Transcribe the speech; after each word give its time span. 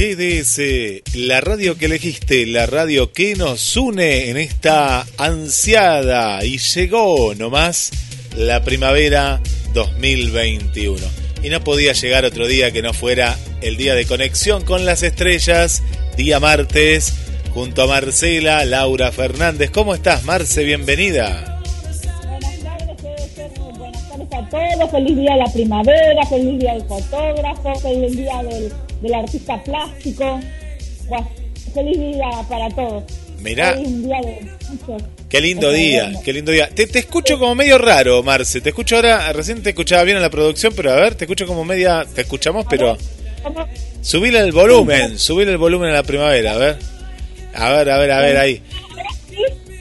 GDS, 0.00 1.02
la 1.14 1.42
radio 1.42 1.76
que 1.76 1.84
elegiste, 1.84 2.46
la 2.46 2.64
radio 2.64 3.12
que 3.12 3.36
nos 3.36 3.76
une 3.76 4.30
en 4.30 4.38
esta 4.38 5.04
ansiada 5.18 6.42
y 6.42 6.56
llegó 6.56 7.34
nomás 7.34 7.90
la 8.34 8.64
primavera 8.64 9.42
2021 9.74 11.06
y 11.42 11.50
no 11.50 11.62
podía 11.62 11.92
llegar 11.92 12.24
otro 12.24 12.46
día 12.46 12.70
que 12.70 12.80
no 12.80 12.94
fuera 12.94 13.36
el 13.60 13.76
día 13.76 13.94
de 13.94 14.06
conexión 14.06 14.64
con 14.64 14.86
las 14.86 15.02
estrellas, 15.02 15.82
día 16.16 16.40
martes, 16.40 17.12
junto 17.52 17.82
a 17.82 17.86
Marcela, 17.86 18.64
Laura 18.64 19.12
Fernández. 19.12 19.70
¿Cómo 19.70 19.94
estás, 19.94 20.24
Marce? 20.24 20.64
Bienvenida. 20.64 21.60
Buenas 22.26 22.56
tardes, 22.62 24.32
a 24.32 24.48
todos. 24.48 24.90
Feliz 24.92 25.14
día 25.14 25.32
de 25.32 25.38
la 25.40 25.52
primavera, 25.52 26.26
feliz 26.26 26.58
día 26.58 26.72
del 26.72 26.84
fotógrafo, 26.84 27.74
feliz 27.80 28.16
día 28.16 28.42
del, 28.42 28.72
del 29.00 29.14
artista 29.14 29.62
plástico. 29.62 30.40
feliz 31.74 31.98
día 31.98 32.30
para 32.48 32.68
todos. 32.70 33.04
Mirá. 33.40 33.74
Feliz 33.74 34.02
día 34.02 34.20
de 34.20 34.50
Qué 35.28 35.40
lindo 35.40 35.70
día, 35.70 36.12
qué 36.24 36.32
lindo 36.32 36.50
día. 36.50 36.68
Te, 36.68 36.86
te, 36.86 36.98
escucho 36.98 37.38
como 37.38 37.54
medio 37.54 37.78
raro, 37.78 38.22
Marce. 38.22 38.60
Te 38.60 38.70
escucho 38.70 38.96
ahora, 38.96 39.32
recién 39.32 39.62
te 39.62 39.70
escuchaba 39.70 40.02
bien 40.02 40.16
en 40.16 40.22
la 40.22 40.30
producción, 40.30 40.72
pero 40.74 40.92
a 40.92 40.96
ver, 40.96 41.14
te 41.14 41.24
escucho 41.24 41.46
como 41.46 41.64
media. 41.64 42.04
Te 42.14 42.22
escuchamos, 42.22 42.66
pero. 42.68 42.98
Subile 44.02 44.40
el 44.40 44.52
volumen, 44.52 45.18
subile 45.18 45.52
el 45.52 45.58
volumen 45.58 45.90
a 45.90 45.94
la 45.94 46.02
primavera, 46.02 46.54
a 46.54 46.56
ver. 46.58 46.78
A 47.54 47.70
ver, 47.70 47.90
a 47.90 47.98
ver, 47.98 48.10
a 48.10 48.20
ver, 48.20 48.36
ahí. 48.36 48.62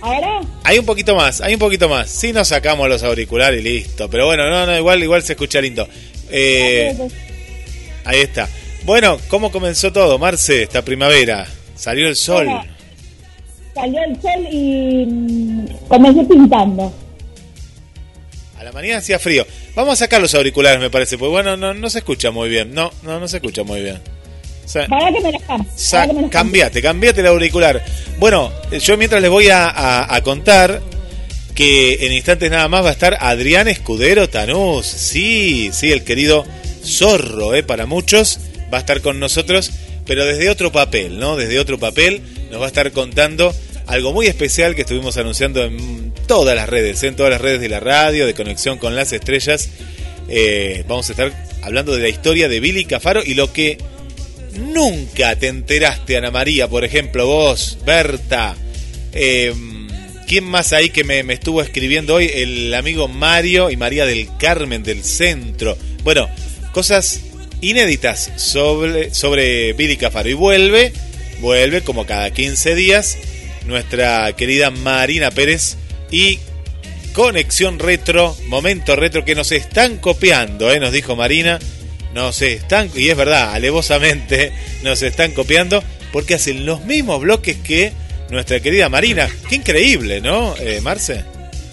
¿Ahora? 0.01 0.41
Hay 0.63 0.79
un 0.79 0.85
poquito 0.85 1.15
más, 1.15 1.41
hay 1.41 1.55
un 1.55 1.59
poquito 1.59 1.89
más. 1.89 2.09
Sí 2.09 2.31
nos 2.31 2.47
sacamos 2.47 2.87
los 2.87 3.03
auriculares 3.03 3.59
y 3.59 3.63
listo. 3.63 4.09
Pero 4.09 4.27
bueno, 4.27 4.49
no, 4.49 4.65
no, 4.65 4.77
igual, 4.77 5.01
igual 5.03 5.23
se 5.23 5.33
escucha 5.33 5.59
lindo. 5.59 5.87
Eh, 6.29 6.95
ahí 8.05 8.21
está. 8.21 8.47
Bueno, 8.83 9.17
¿cómo 9.29 9.51
comenzó 9.51 9.91
todo, 9.93 10.17
Marce, 10.17 10.63
esta 10.63 10.83
primavera? 10.83 11.47
Salió 11.75 12.07
el 12.07 12.15
sol 12.15 12.47
salió 13.79 14.01
el 14.03 14.21
sol 14.21 14.47
y 14.51 15.05
mm, 15.05 15.65
comencé 15.87 16.23
pintando. 16.25 16.93
A 18.57 18.63
la 18.63 18.71
mañana 18.71 18.97
hacía 18.97 19.19
frío. 19.19 19.45
Vamos 19.75 19.93
a 19.93 20.05
sacar 20.05 20.21
los 20.21 20.35
auriculares, 20.35 20.79
me 20.79 20.89
parece, 20.89 21.17
porque 21.17 21.31
bueno, 21.31 21.55
no, 21.55 21.73
no 21.73 21.89
se 21.89 21.99
escucha 21.99 22.31
muy 22.31 22.49
bien. 22.49 22.73
No, 22.73 22.91
no, 23.03 23.19
no 23.19 23.27
se 23.27 23.37
escucha 23.37 23.63
muy 23.63 23.81
bien. 23.81 23.99
para 24.89 25.11
que 25.13 25.21
me 25.21 26.21
los 26.21 26.31
Cambiate, 26.31 26.81
cambiate 26.81 27.21
el 27.21 27.27
auricular. 27.27 27.83
Bueno, 28.17 28.51
yo 28.71 28.97
mientras 28.97 29.21
les 29.21 29.31
voy 29.31 29.47
a, 29.49 30.19
contar 30.23 30.81
que 31.55 32.05
en 32.05 32.11
instantes 32.11 32.51
nada 32.51 32.67
más 32.67 32.83
va 32.83 32.89
a 32.89 32.93
estar 32.93 33.17
Adrián 33.19 33.69
Escudero 33.69 34.29
Tanús. 34.29 34.85
Sí, 34.85 35.69
sí, 35.71 35.91
el 35.93 36.03
querido 36.03 36.45
zorro, 36.83 37.55
¿eh? 37.55 37.63
para 37.63 37.85
muchos, 37.85 38.39
va 38.73 38.77
a 38.77 38.81
estar 38.81 39.01
con 39.01 39.19
nosotros, 39.19 39.71
pero 40.05 40.25
desde 40.25 40.49
otro 40.49 40.71
papel, 40.71 41.19
¿no? 41.19 41.35
Desde 41.35 41.59
otro 41.59 41.79
papel 41.79 42.21
nos 42.51 42.61
va 42.61 42.65
a 42.65 42.67
estar 42.67 42.91
contando 42.91 43.53
algo 43.87 44.13
muy 44.13 44.27
especial 44.27 44.75
que 44.75 44.81
estuvimos 44.81 45.17
anunciando 45.17 45.63
en 45.63 46.13
todas 46.27 46.55
las 46.55 46.69
redes, 46.69 47.01
en 47.03 47.15
todas 47.15 47.31
las 47.31 47.41
redes 47.41 47.59
de 47.59 47.69
la 47.69 47.79
radio, 47.79 48.27
de 48.27 48.33
conexión 48.33 48.77
con 48.77 48.95
las 48.95 49.11
estrellas. 49.13 49.69
Eh, 50.27 50.83
vamos 50.87 51.09
a 51.09 51.13
estar 51.13 51.33
hablando 51.63 51.95
de 51.95 52.01
la 52.01 52.09
historia 52.09 52.47
de 52.47 52.59
Billy 52.59 52.85
Cafaro 52.85 53.21
y 53.25 53.33
lo 53.33 53.51
que 53.51 53.79
nunca 54.53 55.35
te 55.35 55.47
enteraste, 55.47 56.17
Ana 56.17 56.29
María, 56.29 56.67
por 56.67 56.83
ejemplo, 56.85 57.25
vos, 57.25 57.79
Berta. 57.85 58.55
Eh, 59.13 59.53
¿Quién 60.27 60.43
más 60.43 60.73
ahí 60.73 60.91
que 60.91 61.03
me, 61.03 61.21
estuvo 61.33 61.59
escribiendo 61.59 62.13
hoy? 62.13 62.29
El 62.31 62.71
amigo 62.75 63.07
Mario 63.07 63.71
y 63.71 63.77
María 63.77 64.05
del 64.05 64.29
Carmen 64.37 64.83
del 64.83 65.03
Centro. 65.03 65.75
Bueno, 66.03 66.29
cosas 66.71 67.21
inéditas 67.61 68.31
sobre, 68.35 69.13
sobre 69.13 69.73
Billy 69.73 69.97
Cafaro. 69.97 70.29
Y 70.29 70.33
vuelve, 70.33 70.93
vuelve 71.41 71.81
como 71.81 72.05
cada 72.05 72.31
15 72.31 72.75
días 72.75 73.17
nuestra 73.65 74.31
querida 74.33 74.71
Marina 74.71 75.31
Pérez 75.31 75.77
y 76.11 76.39
Conexión 77.13 77.79
Retro, 77.79 78.35
Momento 78.47 78.95
Retro 78.95 79.25
que 79.25 79.35
nos 79.35 79.51
están 79.51 79.97
copiando, 79.97 80.71
¿eh? 80.71 80.79
nos 80.79 80.91
dijo 80.91 81.15
Marina, 81.15 81.59
nos 82.13 82.41
están, 82.41 82.89
y 82.95 83.09
es 83.09 83.17
verdad, 83.17 83.53
alevosamente 83.53 84.51
nos 84.83 85.01
están 85.01 85.31
copiando 85.31 85.83
porque 86.11 86.35
hacen 86.35 86.65
los 86.65 86.85
mismos 86.85 87.21
bloques 87.21 87.57
que 87.57 87.91
nuestra 88.29 88.59
querida 88.59 88.89
Marina. 88.89 89.27
Qué 89.47 89.55
increíble, 89.55 90.21
¿no, 90.21 90.55
eh, 90.57 90.81
Marce? 90.81 91.23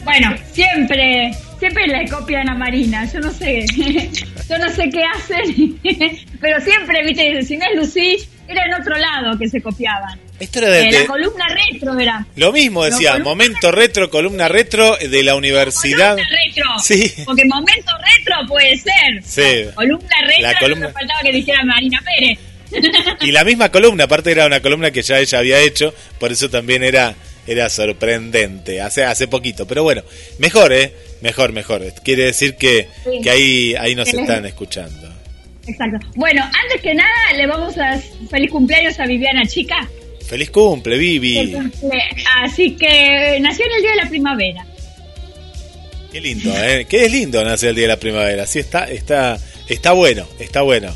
Bueno, 0.04 0.34
siempre, 0.52 1.32
siempre 1.58 1.86
le 1.86 2.08
copian 2.08 2.48
a 2.48 2.54
Marina, 2.54 3.10
yo 3.12 3.20
no 3.20 3.32
sé, 3.32 3.66
yo 4.48 4.58
no 4.58 4.70
sé 4.70 4.88
qué 4.90 5.02
hacen, 5.04 5.80
pero 6.40 6.60
siempre, 6.60 7.04
viste, 7.04 7.42
si 7.42 7.56
no 7.56 7.64
es 7.66 7.76
Lucy, 7.76 8.16
era 8.48 8.64
en 8.66 8.74
otro 8.74 8.96
lado 8.96 9.38
que 9.38 9.48
se 9.48 9.60
copiaban. 9.60 10.20
Esto 10.38 10.58
era 10.58 10.68
de, 10.68 10.92
la 10.92 11.06
columna 11.06 11.46
retro 11.48 11.98
era. 11.98 12.26
Lo 12.36 12.52
mismo 12.52 12.84
decía, 12.84 13.18
momento 13.18 13.72
retro, 13.72 14.10
columna 14.10 14.48
retro 14.48 14.96
de 14.96 15.22
la 15.22 15.34
universidad. 15.34 16.16
Columna 16.16 16.36
retro. 16.44 16.78
Sí. 16.78 17.12
Porque 17.24 17.44
momento 17.46 17.92
retro 18.16 18.36
puede 18.46 18.76
ser. 18.76 19.22
Sí. 19.24 19.70
columna 19.74 20.16
retro, 20.26 20.42
la 20.42 20.58
columna... 20.58 20.90
faltaba 20.90 21.20
que 21.22 21.32
dijera 21.32 21.64
Marina 21.64 22.02
Pérez. 22.04 22.38
Y 23.20 23.30
la 23.30 23.44
misma 23.44 23.70
columna, 23.70 24.04
aparte 24.04 24.32
era 24.32 24.44
una 24.44 24.60
columna 24.60 24.90
que 24.90 25.02
ya 25.02 25.20
ella 25.20 25.38
había 25.38 25.60
hecho, 25.60 25.94
por 26.18 26.32
eso 26.32 26.50
también 26.50 26.82
era 26.82 27.14
era 27.46 27.68
sorprendente, 27.68 28.80
hace 28.80 29.04
hace 29.04 29.28
poquito, 29.28 29.66
pero 29.66 29.84
bueno, 29.84 30.02
mejor, 30.38 30.72
¿eh? 30.72 30.92
Mejor, 31.20 31.52
mejor. 31.52 31.82
Quiere 32.02 32.24
decir 32.24 32.56
que, 32.56 32.88
que 33.22 33.30
ahí 33.30 33.74
ahí 33.74 33.94
nos 33.94 34.08
están 34.08 34.46
escuchando. 34.46 35.12
Exacto. 35.66 36.06
Bueno, 36.14 36.42
antes 36.44 36.80
que 36.80 36.94
nada, 36.94 37.32
le 37.36 37.46
vamos 37.46 37.76
a 37.78 37.98
feliz 38.30 38.50
cumpleaños 38.50 38.98
a 39.00 39.06
Viviana 39.06 39.44
Chica. 39.46 39.88
Feliz 40.26 40.50
cumple, 40.50 40.96
Vivi. 40.96 41.56
Así 42.42 42.76
que 42.76 43.38
nació 43.40 43.64
en 43.66 43.72
el 43.72 43.82
día 43.82 43.90
de 43.90 43.96
la 43.96 44.08
primavera. 44.08 44.66
Qué 46.10 46.20
lindo, 46.20 46.52
¿eh? 46.56 46.84
Qué 46.88 47.06
es 47.06 47.12
lindo 47.12 47.44
nacer 47.44 47.70
el 47.70 47.76
día 47.76 47.84
de 47.84 47.94
la 47.94 48.00
primavera. 48.00 48.46
Sí, 48.46 48.58
está, 48.58 48.90
está, 48.90 49.38
está 49.68 49.92
bueno, 49.92 50.26
está 50.38 50.62
bueno. 50.62 50.94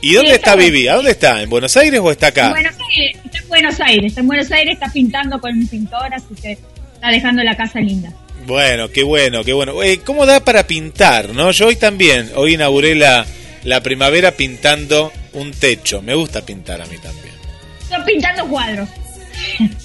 ¿Y 0.00 0.14
dónde 0.14 0.34
está, 0.34 0.54
Vivi? 0.54 0.86
¿A 0.86 0.96
dónde 0.96 1.12
está? 1.12 1.40
¿En 1.40 1.48
Buenos 1.48 1.76
Aires 1.76 1.98
o 2.00 2.10
está 2.10 2.26
acá? 2.26 2.46
En 2.46 2.52
Buenos 2.52 2.74
Aires, 2.90 3.20
está 3.24 3.38
en 3.38 3.48
Buenos 3.48 3.80
Aires. 3.80 4.06
Está 4.06 4.20
en 4.20 4.26
Buenos 4.26 4.52
Aires, 4.52 4.74
está 4.74 4.92
pintando 4.92 5.40
con 5.40 5.56
un 5.56 5.66
pintor, 5.66 6.12
así 6.12 6.34
que 6.40 6.52
está 6.52 7.08
dejando 7.08 7.42
la 7.42 7.56
casa 7.56 7.80
linda. 7.80 8.12
Bueno, 8.46 8.90
qué 8.90 9.02
bueno, 9.02 9.42
qué 9.42 9.52
bueno. 9.52 9.82
Eh, 9.82 10.00
¿Cómo 10.04 10.26
da 10.26 10.40
para 10.40 10.66
pintar, 10.66 11.30
no? 11.30 11.50
Yo 11.50 11.68
hoy 11.68 11.76
también, 11.76 12.30
hoy 12.34 12.54
inauguré 12.54 12.94
la, 12.94 13.24
la 13.64 13.82
primavera 13.82 14.32
pintando 14.32 15.12
un 15.32 15.52
techo. 15.52 16.02
Me 16.02 16.14
gusta 16.14 16.44
pintar 16.44 16.80
a 16.82 16.86
mí 16.86 16.96
también. 16.98 17.34
Estoy 17.82 18.04
pintando 18.04 18.46
cuadros. 18.48 18.88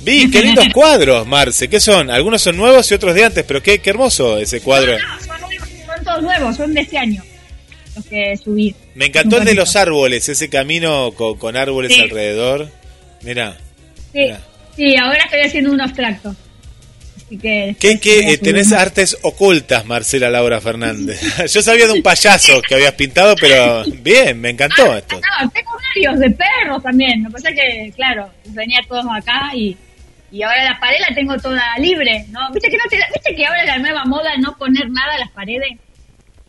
Vi, 0.02 0.30
qué 0.30 0.42
lindos 0.42 0.68
cuadros, 0.74 1.26
Marce. 1.26 1.68
¿Qué 1.68 1.80
son? 1.80 2.10
Algunos 2.10 2.42
son 2.42 2.58
nuevos 2.58 2.90
y 2.92 2.96
otros 2.96 3.16
de 3.16 3.26
antes, 3.26 3.44
pero 3.46 3.64
qué, 3.64 3.80
qué 3.80 3.90
hermoso 3.90 4.38
ese 4.38 4.62
cuadro. 4.62 4.98
son, 5.26 6.04
todos 6.04 6.22
nuevos, 6.22 6.56
son 6.56 6.74
de 6.74 6.82
este 6.82 6.98
año. 6.98 7.24
Los 7.96 8.06
que 8.06 8.38
subí. 8.38 8.76
Me 8.96 9.06
encantó 9.06 9.38
el 9.38 9.46
de 9.46 9.56
los 9.56 9.76
árboles, 9.76 10.30
ese 10.30 10.50
camino 10.50 11.12
con, 11.14 11.56
árboles 11.56 11.98
alrededor. 12.00 12.70
Mira. 13.22 13.58
Sí, 14.14 14.32
sí, 14.76 14.96
ahora 14.98 15.24
estoy 15.24 15.42
haciendo 15.42 15.72
abstracto. 17.36 17.80
¿Qué, 17.80 18.00
qué 18.00 18.38
tenés 18.38 18.72
artes 18.72 19.18
ocultas, 19.22 19.86
Marcela 19.86 20.30
Laura 20.30 20.60
Fernández? 20.62 21.22
Yo 21.54 21.62
sabía 21.62 21.88
de 21.88 21.94
un 21.94 22.04
payaso 22.04 22.62
que 22.62 22.76
habías 22.76 22.94
pintado, 22.94 23.36
pero 23.40 23.84
bien, 24.02 24.40
me 24.40 24.50
encantó 24.50 24.92
ah, 24.92 24.98
esto. 24.98 25.16
No, 25.16 25.50
tengo 25.52 25.72
varios 25.72 26.20
de 26.20 26.30
perros 26.32 26.84
también. 26.84 27.24
Lo 27.24 27.30
que 27.30 27.34
pasa 27.34 27.50
es 27.50 27.56
que, 27.56 27.92
claro, 27.96 28.30
venía 28.46 28.80
todos 28.88 29.06
acá 29.12 29.52
y, 29.54 29.78
y 30.32 30.44
ahora 30.44 30.64
la 30.64 30.80
pared 30.80 31.00
la 31.08 31.16
tengo 31.16 31.38
toda 31.38 31.78
libre, 31.80 32.26
¿no? 32.30 32.52
¿Viste 32.52 32.70
que, 32.70 32.78
no 32.78 32.84
te, 32.90 32.98
¿Viste 32.98 33.36
que 33.36 33.46
ahora 33.46 33.66
la 33.66 33.78
nueva 33.78 34.06
moda 34.06 34.32
no 34.38 34.58
poner 34.58 34.90
nada 34.90 35.16
a 35.16 35.20
las 35.20 35.32
paredes? 35.32 35.78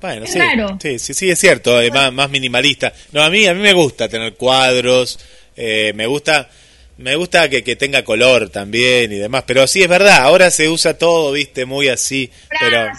Bueno, 0.01 0.27
sí, 0.27 0.41
sí, 0.81 0.99
sí, 0.99 1.15
sí, 1.15 1.31
es 1.31 1.39
cierto, 1.39 1.79
es 1.81 1.93
más, 1.93 2.11
más 2.13 2.31
minimalista. 2.31 2.93
No, 3.13 3.23
a 3.23 3.29
mí, 3.29 3.47
a 3.47 3.53
mí 3.53 3.61
me 3.61 3.75
gusta 3.75 4.09
tener 4.09 4.35
cuadros, 4.35 5.19
eh, 5.57 5.93
me 5.95 6.07
gusta 6.07 6.49
me 7.01 7.17
gusta 7.17 7.49
que, 7.49 7.65
que, 7.65 7.77
tenga 7.77 8.05
color 8.05 8.51
también 8.51 9.13
y 9.13 9.17
demás, 9.17 9.45
pero 9.47 9.67
sí 9.67 9.83
es 9.83 9.89
verdad, 9.89 10.19
ahora 10.19 10.51
se 10.51 10.69
usa 10.69 10.99
todo, 10.99 11.33
viste, 11.33 11.65
muy 11.65 11.89
así. 11.89 12.31
Pero, 12.61 12.91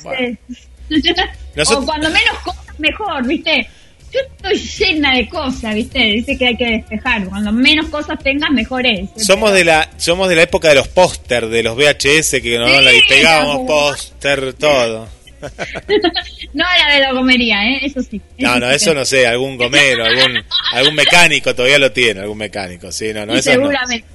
o 1.68 1.86
cuando 1.86 2.10
menos 2.10 2.38
cosas, 2.44 2.80
mejor, 2.80 3.26
¿viste? 3.28 3.70
Yo 4.12 4.20
estoy 4.20 4.58
llena 4.58 5.16
de 5.16 5.30
cosas, 5.30 5.74
¿viste? 5.74 6.00
Dice 6.00 6.38
que 6.38 6.48
hay 6.48 6.58
que 6.58 6.66
despejar. 6.66 7.24
Cuando 7.30 7.54
menos 7.54 7.88
cosas 7.88 8.20
tengas, 8.22 8.50
mejor 8.52 8.86
es. 8.86 9.10
Somos 9.16 9.54
de 9.54 9.64
la 9.64 9.90
somos 9.96 10.28
de 10.28 10.36
la 10.36 10.42
época 10.42 10.68
de 10.68 10.76
los 10.76 10.90
póster, 10.90 11.48
de 11.48 11.64
los 11.64 11.78
VHS, 11.78 12.42
que 12.42 12.58
no 12.58 12.82
la 12.82 12.92
pegábamos 13.08 13.66
póster, 13.66 14.54
todo. 14.54 15.08
no 16.54 16.64
la 16.64 16.94
de 16.94 17.00
la 17.02 17.12
comería, 17.12 17.64
¿eh? 17.64 17.80
Eso 17.84 18.02
sí. 18.02 18.22
No, 18.38 18.60
no, 18.60 18.70
eso 18.70 18.94
no 18.94 19.06
sé. 19.06 19.28
Algún 19.28 19.58
gomero, 19.58 20.06
algún, 20.06 20.44
algún 20.74 20.96
mecánico 20.96 21.56
todavía 21.56 21.80
lo 21.80 21.92
tiene, 21.92 22.22
algún 22.22 22.38
mecánico. 22.38 22.92
Sí, 22.92 23.14
no, 23.14 23.26
no, 23.26 23.34
eso 23.34 23.52
Seguramente. 23.52 24.06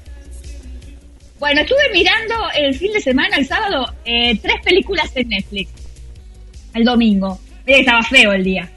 Bueno, 1.39 1.61
estuve 1.61 1.91
mirando 1.93 2.35
el 2.57 2.75
fin 2.75 2.93
de 2.93 3.01
semana, 3.01 3.37
el 3.37 3.47
sábado, 3.47 3.95
eh, 4.05 4.39
tres 4.41 4.57
películas 4.65 5.11
en 5.15 5.29
Netflix. 5.29 5.71
El 6.75 6.85
domingo. 6.85 7.39
Mira 7.67 7.79
estaba 7.79 8.03
feo 8.03 8.33
el 8.33 8.45
día. 8.45 8.71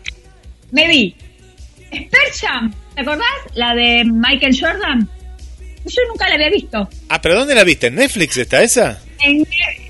Me 0.72 0.88
vi 0.88 1.16
Spercham, 1.94 2.74
¿te 2.96 3.02
acordás? 3.02 3.28
La 3.54 3.74
de 3.74 4.04
Michael 4.06 4.58
Jordan. 4.60 5.10
Yo 5.86 6.02
nunca 6.10 6.28
la 6.28 6.36
había 6.36 6.50
visto. 6.50 6.90
Ah, 7.08 7.22
pero 7.22 7.36
¿dónde 7.36 7.56
la 7.56 7.64
viste? 7.64 7.88
¿En 7.88 7.96
Netflix 7.96 8.38
está 8.38 8.62
esa? 8.62 9.02
En, 9.22 9.46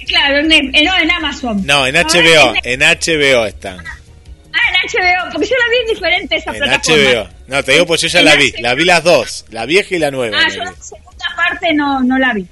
claro, 0.09 0.39
en, 0.39 0.47
no, 0.47 0.97
en 0.97 1.11
Amazon. 1.11 1.65
No, 1.65 1.87
en 1.87 1.95
HBO, 1.95 2.53
en, 2.63 2.79
HBO 2.81 3.45
están. 3.45 3.79
Ah, 3.79 4.59
en 4.73 4.89
HBO, 4.89 5.31
porque 5.31 5.47
yo 5.47 5.55
la 5.55 5.69
vi 5.69 5.77
en 5.77 5.93
diferentes 5.93 6.47
en 6.47 6.53
HBO. 6.53 7.29
No, 7.47 7.63
te 7.63 7.71
digo, 7.73 7.85
pues 7.85 8.01
yo 8.01 8.07
ya 8.07 8.21
la 8.21 8.35
vi. 8.35 8.51
La 8.59 8.73
vi 8.73 8.83
las 8.83 9.03
dos, 9.03 9.45
la 9.51 9.65
vieja 9.65 9.95
y 9.95 9.99
la 9.99 10.11
nueva. 10.11 10.37
Ah, 10.39 10.49
yo 10.49 10.63
la 10.63 10.73
segunda 10.73 11.25
parte 11.35 11.73
no, 11.73 12.01
no 12.01 12.17
la 12.17 12.33
vi. 12.33 12.45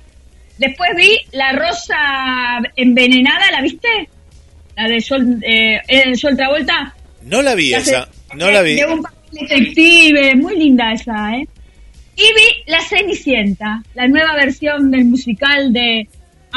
Después 0.58 0.90
vi 0.96 1.18
La 1.34 1.52
Rosa 1.52 2.60
Envenenada, 2.76 3.52
¿la 3.52 3.62
viste? 3.62 4.10
La 4.76 4.88
de 4.88 5.02
Sol, 5.02 5.40
eh, 5.44 6.16
Sol 6.16 6.36
Travolta. 6.36 6.96
No 7.24 7.42
la 7.42 7.56
vi 7.56 7.74
esa, 7.74 8.08
no 8.36 8.50
la 8.50 8.62
vi. 8.62 8.76
De 8.76 8.86
un 8.86 9.06
detective, 9.32 10.36
muy 10.36 10.58
linda 10.58 10.94
esa, 10.94 11.36
¿eh? 11.36 11.48
Y 12.16 12.34
vi 12.34 12.64
La 12.66 12.82
Cenicienta, 12.82 13.84
la 13.94 14.08
nueva 14.08 14.34
versión 14.36 14.90
del 14.90 15.06
musical 15.06 15.72
de 15.72 16.08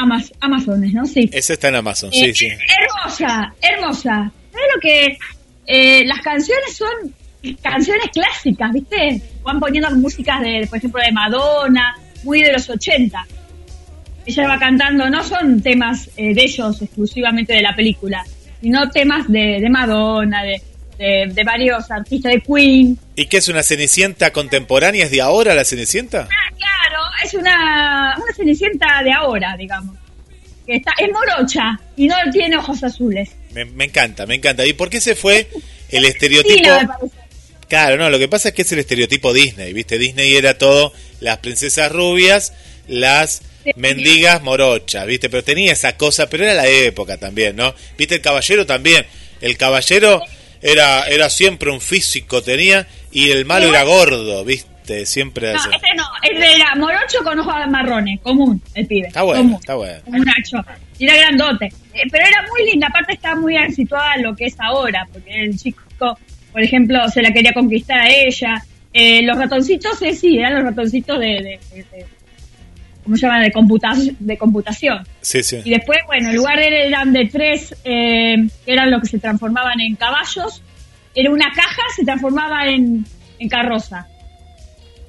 Amaz 0.01 0.31
Amazones, 0.39 0.93
¿no? 0.93 1.05
Sí. 1.05 1.29
Esa 1.31 1.53
está 1.53 1.69
en 1.69 1.75
Amazon, 1.75 2.11
sí, 2.11 2.25
eh, 2.25 2.33
sí. 2.33 2.47
Hermosa, 2.47 3.53
hermosa. 3.61 4.31
¿Sabes 4.51 4.67
lo 4.75 4.81
que...? 4.81 5.17
Eh, 5.67 6.03
las 6.05 6.19
canciones 6.19 6.75
son 6.75 7.55
canciones 7.61 8.07
clásicas, 8.11 8.73
¿viste? 8.73 9.21
Van 9.43 9.59
poniendo 9.59 9.89
músicas 9.91 10.41
de, 10.41 10.67
por 10.67 10.79
ejemplo, 10.79 11.01
de 11.01 11.11
Madonna, 11.11 11.95
muy 12.23 12.41
de 12.41 12.51
los 12.51 12.69
80 12.69 13.25
ella 14.25 14.47
va 14.47 14.59
cantando, 14.59 15.09
no 15.09 15.23
son 15.23 15.61
temas 15.61 16.09
eh, 16.15 16.33
de 16.33 16.43
ellos 16.43 16.81
exclusivamente 16.81 17.53
de 17.53 17.61
la 17.61 17.75
película, 17.75 18.23
sino 18.61 18.89
temas 18.89 19.27
de, 19.27 19.59
de 19.59 19.69
Madonna, 19.69 20.43
de, 20.43 20.61
de, 21.01 21.43
varios 21.43 21.89
artistas 21.89 22.31
de 22.31 22.41
Queen. 22.41 22.97
¿Y 23.15 23.25
qué 23.25 23.37
es 23.37 23.47
una 23.47 23.63
Cenicienta 23.63 24.31
contemporánea? 24.31 25.05
¿Es 25.05 25.11
de 25.11 25.21
ahora 25.21 25.55
la 25.55 25.65
Cenicienta? 25.65 26.27
Ah, 26.29 26.55
claro, 26.55 27.03
es 27.23 27.33
una, 27.33 28.15
una 28.17 28.33
Cenicienta 28.35 29.01
de 29.03 29.11
ahora, 29.11 29.55
digamos. 29.57 29.95
Que 30.65 30.75
está, 30.75 30.91
es 30.99 31.09
morocha 31.11 31.79
y 31.95 32.07
no 32.07 32.15
tiene 32.31 32.57
ojos 32.57 32.83
azules. 32.83 33.31
Me, 33.51 33.65
me 33.65 33.85
encanta, 33.85 34.27
me 34.27 34.35
encanta. 34.35 34.65
¿Y 34.65 34.73
por 34.73 34.89
qué 34.89 35.01
se 35.01 35.15
fue 35.15 35.49
el 35.89 36.05
estereotipo? 36.05 36.69
claro, 37.67 37.97
no, 37.97 38.09
lo 38.09 38.19
que 38.19 38.27
pasa 38.27 38.49
es 38.49 38.55
que 38.55 38.61
es 38.61 38.71
el 38.71 38.79
estereotipo 38.79 39.33
Disney, 39.33 39.73
¿viste? 39.73 39.97
Disney 39.97 40.35
era 40.35 40.57
todo 40.57 40.93
las 41.19 41.37
princesas 41.37 41.91
rubias, 41.91 42.53
las 42.87 43.41
mendigas 43.75 44.43
morochas, 44.43 45.07
¿viste? 45.07 45.29
Pero 45.29 45.43
tenía 45.43 45.73
esa 45.73 45.97
cosa, 45.97 46.29
pero 46.29 46.43
era 46.43 46.53
la 46.53 46.67
época 46.67 47.17
también, 47.17 47.55
¿no? 47.55 47.73
¿Viste? 47.97 48.15
El 48.15 48.21
caballero 48.21 48.65
también. 48.65 49.05
El 49.39 49.57
caballero 49.57 50.21
era, 50.61 51.03
era 51.07 51.29
siempre 51.29 51.71
un 51.71 51.81
físico, 51.81 52.41
tenía, 52.41 52.87
y 53.11 53.31
el 53.31 53.45
malo 53.45 53.67
era 53.67 53.83
gordo, 53.83 54.43
¿viste? 54.45 55.05
Siempre. 55.05 55.53
No, 55.53 55.59
este 55.59 55.95
no, 55.95 56.03
este 56.21 56.55
era 56.55 56.75
morocho 56.75 57.23
con 57.23 57.39
ojos 57.39 57.53
marrones, 57.69 58.19
común, 58.21 58.61
el 58.73 58.87
pibe. 58.87 59.07
Está 59.07 59.23
bueno, 59.23 59.57
está 59.59 59.75
bueno. 59.75 60.01
Un 60.05 60.19
nacho. 60.19 60.57
Y 60.97 61.05
era 61.05 61.15
grandote. 61.15 61.65
Eh, 61.93 62.03
pero 62.11 62.25
era 62.25 62.45
muy 62.49 62.69
linda, 62.69 62.87
aparte 62.87 63.13
está 63.13 63.35
muy 63.35 63.55
situada 63.73 64.15
en 64.15 64.23
lo 64.23 64.35
que 64.35 64.45
es 64.45 64.55
ahora, 64.59 65.07
porque 65.11 65.43
el 65.43 65.57
chico, 65.57 66.17
por 66.51 66.61
ejemplo, 66.61 67.07
se 67.09 67.21
la 67.21 67.31
quería 67.31 67.53
conquistar 67.53 67.99
a 67.99 68.09
ella. 68.09 68.63
Eh, 68.93 69.21
los 69.23 69.37
ratoncitos, 69.37 70.01
eh, 70.01 70.13
sí, 70.13 70.37
eran 70.37 70.55
los 70.55 70.63
ratoncitos 70.63 71.19
de 71.19 71.59
¿cómo 73.03 73.15
se 73.15 73.21
llama? 73.23 73.41
De, 73.41 73.51
computación, 73.51 74.17
de 74.19 74.37
computación. 74.37 75.07
Sí, 75.21 75.43
sí. 75.43 75.61
Y 75.63 75.69
después, 75.69 75.99
bueno, 76.07 76.29
en 76.29 76.35
lugar 76.35 76.59
de, 76.59 76.87
eran 76.87 77.13
de 77.13 77.25
tres, 77.25 77.75
eh, 77.83 78.35
que 78.65 78.73
eran 78.73 78.91
los 78.91 79.01
que 79.01 79.07
se 79.07 79.19
transformaban 79.19 79.79
en 79.79 79.95
caballos, 79.95 80.61
era 81.15 81.29
una 81.31 81.51
caja, 81.53 81.81
se 81.95 82.03
transformaba 82.03 82.67
en, 82.67 83.05
en 83.39 83.49
carroza. 83.49 84.07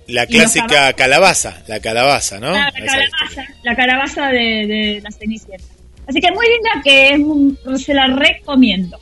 La 0.09 0.27
clásica 0.27 0.93
calabaza, 0.95 1.63
la 1.69 1.81
calabaza, 1.81 2.41
¿no? 2.41 2.53
la 2.53 2.73
calabaza, 2.73 3.47
la 3.63 3.77
calabaza 3.77 4.29
de, 4.29 4.67
de 4.67 5.01
la 5.03 5.11
Cenicienta. 5.13 5.65
Así 6.07 6.21
que 6.21 6.33
muy 6.33 6.47
linda 6.49 6.71
que 6.85 7.79
se 7.79 7.95
la 7.95 8.09
recomiendo. 8.09 8.99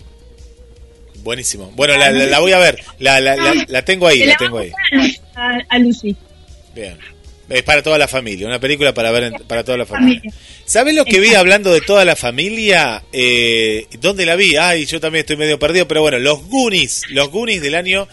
Buenísimo. 1.22 1.70
Bueno, 1.74 1.96
la, 1.96 2.10
la, 2.10 2.38
voy 2.38 2.52
a 2.52 2.58
ver. 2.58 2.82
La, 2.98 3.20
la, 3.20 3.36
la, 3.66 3.84
tengo 3.84 4.06
ahí, 4.06 4.24
la 4.24 4.36
tengo 4.36 4.58
ahí. 4.58 4.72
A, 5.34 5.58
a 5.68 5.78
Lucy. 5.78 6.16
Bien. 6.74 6.96
Es 7.50 7.62
para 7.64 7.82
toda 7.82 7.98
la 7.98 8.06
familia, 8.06 8.46
una 8.46 8.60
película 8.60 8.94
para 8.94 9.10
ver 9.10 9.32
para 9.48 9.64
toda 9.64 9.76
la 9.76 9.84
familia. 9.84 10.22
¿Sabes 10.64 10.94
lo 10.94 11.04
que 11.04 11.18
vi 11.18 11.34
hablando 11.34 11.72
de 11.72 11.80
toda 11.80 12.04
la 12.04 12.14
familia? 12.14 13.02
Eh, 13.12 13.88
¿Dónde 14.00 14.24
la 14.24 14.36
vi? 14.36 14.54
Ay, 14.56 14.86
yo 14.86 15.00
también 15.00 15.22
estoy 15.22 15.36
medio 15.36 15.58
perdido, 15.58 15.88
pero 15.88 16.00
bueno, 16.00 16.20
los 16.20 16.46
Goonies, 16.46 17.02
los 17.10 17.28
Goonies 17.30 17.60
del 17.60 17.74
año... 17.74 18.06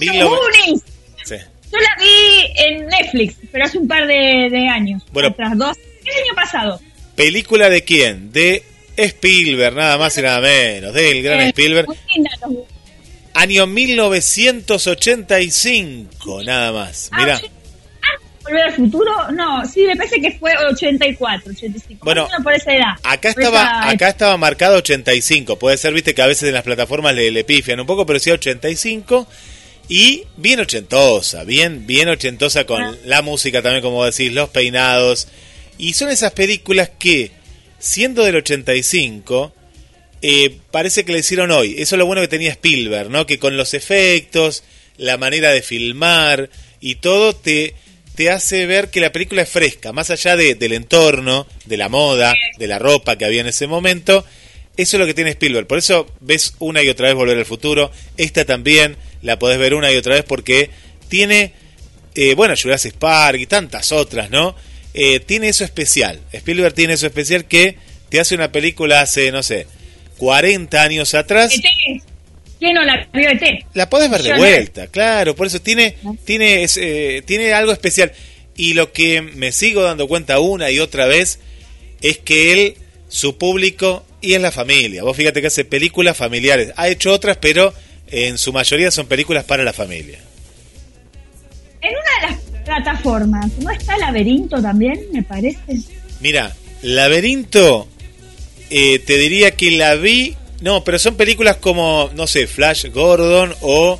¡Los 0.00 0.28
Goonies! 0.28 0.80
Sí. 1.24 1.34
Yo 1.72 1.78
la 1.80 1.96
vi 1.98 2.46
en 2.56 2.86
Netflix, 2.86 3.34
pero 3.50 3.64
hace 3.64 3.78
un 3.78 3.88
par 3.88 4.06
de, 4.06 4.68
años. 4.70 5.02
Bueno, 5.10 5.34
dos. 5.56 5.76
El 6.04 6.12
año 6.12 6.34
pasado. 6.36 6.80
¿Película 7.16 7.68
de 7.68 7.82
quién? 7.82 8.30
De 8.30 8.62
Spielberg, 8.96 9.74
nada 9.74 9.98
más 9.98 10.16
y 10.16 10.22
nada 10.22 10.40
menos, 10.40 10.94
del 10.94 11.20
gran 11.20 11.40
eh, 11.40 11.48
Spielberg. 11.48 11.88
Año 13.34 13.66
1985, 13.66 16.44
nada 16.44 16.70
más. 16.70 17.08
Ah, 17.10 17.18
Mira. 17.18 17.40
Volver 18.44 18.62
al 18.62 18.74
futuro, 18.74 19.10
no, 19.32 19.64
sí, 19.66 19.86
me 19.86 19.96
parece 19.96 20.20
que 20.20 20.32
fue 20.32 20.52
84, 20.70 21.50
85. 21.50 22.04
Bueno, 22.04 22.28
por 22.42 22.52
esa 22.52 22.74
edad. 22.74 22.92
Acá 23.02 23.30
estaba, 23.30 23.88
acá 23.88 24.08
estaba 24.10 24.36
marcado 24.36 24.76
85. 24.76 25.58
Puede 25.58 25.78
ser, 25.78 25.94
viste, 25.94 26.14
que 26.14 26.22
a 26.22 26.26
veces 26.26 26.48
en 26.48 26.54
las 26.54 26.62
plataformas 26.62 27.14
le, 27.14 27.30
le 27.30 27.44
pifian 27.44 27.80
un 27.80 27.86
poco, 27.86 28.04
pero 28.04 28.18
sí 28.18 28.30
85. 28.30 29.26
Y 29.88 30.24
bien 30.36 30.60
ochentosa, 30.60 31.44
bien, 31.44 31.86
bien 31.86 32.08
ochentosa 32.08 32.64
con 32.64 32.82
ah. 32.82 32.94
la 33.04 33.22
música 33.22 33.62
también, 33.62 33.82
como 33.82 34.04
decís, 34.04 34.32
los 34.32 34.50
peinados. 34.50 35.28
Y 35.78 35.94
son 35.94 36.10
esas 36.10 36.32
películas 36.32 36.90
que, 36.98 37.30
siendo 37.78 38.24
del 38.24 38.36
85, 38.36 39.52
eh, 40.22 40.56
parece 40.70 41.04
que 41.04 41.12
le 41.12 41.18
hicieron 41.18 41.50
hoy. 41.50 41.76
Eso 41.78 41.96
es 41.96 41.98
lo 41.98 42.06
bueno 42.06 42.22
que 42.22 42.28
tenía 42.28 42.50
Spielberg, 42.52 43.10
¿no? 43.10 43.26
Que 43.26 43.38
con 43.38 43.56
los 43.56 43.74
efectos, 43.74 44.64
la 44.96 45.16
manera 45.16 45.50
de 45.50 45.62
filmar 45.62 46.50
y 46.80 46.96
todo 46.96 47.34
te 47.34 47.74
te 48.14 48.30
hace 48.30 48.66
ver 48.66 48.90
que 48.90 49.00
la 49.00 49.12
película 49.12 49.42
es 49.42 49.48
fresca, 49.48 49.92
más 49.92 50.10
allá 50.10 50.36
de, 50.36 50.54
del 50.54 50.72
entorno, 50.72 51.46
de 51.64 51.76
la 51.76 51.88
moda, 51.88 52.34
de 52.58 52.66
la 52.66 52.78
ropa 52.78 53.18
que 53.18 53.24
había 53.24 53.40
en 53.40 53.48
ese 53.48 53.66
momento. 53.66 54.24
Eso 54.76 54.96
es 54.96 55.00
lo 55.00 55.06
que 55.06 55.14
tiene 55.14 55.30
Spielberg. 55.30 55.66
Por 55.66 55.78
eso 55.78 56.06
ves 56.20 56.54
una 56.58 56.82
y 56.82 56.88
otra 56.88 57.08
vez 57.08 57.14
Volver 57.14 57.38
al 57.38 57.44
Futuro. 57.44 57.90
Esta 58.16 58.44
también 58.44 58.96
la 59.22 59.38
podés 59.38 59.58
ver 59.58 59.74
una 59.74 59.92
y 59.92 59.96
otra 59.96 60.14
vez 60.14 60.24
porque 60.24 60.70
tiene, 61.08 61.52
eh, 62.14 62.34
bueno, 62.34 62.54
Jurassic 62.60 62.94
Park 62.94 63.38
y 63.40 63.46
tantas 63.46 63.92
otras, 63.92 64.30
¿no? 64.30 64.54
Eh, 64.94 65.20
tiene 65.20 65.48
eso 65.48 65.64
especial. 65.64 66.20
Spielberg 66.32 66.74
tiene 66.74 66.94
eso 66.94 67.06
especial 67.06 67.46
que 67.46 67.76
te 68.08 68.20
hace 68.20 68.34
una 68.34 68.52
película 68.52 69.00
hace, 69.00 69.32
no 69.32 69.42
sé, 69.42 69.66
40 70.18 70.82
años 70.82 71.14
atrás. 71.14 71.52
¿Quién 72.58 72.74
no 72.74 72.82
la 72.82 73.06
vio 73.12 73.28
La 73.74 73.90
podés 73.90 74.10
ver 74.10 74.22
de 74.22 74.36
vuelta, 74.36 74.86
claro, 74.86 75.34
por 75.34 75.46
eso 75.46 75.60
tiene, 75.60 75.96
tiene, 76.24 76.66
eh, 76.76 77.22
tiene 77.26 77.52
algo 77.52 77.72
especial. 77.72 78.12
Y 78.56 78.74
lo 78.74 78.92
que 78.92 79.20
me 79.20 79.52
sigo 79.52 79.82
dando 79.82 80.06
cuenta 80.06 80.38
una 80.38 80.70
y 80.70 80.78
otra 80.78 81.06
vez 81.06 81.40
es 82.00 82.18
que 82.18 82.52
él, 82.52 82.76
su 83.08 83.36
público, 83.36 84.04
y 84.20 84.34
es 84.34 84.40
la 84.40 84.52
familia. 84.52 85.02
Vos 85.02 85.16
fíjate 85.16 85.40
que 85.40 85.48
hace 85.48 85.64
películas 85.64 86.16
familiares. 86.16 86.72
Ha 86.76 86.88
hecho 86.88 87.12
otras, 87.12 87.36
pero 87.36 87.74
en 88.08 88.38
su 88.38 88.52
mayoría 88.52 88.90
son 88.90 89.06
películas 89.06 89.44
para 89.44 89.64
la 89.64 89.72
familia. 89.72 90.18
En 91.80 91.90
una 91.90 92.28
de 92.28 92.34
las 92.34 92.64
plataformas, 92.64 93.50
¿no 93.58 93.70
está 93.70 93.98
Laberinto 93.98 94.62
también, 94.62 95.00
me 95.12 95.22
parece? 95.22 95.58
Mira, 96.20 96.54
Laberinto, 96.82 97.88
eh, 98.70 98.98
te 99.00 99.18
diría 99.18 99.50
que 99.50 99.72
la 99.72 99.94
vi 99.96 100.36
no, 100.60 100.84
pero 100.84 100.98
son 100.98 101.16
películas 101.16 101.56
como, 101.56 102.10
no 102.14 102.26
sé, 102.26 102.46
Flash 102.46 102.86
Gordon 102.90 103.54
o 103.60 103.98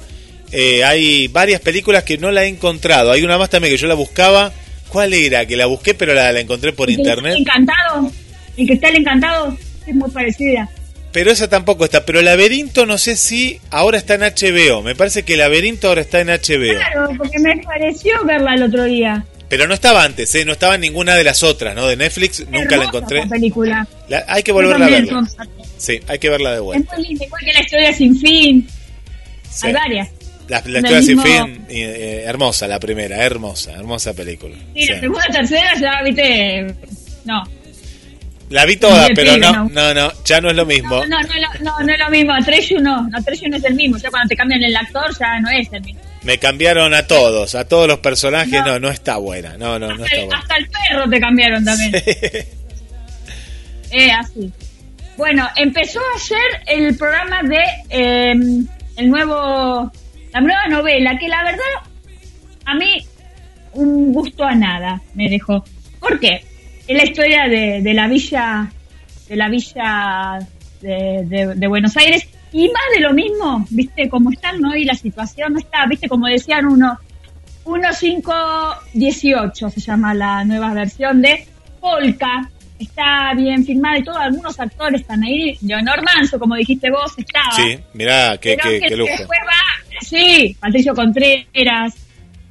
eh, 0.52 0.84
hay 0.84 1.28
varias 1.28 1.60
películas 1.60 2.04
que 2.04 2.16
no 2.18 2.30
la 2.30 2.44
he 2.44 2.48
encontrado. 2.48 3.10
Hay 3.12 3.22
una 3.22 3.38
más 3.38 3.50
también 3.50 3.74
que 3.74 3.78
yo 3.78 3.86
la 3.88 3.94
buscaba. 3.94 4.52
¿Cuál 4.88 5.12
era? 5.12 5.44
Que 5.46 5.56
la 5.56 5.66
busqué, 5.66 5.94
pero 5.94 6.14
la, 6.14 6.38
encontré 6.38 6.72
por 6.72 6.88
internet. 6.90 7.34
Encantado. 7.38 8.10
El 8.56 8.66
que 8.66 8.74
está 8.74 8.88
el 8.88 8.96
encantado 8.96 9.56
es 9.86 9.94
muy 9.94 10.08
parecida. 10.10 10.68
pero 11.10 11.32
esa 11.32 11.48
tampoco 11.48 11.84
está. 11.84 12.06
Pero 12.06 12.22
Laberinto 12.22 12.86
no 12.86 12.98
sé 12.98 13.16
si 13.16 13.60
ahora 13.70 13.98
está 13.98 14.14
en 14.14 14.20
HBO. 14.20 14.82
Me 14.82 14.94
parece 14.94 15.24
que 15.24 15.36
Laberinto 15.36 15.88
ahora 15.88 16.02
está 16.02 16.20
en 16.20 16.28
HBO. 16.28 16.76
Claro, 16.76 17.10
porque 17.18 17.38
me 17.40 17.56
pareció 17.64 18.24
verla 18.24 18.54
el 18.54 18.62
otro 18.62 18.84
día. 18.84 19.24
Pero 19.48 19.66
no 19.66 19.74
estaba 19.74 20.04
antes, 20.04 20.34
¿eh? 20.36 20.44
no 20.44 20.52
estaba 20.52 20.76
en 20.76 20.80
ninguna 20.80 21.14
de 21.16 21.24
las 21.24 21.42
otras, 21.42 21.74
¿no? 21.74 21.86
De 21.86 21.96
Netflix 21.96 22.46
nunca 22.48 22.76
la 22.76 22.84
encontré. 22.84 23.26
Película. 23.26 23.86
La- 24.08 24.24
hay 24.28 24.42
que 24.42 24.52
volverla 24.52 24.86
a 24.86 24.88
ver. 24.88 25.08
Sí, 25.84 26.00
hay 26.08 26.18
que 26.18 26.30
verla 26.30 26.50
de 26.50 26.56
Es 26.56 26.62
vuelta. 26.62 26.96
muy 26.96 27.06
linda, 27.08 27.24
igual 27.26 27.42
que 27.44 27.52
la 27.52 27.60
historia 27.60 27.92
sin 27.92 28.16
fin. 28.18 28.68
Sí. 29.50 29.66
Hay 29.66 29.72
varias. 29.74 30.08
La, 30.48 30.58
historia 30.58 31.02
sin 31.02 31.20
fin, 31.22 31.64
eh, 31.70 32.22
hermosa 32.26 32.66
la 32.68 32.78
primera, 32.78 33.16
hermosa, 33.24 33.72
hermosa 33.72 34.12
película. 34.14 34.54
Sí, 34.74 34.86
la 34.86 34.94
Sí. 34.94 35.00
segunda, 35.00 35.24
tercera 35.32 35.70
ya, 35.80 36.02
viste. 36.04 36.66
No. 37.24 37.42
La 38.50 38.66
vi 38.66 38.76
toda, 38.76 39.08
pero 39.14 39.34
pibe, 39.34 39.38
no, 39.46 39.68
no, 39.70 39.94
no, 39.94 40.12
ya 40.24 40.40
no 40.42 40.50
es 40.50 40.56
lo 40.56 40.66
mismo. 40.66 41.04
No, 41.06 41.06
no, 41.06 41.18
no, 41.22 41.60
no, 41.60 41.80
no, 41.80 41.92
es 41.92 41.98
lo 41.98 42.10
mismo. 42.10 42.32
Atreyu 42.34 42.78
no. 42.80 43.08
Atreyu 43.14 43.48
no 43.48 43.56
es 43.56 43.64
el 43.64 43.74
mismo. 43.74 43.96
Ya 43.96 44.10
cuando 44.10 44.28
te 44.28 44.36
cambian 44.36 44.62
el 44.62 44.76
actor, 44.76 45.04
ya 45.18 45.40
no 45.40 45.48
es 45.50 45.66
el 45.72 45.82
mismo. 45.82 46.00
Me 46.22 46.38
cambiaron 46.38 46.92
a 46.94 47.06
todos, 47.06 47.54
a 47.54 47.66
todos 47.66 47.88
los 47.88 47.98
personajes, 48.00 48.52
no, 48.60 48.66
No. 48.66 48.80
no, 48.80 48.90
está 48.90 49.16
buena, 49.16 49.56
no, 49.56 49.78
no, 49.78 49.94
no 49.94 50.04
está 50.04 50.16
el, 50.16 50.26
buena. 50.26 50.40
hasta 50.40 50.56
el 50.56 50.68
perro 50.68 51.08
te 51.10 51.20
cambiaron 51.20 51.64
también. 51.64 51.92
Eh, 53.90 54.10
así. 54.10 54.50
Bueno, 55.16 55.46
empezó 55.56 56.00
ayer 56.16 56.62
el 56.66 56.96
programa 56.96 57.42
de 57.42 57.60
eh, 57.88 58.32
el 58.96 59.10
nuevo, 59.10 59.90
la 60.32 60.40
nueva 60.40 60.66
novela, 60.68 61.16
que 61.18 61.28
la 61.28 61.44
verdad 61.44 61.62
a 62.64 62.74
mí 62.74 63.06
un 63.74 64.12
gusto 64.12 64.44
a 64.44 64.54
nada 64.54 65.00
me 65.14 65.28
dejó. 65.28 65.64
¿Por 66.00 66.18
qué? 66.20 66.44
Es 66.86 66.96
la 66.96 67.04
historia 67.04 67.48
de, 67.48 67.80
de 67.82 67.94
la 67.94 68.06
villa, 68.08 68.70
de 69.28 69.36
la 69.36 69.48
villa 69.48 70.38
de, 70.80 71.54
de- 71.56 71.66
Buenos 71.68 71.96
Aires 71.96 72.28
y 72.52 72.66
más 72.68 72.82
de 72.94 73.00
lo 73.00 73.12
mismo, 73.14 73.64
viste, 73.70 74.08
como 74.08 74.30
están 74.30 74.64
hoy 74.64 74.84
la 74.84 74.94
situación 74.94 75.54
no 75.54 75.58
está, 75.58 75.86
viste, 75.86 76.08
como 76.08 76.26
decían 76.26 76.66
uno, 76.66 76.98
1518 77.66 79.70
se 79.70 79.80
llama 79.80 80.14
la 80.14 80.44
nueva 80.44 80.74
versión 80.74 81.22
de 81.22 81.46
Polka. 81.80 82.50
Está 82.78 83.32
bien 83.36 83.64
filmada 83.64 83.98
y 83.98 84.02
todo, 84.02 84.18
algunos 84.18 84.58
actores 84.58 85.02
están 85.02 85.22
ahí. 85.22 85.56
Leonor 85.62 86.02
Manso, 86.02 86.38
como 86.38 86.56
dijiste 86.56 86.90
vos, 86.90 87.12
estaba. 87.16 87.52
Sí, 87.52 87.78
mirá, 87.92 88.36
qué, 88.38 88.56
que 88.56 88.80
qué 88.80 88.96
lujo. 88.96 89.10
después 89.16 89.38
va, 89.46 90.00
sí, 90.00 90.56
Patricio 90.60 90.94
Contreras, 90.94 91.94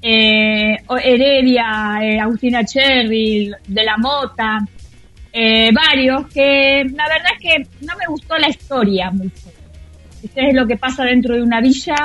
eh, 0.02 0.78
Heredia, 1.04 2.00
eh, 2.02 2.20
Agustina 2.20 2.64
Cherry, 2.66 3.52
De 3.68 3.84
la 3.84 3.98
Mota, 3.98 4.60
eh, 5.32 5.72
varios, 5.74 6.28
que 6.28 6.84
la 6.94 7.08
verdad 7.08 7.32
es 7.34 7.40
que 7.40 7.86
no 7.86 7.96
me 7.98 8.06
gustó 8.08 8.38
la 8.38 8.50
historia 8.50 9.10
mucho. 9.12 9.52
Viste, 10.22 10.48
es 10.48 10.54
lo 10.54 10.68
que 10.68 10.78
pasa 10.78 11.04
dentro 11.04 11.36
de 11.36 11.42
una 11.42 11.60
villa, 11.60 11.96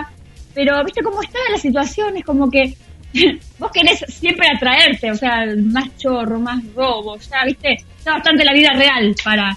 pero 0.54 0.82
viste 0.84 1.02
cómo 1.02 1.22
está 1.22 1.38
la 1.50 1.58
situación, 1.58 2.16
es 2.16 2.24
como 2.24 2.50
que 2.50 2.74
vos 3.58 3.70
querés 3.70 4.04
siempre 4.08 4.46
atraerte, 4.48 5.10
o 5.10 5.14
sea, 5.14 5.44
más 5.56 5.96
chorro, 5.98 6.40
más 6.40 6.62
robo, 6.74 7.18
ya, 7.18 7.44
viste, 7.44 7.76
bastante 8.14 8.44
la 8.44 8.52
vida 8.52 8.72
real 8.74 9.14
para, 9.24 9.56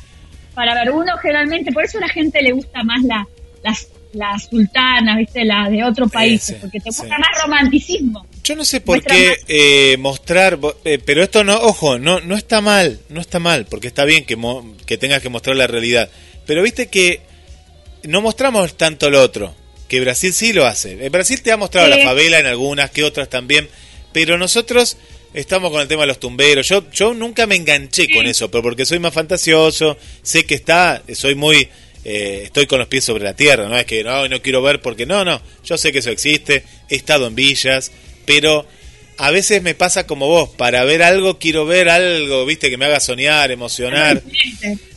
para 0.54 0.74
ver. 0.76 0.92
Uno 0.92 1.18
generalmente, 1.18 1.72
por 1.72 1.84
eso 1.86 1.98
a 1.98 2.02
la 2.02 2.10
gente 2.10 2.42
le 2.42 2.52
gusta 2.52 2.84
más 2.84 3.04
la, 3.04 3.28
las, 3.64 3.88
la 4.14 4.38
sultana, 4.40 5.18
viste, 5.18 5.44
la 5.46 5.70
de 5.70 5.84
otro 5.84 6.08
país, 6.08 6.44
sí, 6.44 6.56
porque 6.60 6.80
te 6.80 6.92
sí. 6.92 7.00
gusta 7.02 7.18
más 7.18 7.42
romanticismo. 7.44 8.26
Yo 8.44 8.56
no 8.56 8.66
sé 8.66 8.82
por 8.82 8.96
Muestra 8.98 9.16
qué 9.16 9.36
eh, 9.94 9.98
mostrar, 9.98 10.58
eh, 10.84 11.00
pero 11.06 11.24
esto 11.24 11.44
no, 11.44 11.56
ojo, 11.56 12.00
no, 12.00 12.20
no 12.22 12.36
está 12.36 12.60
mal, 12.60 13.00
no 13.10 13.22
está 13.22 13.40
mal, 13.40 13.66
porque 13.70 13.88
está 13.88 14.04
bien 14.04 14.26
que, 14.26 14.36
mo- 14.36 14.76
que 14.86 14.98
tengas 14.98 15.22
que 15.22 15.30
mostrar 15.30 15.56
la 15.56 15.68
realidad. 15.68 16.10
Pero 16.48 16.64
viste 16.64 16.88
que 16.88 17.22
no 18.04 18.20
mostramos 18.22 18.76
tanto 18.78 19.10
lo 19.12 19.22
otro, 19.22 19.54
que 19.88 20.00
Brasil 20.02 20.34
sí 20.34 20.54
lo 20.54 20.66
hace. 20.66 21.08
Brasil 21.10 21.42
te 21.44 21.52
ha 21.52 21.58
mostrado 21.58 21.94
Sí. 21.94 22.00
la 22.00 22.04
favela 22.04 22.40
en 22.40 22.48
algunas, 22.48 22.90
que 22.90 23.04
otras 23.04 23.30
también, 23.30 23.70
pero 24.12 24.38
nosotros 24.40 24.98
estamos 25.34 25.72
con 25.72 25.82
el 25.82 25.88
tema 25.88 26.02
de 26.04 26.08
los 26.08 26.20
tumberos. 26.20 26.68
Yo, 26.68 26.90
yo 26.92 27.14
nunca 27.14 27.46
me 27.48 27.56
enganché 27.56 28.08
con 28.14 28.26
eso, 28.28 28.50
pero 28.52 28.62
porque 28.64 28.86
soy 28.86 29.00
más 29.00 29.14
fantasioso, 29.14 29.98
sé 30.22 30.46
que 30.46 30.56
está, 30.56 31.02
soy 31.14 31.36
muy... 31.36 31.68
eh, 32.04 32.42
estoy 32.46 32.66
con 32.68 32.80
los 32.80 32.88
pies 32.88 33.04
sobre 33.04 33.24
la 33.24 33.36
tierra, 33.36 33.68
no 33.68 33.78
es 33.78 33.86
que 33.86 34.04
no, 34.04 34.28
no 34.28 34.42
quiero 34.42 34.62
ver 34.62 34.82
porque 34.82 35.06
no, 35.06 35.24
no, 35.24 35.42
yo 35.64 35.78
sé 35.78 35.92
que 35.92 36.00
eso 36.00 36.10
existe, 36.10 36.64
he 36.90 36.96
estado 36.96 37.28
en 37.28 37.36
villas, 37.36 37.92
pero 38.26 38.66
a 39.18 39.30
veces 39.30 39.62
me 39.62 39.76
pasa 39.76 40.08
como 40.08 40.28
vos, 40.28 40.50
para 40.50 40.84
ver 40.84 41.04
algo 41.04 41.38
quiero 41.38 41.66
ver 41.66 41.90
algo, 41.90 42.46
viste, 42.46 42.70
que 42.72 42.78
me 42.78 42.86
haga 42.86 43.00
soñar, 43.00 43.52
emocionar. 43.52 44.22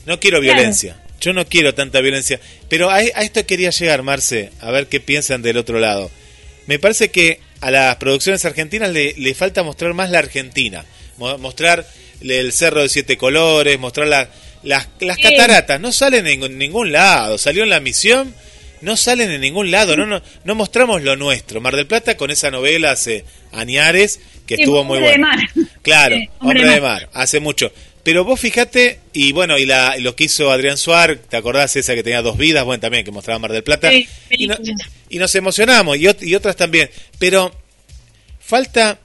No 0.07 0.19
quiero 0.19 0.41
Claro. 0.41 0.55
violencia. 0.57 1.00
Yo 1.21 1.33
no 1.33 1.47
quiero 1.47 1.75
tanta 1.75 2.00
violencia. 2.00 2.38
Pero 2.69 2.91
a, 2.91 2.97
a 2.97 3.00
esto 3.23 3.45
quería 3.47 3.71
llegar, 3.71 4.03
Marce, 4.03 4.50
a 4.61 4.71
ver 4.71 4.88
qué 4.88 5.00
piensan 5.00 5.43
del 5.43 5.57
otro 5.59 5.79
lado. 5.79 6.11
Me 6.67 6.79
parece 6.79 7.11
que 7.11 7.38
a 7.61 7.71
las 7.71 7.97
producciones 7.97 8.45
argentinas 8.45 8.91
le, 8.91 9.15
le 9.17 9.35
falta 9.35 9.63
mostrar 9.63 9.95
más 9.95 10.11
la 10.11 10.19
Argentina. 10.19 10.85
Mo- 11.17 11.39
mostrar 11.39 11.87
el 12.21 12.53
Cerro 12.53 12.83
de 12.83 12.89
Siete 12.89 13.17
Colores, 13.17 13.79
mostrar 13.79 14.07
la- 14.09 14.29
las, 14.63 14.89
las 15.01 15.17
Sí. 15.17 15.23
cataratas. 15.23 15.81
No 15.81 15.93
salen 15.93 16.27
en 16.27 16.59
ningún- 16.59 16.93
lado. 16.93 17.39
Salió 17.39 17.63
en 17.65 17.71
la 17.71 17.81
misión, 17.81 18.35
no 18.81 18.97
salen 18.97 19.31
en 19.31 19.41
ningún 19.41 19.71
lado. 19.71 19.97
No, 19.97 20.07
no, 20.07 20.23
no 20.45 20.55
mostramos 20.55 21.03
lo 21.03 21.17
nuestro. 21.17 21.61
Mar 21.61 21.77
del 21.77 21.87
Plata 21.87 22.17
con 22.17 22.31
esa 22.31 22.51
novela 22.51 22.91
hace 22.93 23.25
Añares, 23.53 24.21
que 24.47 24.57
Sí, 24.57 24.63
estuvo 24.63 24.85
muy 24.85 24.99
buena. 25.01 25.29
Mar. 25.29 25.39
Claro, 25.83 26.17
Hombre, 26.41 26.67
de 26.69 26.81
mar. 26.81 27.09
hace 27.13 27.41
mucho. 27.41 27.73
Pero 28.05 28.23
vos 28.25 28.39
fijate, 28.39 29.01
y 29.15 29.33
bueno, 29.33 29.59
y 29.59 29.65
la, 29.67 29.97
lo 29.99 30.15
que 30.15 30.25
hizo 30.25 30.51
Adrián 30.53 30.77
Suar, 30.77 31.17
¿te 31.17 31.37
acordás 31.37 31.75
esa 31.77 31.95
que 31.95 32.03
tenía 32.03 32.21
dos 32.23 32.37
vidas? 32.37 32.65
Bueno, 32.65 32.81
también 32.81 33.05
que 33.05 33.11
mostraba 33.11 33.39
Mar 33.39 33.51
del 33.53 33.65
Plata. 33.65 33.91
Sí, 33.91 34.07
y, 34.31 34.47
no- 34.47 34.57
y 35.09 35.19
nos 35.19 35.35
emocionamos, 35.35 35.97
y, 35.97 36.03
ot- 36.03 36.23
y 36.27 36.35
otras 36.35 36.55
también. 36.55 36.91
Pero 37.19 37.53
falta 38.41 38.99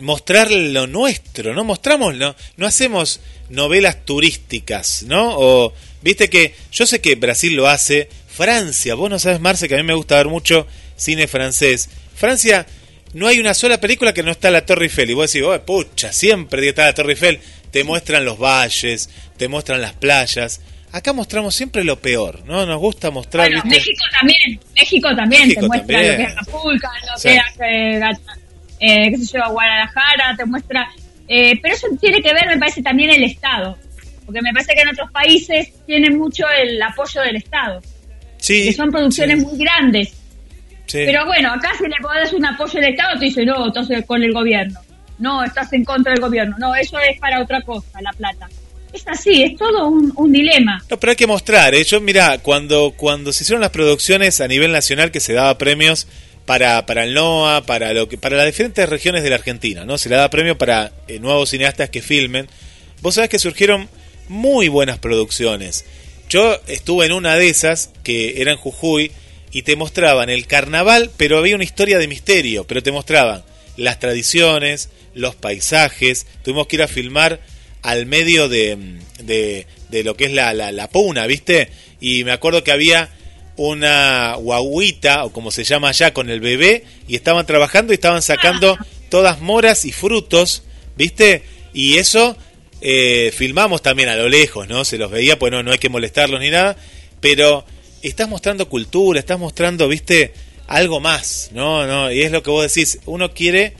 mostrar 0.00 0.50
lo 0.50 0.86
nuestro, 0.86 1.54
no 1.54 1.62
mostramos, 1.64 2.16
no, 2.16 2.34
no 2.56 2.66
hacemos 2.66 3.20
novelas 3.50 4.04
turísticas, 4.04 5.04
¿no? 5.04 5.36
O, 5.38 5.72
viste 6.02 6.28
que, 6.28 6.54
yo 6.72 6.86
sé 6.86 7.00
que 7.00 7.14
Brasil 7.14 7.54
lo 7.54 7.68
hace, 7.68 8.08
Francia, 8.28 8.96
vos 8.96 9.08
no 9.10 9.18
sabes, 9.20 9.40
Marce, 9.40 9.68
que 9.68 9.74
a 9.74 9.78
mí 9.78 9.84
me 9.84 9.94
gusta 9.94 10.16
ver 10.16 10.26
mucho 10.26 10.66
cine 10.96 11.28
francés. 11.28 11.88
Francia, 12.16 12.66
no 13.12 13.28
hay 13.28 13.38
una 13.38 13.54
sola 13.54 13.78
película 13.80 14.12
que 14.12 14.24
no 14.24 14.32
está 14.32 14.50
la 14.50 14.66
Torre 14.66 14.86
Eiffel. 14.86 15.10
Y 15.10 15.14
vos 15.14 15.32
decís, 15.32 15.46
oh, 15.46 15.60
pucha, 15.64 16.12
siempre 16.12 16.68
está 16.68 16.86
la 16.86 16.94
Torre 16.94 17.12
Eiffel. 17.12 17.38
Te 17.74 17.82
muestran 17.84 18.24
los 18.24 18.38
valles, 18.38 19.10
te 19.36 19.48
muestran 19.48 19.80
las 19.80 19.92
playas. 19.94 20.60
Acá 20.92 21.12
mostramos 21.12 21.56
siempre 21.56 21.82
lo 21.82 21.98
peor, 21.98 22.44
¿no? 22.46 22.64
Nos 22.64 22.78
gusta 22.78 23.10
mostrar, 23.10 23.48
Bueno, 23.48 23.62
¿viste? 23.64 23.78
México 23.80 24.04
también, 24.20 24.60
México 24.76 25.08
también 25.16 25.42
México 25.42 25.60
te 25.62 25.66
muestra 25.66 25.86
también. 25.96 26.12
lo 26.12 26.16
que 26.18 26.22
es 26.22 26.32
Acapulco, 26.38 26.88
lo 27.12 27.18
Sí. 27.18 27.28
que 27.28 27.34
es, 27.34 27.42
eh, 27.60 28.00
eh, 28.78 29.10
qué 29.10 29.16
sé 29.18 29.36
yo, 29.38 29.50
Guadalajara, 29.52 30.36
te 30.36 30.44
muestra... 30.44 30.88
eh, 31.26 31.58
pero 31.60 31.74
eso 31.74 31.88
tiene 32.00 32.22
que 32.22 32.32
ver, 32.32 32.46
me 32.46 32.58
parece, 32.58 32.80
también 32.80 33.10
el 33.10 33.24
Estado, 33.24 33.76
porque 34.24 34.40
me 34.40 34.52
parece 34.52 34.72
que 34.74 34.82
en 34.82 34.88
otros 34.90 35.10
países 35.10 35.72
tienen 35.84 36.16
mucho 36.16 36.44
el 36.48 36.80
apoyo 36.80 37.22
del 37.22 37.36
Estado, 37.36 37.80
Sí, 38.36 38.66
que 38.66 38.72
son 38.74 38.90
producciones 38.92 39.40
sí, 39.40 39.46
muy 39.46 39.58
grandes. 39.58 40.10
sí. 40.86 41.02
Pero 41.06 41.26
bueno, 41.26 41.52
acá 41.54 41.72
si 41.76 41.84
le 41.88 41.96
podés 42.00 42.32
un 42.32 42.44
apoyo 42.46 42.78
del 42.80 42.90
Estado, 42.90 43.18
te 43.18 43.24
dice, 43.24 43.44
no, 43.44 43.66
estás 43.66 43.88
con 44.06 44.22
el 44.22 44.32
gobierno. 44.32 44.78
No, 45.18 45.44
estás 45.44 45.72
en 45.72 45.84
contra 45.84 46.12
del 46.12 46.20
gobierno. 46.20 46.56
No, 46.58 46.74
eso 46.74 46.98
es 46.98 47.18
para 47.18 47.40
otra 47.40 47.62
cosa, 47.62 48.00
la 48.00 48.12
plata. 48.12 48.48
Es 48.92 49.06
así, 49.08 49.42
es 49.42 49.56
todo 49.56 49.88
un, 49.88 50.32
dilema. 50.32 50.82
No, 50.88 51.00
pero 51.00 51.10
hay 51.10 51.16
que 51.16 51.26
mostrar, 51.26 51.74
¿eh? 51.74 51.82
Yo, 51.82 52.00
mira, 52.00 52.38
cuando, 52.38 52.92
cuando 52.96 53.32
se 53.32 53.42
hicieron 53.42 53.60
las 53.60 53.70
producciones 53.70 54.40
a 54.40 54.46
nivel 54.46 54.70
nacional 54.70 55.10
que 55.10 55.18
se 55.18 55.32
daba 55.32 55.58
premios 55.58 56.06
para, 56.46 56.86
para 56.86 57.02
el 57.02 57.12
NOA, 57.12 57.62
para 57.66 57.92
lo 57.92 58.08
que, 58.08 58.18
para 58.18 58.36
las 58.36 58.46
diferentes 58.46 58.88
regiones 58.88 59.24
de 59.24 59.30
la 59.30 59.36
Argentina, 59.36 59.84
¿no? 59.84 59.98
Se 59.98 60.08
le 60.08 60.14
daba 60.14 60.30
premio 60.30 60.56
para 60.56 60.92
eh, 61.08 61.18
nuevos 61.18 61.50
cineastas 61.50 61.90
que 61.90 62.02
filmen. 62.02 62.48
Vos 63.02 63.16
sabés 63.16 63.30
que 63.30 63.40
surgieron 63.40 63.88
muy 64.28 64.68
buenas 64.68 64.98
producciones. 64.98 65.84
Yo 66.28 66.60
estuve 66.68 67.06
en 67.06 67.12
una 67.12 67.34
de 67.34 67.48
esas, 67.48 67.90
que 68.04 68.40
era 68.40 68.52
en 68.52 68.58
Jujuy, 68.58 69.10
y 69.50 69.62
te 69.62 69.76
mostraban 69.76 70.30
el 70.30 70.46
carnaval, 70.46 71.10
pero 71.16 71.38
había 71.38 71.54
una 71.54 71.64
historia 71.64 71.98
de 71.98 72.08
misterio, 72.08 72.64
pero 72.64 72.82
te 72.82 72.92
mostraban 72.92 73.44
las 73.76 73.98
tradiciones, 73.98 74.88
los 75.14 75.34
paisajes, 75.34 76.26
tuvimos 76.42 76.66
que 76.66 76.76
ir 76.76 76.82
a 76.82 76.88
filmar 76.88 77.40
al 77.82 78.06
medio 78.06 78.48
de, 78.48 78.98
de, 79.22 79.66
de 79.90 80.04
lo 80.04 80.16
que 80.16 80.24
es 80.24 80.32
la, 80.32 80.54
la, 80.54 80.72
la 80.72 80.88
puna, 80.88 81.26
¿viste? 81.26 81.70
Y 82.00 82.24
me 82.24 82.32
acuerdo 82.32 82.64
que 82.64 82.72
había 82.72 83.10
una 83.56 84.34
guaguita, 84.36 85.24
o 85.24 85.32
como 85.32 85.50
se 85.50 85.64
llama 85.64 85.90
allá, 85.90 86.12
con 86.12 86.30
el 86.30 86.40
bebé, 86.40 86.84
y 87.06 87.14
estaban 87.14 87.46
trabajando 87.46 87.92
y 87.92 87.94
estaban 87.94 88.22
sacando 88.22 88.76
todas 89.10 89.40
moras 89.40 89.84
y 89.84 89.92
frutos, 89.92 90.62
¿viste? 90.96 91.42
Y 91.72 91.98
eso 91.98 92.36
eh, 92.80 93.32
filmamos 93.36 93.82
también 93.82 94.08
a 94.08 94.16
lo 94.16 94.28
lejos, 94.28 94.68
¿no? 94.68 94.84
Se 94.84 94.98
los 94.98 95.10
veía, 95.10 95.38
pues 95.38 95.52
no, 95.52 95.62
no 95.62 95.72
hay 95.72 95.78
que 95.78 95.88
molestarlos 95.88 96.40
ni 96.40 96.50
nada, 96.50 96.76
pero 97.20 97.64
estás 98.02 98.28
mostrando 98.28 98.68
cultura, 98.68 99.20
estás 99.20 99.38
mostrando, 99.38 99.88
¿viste? 99.88 100.34
Algo 100.66 101.00
más, 101.00 101.50
¿no? 101.52 101.86
no 101.86 102.10
Y 102.10 102.22
es 102.22 102.32
lo 102.32 102.42
que 102.42 102.50
vos 102.50 102.62
decís, 102.62 102.98
uno 103.06 103.32
quiere, 103.32 103.74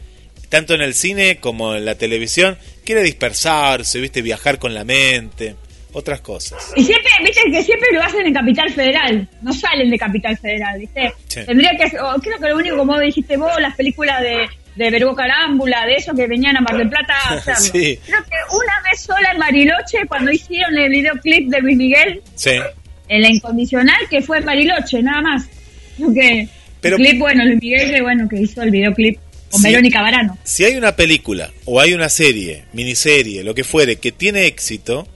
tanto 0.54 0.74
en 0.74 0.82
el 0.82 0.94
cine 0.94 1.36
como 1.38 1.74
en 1.74 1.84
la 1.84 1.96
televisión, 1.96 2.56
quiere 2.84 3.02
dispersarse, 3.02 4.00
¿viste? 4.00 4.22
Viajar 4.22 4.58
con 4.58 4.72
la 4.74 4.84
mente. 4.84 5.56
otras 5.92 6.20
cosas. 6.20 6.72
Y 6.74 6.84
siempre, 6.84 7.08
viste 7.24 7.40
que 7.52 7.62
siempre 7.62 7.88
lo 7.92 8.02
hacen 8.02 8.26
en 8.26 8.34
Capital 8.34 8.68
Federal, 8.72 9.28
no 9.42 9.52
salen 9.52 9.90
de 9.90 9.96
Capital 9.98 10.36
Federal, 10.38 10.78
viste. 10.80 11.12
Sí. 11.28 11.40
Tendría 11.46 11.70
que, 11.78 11.84
o 12.00 12.20
creo 12.20 12.38
que 12.40 12.48
lo 12.48 12.56
único, 12.56 12.76
como 12.76 12.98
dijiste 12.98 13.36
vos, 13.36 13.52
las 13.60 13.76
películas 13.76 14.20
de, 14.20 14.46
de 14.74 14.90
Verbo 14.90 15.14
Carámbula, 15.14 15.86
de 15.86 15.94
esos 15.94 16.16
que 16.16 16.26
venían 16.26 16.56
a 16.56 16.60
Mar 16.62 16.76
del 16.76 16.88
Plata 16.88 17.14
a 17.28 17.34
hacerlo. 17.34 17.60
Sí. 17.60 17.98
Creo 18.06 18.22
que 18.24 18.56
una 18.56 18.90
vez 18.90 19.00
sola 19.02 19.30
en 19.32 19.38
Bariloche, 19.38 19.98
cuando 20.08 20.32
hicieron 20.32 20.76
el 20.76 20.90
videoclip 20.90 21.48
de 21.48 21.60
Luis 21.60 21.76
Miguel, 21.76 22.22
Sí. 22.34 22.50
en 23.08 23.22
la 23.22 23.28
incondicional, 23.30 23.98
que 24.10 24.20
fue 24.20 24.38
en 24.38 24.44
Bariloche, 24.46 25.00
nada 25.00 25.22
más. 25.22 25.46
Creo 25.96 26.12
que 26.12 26.48
Pero- 26.80 26.96
el 26.96 27.02
clip, 27.06 27.18
bueno, 27.20 27.44
Luis 27.44 27.60
Miguel, 27.62 27.90
que 27.92 28.02
bueno, 28.02 28.28
que 28.28 28.40
hizo 28.40 28.62
el 28.62 28.70
videoclip 28.72 29.18
con 29.54 29.62
Sí. 29.62 29.68
Verónica 29.68 30.02
Barano. 30.02 30.38
Si 30.44 30.64
hay 30.64 30.76
una 30.76 30.96
película 30.96 31.50
o 31.64 31.80
hay 31.80 31.94
una 31.94 32.08
serie, 32.08 32.64
miniserie, 32.72 33.44
lo 33.44 33.54
que 33.54 33.64
fuere, 33.64 33.96
que 33.96 34.12
tiene 34.12 34.46
éxito 34.46 35.06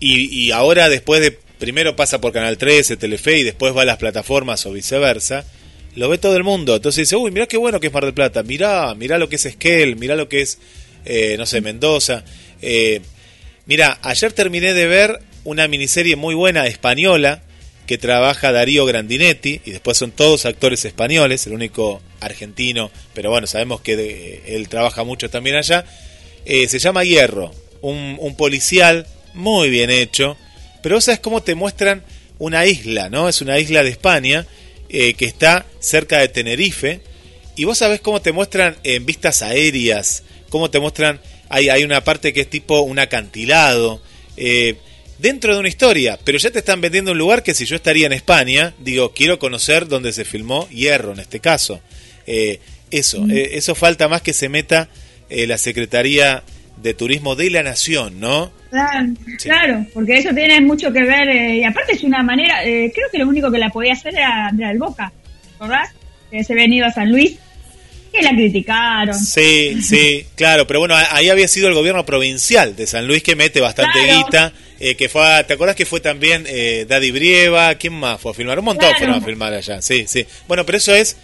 y, 0.00 0.46
y 0.46 0.50
ahora 0.52 0.88
después 0.88 1.20
de, 1.20 1.38
primero 1.58 1.94
pasa 1.96 2.20
por 2.20 2.32
Canal 2.32 2.58
13, 2.58 2.96
Telefe 2.96 3.38
y 3.38 3.42
después 3.44 3.76
va 3.76 3.82
a 3.82 3.84
las 3.84 3.98
plataformas 3.98 4.64
o 4.66 4.72
viceversa, 4.72 5.44
lo 5.94 6.08
ve 6.08 6.18
todo 6.18 6.36
el 6.36 6.44
mundo. 6.44 6.74
Entonces 6.76 7.06
dice, 7.08 7.16
uy, 7.16 7.30
mirá 7.30 7.46
qué 7.46 7.56
bueno 7.56 7.78
que 7.80 7.88
es 7.88 7.92
Mar 7.92 8.04
del 8.04 8.14
Plata, 8.14 8.42
mirá, 8.42 8.94
mirá 8.94 9.18
lo 9.18 9.28
que 9.28 9.36
es 9.36 9.46
Esquel, 9.46 9.96
mirá 9.96 10.16
lo 10.16 10.28
que 10.28 10.40
es, 10.40 10.58
eh, 11.04 11.36
no 11.38 11.46
sé, 11.46 11.60
Mendoza. 11.60 12.24
Eh, 12.62 13.00
mira, 13.66 13.98
ayer 14.02 14.32
terminé 14.32 14.72
de 14.72 14.86
ver 14.86 15.20
una 15.44 15.68
miniserie 15.68 16.16
muy 16.16 16.34
buena 16.34 16.66
española 16.66 17.42
que 17.86 17.98
trabaja 17.98 18.52
Darío 18.52 18.86
Grandinetti 18.86 19.60
y 19.64 19.70
después 19.72 19.98
son 19.98 20.12
todos 20.12 20.46
actores 20.46 20.84
españoles, 20.84 21.46
el 21.46 21.52
único 21.52 22.00
argentino, 22.20 22.90
pero 23.14 23.30
bueno, 23.30 23.46
sabemos 23.46 23.80
que 23.80 24.42
él 24.46 24.68
trabaja 24.68 25.04
mucho 25.04 25.30
también 25.30 25.56
allá. 25.56 25.84
Eh, 26.44 26.68
se 26.68 26.78
llama 26.78 27.04
Hierro, 27.04 27.52
un, 27.80 28.16
un 28.20 28.36
policial 28.36 29.06
muy 29.34 29.70
bien 29.70 29.90
hecho, 29.90 30.36
pero 30.82 31.00
sabes 31.00 31.20
cómo 31.20 31.42
te 31.42 31.54
muestran 31.54 32.04
una 32.38 32.66
isla, 32.66 33.08
¿no? 33.08 33.28
Es 33.28 33.40
una 33.40 33.58
isla 33.58 33.82
de 33.82 33.90
España 33.90 34.46
eh, 34.88 35.14
que 35.14 35.24
está 35.24 35.64
cerca 35.78 36.18
de 36.18 36.28
Tenerife 36.28 37.00
y 37.56 37.64
vos 37.64 37.78
sabés 37.78 38.00
cómo 38.00 38.20
te 38.20 38.32
muestran 38.32 38.76
en 38.82 39.06
vistas 39.06 39.42
aéreas, 39.42 40.22
cómo 40.48 40.70
te 40.70 40.80
muestran, 40.80 41.20
hay, 41.48 41.68
hay 41.68 41.84
una 41.84 42.02
parte 42.02 42.32
que 42.32 42.42
es 42.42 42.50
tipo 42.50 42.80
un 42.80 42.98
acantilado, 42.98 44.02
eh, 44.36 44.76
dentro 45.22 45.54
de 45.54 45.60
una 45.60 45.68
historia, 45.68 46.18
pero 46.24 46.36
ya 46.36 46.50
te 46.50 46.58
están 46.58 46.80
vendiendo 46.82 47.12
un 47.12 47.18
lugar 47.18 47.42
que 47.42 47.54
si 47.54 47.64
yo 47.64 47.76
estaría 47.76 48.06
en 48.06 48.12
España, 48.12 48.74
digo, 48.80 49.12
quiero 49.14 49.38
conocer 49.38 49.86
dónde 49.88 50.12
se 50.12 50.24
filmó 50.26 50.68
Hierro 50.68 51.12
en 51.12 51.20
este 51.20 51.40
caso. 51.40 51.80
Eh, 52.26 52.58
eso, 52.90 53.24
eh, 53.30 53.50
eso 53.52 53.74
falta 53.74 54.08
más 54.08 54.20
que 54.20 54.32
se 54.34 54.48
meta 54.50 54.88
eh, 55.30 55.46
la 55.46 55.56
Secretaría 55.56 56.42
de 56.76 56.92
Turismo 56.94 57.36
de 57.36 57.48
la 57.50 57.62
Nación, 57.62 58.20
¿no? 58.20 58.52
Claro, 58.70 59.06
Sí. 59.38 59.48
claro, 59.48 59.86
porque 59.94 60.14
eso 60.18 60.30
tiene 60.34 60.60
mucho 60.60 60.92
que 60.92 61.02
ver, 61.02 61.28
eh, 61.28 61.56
y 61.58 61.64
aparte 61.64 61.92
es 61.94 62.02
una 62.02 62.22
manera, 62.22 62.64
eh, 62.64 62.90
creo 62.94 63.08
que 63.10 63.18
lo 63.18 63.28
único 63.28 63.50
que 63.50 63.58
la 63.58 63.70
podía 63.70 63.92
hacer 63.92 64.14
era 64.14 64.48
Andrea 64.48 64.68
del 64.68 64.78
Boca, 64.78 65.12
¿verdad? 65.60 65.84
Que 66.30 66.42
se 66.42 66.52
había 66.52 66.64
venido 66.64 66.86
a 66.86 66.90
San 66.92 67.10
Luis, 67.12 67.36
que 68.12 68.22
la 68.22 68.30
criticaron. 68.30 69.14
Sí, 69.14 69.78
sí, 69.82 70.24
claro, 70.34 70.66
pero 70.66 70.80
bueno, 70.80 70.94
ahí 70.96 71.28
había 71.30 71.48
sido 71.48 71.68
el 71.68 71.74
gobierno 71.74 72.04
provincial 72.04 72.74
de 72.76 72.86
San 72.86 73.06
Luis 73.06 73.22
que 73.22 73.36
mete 73.36 73.60
bastante 73.60 73.98
Claro. 74.04 74.18
guita, 74.24 74.52
eh, 74.84 74.96
que 74.96 75.08
fue, 75.08 75.24
a- 75.24 75.46
¿te 75.46 75.54
acuerdas 75.54 75.76
que 75.76 75.86
fue 75.86 76.00
también 76.00 76.44
eh, 76.48 76.84
Daddy 76.88 77.10
Brieva? 77.12 77.74
¿Quién 77.76 77.92
más 77.94 78.20
fue 78.20 78.32
a 78.32 78.34
filmar? 78.34 78.58
Un 78.58 78.64
montón 78.66 78.88
Claro. 78.88 78.98
fueron 78.98 79.22
a 79.22 79.24
filmar 79.24 79.52
allá, 79.54 79.80
sí, 79.80 80.04
sí. 80.08 80.26
Bueno, 80.48 80.66
pero 80.66 80.78
eso 80.78 80.94
es 80.94 81.16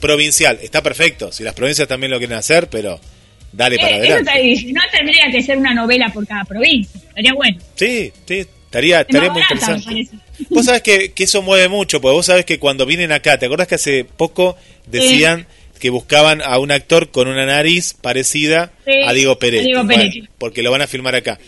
provincial, 0.00 0.58
está 0.62 0.82
perfecto, 0.82 1.32
si 1.32 1.42
las 1.42 1.54
provincias 1.54 1.88
también 1.88 2.10
lo 2.10 2.18
quieren 2.18 2.36
hacer, 2.36 2.68
pero 2.68 3.00
dale 3.52 3.76
para 3.78 3.96
Eh, 3.96 4.04
eso 4.04 4.14
adelante. 4.16 4.32
te- 4.34 4.42
y 4.68 4.72
no 4.72 4.82
tendría 4.92 5.30
que 5.32 5.42
ser 5.42 5.56
una 5.56 5.72
novela 5.74 6.10
por 6.12 6.26
cada 6.26 6.44
provincia, 6.44 7.00
estaría 7.08 7.32
bueno. 7.32 7.58
Sí, 7.74 8.12
sí, 8.26 8.46
estaría, 8.66 9.00
Es 9.00 9.06
estaría 9.08 9.30
muy 9.30 9.40
barata, 9.42 9.54
interesante. 9.76 10.18
Vos 10.50 10.66
sabés 10.66 10.82
que, 10.82 11.12
que 11.12 11.24
eso 11.24 11.40
mueve 11.40 11.68
mucho, 11.68 12.00
porque 12.02 12.12
vos 12.14 12.26
sabés 12.26 12.44
que 12.44 12.58
cuando 12.58 12.84
vienen 12.84 13.10
acá, 13.12 13.38
¿te 13.38 13.46
acordás 13.46 13.66
que 13.68 13.76
hace 13.76 14.04
poco 14.04 14.56
decían 14.86 15.46
que 15.80 15.88
buscaban 15.90 16.42
a 16.42 16.58
un 16.58 16.70
actor 16.70 17.10
con 17.10 17.28
una 17.28 17.46
nariz 17.46 17.94
parecida 17.94 18.72
Sí, 18.86 18.92
a 19.06 19.12
Diego 19.14 19.38
a 19.40 19.46
Diego 19.46 19.84
Bueno, 19.84 19.88
Peretti. 20.02 20.24
porque 20.38 20.62
lo 20.62 20.70
van 20.70 20.82
a 20.82 20.86
filmar 20.86 21.14
acá. 21.14 21.38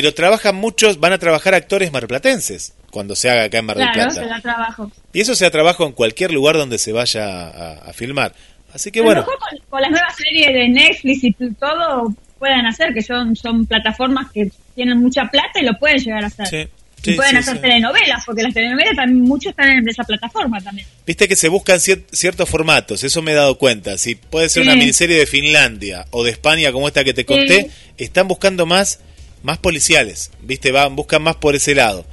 Pero 0.00 0.12
trabajan 0.14 0.54
muchos, 0.56 1.00
van 1.00 1.12
a 1.14 1.18
trabajar 1.18 1.54
actores 1.54 1.90
marplatenses 1.92 2.74
cuando 2.90 3.16
se 3.16 3.30
haga 3.30 3.44
acá 3.44 3.58
en 3.58 3.64
Mar 3.64 3.76
del 3.78 3.88
Claro, 3.92 4.10
Plata. 4.10 4.22
se 4.22 4.28
da 4.28 4.40
trabajo. 4.40 4.92
Y 5.12 5.20
eso 5.20 5.34
se 5.34 5.50
trabajo 5.50 5.86
en 5.86 5.92
cualquier 5.92 6.32
lugar 6.32 6.56
donde 6.56 6.78
se 6.78 6.92
vaya 6.92 7.24
a, 7.48 7.72
a 7.88 7.92
filmar. 7.92 8.34
Así 8.74 8.90
que 8.90 8.98
a 8.98 9.02
lo 9.02 9.06
bueno, 9.06 9.20
mejor 9.22 9.38
con, 9.38 9.58
con 9.70 9.80
las 9.80 9.90
nuevas 9.90 10.14
series 10.16 10.46
de 10.52 10.68
Netflix 10.68 11.24
y 11.24 11.32
todo 11.54 12.14
pueden 12.38 12.66
hacer, 12.66 12.92
que 12.92 13.02
son, 13.02 13.34
son 13.36 13.64
plataformas 13.64 14.30
que 14.32 14.50
tienen 14.74 14.98
mucha 14.98 15.24
plata 15.30 15.60
y 15.60 15.64
lo 15.64 15.78
pueden 15.78 15.96
llegar 15.98 16.24
a 16.24 16.26
hacer. 16.26 16.46
sí, 16.46 16.68
y 17.12 17.14
pueden 17.14 17.32
sí, 17.32 17.36
hacer 17.38 17.60
telenovelas, 17.62 18.22
porque 18.26 18.42
las 18.42 18.52
telenovelas 18.52 18.96
también 18.96 19.22
muchos 19.22 19.50
están 19.50 19.70
en 19.70 19.88
esa 19.88 20.04
plataforma 20.04 20.60
también. 20.60 20.86
Viste 21.06 21.26
que 21.28 21.36
se 21.36 21.48
buscan 21.48 21.78
cier- 21.78 22.04
ciertos 22.12 22.48
formatos, 22.50 23.02
eso 23.04 23.22
me 23.22 23.32
he 23.32 23.34
dado 23.34 23.56
cuenta. 23.56 23.96
Si 23.96 24.14
puede 24.16 24.48
ser 24.50 24.64
una 24.64 24.74
miniserie 24.76 25.16
de 25.18 25.26
Finlandia 25.26 26.04
o 26.10 26.22
de 26.24 26.32
España 26.32 26.70
como 26.72 26.86
esta 26.88 27.02
que 27.04 27.14
te 27.14 27.24
conté, 27.24 27.70
están 27.96 28.28
buscando 28.28 28.66
más 28.66 29.00
más 29.42 29.58
policiales, 29.58 30.30
viste, 30.42 30.72
van 30.72 30.96
buscan 30.96 31.22
más 31.22 31.36
por 31.36 31.54
ese 31.54 31.74
lado. 31.74 32.04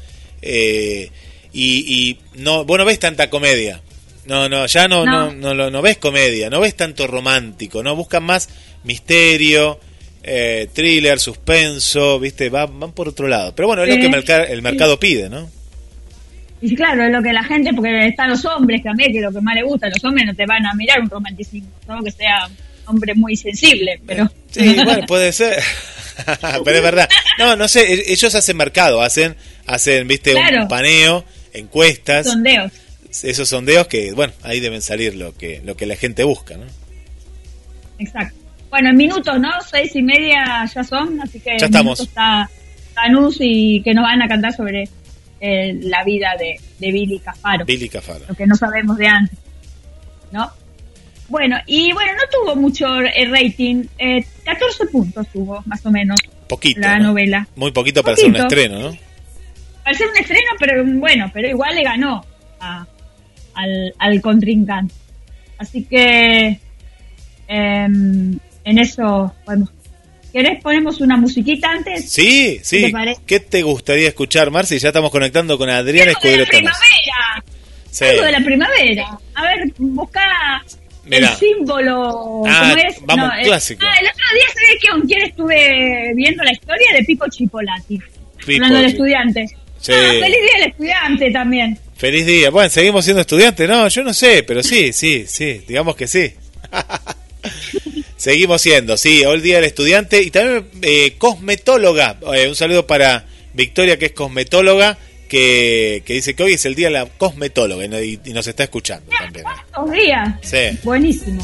Eh, 0.41 1.09
y, 1.51 1.85
y 1.87 2.19
no, 2.41 2.65
vos 2.65 2.77
no 2.77 2.85
ves 2.85 2.99
tanta 2.99 3.29
comedia. 3.29 3.81
No, 4.25 4.47
no, 4.49 4.65
ya 4.67 4.87
no, 4.87 5.05
no. 5.05 5.31
No. 5.31 5.53
No, 5.53 5.69
no 5.69 5.81
ves 5.81 5.97
comedia, 5.97 6.49
no 6.49 6.59
ves 6.61 6.75
tanto 6.75 7.07
romántico, 7.07 7.83
no 7.83 7.95
buscan 7.95 8.23
más 8.23 8.49
misterio, 8.83 9.79
eh, 10.23 10.67
thriller, 10.73 11.19
suspenso, 11.19 12.19
viste, 12.19 12.49
van, 12.49 12.79
van 12.79 12.91
por 12.93 13.09
otro 13.09 13.27
lado. 13.27 13.53
Pero 13.55 13.67
bueno, 13.67 13.83
es 13.83 13.89
lo 13.89 13.95
que 13.97 14.05
el 14.05 14.11
merca- 14.11 14.43
el 14.49 14.61
mercado 14.61 14.99
pide, 14.99 15.29
¿no? 15.29 15.49
Y 16.61 16.73
claro, 16.75 17.03
es 17.03 17.11
lo 17.11 17.21
que 17.21 17.33
la 17.33 17.43
gente, 17.43 17.73
porque 17.73 18.07
están 18.07 18.29
los 18.29 18.45
hombres 18.45 18.81
también, 18.81 19.11
que 19.11 19.17
es 19.17 19.23
lo 19.25 19.33
que 19.33 19.41
más 19.41 19.53
les 19.55 19.65
gusta, 19.65 19.89
los 19.89 20.01
hombres 20.05 20.25
no 20.27 20.33
te 20.33 20.45
van 20.45 20.65
a 20.65 20.73
mirar 20.73 21.01
un 21.01 21.09
romanticismo, 21.09 21.67
no 21.89 22.01
que 22.01 22.11
sea 22.11 22.47
un 22.47 22.55
hombre 22.85 23.13
muy 23.15 23.35
sensible, 23.35 23.99
pero... 24.05 24.31
Sí, 24.49 24.75
bueno, 24.85 25.05
puede 25.05 25.33
ser. 25.33 25.61
Pero 26.65 26.77
es 26.77 26.83
verdad. 26.83 27.09
No, 27.39 27.55
no 27.55 27.67
sé, 27.67 27.93
e- 27.93 28.11
ellos 28.13 28.33
hacen 28.35 28.57
mercado, 28.57 29.01
hacen, 29.01 29.35
hacen, 29.65 30.07
viste, 30.07 30.35
un 30.35 30.67
paneo, 30.67 31.23
encuestas, 31.53 32.27
Sondeos. 32.27 32.71
esos 33.23 33.47
sondeos 33.49 33.87
que, 33.87 34.11
bueno, 34.13 34.33
ahí 34.43 34.59
deben 34.59 34.81
salir 34.81 35.15
lo 35.15 35.35
que, 35.37 35.61
lo 35.63 35.75
que 35.77 35.85
la 35.85 35.95
gente 35.95 36.23
busca, 36.23 36.57
¿no? 36.57 36.65
Exacto. 37.99 38.35
Bueno, 38.69 38.89
en 38.89 38.97
minutos, 38.97 39.39
¿no? 39.39 39.49
Seis 39.69 39.95
y 39.95 40.01
media 40.01 40.65
ya 40.73 40.83
son, 40.83 41.21
así 41.21 41.39
que 41.39 41.57
Ya 41.59 41.67
estamos. 41.67 41.99
está 41.99 42.49
Tanús 42.95 43.37
y 43.39 43.81
que 43.83 43.93
nos 43.93 44.03
van 44.03 44.21
a 44.21 44.27
cantar 44.27 44.53
sobre 44.53 44.83
eh, 45.39 45.73
la 45.81 46.03
vida 46.03 46.31
de, 46.39 46.59
de 46.79 46.91
Billy 46.91 47.19
Cafaro, 47.19 47.65
Billy 47.65 47.89
Cafaro. 47.89 48.25
lo 48.27 48.33
que 48.35 48.47
no 48.47 48.55
sabemos 48.55 48.97
de 48.97 49.07
antes, 49.07 49.37
¿no? 50.31 50.51
Bueno, 51.33 51.57
y 51.65 51.91
bueno, 51.93 52.11
no 52.13 52.21
tuvo 52.31 52.55
mucho 52.55 52.85
eh, 53.01 53.25
rating, 53.27 53.85
eh, 53.97 54.23
14 54.45 54.85
puntos 54.85 55.25
tuvo, 55.33 55.63
más 55.65 55.83
o 55.83 55.89
menos, 55.89 56.19
Poquito. 56.47 56.79
la 56.79 56.99
¿no? 56.99 57.05
novela. 57.07 57.47
Muy 57.55 57.71
poquito 57.71 58.03
para 58.03 58.13
hacer 58.13 58.27
un 58.29 58.35
estreno, 58.35 58.77
¿no? 58.79 58.97
Al 59.83 59.95
ser 59.95 60.09
un 60.09 60.17
estreno, 60.17 60.51
pero 60.59 60.83
bueno, 60.85 61.31
pero 61.33 61.49
igual 61.49 61.73
le 61.73 61.81
ganó 61.81 62.23
a- 62.59 62.85
al, 63.55 63.95
al 63.97 64.21
contrincante. 64.21 64.93
Así 65.57 65.83
que 65.85 66.59
em, 67.47 68.37
en 68.63 68.77
eso 68.77 69.33
podemos. 69.43 69.69
¿Querés 70.31 70.61
ponemos 70.61 71.01
una 71.01 71.17
musiquita 71.17 71.71
antes? 71.71 72.11
Sí, 72.11 72.59
sí. 72.61 72.77
¿Qué 72.77 72.85
te 72.85 72.91
parece? 72.91 73.21
¿Qué 73.25 73.39
te 73.39 73.61
gustaría 73.63 74.07
escuchar, 74.07 74.51
Marci? 74.51 74.77
Ya 74.77 74.89
estamos 74.89 75.09
conectando 75.09 75.57
con 75.57 75.67
Adrián 75.71 76.09
Algo 76.09 76.19
de 76.21 76.27
Escudero 76.29 76.43
la 76.43 76.49
primavera. 76.49 77.43
Sí. 77.89 78.05
Algo 78.05 78.23
de 78.23 78.31
la 78.31 78.39
primavera. 78.45 79.19
A 79.33 79.41
ver, 79.43 79.73
busca 79.79 80.63
Mirá. 81.05 81.31
el 81.31 81.37
símbolo. 81.37 82.43
Ah, 82.47 82.69
¿cómo 82.75 82.87
es? 82.87 82.95
vamos, 83.01 83.31
clásico. 83.43 83.85
ah, 83.85 83.95
el 83.99 84.07
otro 84.07 84.25
día, 84.33 84.45
¿sabés 84.53 84.81
que 84.81 84.87
con 84.89 85.01
quién 85.01 85.21
estuve 85.23 86.11
viendo 86.15 86.43
la 86.43 86.51
historia 86.51 86.93
de 86.93 87.03
Pipo 87.03 87.25
Chipolati? 87.29 87.99
Pipo, 88.45 88.63
Hablando 88.63 88.77
del 88.79 88.85
sí. 88.87 88.91
estudiante. 88.91 89.45
Sí. 89.79 89.91
Ah, 89.91 90.11
feliz 90.11 90.37
día 90.41 90.59
del 90.59 90.69
estudiante 90.69 91.31
también. 91.31 91.79
Feliz 91.97 92.25
día. 92.25 92.49
Bueno, 92.49 92.69
seguimos 92.69 93.03
siendo 93.03 93.21
estudiantes, 93.21 93.67
¿no? 93.67 93.87
Yo 93.87 94.03
no 94.03 94.13
sé, 94.13 94.43
pero 94.43 94.63
sí, 94.63 94.93
sí, 94.93 95.25
sí, 95.27 95.61
digamos 95.67 95.95
que 95.95 96.07
sí. 96.07 96.33
seguimos 98.17 98.61
siendo, 98.61 98.95
sí, 98.97 99.23
hoy 99.25 99.35
el 99.35 99.41
día 99.41 99.55
del 99.57 99.65
estudiante 99.65 100.21
y 100.21 100.31
también 100.31 100.67
eh, 100.81 101.15
cosmetóloga. 101.17 102.17
Eh, 102.33 102.47
un 102.47 102.55
saludo 102.55 102.87
para 102.87 103.25
Victoria, 103.53 103.97
que 103.99 104.07
es 104.07 104.11
cosmetóloga, 104.13 104.97
que, 105.33 106.03
que 106.05 106.13
dice 106.13 106.35
que 106.35 106.43
hoy 106.43 106.53
es 106.53 106.65
el 106.65 106.75
día 106.75 106.89
de 106.89 106.93
la 106.93 107.05
cosmetóloga 107.07 107.83
y, 107.83 107.87
no- 107.87 107.99
y- 107.99 108.19
y 108.23 108.33
nos 108.33 108.45
está 108.45 108.65
escuchando 108.65 109.09
también. 109.17 109.45
¿Cuántos 109.73 109.91
días? 109.95 110.29
Sí. 110.43 110.77
Buenísimo. 110.83 111.43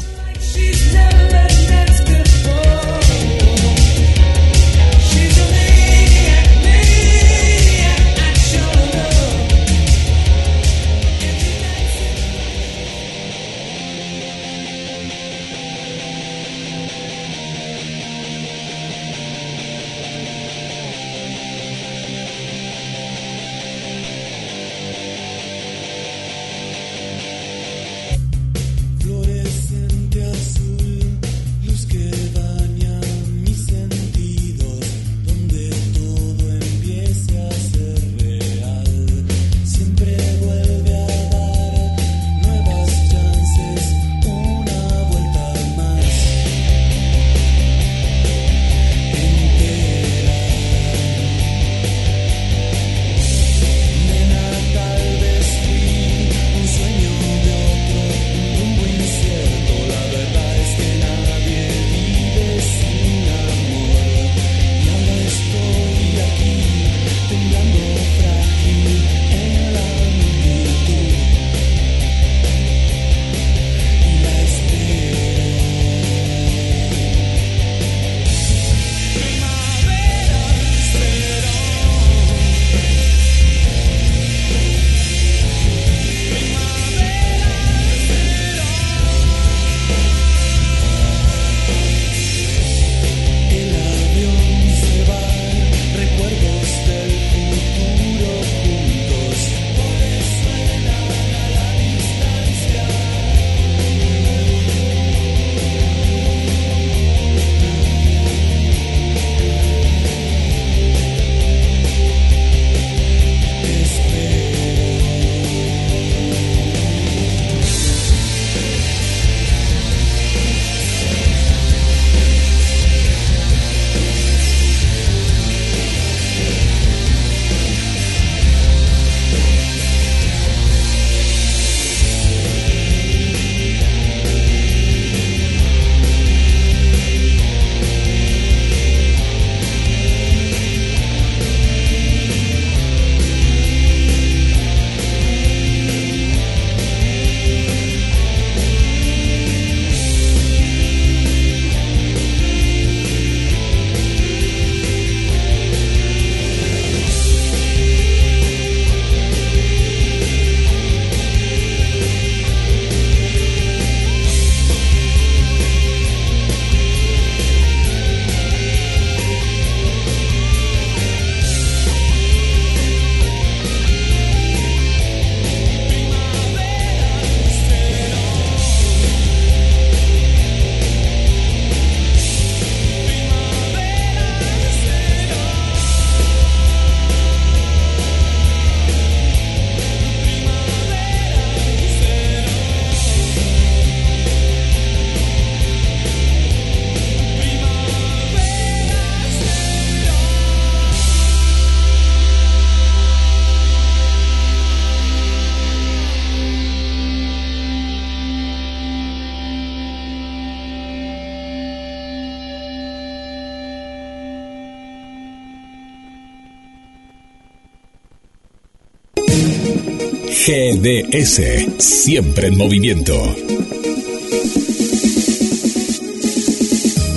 GDS, 220.82 221.42
siempre 221.78 222.48
en 222.48 222.56
movimiento. 222.56 223.36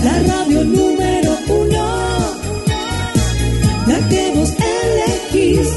La 0.03 0.21
radio 0.23 0.65
número 0.65 1.37
uno, 1.47 2.35
la 3.87 4.09
que 4.09 4.33
vos 4.35 4.53
elegís. 5.31 5.69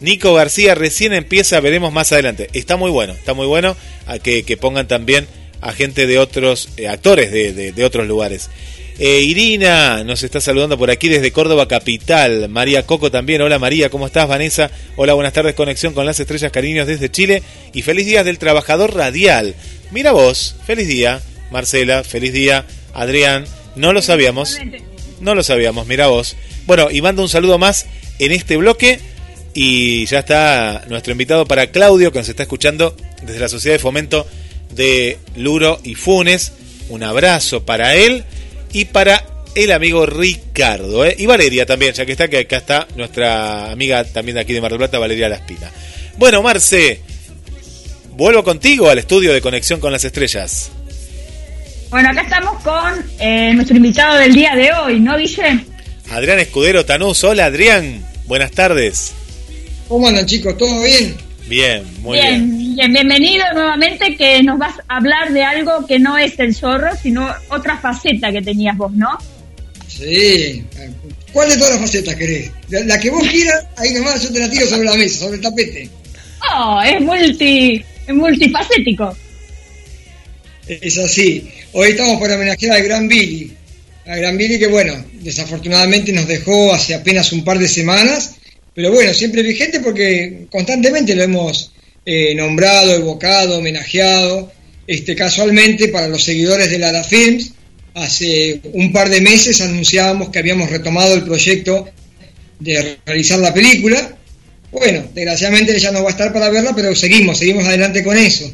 Nico 0.00 0.34
García 0.34 0.74
recién 0.74 1.12
empieza, 1.12 1.60
veremos 1.60 1.92
más 1.92 2.12
adelante. 2.12 2.48
Está 2.52 2.76
muy 2.76 2.90
bueno, 2.90 3.12
está 3.14 3.34
muy 3.34 3.46
bueno 3.46 3.76
a 4.06 4.18
que, 4.18 4.44
pongan 4.60 4.86
también 4.88 5.26
a 5.60 5.72
gente 5.72 6.06
de 6.06 6.18
otros, 6.18 6.68
eh, 6.76 6.88
actores 6.88 7.30
de, 7.32 7.52
de- 7.52 7.72
de 7.72 7.84
otros 7.84 8.06
lugares. 8.06 8.50
Eh, 8.98 9.20
Irina 9.22 10.04
nos 10.04 10.22
está 10.22 10.40
saludando 10.40 10.76
por 10.76 10.90
aquí 10.90 11.08
desde 11.08 11.32
Córdoba 11.32 11.66
Capital. 11.66 12.48
María 12.50 12.84
Coco 12.84 13.10
también. 13.10 13.40
Hola 13.40 13.58
María, 13.58 13.88
¿cómo 13.88 14.06
estás? 14.06 14.28
Vanessa. 14.28 14.70
Hola, 14.96 15.14
buenas 15.14 15.32
tardes. 15.32 15.54
Conexión 15.54 15.94
con 15.94 16.04
las 16.04 16.20
estrellas 16.20 16.52
cariños 16.52 16.86
desde 16.86 17.10
Chile. 17.10 17.42
Y 17.72 17.82
feliz 17.82 18.04
día 18.06 18.22
del 18.22 18.38
trabajador 18.38 18.94
radial. 18.94 19.54
Mira 19.92 20.12
vos, 20.12 20.56
feliz 20.66 20.86
día. 20.88 21.22
Marcela, 21.50 22.04
feliz 22.04 22.32
día. 22.34 22.66
Adrián, 22.92 23.46
no 23.76 23.92
lo 23.94 24.02
sabíamos. 24.02 24.58
No 25.22 25.36
lo 25.36 25.44
sabíamos, 25.44 25.86
mira 25.86 26.08
vos. 26.08 26.36
Bueno, 26.66 26.90
y 26.90 27.00
mando 27.00 27.22
un 27.22 27.28
saludo 27.28 27.56
más 27.56 27.86
en 28.18 28.32
este 28.32 28.56
bloque. 28.56 28.98
Y 29.54 30.04
ya 30.06 30.20
está 30.20 30.84
nuestro 30.88 31.12
invitado 31.12 31.46
para 31.46 31.68
Claudio, 31.68 32.10
que 32.10 32.18
nos 32.18 32.28
está 32.28 32.42
escuchando 32.42 32.96
desde 33.22 33.38
la 33.38 33.48
Sociedad 33.48 33.76
de 33.76 33.78
Fomento 33.78 34.26
de 34.74 35.18
Luro 35.36 35.78
y 35.84 35.94
Funes. 35.94 36.52
Un 36.88 37.04
abrazo 37.04 37.64
para 37.64 37.94
él 37.94 38.24
y 38.72 38.86
para 38.86 39.24
el 39.54 39.70
amigo 39.70 40.06
Ricardo. 40.06 41.04
¿eh? 41.04 41.14
Y 41.16 41.26
Valeria 41.26 41.66
también, 41.66 41.94
ya 41.94 42.04
que 42.04 42.12
está, 42.12 42.26
que 42.28 42.38
acá 42.38 42.56
está 42.56 42.88
nuestra 42.96 43.70
amiga 43.70 44.02
también 44.04 44.34
de 44.34 44.40
aquí 44.40 44.52
de 44.52 44.60
Mar 44.60 44.72
del 44.72 44.78
Plata, 44.78 44.98
Valeria 44.98 45.28
Laspina. 45.28 45.70
Bueno, 46.16 46.42
Marce, 46.42 47.00
vuelvo 48.16 48.42
contigo 48.42 48.88
al 48.88 48.98
estudio 48.98 49.32
de 49.32 49.40
Conexión 49.40 49.78
con 49.78 49.92
las 49.92 50.04
Estrellas. 50.04 50.72
Bueno, 51.92 52.08
acá 52.08 52.22
estamos 52.22 52.62
con 52.62 53.04
eh, 53.18 53.52
nuestro 53.52 53.76
invitado 53.76 54.18
del 54.18 54.32
día 54.32 54.54
de 54.56 54.72
hoy, 54.72 54.98
¿no, 54.98 55.14
Guille? 55.18 55.62
Adrián 56.10 56.38
Escudero 56.38 56.86
Tanús. 56.86 57.22
Hola, 57.22 57.44
Adrián. 57.44 58.02
Buenas 58.24 58.50
tardes. 58.52 59.12
¿Cómo 59.88 60.08
andan 60.08 60.24
chicos? 60.24 60.56
¿Todo 60.56 60.82
bien? 60.82 61.14
Bien, 61.48 61.84
muy 62.00 62.18
bien. 62.18 62.56
bien, 62.56 62.76
bien, 62.76 62.92
bienvenido 62.94 63.44
nuevamente 63.52 64.16
que 64.16 64.42
nos 64.42 64.58
vas 64.58 64.72
a 64.88 64.96
hablar 64.96 65.34
de 65.34 65.44
algo 65.44 65.86
que 65.86 65.98
no 65.98 66.16
es 66.16 66.38
el 66.38 66.54
zorro, 66.54 66.96
sino 66.96 67.28
otra 67.50 67.76
faceta 67.76 68.32
que 68.32 68.40
tenías 68.40 68.74
vos, 68.78 68.94
¿no? 68.94 69.18
Sí. 69.86 70.64
¿Cuál 71.30 71.50
de 71.50 71.56
todas 71.58 71.72
las 71.72 71.80
facetas 71.82 72.14
querés? 72.14 72.50
La, 72.70 72.80
la 72.84 72.98
que 72.98 73.10
vos 73.10 73.28
quieras, 73.28 73.66
ahí 73.76 73.92
nomás 73.92 74.22
yo 74.22 74.32
te 74.32 74.40
la 74.40 74.48
tiro 74.48 74.66
sobre 74.66 74.84
la 74.84 74.94
mesa, 74.94 75.26
sobre 75.26 75.36
el 75.36 75.42
tapete. 75.42 75.90
Oh, 76.54 76.80
es 76.80 77.02
multi, 77.02 77.84
es 78.06 78.14
multifacético. 78.14 79.14
Es 80.66 80.96
así. 80.98 81.48
Hoy 81.72 81.90
estamos 81.90 82.20
para 82.20 82.36
homenajear 82.36 82.76
al 82.76 82.84
Gran 82.84 83.08
Billy. 83.08 83.52
Al 84.06 84.20
Gran 84.20 84.36
Billy 84.36 84.58
que, 84.58 84.68
bueno, 84.68 85.04
desafortunadamente 85.20 86.12
nos 86.12 86.28
dejó 86.28 86.72
hace 86.72 86.94
apenas 86.94 87.32
un 87.32 87.44
par 87.44 87.58
de 87.58 87.68
semanas, 87.68 88.36
pero 88.74 88.92
bueno, 88.92 89.12
siempre 89.12 89.42
vigente 89.42 89.80
porque 89.80 90.46
constantemente 90.50 91.16
lo 91.16 91.24
hemos 91.24 91.72
eh, 92.06 92.34
nombrado, 92.34 92.94
evocado, 92.94 93.58
homenajeado. 93.58 94.52
Este, 94.86 95.16
casualmente, 95.16 95.88
para 95.88 96.08
los 96.08 96.22
seguidores 96.24 96.70
de 96.70 96.78
Lara 96.78 97.02
Films, 97.02 97.52
hace 97.94 98.60
un 98.72 98.92
par 98.92 99.08
de 99.10 99.20
meses 99.20 99.60
anunciábamos 99.60 100.30
que 100.30 100.38
habíamos 100.38 100.70
retomado 100.70 101.14
el 101.14 101.24
proyecto 101.24 101.88
de 102.60 102.98
realizar 103.04 103.40
la 103.40 103.52
película. 103.52 104.16
Bueno, 104.70 105.08
desgraciadamente 105.12 105.78
ya 105.78 105.90
no 105.90 106.02
va 106.02 106.10
a 106.10 106.12
estar 106.12 106.32
para 106.32 106.50
verla, 106.50 106.72
pero 106.74 106.94
seguimos, 106.94 107.38
seguimos 107.38 107.64
adelante 107.64 108.04
con 108.04 108.16
eso 108.16 108.50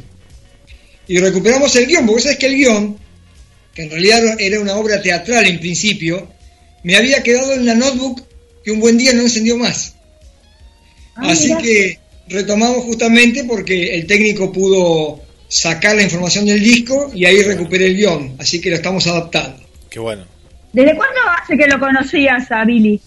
y 1.08 1.18
recuperamos 1.18 1.74
el 1.76 1.86
guion, 1.86 2.06
porque 2.06 2.22
sabes 2.22 2.38
que 2.38 2.46
el 2.46 2.56
guion, 2.56 2.98
que 3.74 3.82
en 3.82 3.90
realidad 3.90 4.22
era 4.38 4.60
una 4.60 4.76
obra 4.76 5.00
teatral 5.00 5.46
en 5.46 5.58
principio, 5.58 6.28
me 6.84 6.96
había 6.96 7.22
quedado 7.22 7.54
en 7.54 7.66
la 7.66 7.74
notebook 7.74 8.22
que 8.62 8.70
un 8.70 8.80
buen 8.80 8.98
día 8.98 9.14
no 9.14 9.22
encendió 9.22 9.56
más. 9.56 9.94
Ah, 11.16 11.30
Así 11.30 11.48
mira. 11.48 11.58
que 11.58 11.98
retomamos 12.28 12.84
justamente 12.84 13.44
porque 13.44 13.94
el 13.94 14.06
técnico 14.06 14.52
pudo 14.52 15.20
sacar 15.48 15.96
la 15.96 16.02
información 16.02 16.44
del 16.44 16.62
disco 16.62 17.10
y 17.14 17.24
ahí 17.24 17.42
recuperé 17.42 17.86
el 17.86 17.96
guion, 17.96 18.36
así 18.38 18.60
que 18.60 18.70
lo 18.70 18.76
estamos 18.76 19.06
adaptando. 19.06 19.62
Qué 19.88 19.98
bueno. 19.98 20.26
¿Desde 20.72 20.94
cuándo 20.94 21.20
hace 21.42 21.56
que 21.56 21.66
lo 21.66 21.80
conocías 21.80 22.52
a 22.52 22.64
Billy? 22.64 23.00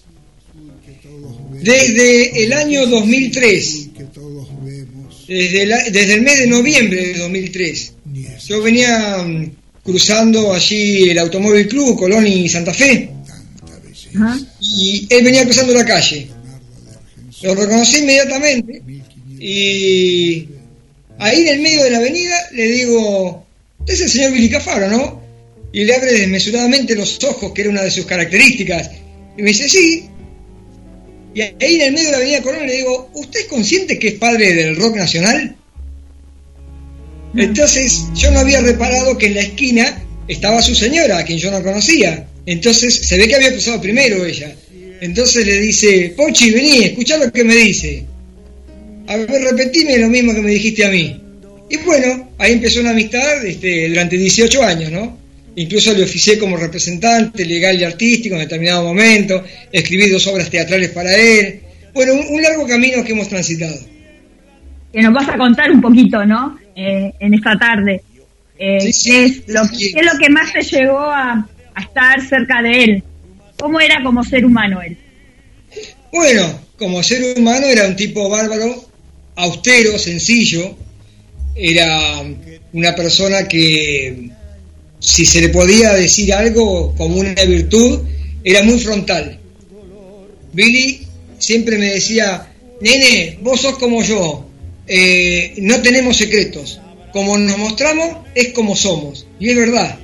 Desde 1.62 2.44
el 2.44 2.52
año 2.52 2.86
2003, 2.86 3.91
desde, 5.32 5.66
la- 5.66 5.82
desde 5.90 6.14
el 6.14 6.22
mes 6.22 6.38
de 6.38 6.46
noviembre 6.46 7.06
de 7.08 7.18
2003, 7.18 7.92
yo 8.48 8.62
venía 8.62 9.18
mm, 9.18 9.50
cruzando 9.82 10.52
allí 10.52 11.10
el 11.10 11.18
Automóvil 11.18 11.66
Club, 11.68 11.98
Colón 11.98 12.26
y 12.26 12.48
Santa 12.48 12.72
Fe, 12.74 13.10
y 14.60 15.06
él 15.10 15.24
venía 15.24 15.44
cruzando 15.44 15.72
la 15.74 15.84
calle. 15.84 16.28
Lo 17.42 17.54
reconocí 17.54 17.98
inmediatamente 17.98 18.82
y 19.40 20.48
ahí 21.18 21.40
en 21.42 21.48
el 21.48 21.60
medio 21.60 21.82
de 21.84 21.90
la 21.90 21.98
avenida 21.98 22.36
le 22.52 22.66
digo, 22.68 23.44
"Usted 23.80 23.94
es 23.94 24.00
el 24.02 24.08
señor 24.10 24.32
Billy 24.32 24.48
Cafaro, 24.50 24.88
¿no? 24.88 25.22
Y 25.72 25.84
le 25.84 25.94
abre 25.96 26.12
desmesuradamente 26.12 26.94
los 26.94 27.22
ojos, 27.24 27.52
que 27.52 27.62
era 27.62 27.70
una 27.70 27.82
de 27.82 27.90
sus 27.90 28.04
características. 28.04 28.90
Y 29.38 29.42
me 29.42 29.48
dice, 29.50 29.68
sí. 29.68 30.04
Y 31.34 31.40
ahí 31.40 31.76
en 31.76 31.82
el 31.82 31.92
medio 31.92 32.06
de 32.06 32.10
la 32.12 32.16
avenida 32.18 32.42
Colón 32.42 32.66
le 32.66 32.76
digo, 32.76 33.10
¿usted 33.14 33.40
es 33.40 33.46
consciente 33.46 33.98
que 33.98 34.08
es 34.08 34.14
padre 34.14 34.54
del 34.54 34.76
rock 34.76 34.96
nacional? 34.96 35.56
Entonces 37.34 38.08
yo 38.14 38.30
no 38.30 38.40
había 38.40 38.60
reparado 38.60 39.16
que 39.16 39.26
en 39.26 39.34
la 39.34 39.40
esquina 39.40 40.04
estaba 40.28 40.60
su 40.60 40.74
señora, 40.74 41.18
a 41.18 41.24
quien 41.24 41.38
yo 41.38 41.50
no 41.50 41.62
conocía. 41.62 42.26
Entonces 42.44 42.94
se 42.94 43.16
ve 43.16 43.28
que 43.28 43.36
había 43.36 43.52
cruzado 43.52 43.80
primero 43.80 44.24
ella. 44.24 44.54
Entonces 45.00 45.46
le 45.46 45.60
dice, 45.60 46.14
Pochi, 46.16 46.50
vení, 46.50 46.84
escuchá 46.84 47.16
lo 47.16 47.32
que 47.32 47.44
me 47.44 47.54
dice. 47.54 48.04
A 49.06 49.16
ver, 49.16 49.42
repetime 49.42 49.98
lo 49.98 50.08
mismo 50.08 50.34
que 50.34 50.42
me 50.42 50.50
dijiste 50.50 50.84
a 50.84 50.90
mí. 50.90 51.20
Y 51.70 51.76
bueno, 51.78 52.30
ahí 52.38 52.52
empezó 52.52 52.80
una 52.80 52.90
amistad 52.90 53.44
este, 53.44 53.88
durante 53.88 54.16
18 54.16 54.62
años, 54.62 54.92
¿no? 54.92 55.18
Incluso 55.56 55.92
le 55.92 56.04
oficié 56.04 56.38
como 56.38 56.56
representante 56.56 57.44
legal 57.44 57.78
y 57.78 57.84
artístico 57.84 58.34
en 58.34 58.42
determinado 58.42 58.84
momento, 58.84 59.44
escribí 59.70 60.08
dos 60.08 60.26
obras 60.26 60.48
teatrales 60.48 60.90
para 60.90 61.14
él. 61.16 61.60
Bueno, 61.92 62.14
un, 62.14 62.26
un 62.36 62.42
largo 62.42 62.66
camino 62.66 63.04
que 63.04 63.12
hemos 63.12 63.28
transitado. 63.28 63.78
Que 64.92 65.02
nos 65.02 65.12
vas 65.12 65.28
a 65.28 65.36
contar 65.36 65.70
un 65.70 65.80
poquito, 65.80 66.24
¿no? 66.24 66.58
Eh, 66.74 67.12
en 67.20 67.34
esta 67.34 67.56
tarde. 67.58 68.02
Eh, 68.58 68.80
Sí, 68.80 68.92
sí, 68.92 69.10
¿qué, 69.10 69.24
es 69.24 69.42
lo, 69.48 69.64
sí. 69.66 69.92
qué 69.92 70.00
es 70.00 70.06
lo 70.06 70.18
que 70.18 70.30
más 70.30 70.52
te 70.52 70.62
llegó 70.62 71.00
a, 71.00 71.48
a 71.74 71.80
estar 71.82 72.26
cerca 72.26 72.62
de 72.62 72.84
él? 72.84 73.02
¿Cómo 73.58 73.78
era 73.80 74.02
como 74.02 74.24
ser 74.24 74.44
humano 74.44 74.80
él? 74.80 74.96
Bueno, 76.12 76.60
como 76.78 77.02
ser 77.02 77.38
humano 77.38 77.66
era 77.66 77.86
un 77.86 77.96
tipo 77.96 78.28
bárbaro, 78.28 78.88
austero, 79.36 79.98
sencillo, 79.98 80.76
era 81.54 82.22
una 82.72 82.94
persona 82.94 83.46
que 83.48 84.30
si 85.02 85.26
se 85.26 85.40
le 85.40 85.48
podía 85.48 85.92
decir 85.94 86.32
algo 86.32 86.94
como 86.96 87.16
una 87.16 87.44
virtud, 87.44 88.00
era 88.44 88.62
muy 88.62 88.78
frontal. 88.78 89.38
Billy 90.52 91.00
siempre 91.38 91.76
me 91.76 91.90
decía, 91.90 92.54
nene, 92.80 93.38
vos 93.42 93.60
sos 93.60 93.78
como 93.78 94.02
yo, 94.02 94.46
eh, 94.86 95.54
no 95.58 95.82
tenemos 95.82 96.16
secretos, 96.16 96.80
como 97.12 97.36
nos 97.36 97.58
mostramos 97.58 98.18
es 98.34 98.52
como 98.52 98.76
somos, 98.76 99.26
y 99.40 99.50
es 99.50 99.56
verdad. 99.56 99.98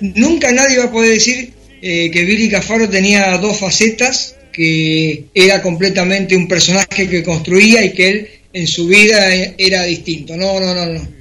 Nunca 0.00 0.50
nadie 0.50 0.78
va 0.78 0.84
a 0.84 0.92
poder 0.92 1.12
decir 1.12 1.52
eh, 1.82 2.10
que 2.10 2.24
Billy 2.24 2.48
Cafaro 2.48 2.88
tenía 2.88 3.36
dos 3.36 3.58
facetas, 3.58 4.34
que 4.50 5.26
era 5.34 5.60
completamente 5.60 6.34
un 6.36 6.48
personaje 6.48 7.06
que 7.08 7.22
construía 7.22 7.84
y 7.84 7.92
que 7.92 8.08
él 8.08 8.28
en 8.52 8.66
su 8.66 8.86
vida 8.86 9.30
era 9.58 9.84
distinto. 9.84 10.36
No, 10.36 10.58
no, 10.58 10.74
no, 10.74 10.86
no. 10.86 11.17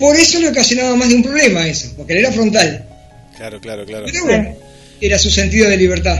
Por 0.00 0.16
eso 0.16 0.40
le 0.40 0.48
ocasionaba 0.48 0.96
más 0.96 1.08
de 1.10 1.14
un 1.14 1.22
problema 1.22 1.64
eso, 1.68 1.92
porque 1.96 2.14
él 2.14 2.18
era 2.20 2.32
frontal. 2.32 2.84
Claro, 3.36 3.60
claro, 3.60 3.84
claro. 3.86 4.06
Pero 4.10 4.24
bueno, 4.24 4.56
era 5.00 5.18
su 5.18 5.30
sentido 5.30 5.68
de 5.70 5.76
libertad. 5.76 6.18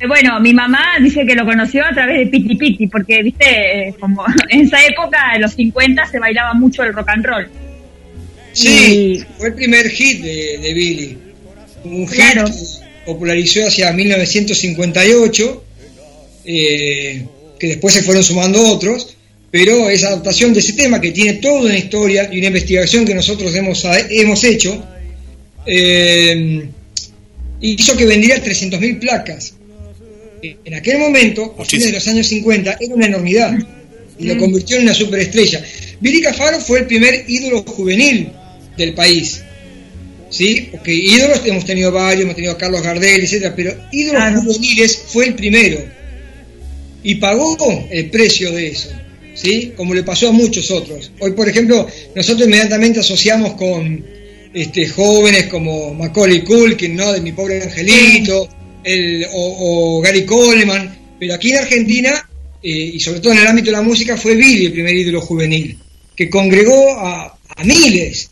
Eh, 0.00 0.06
Bueno, 0.06 0.38
mi 0.40 0.54
mamá 0.54 0.84
dice 1.02 1.26
que 1.26 1.34
lo 1.34 1.44
conoció 1.44 1.84
a 1.84 1.92
través 1.92 2.18
de 2.18 2.26
Piti 2.26 2.54
Piti, 2.56 2.86
porque, 2.86 3.20
viste, 3.22 3.44
Eh, 3.88 3.94
como 4.00 4.24
en 4.48 4.60
esa 4.62 4.78
época, 4.86 5.18
en 5.34 5.42
los 5.42 5.52
50, 5.54 6.06
se 6.06 6.18
bailaba 6.20 6.54
mucho 6.54 6.82
el 6.84 6.92
rock 6.94 7.08
and 7.10 7.26
roll. 7.26 7.48
Sí, 8.52 9.22
fue 9.36 9.48
el 9.48 9.54
primer 9.54 9.88
hit 9.90 10.22
de, 10.22 10.58
de 10.62 10.74
Billy. 10.74 11.18
Un 11.84 12.06
hit 12.08 12.16
Claro. 12.16 12.44
que 12.46 12.52
popularizó 13.06 13.66
hacia 13.66 13.92
1958, 13.92 15.64
eh, 16.44 17.26
que 17.58 17.66
después 17.66 17.94
se 17.94 18.02
fueron 18.02 18.22
sumando 18.24 18.60
otros, 18.72 19.16
pero 19.50 19.88
esa 19.88 20.08
adaptación 20.08 20.52
de 20.52 20.60
ese 20.60 20.74
tema 20.74 21.00
que 21.00 21.10
tiene 21.12 21.34
toda 21.34 21.62
una 21.62 21.76
historia 21.78 22.28
y 22.30 22.38
una 22.38 22.48
investigación 22.48 23.04
que 23.06 23.14
nosotros 23.14 23.54
hemos, 23.54 23.84
hemos 24.10 24.44
hecho, 24.44 24.84
eh, 25.66 26.68
hizo 27.60 27.96
que 27.96 28.06
vendiera 28.06 28.42
300.000 28.42 28.98
placas. 29.00 29.54
En 30.42 30.74
aquel 30.74 30.98
momento, 30.98 31.56
a 31.58 31.64
fines 31.64 31.86
de 31.86 31.92
los 31.92 32.06
años 32.08 32.26
50, 32.28 32.76
era 32.80 32.94
una 32.94 33.06
enormidad 33.06 33.58
y 34.18 34.24
lo 34.26 34.36
convirtió 34.38 34.76
en 34.76 34.82
una 34.84 34.94
superestrella. 34.94 35.64
Billy 36.00 36.20
Cafaro 36.20 36.60
fue 36.60 36.80
el 36.80 36.86
primer 36.86 37.24
ídolo 37.26 37.62
juvenil 37.62 38.28
del 38.76 38.94
país. 38.94 39.42
¿Sí? 40.30 40.68
Porque 40.70 40.92
ídolos 40.92 41.40
hemos 41.46 41.64
tenido 41.64 41.90
varios, 41.90 42.24
hemos 42.24 42.34
tenido 42.36 42.52
a 42.52 42.58
Carlos 42.58 42.82
Gardel, 42.82 43.22
etcétera, 43.22 43.54
pero 43.56 43.74
ídolos 43.90 44.20
Claro. 44.20 44.42
juveniles 44.42 45.02
fue 45.08 45.26
el 45.28 45.34
primero. 45.34 45.80
Y 47.02 47.14
pagó 47.14 47.56
el 47.90 48.10
precio 48.10 48.52
de 48.52 48.68
eso. 48.68 48.90
¿Sí? 49.38 49.72
Como 49.76 49.94
le 49.94 50.02
pasó 50.02 50.30
a 50.30 50.32
muchos 50.32 50.68
otros. 50.72 51.12
Hoy, 51.20 51.30
por 51.30 51.48
ejemplo, 51.48 51.86
nosotros 52.16 52.48
inmediatamente 52.48 52.98
asociamos 52.98 53.54
con 53.54 54.04
este, 54.52 54.88
jóvenes 54.88 55.46
como 55.46 55.94
Macaulay 55.94 56.42
Culkin, 56.42 56.96
¿no? 56.96 57.12
De 57.12 57.20
Mi 57.20 57.30
Pobre 57.30 57.62
Angelito, 57.62 58.48
el, 58.82 59.24
o, 59.32 60.00
Gary 60.00 60.24
Coleman, 60.24 60.98
pero 61.20 61.34
aquí 61.34 61.52
en 61.52 61.58
Argentina, 61.58 62.28
eh, 62.60 62.68
y 62.94 62.98
sobre 62.98 63.20
todo 63.20 63.32
en 63.32 63.38
el 63.38 63.46
ámbito 63.46 63.66
de 63.66 63.76
la 63.76 63.82
música, 63.82 64.16
fue 64.16 64.34
Billy 64.34 64.66
el 64.66 64.72
primer 64.72 64.96
ídolo 64.96 65.20
juvenil, 65.20 65.78
que 66.16 66.28
congregó 66.28 66.98
a, 66.98 67.38
a 67.56 67.64
miles, 67.64 68.30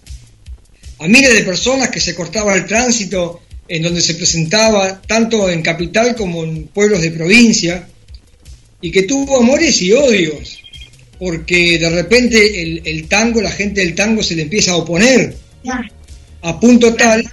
a 0.99 1.07
miles 1.07 1.35
de 1.35 1.45
personas 1.45 1.89
que 1.91 2.01
se 2.01 2.17
cortaba 2.17 2.53
el 2.55 2.67
tránsito 2.67 3.43
en 3.69 3.83
donde 3.83 4.01
se 4.01 4.15
presentaba 4.15 5.01
tanto 5.03 5.49
en 5.49 5.63
capital 5.63 6.17
como 6.17 6.43
en 6.43 6.65
pueblos 6.67 7.01
de 7.01 7.13
provincia, 7.13 7.89
y 8.81 8.91
que 8.91 9.05
tuvo 9.05 9.39
amores 9.39 9.81
y 9.83 9.93
odios, 9.93 10.59
porque 11.19 11.79
de 11.79 11.89
repente 11.91 12.81
el, 12.85 13.09
tango, 13.09 13.41
la 13.41 13.51
gente 13.51 13.81
del 13.81 13.95
tango 13.95 14.23
se 14.23 14.35
le 14.37 14.43
empieza 14.43 14.73
a 14.73 14.77
oponer, 14.77 15.35
a 16.43 16.61
punto 16.61 16.95
tal 16.95 17.25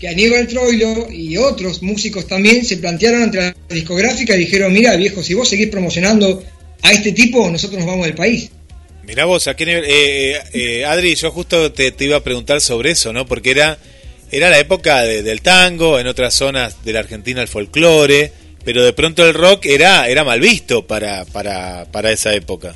que 0.00 0.08
Aníbal 0.08 0.48
Troilo 0.48 1.08
y 1.12 1.36
otros 1.36 1.82
músicos 1.82 2.26
también 2.26 2.64
se 2.64 2.78
plantearon 2.78 3.22
ante 3.22 3.38
la 3.38 3.54
discográfica 3.68 4.34
y 4.34 4.40
dijeron, 4.40 4.72
mira 4.72 4.96
viejo, 4.96 5.22
si 5.22 5.34
vos 5.34 5.48
seguís 5.48 5.68
promocionando 5.68 6.42
a 6.82 6.92
este 6.92 7.12
tipo, 7.12 7.48
nosotros 7.50 7.78
nos 7.78 7.86
vamos 7.88 8.06
del 8.06 8.16
país. 8.16 8.50
Mirá 9.04 9.24
vos, 9.26 9.46
¿a 9.46 9.54
qué 9.54 9.66
nivel? 9.66 9.84
Eh, 9.84 10.32
eh, 10.32 10.40
eh, 10.54 10.84
Adri, 10.84 11.14
yo 11.14 11.30
justo 11.30 11.70
te, 11.72 11.94
iba 12.00 12.16
a 12.16 12.24
preguntar 12.24 12.60
sobre 12.60 12.90
eso, 12.92 13.12
¿no? 13.12 13.26
Porque 13.26 13.50
era, 13.52 13.78
era 14.32 14.50
la 14.50 14.58
época 14.58 15.02
de- 15.02 15.22
del 15.22 15.40
tango, 15.42 16.00
en 16.00 16.06
otras 16.08 16.34
zonas 16.34 16.84
de 16.84 16.92
la 16.92 17.00
Argentina 17.00 17.40
el 17.42 17.48
folclore, 17.48 18.32
pero 18.64 18.84
de 18.84 18.92
pronto 18.92 19.26
el 19.26 19.34
rock 19.34 19.66
era, 19.66 20.08
era 20.08 20.24
mal 20.24 20.40
visto 20.40 20.86
para, 20.86 21.24
para, 21.24 21.86
para 21.90 22.12
esa 22.12 22.34
época. 22.34 22.74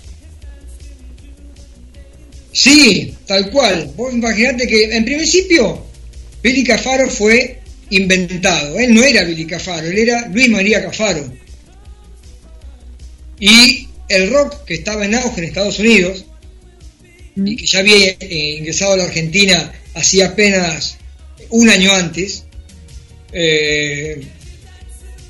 Sí, 2.53 3.15
tal 3.27 3.51
cual. 3.51 3.93
Vos 3.97 4.15
imaginate 4.15 4.67
que 4.67 4.85
en 4.85 5.05
principio 5.05 5.85
Billy 6.43 6.65
Cafaro 6.65 7.11
fue 7.11 7.61
inventado. 7.91 8.79
Él 8.79 8.95
no 8.95 9.03
era 9.03 9.25
Billy 9.25 9.47
Cafaro, 9.47 9.87
él 9.87 9.99
era 9.99 10.29
Luis 10.29 10.49
María 10.49 10.83
Cafaro. 10.83 11.31
Y 13.39 13.89
el 14.09 14.31
rock 14.31 14.65
que 14.65 14.75
estaba 14.75 15.05
en 15.05 15.15
auge 15.15 15.41
en 15.41 15.49
Estados 15.49 15.79
Unidos 15.79 16.25
y 17.37 17.57
que 17.57 17.67
ya 17.67 17.81
había 17.81 18.17
eh, 18.21 18.57
ingresado 18.59 18.95
a 18.95 18.97
la 18.97 19.05
Argentina 19.05 19.73
hacía 19.95 20.29
apenas 20.29 20.97
un 21.51 21.69
año 21.69 21.93
antes, 21.93 22.45
eh, 23.33 24.27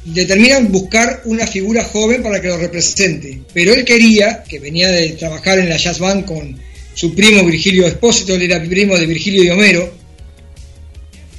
determinan 0.06 0.70
buscar 0.70 1.22
una 1.24 1.46
figura 1.46 1.84
joven 1.84 2.22
para 2.22 2.40
que 2.40 2.48
lo 2.48 2.56
represente. 2.56 3.40
Pero 3.52 3.74
él 3.74 3.84
quería, 3.84 4.44
que 4.48 4.58
venía 4.58 4.90
de 4.90 5.10
trabajar 5.10 5.58
en 5.58 5.68
la 5.68 5.76
jazz 5.76 5.98
band 5.98 6.24
con 6.24 6.56
su 6.94 7.14
primo 7.14 7.44
Virgilio 7.44 7.86
Espósito, 7.86 8.34
él 8.34 8.42
era 8.42 8.62
primo 8.62 8.96
de 8.96 9.06
Virgilio 9.06 9.42
y 9.44 9.50
Homero, 9.50 9.92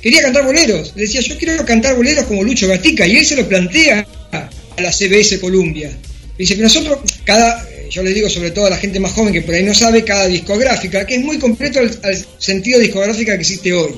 quería 0.02 0.22
cantar 0.22 0.46
boleros. 0.46 0.94
Le 0.96 1.04
decía, 1.04 1.22
yo 1.22 1.38
quiero 1.38 1.66
cantar 1.66 1.96
boleros 1.96 2.26
como 2.26 2.44
Lucho 2.44 2.68
Gatica, 2.68 3.08
y 3.08 3.18
él 3.18 3.26
se 3.26 3.36
lo 3.36 3.48
plantea 3.48 4.06
a 4.32 4.82
la 4.82 4.92
CBS 4.92 5.40
Columbia. 5.40 5.90
Dice 6.38 6.56
que 6.56 6.62
nosotros, 6.62 7.00
cada, 7.24 7.68
eh, 7.72 7.88
yo 7.90 8.04
le 8.04 8.14
digo 8.14 8.30
sobre 8.30 8.52
todo 8.52 8.68
a 8.68 8.70
la 8.70 8.78
gente 8.78 9.00
más 9.00 9.14
joven 9.14 9.34
que 9.34 9.42
por 9.42 9.56
ahí 9.56 9.64
no 9.64 9.74
sabe, 9.74 10.04
cada 10.04 10.28
discográfica, 10.28 11.08
que 11.08 11.16
es 11.16 11.22
muy 11.22 11.40
completo 11.40 11.80
al, 11.80 12.00
al 12.04 12.26
sentido 12.38 12.80
discográfica 12.80 13.34
que 13.34 13.42
existe 13.42 13.74
hoy. 13.74 13.94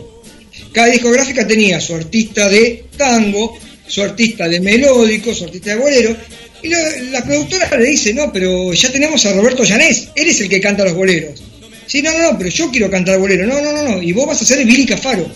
Cada 0.71 0.88
discográfica 0.88 1.45
tenía 1.45 1.82
su 1.82 1.95
artista 1.95 2.47
de 2.47 2.86
tango, 2.95 3.58
artista 4.04 4.47
de 4.47 4.60
melódico, 4.60 5.34
su 5.34 5.45
artista 5.45 5.71
de 5.71 5.78
bolero, 5.78 6.15
y 6.62 6.69
la, 6.69 7.23
productora 7.23 7.78
le 7.78 7.89
dice, 7.89 8.13
no, 8.13 8.32
pero 8.32 8.73
ya 8.73 8.91
tenemos 8.91 9.25
a 9.25 9.34
Roberto 9.34 9.63
Llanés, 9.63 10.10
él 10.15 10.28
es 10.28 10.41
el 10.41 10.49
que 10.49 10.60
canta 10.60 10.86
los 10.86 10.93
boleros. 10.93 11.41
Sí, 11.86 12.02
no, 12.02 12.12
no, 12.12 12.32
no, 12.32 12.38
pero 12.38 12.49
yo 12.49 12.69
quiero 12.69 12.91
cantar 12.91 13.17
bolero, 13.17 13.47
no, 13.47 13.62
no, 13.62 13.71
no, 13.71 13.84
no, 13.84 14.04
y 14.04 14.12
vos 14.12 14.28
vas 14.28 14.41
a 14.41 14.45
ser 14.45 14.63
Billy 14.65 14.86
Cafaro. 14.86 15.30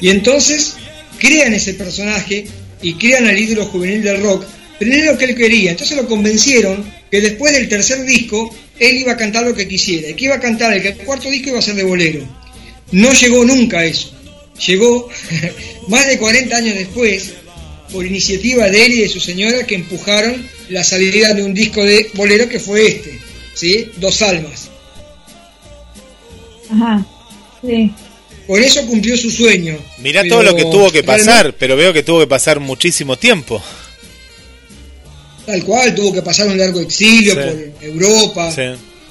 Y 0.00 0.08
entonces 0.08 0.76
crean 1.18 1.52
ese 1.52 1.74
personaje 1.74 2.46
y 2.80 2.94
crean 2.94 3.26
al 3.26 3.38
ídolo 3.38 3.66
juvenil 3.66 4.02
del 4.02 4.22
rock, 4.22 4.46
pero 4.78 4.92
era 4.92 5.12
lo 5.12 5.18
que 5.18 5.26
él 5.26 5.34
quería. 5.34 5.72
Entonces 5.72 5.96
lo 5.96 6.06
convencieron 6.08 6.90
que 7.10 7.20
después 7.20 7.52
del 7.52 7.68
tercer 7.68 8.02
disco 8.04 8.54
él 8.78 8.96
iba 8.96 9.12
a 9.12 9.16
cantar 9.16 9.44
lo 9.44 9.54
que 9.54 9.68
quisiera, 9.68 10.08
y 10.08 10.14
que 10.14 10.24
iba 10.24 10.36
a 10.36 10.40
cantar 10.40 10.72
el 10.72 10.86
el 10.86 10.96
cuarto 10.98 11.28
disco 11.28 11.50
iba 11.50 11.58
a 11.58 11.62
ser 11.62 11.74
de 11.74 11.82
bolero. 11.82 12.26
No 12.92 13.12
llegó 13.12 13.44
nunca 13.44 13.80
a 13.80 13.84
eso. 13.84 14.12
Llegó 14.66 15.08
más 15.88 16.06
de 16.06 16.18
40 16.18 16.56
años 16.56 16.74
después, 16.76 17.32
por 17.92 18.04
iniciativa 18.06 18.68
de 18.68 18.86
él 18.86 18.92
y 18.92 19.00
de 19.02 19.08
su 19.08 19.20
señora, 19.20 19.66
que 19.66 19.74
empujaron 19.74 20.46
la 20.68 20.84
salida 20.84 21.34
de 21.34 21.42
un 21.42 21.54
disco 21.54 21.82
de 21.84 22.10
bolero 22.14 22.48
que 22.48 22.60
fue 22.60 22.86
este, 22.86 23.18
¿sí? 23.54 23.90
Dos 23.96 24.22
almas. 24.22 24.68
Ajá, 26.70 27.04
sí. 27.64 27.90
Por 28.46 28.60
eso 28.60 28.84
cumplió 28.86 29.16
su 29.16 29.30
sueño. 29.30 29.76
Mirá 29.98 30.22
Pero 30.22 30.34
todo 30.34 30.42
lo 30.44 30.56
que 30.56 30.64
tuvo 30.64 30.90
que 30.90 31.02
pasar, 31.04 31.26
realmente- 31.34 31.56
pero 31.58 31.76
veo 31.76 31.92
que 31.92 32.02
tuvo 32.02 32.20
que 32.20 32.26
pasar 32.26 32.58
muchísimo 32.60 33.16
tiempo. 33.16 33.62
Tal 35.46 35.64
cual, 35.64 35.94
tuvo 35.94 36.12
que 36.12 36.22
pasar 36.22 36.48
un 36.48 36.58
largo 36.58 36.80
exilio 36.80 37.34
Sí. 37.34 37.40
por 37.40 37.84
Europa, 37.84 38.52
Sí. 38.52 38.62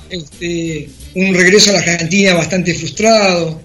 este, 0.09 0.89
un 1.15 1.33
regreso 1.33 1.69
a 1.71 1.73
la 1.73 1.79
Argentina 1.79 2.33
bastante 2.33 2.73
frustrado, 2.73 3.61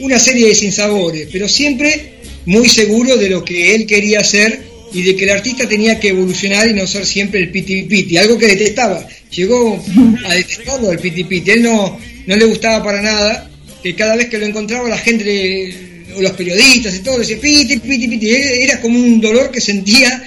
una 0.00 0.18
serie 0.18 0.48
de 0.48 0.54
sinsabores, 0.54 1.28
pero 1.32 1.48
siempre 1.48 2.14
muy 2.46 2.68
seguro 2.68 3.16
de 3.16 3.28
lo 3.30 3.44
que 3.44 3.74
él 3.74 3.86
quería 3.86 4.20
hacer 4.20 4.62
y 4.92 5.02
de 5.02 5.16
que 5.16 5.24
el 5.24 5.30
artista 5.30 5.68
tenía 5.68 5.98
que 5.98 6.08
evolucionar 6.08 6.68
y 6.68 6.72
no 6.74 6.86
ser 6.86 7.04
siempre 7.06 7.40
el 7.40 7.50
piti 7.50 7.82
piti, 7.82 8.16
algo 8.16 8.38
que 8.38 8.46
detestaba. 8.48 9.06
Llegó 9.30 9.84
a 10.26 10.34
detestarlo 10.34 10.92
el 10.92 10.98
piti 10.98 11.24
piti, 11.24 11.50
él 11.52 11.62
no, 11.62 11.98
no 12.26 12.36
le 12.36 12.44
gustaba 12.44 12.84
para 12.84 13.02
nada, 13.02 13.50
que 13.82 13.94
cada 13.94 14.14
vez 14.16 14.28
que 14.28 14.38
lo 14.38 14.46
encontraba 14.46 14.88
la 14.88 14.98
gente, 14.98 15.24
le- 15.24 15.94
o 16.14 16.22
los 16.22 16.32
periodistas 16.32 16.94
y 16.94 16.98
todo, 17.00 17.18
decía 17.18 17.40
piti 17.40 17.78
piti 17.78 18.06
piti, 18.08 18.30
era 18.30 18.80
como 18.80 18.98
un 18.98 19.20
dolor 19.20 19.50
que 19.50 19.60
sentía, 19.60 20.22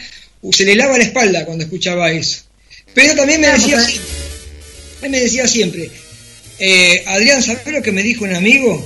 se 0.52 0.66
le 0.66 0.76
lava 0.76 0.98
la 0.98 1.06
espalda 1.06 1.46
cuando 1.46 1.64
escuchaba 1.64 2.12
eso. 2.12 2.40
Pero 2.94 3.16
también 3.16 3.40
me 3.42 3.48
decía 3.48 3.78
él 5.04 5.10
me 5.12 5.20
decía 5.22 5.48
siempre, 5.48 5.90
eh, 6.60 7.04
Adrián, 7.06 7.42
¿sabes 7.44 7.62
lo 7.72 7.82
que 7.84 7.92
me 7.92 8.02
dijo 8.04 8.26
un 8.26 8.34
amigo? 8.34 8.86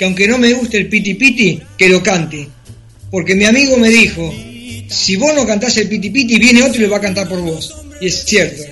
Que 0.00 0.06
aunque 0.06 0.26
no 0.26 0.38
me 0.38 0.54
guste 0.54 0.78
el 0.78 0.88
piti 0.88 1.12
piti, 1.12 1.60
que 1.76 1.90
lo 1.90 2.02
cante. 2.02 2.48
Porque 3.10 3.34
mi 3.34 3.44
amigo 3.44 3.76
me 3.76 3.90
dijo, 3.90 4.34
si 4.88 5.16
vos 5.16 5.34
no 5.34 5.46
cantás 5.46 5.76
el 5.76 5.90
piti 5.90 6.08
piti, 6.08 6.38
viene 6.38 6.62
otro 6.62 6.80
y 6.80 6.84
lo 6.86 6.90
va 6.90 6.96
a 6.96 7.02
cantar 7.02 7.28
por 7.28 7.42
vos. 7.42 7.84
Y 8.00 8.06
es 8.06 8.24
cierto 8.24 8.62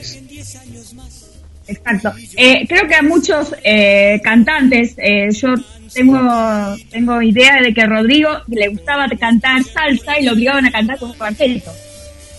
exacto. 1.67 2.15
Eh, 2.35 2.67
creo 2.67 2.89
que 2.89 2.95
a 2.95 3.03
muchos 3.03 3.55
eh, 3.63 4.19
cantantes, 4.25 4.95
eh, 4.97 5.29
yo 5.31 5.49
tengo 5.93 6.19
tengo 6.91 7.21
idea 7.21 7.61
de 7.61 7.75
que 7.75 7.83
a 7.83 7.87
Rodrigo 7.87 8.31
le 8.47 8.69
gustaba 8.69 9.07
cantar 9.21 9.63
salsa 9.65 10.19
y 10.19 10.25
lo 10.25 10.33
obligaban 10.33 10.65
a 10.65 10.71
cantar 10.71 10.99
con 10.99 11.13
cuarteto, 11.13 11.71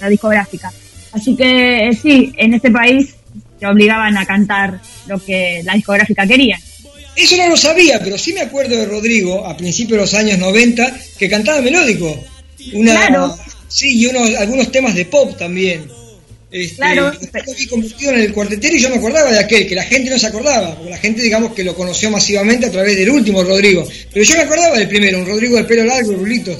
la 0.01 0.09
discográfica. 0.09 0.71
Así 1.11 1.35
que 1.35 1.89
eh, 1.89 1.93
sí, 1.93 2.33
en 2.37 2.55
este 2.55 2.71
país 2.71 3.15
te 3.59 3.67
obligaban 3.67 4.17
a 4.17 4.25
cantar 4.25 4.79
lo 5.05 5.23
que 5.23 5.61
la 5.63 5.75
discográfica 5.75 6.25
quería. 6.25 6.57
Eso 7.19 7.35
no 7.35 7.49
lo 7.49 7.57
sabía, 7.57 7.99
pero 8.01 8.17
sí 8.17 8.31
me 8.31 8.41
acuerdo 8.41 8.77
de 8.77 8.85
Rodrigo 8.85 9.45
a 9.45 9.57
principios 9.57 9.97
de 9.97 10.01
los 10.03 10.13
años 10.13 10.39
90 10.39 10.97
que 11.17 11.29
cantaba 11.29 11.61
melódico. 11.61 12.17
Una, 12.73 12.93
Claro. 12.95 13.37
Sí, 13.67 13.99
y 13.99 14.07
unos, 14.07 14.33
algunos 14.35 14.71
temas 14.71 14.95
de 14.95 15.05
pop 15.05 15.37
también. 15.37 15.89
Este, 16.49 16.77
Claro. 16.77 17.11
vi 17.57 17.67
convertido 17.67 18.11
en 18.13 18.21
el 18.21 18.33
cuartetero 18.33 18.75
y 18.75 18.79
yo 18.79 18.89
me 18.89 18.95
acordaba 18.95 19.31
de 19.31 19.39
aquel, 19.39 19.67
que 19.67 19.75
la 19.75 19.83
gente 19.83 20.09
no 20.09 20.17
se 20.17 20.27
acordaba, 20.27 20.73
porque 20.75 20.89
la 20.89 20.97
gente 20.97 21.21
digamos 21.21 21.53
que 21.53 21.63
lo 21.63 21.75
conoció 21.75 22.09
masivamente 22.09 22.65
a 22.65 22.71
través 22.71 22.97
del 22.97 23.09
último 23.09 23.43
Rodrigo. 23.43 23.87
Pero 24.11 24.25
yo 24.25 24.35
me 24.35 24.43
acordaba 24.43 24.77
del 24.77 24.87
primero, 24.87 25.19
un 25.19 25.27
Rodrigo 25.27 25.57
de 25.57 25.65
pelo 25.65 25.83
largo 25.83 26.13
y 26.13 26.15
rulitos. 26.15 26.57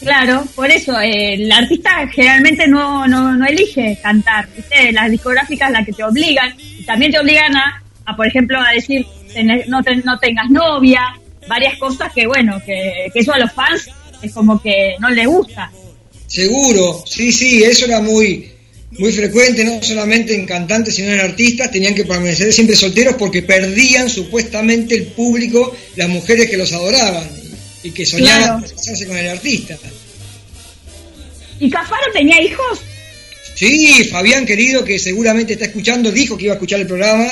Claro, 0.00 0.46
por 0.54 0.70
eso 0.70 1.00
eh, 1.00 1.34
el 1.34 1.50
artista 1.50 2.06
generalmente 2.14 2.68
no, 2.68 3.06
no, 3.06 3.34
no 3.34 3.46
elige 3.46 3.98
cantar, 4.02 4.48
¿viste? 4.54 4.92
Las 4.92 5.10
discográficas 5.10 5.70
las 5.70 5.86
que 5.86 5.92
te 5.92 6.04
obligan, 6.04 6.54
y 6.58 6.82
también 6.84 7.10
te 7.10 7.18
obligan 7.18 7.56
a, 7.56 7.82
a, 8.08 8.16
por 8.16 8.26
ejemplo, 8.26 8.58
a 8.58 8.72
decir 8.72 9.06
no, 9.68 9.82
te- 9.82 9.96
no 9.96 10.18
tengas 10.18 10.48
novia, 10.50 11.00
varias 11.46 11.76
cosas 11.78 12.12
que, 12.12 12.26
bueno, 12.26 12.60
que, 12.64 13.08
que 13.12 13.20
eso 13.20 13.32
a 13.32 13.38
los 13.38 13.52
fans 13.52 13.88
es 14.22 14.32
como 14.32 14.60
que 14.60 14.94
no 15.00 15.10
les 15.10 15.26
gusta. 15.26 15.70
Seguro, 16.26 17.02
sí, 17.06 17.32
sí, 17.32 17.62
eso 17.62 17.84
era 17.86 18.00
muy, 18.00 18.50
muy 18.98 19.12
frecuente, 19.12 19.64
no 19.64 19.82
solamente 19.82 20.34
en 20.34 20.44
cantantes, 20.46 20.94
sino 20.94 21.10
en 21.12 21.20
artistas, 21.20 21.70
tenían 21.70 21.94
que 21.94 22.04
permanecer 22.04 22.52
siempre 22.52 22.76
solteros 22.76 23.14
porque 23.16 23.42
perdían 23.42 24.08
supuestamente 24.10 24.94
el 24.94 25.06
público, 25.08 25.74
las 25.96 26.08
mujeres 26.08 26.50
que 26.50 26.56
los 26.56 26.72
adoraban 26.72 27.28
y 27.82 27.90
que 27.92 28.04
soñaban 28.04 28.60
Claro. 28.60 28.74
casarse 28.76 29.06
con 29.06 29.16
el 29.16 29.28
artista. 29.28 29.76
¿Y 31.60 31.70
Cafaro 31.70 32.12
tenía 32.12 32.40
hijos? 32.42 32.80
Sí, 33.54 34.04
Fabián 34.04 34.46
querido, 34.46 34.84
que 34.84 34.98
seguramente 34.98 35.54
está 35.54 35.64
escuchando, 35.66 36.12
dijo 36.12 36.36
que 36.36 36.44
iba 36.44 36.52
a 36.52 36.56
escuchar 36.56 36.80
el 36.80 36.86
programa, 36.86 37.26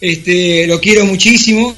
este, 0.00 0.66
lo 0.66 0.80
quiero 0.80 1.04
muchísimo, 1.06 1.74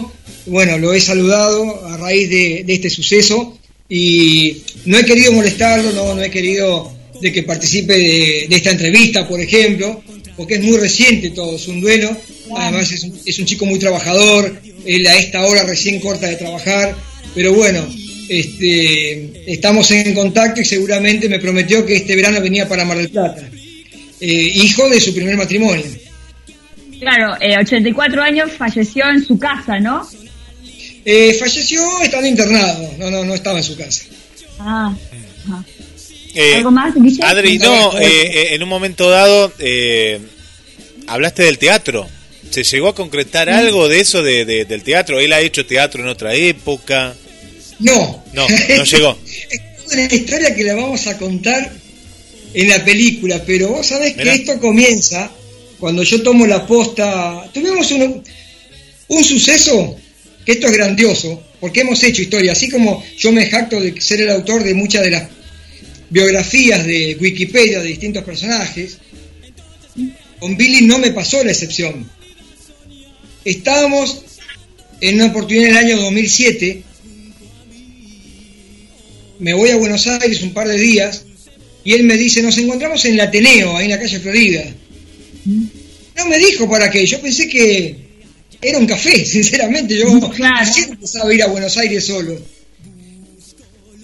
bueno, 0.46 0.78
lo 0.78 0.92
he 0.92 1.00
saludado 1.00 1.86
a 1.86 1.96
raíz 1.96 2.28
de, 2.28 2.64
de 2.64 2.74
este 2.74 2.90
suceso. 2.90 3.58
Y 3.88 4.62
no 4.86 4.98
he 4.98 5.04
querido 5.04 5.32
molestarlo, 5.32 5.92
no, 5.92 6.14
no 6.14 6.22
he 6.22 6.30
querido 6.30 6.90
de 7.20 7.30
que 7.30 7.42
participe 7.42 7.92
de, 7.92 8.46
de 8.48 8.56
esta 8.56 8.70
entrevista, 8.70 9.28
por 9.28 9.38
ejemplo, 9.38 10.02
porque 10.34 10.54
es 10.54 10.62
muy 10.62 10.78
reciente 10.78 11.30
todo, 11.30 11.56
es 11.56 11.68
un 11.68 11.82
duelo, 11.82 12.16
además 12.56 12.90
es 12.90 13.02
un, 13.02 13.20
es 13.26 13.38
un 13.38 13.44
chico 13.44 13.66
muy 13.66 13.78
trabajador, 13.78 14.58
él 14.86 15.06
a 15.06 15.18
esta 15.18 15.44
hora 15.44 15.64
recién 15.64 16.00
corta 16.00 16.26
de 16.26 16.36
trabajar, 16.36 16.96
pero 17.34 17.52
bueno, 17.52 17.86
este, 18.30 19.52
estamos 19.52 19.90
en 19.90 20.14
contacto 20.14 20.62
y 20.62 20.64
seguramente 20.64 21.28
me 21.28 21.38
prometió 21.38 21.84
que 21.84 21.96
este 21.96 22.16
verano 22.16 22.40
venía 22.40 22.66
para 22.66 22.86
Mar 22.86 22.96
del 22.96 23.10
Plata, 23.10 23.46
Eh, 24.20 24.52
hijo 24.54 24.88
de 24.88 25.00
su 25.00 25.12
primer 25.12 25.36
matrimonio. 25.36 25.84
Claro, 27.02 27.34
eh, 27.40 27.56
84 27.58 28.22
años 28.22 28.52
falleció 28.56 29.04
en 29.10 29.24
su 29.24 29.36
casa, 29.36 29.80
¿no? 29.80 30.08
Eh, 31.04 31.34
falleció 31.38 31.82
estando 32.00 32.28
internado, 32.28 32.88
no, 32.96 33.10
no, 33.10 33.24
no 33.24 33.34
estaba 33.34 33.58
en 33.58 33.64
su 33.64 33.76
casa. 33.76 34.04
Ah. 34.60 34.94
Eh, 36.32 36.54
¿Algo 36.58 36.70
más, 36.70 36.94
Guille? 36.94 37.24
Adri, 37.24 37.58
no, 37.58 37.98
eh, 37.98 38.04
eh, 38.06 38.54
en 38.54 38.62
un 38.62 38.68
momento 38.68 39.10
dado 39.10 39.52
eh, 39.58 40.20
hablaste 41.08 41.42
del 41.42 41.58
teatro. 41.58 42.08
¿Se 42.50 42.62
llegó 42.62 42.86
a 42.88 42.94
concretar 42.94 43.50
algo 43.50 43.88
de 43.88 43.98
eso 44.00 44.22
de, 44.22 44.44
de- 44.44 44.64
del 44.64 44.84
teatro? 44.84 45.18
¿Él 45.18 45.32
ha 45.32 45.40
hecho 45.40 45.66
teatro 45.66 46.02
en 46.02 46.08
otra 46.08 46.34
época? 46.34 47.14
No. 47.80 48.22
No, 48.32 48.46
no 48.48 48.84
llegó. 48.84 49.18
Es 49.50 49.92
una 49.94 50.04
historia 50.04 50.54
que 50.54 50.62
la 50.64 50.74
vamos 50.76 51.06
a 51.08 51.18
contar 51.18 51.70
en 52.54 52.68
la 52.68 52.82
película, 52.84 53.42
pero 53.44 53.68
vos 53.70 53.86
sabés 53.88 54.16
Mirá. 54.16 54.32
que 54.32 54.38
esto 54.38 54.60
comienza 54.60 55.30
cuando 55.82 56.04
yo 56.04 56.22
tomo 56.22 56.46
la 56.46 56.64
posta. 56.64 57.50
Tuvimos 57.52 57.90
un, 57.90 58.22
un 59.08 59.24
suceso 59.24 59.96
que 60.46 60.52
esto 60.52 60.68
es 60.68 60.72
grandioso, 60.74 61.42
porque 61.58 61.80
hemos 61.80 62.00
hecho 62.04 62.22
historia, 62.22 62.52
así 62.52 62.70
como 62.70 63.02
yo 63.18 63.32
me 63.32 63.50
jacto 63.50 63.80
de 63.80 64.00
ser 64.00 64.20
el 64.20 64.30
autor 64.30 64.62
de 64.62 64.74
muchas 64.74 65.02
de 65.02 65.10
las 65.10 65.28
biografías 66.08 66.86
de 66.86 67.16
Wikipedia 67.20 67.80
de 67.80 67.88
distintos 67.88 68.22
personajes, 68.22 68.98
con 70.38 70.56
Billy 70.56 70.86
no 70.86 71.00
me 71.00 71.10
pasó 71.10 71.42
la 71.42 71.50
excepción. 71.50 72.08
Estábamos 73.44 74.22
en 75.00 75.16
una 75.16 75.26
oportunidad 75.26 75.70
en 75.70 75.70
el 75.72 75.78
año 75.78 76.00
2007 76.00 76.84
me 79.40 79.52
voy 79.52 79.70
a 79.70 79.76
Buenos 79.76 80.06
Aires 80.06 80.42
un 80.42 80.52
par 80.52 80.68
de 80.68 80.78
días 80.78 81.24
y 81.82 81.94
él 81.94 82.04
me 82.04 82.16
dice, 82.16 82.40
nos 82.40 82.56
encontramos 82.58 83.04
en 83.04 83.14
el 83.14 83.20
Ateneo, 83.22 83.76
ahí 83.76 83.86
en 83.86 83.90
la 83.90 83.98
calle 83.98 84.20
Florida. 84.20 84.62
No 85.44 86.26
me 86.26 86.38
dijo 86.38 86.68
para 86.68 86.90
qué, 86.90 87.06
yo 87.06 87.20
pensé 87.20 87.48
que 87.48 87.96
era 88.60 88.78
un 88.78 88.86
café, 88.86 89.24
sinceramente, 89.24 89.96
yo 89.98 90.30
Claro. 90.30 90.56
recién 90.64 90.90
empezaba 90.92 91.30
a 91.30 91.34
ir 91.34 91.42
a 91.42 91.46
Buenos 91.48 91.76
Aires 91.78 92.04
solo. 92.06 92.38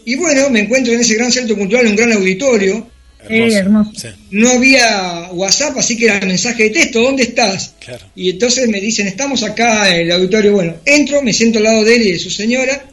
Y 0.04 0.14
bueno, 0.16 0.48
me 0.50 0.60
encuentro 0.60 0.92
en 0.92 1.00
ese 1.00 1.14
gran 1.14 1.30
centro 1.30 1.56
cultural, 1.56 1.84
en 1.84 1.90
un 1.92 1.96
gran 1.96 2.12
auditorio, 2.12 2.90
Eh, 3.28 3.52
hermoso. 3.52 3.90
Sí, 3.96 4.08
no 4.30 4.48
había 4.50 5.28
WhatsApp, 5.32 5.76
así 5.76 5.96
que 5.96 6.06
era 6.06 6.20
mensaje 6.20 6.62
de 6.64 6.70
texto, 6.70 7.02
¿dónde 7.02 7.24
estás? 7.24 7.74
claro. 7.84 8.06
Y 8.14 8.30
entonces 8.30 8.68
me 8.68 8.80
dicen, 8.80 9.06
estamos 9.06 9.42
acá 9.42 9.94
en 9.94 10.02
el 10.06 10.12
auditorio. 10.12 10.52
Bueno, 10.52 10.76
entro, 10.86 11.20
me 11.20 11.32
siento 11.34 11.58
al 11.58 11.64
lado 11.64 11.84
de 11.84 11.96
él 11.96 12.02
y 12.06 12.12
de 12.12 12.18
su 12.18 12.30
señora, 12.30 12.86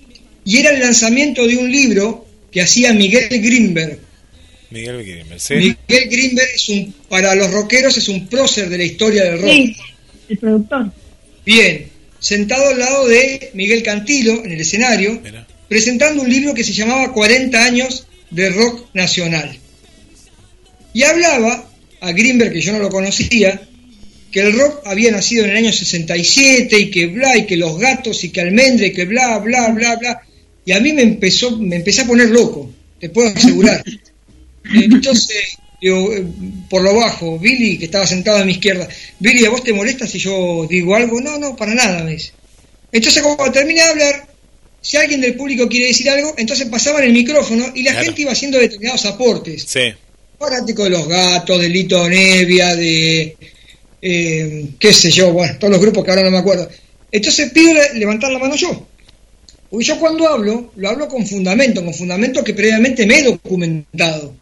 y 0.44 0.58
era 0.58 0.72
el 0.72 0.80
lanzamiento 0.80 1.48
de 1.48 1.56
un 1.58 1.72
libro 1.72 2.26
que 2.52 2.62
hacía 2.62 2.92
Miguel 2.92 3.30
Grimberg. 3.30 4.00
Miguel 4.76 5.06
Grimmer, 5.06 5.40
¿sí? 5.40 5.54
Miguel 5.56 6.10
Grimberg 6.10 6.50
es 6.54 6.70
un, 6.70 6.94
para 7.08 7.34
los 7.34 7.50
rockeros 7.50 7.98
es 7.98 8.10
un 8.10 8.28
prócer 8.28 8.68
de 8.70 8.78
la 8.78 8.84
historia 8.84 9.24
del 9.24 9.42
rock. 9.42 9.52
Sí, 9.52 9.76
el 10.28 10.38
productor. 10.38 10.92
Bien, 11.46 11.88
sentado 12.20 12.68
al 12.70 12.80
lado 12.80 13.08
de 13.08 13.52
Miguel 13.54 13.84
Cantilo 13.84 14.44
en 14.44 14.52
el 14.52 14.60
escenario, 14.60 15.22
Mira. 15.24 15.48
presentando 15.70 16.22
un 16.22 16.30
libro 16.30 16.54
que 16.54 16.66
se 16.66 16.74
llamaba 16.74 17.14
40 17.14 17.64
años 17.64 18.06
de 18.32 18.50
rock 18.50 18.90
nacional. 18.94 19.58
Y 20.94 21.04
hablaba 21.04 21.70
a 22.02 22.12
Grimberg, 22.12 22.52
que 22.52 22.62
yo 22.62 22.74
no 22.74 22.80
lo 22.80 22.90
conocía, 22.90 23.62
que 24.30 24.42
el 24.42 24.60
rock 24.60 24.82
había 24.86 25.12
nacido 25.12 25.46
en 25.46 25.52
el 25.52 25.58
año 25.58 25.72
67 25.72 26.78
y 26.78 26.92
que 26.92 27.08
bla, 27.08 27.38
y 27.38 27.46
que 27.46 27.56
los 27.56 27.80
gatos 27.80 28.26
y 28.26 28.30
que 28.30 28.42
almendra 28.42 28.88
y 28.88 28.92
que 28.92 29.06
bla, 29.06 29.40
bla, 29.40 29.70
bla, 29.70 29.96
bla. 29.96 30.22
Y 30.66 30.74
a 30.74 30.82
mí 30.82 30.92
me 30.92 31.04
empezó, 31.04 31.58
me 31.58 31.78
empecé 31.78 32.02
a 32.02 32.08
poner 32.08 32.30
loco, 32.30 32.70
te 33.00 33.10
puedo 33.10 33.30
asegurar. 33.30 33.82
Entonces, 34.74 35.58
digo, 35.82 36.14
eh, 36.14 36.24
por 36.70 36.82
lo 36.82 36.96
bajo, 36.96 37.38
Billy, 37.40 37.78
que 37.78 37.86
estaba 37.86 38.08
sentado 38.08 38.38
a 38.40 38.46
mi 38.46 38.54
izquierda, 38.54 38.88
Billy, 39.20 39.46
¿a 39.46 39.50
vos 39.50 39.64
te 39.64 39.74
molesta 39.74 40.08
si 40.08 40.18
yo 40.20 40.66
digo 40.70 40.96
algo? 40.96 41.22
No, 41.22 41.38
no, 41.38 41.56
para 41.56 41.74
nada, 41.76 42.04
me 42.04 42.12
dice. 42.12 42.32
Entonces, 42.92 43.22
cuando 43.22 43.52
terminé 43.52 43.82
de 43.82 43.90
hablar, 43.90 44.28
si 44.82 44.98
alguien 44.98 45.22
del 45.22 45.36
público 45.36 45.68
quiere 45.68 45.88
decir 45.88 46.10
algo, 46.10 46.34
entonces 46.38 46.68
pasaban 46.68 47.04
el 47.04 47.12
micrófono 47.14 47.66
y 47.76 47.84
la 47.84 47.92
Claro. 47.92 48.06
gente 48.06 48.22
iba 48.22 48.32
haciendo 48.32 48.58
determinados 48.58 49.06
aportes. 49.06 49.66
Sí, 49.68 49.94
Fanático 50.38 50.84
de 50.84 50.90
los 50.90 51.08
gatos, 51.08 51.60
de 51.62 51.70
Lito 51.70 52.08
Nevia, 52.10 52.76
de. 52.76 53.38
eh, 54.02 54.66
qué 54.80 54.94
sé 54.94 55.10
yo, 55.10 55.32
bueno, 55.32 55.56
todos 55.58 55.72
los 55.72 55.82
grupos 55.82 56.04
que 56.04 56.12
ahora 56.12 56.24
no 56.24 56.32
me 56.32 56.38
acuerdo. 56.38 56.70
Entonces 57.12 57.52
pido 57.52 57.74
le- 57.74 57.98
levantar 58.00 58.32
la 58.32 58.40
mano 58.40 58.56
yo. 58.56 58.86
Porque 59.70 59.86
yo 59.86 59.98
cuando 60.00 60.28
hablo, 60.28 60.72
lo 60.76 60.90
hablo 60.90 61.08
con 61.08 61.26
fundamento, 61.26 61.84
con 61.84 61.94
fundamento 61.94 62.44
que 62.44 62.54
previamente 62.54 63.06
me 63.06 63.20
he 63.20 63.24
documentado. 63.24 64.36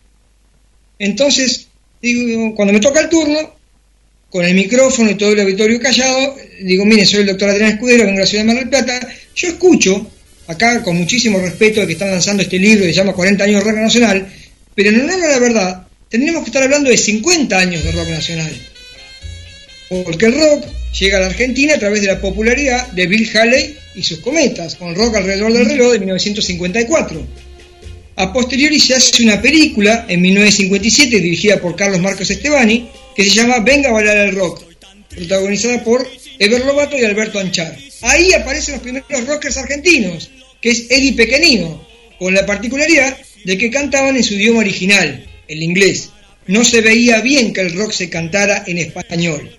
Entonces, 1.04 1.68
digo, 2.01 2.56
cuando 2.56 2.74
me 2.74 2.80
toca 2.80 3.01
el 3.01 3.10
turno, 3.10 3.56
con 4.30 4.45
el 4.45 4.56
micrófono 4.56 5.12
y 5.12 5.16
todo 5.16 5.34
el 5.34 5.41
auditorio 5.41 5.78
callado, 5.80 6.36
digo, 6.62 6.86
mire, 6.86 7.06
soy 7.06 7.22
el 7.22 7.28
doctor 7.28 7.49
Adrián 7.49 7.72
Escudero, 7.72 8.06
vengo 8.06 8.20
de 8.20 8.24
la 8.24 8.26
ciudad 8.26 8.45
de 8.45 8.47
Mar 8.47 8.58
del 8.58 8.70
Plata, 8.70 9.08
yo 9.36 9.47
escucho, 9.49 10.08
acá 10.47 10.82
con 10.82 10.95
muchísimo 10.95 11.39
respeto 11.39 11.82
de 11.82 11.88
que 11.88 11.93
están 11.93 12.10
lanzando 12.10 12.41
este 12.41 12.58
libro 12.58 12.86
que 12.86 12.93
se 12.93 12.95
llama 12.95 13.12
40 13.12 13.43
años 13.43 13.64
de 13.64 13.70
rock 13.70 13.80
nacional, 13.82 14.28
pero 14.74 14.89
en 14.89 15.01
honor 15.01 15.24
a 15.24 15.28
la 15.28 15.39
verdad, 15.39 15.88
tendríamos 16.08 16.43
que 16.43 16.51
estar 16.51 16.64
hablando 16.64 16.89
de 16.89 16.97
50 16.97 17.58
años 17.60 17.84
de 17.84 17.91
rock 17.91 18.08
nacional. 18.08 18.51
Porque 20.06 20.26
el 20.28 20.36
rock 20.36 20.66
llega 20.99 21.18
a 21.18 21.22
la 21.22 21.28
Argentina 21.28 21.76
a 21.76 21.80
través 21.80 22.01
de 22.01 22.08
la 22.08 22.22
popularidad 22.22 22.88
de 22.93 23.08
Bill 23.08 23.30
Haley 23.36 23.78
y 23.95 24.04
sus 24.04 24.20
cometas, 24.20 24.76
con 24.76 24.95
rock 24.95 25.18
alrededor 25.18 25.51
del 25.51 25.66
reloj 25.66 25.91
de 25.91 25.99
1954. 25.99 27.28
A 28.16 28.32
posteriori 28.32 28.80
se 28.80 28.93
hace 28.93 29.24
una 29.24 29.41
película 29.41 30.05
en 30.07 30.22
1957 30.22 31.20
dirigida 31.20 31.59
por 31.59 31.76
Carlos 31.76 31.99
Marcos 31.99 32.30
Estebani 32.30 32.89
que 33.16 33.24
se 33.24 33.32
llama 33.32 33.59
Venga 33.59 33.89
a 33.89 33.93
bailar 33.93 34.18
el 34.18 34.36
rock, 34.36 34.64
protagonizada 35.09 35.84
por 35.84 36.07
Ever 36.38 36.64
Lobato 36.66 36.97
y 36.97 37.03
Alberto 37.03 37.39
Anchar. 37.39 37.76
Ahí 38.01 38.34
aparecen 38.34 38.76
los 38.76 38.84
primeros 38.84 39.28
rockers 39.28 39.57
argentinos, 39.57 40.30
que 40.61 40.70
es 40.70 40.86
Eddie 40.89 41.14
Pequenino, 41.14 41.86
con 42.20 42.34
la 42.34 42.45
particularidad 42.45 43.18
de 43.45 43.57
que 43.57 43.72
cantaban 43.72 44.16
en 44.16 44.24
su 44.24 44.36
idioma 44.36 44.59
original, 44.59 45.26
el 45.47 45.64
inglés. 45.64 46.09
No 46.47 46.64
se 46.64 46.82
veía 46.82 47.22
bien 47.22 47.53
que 47.53 47.61
el 47.61 47.74
rock 47.74 47.93
se 47.93 48.09
cantara 48.09 48.64
en 48.68 48.78
español. 48.78 49.57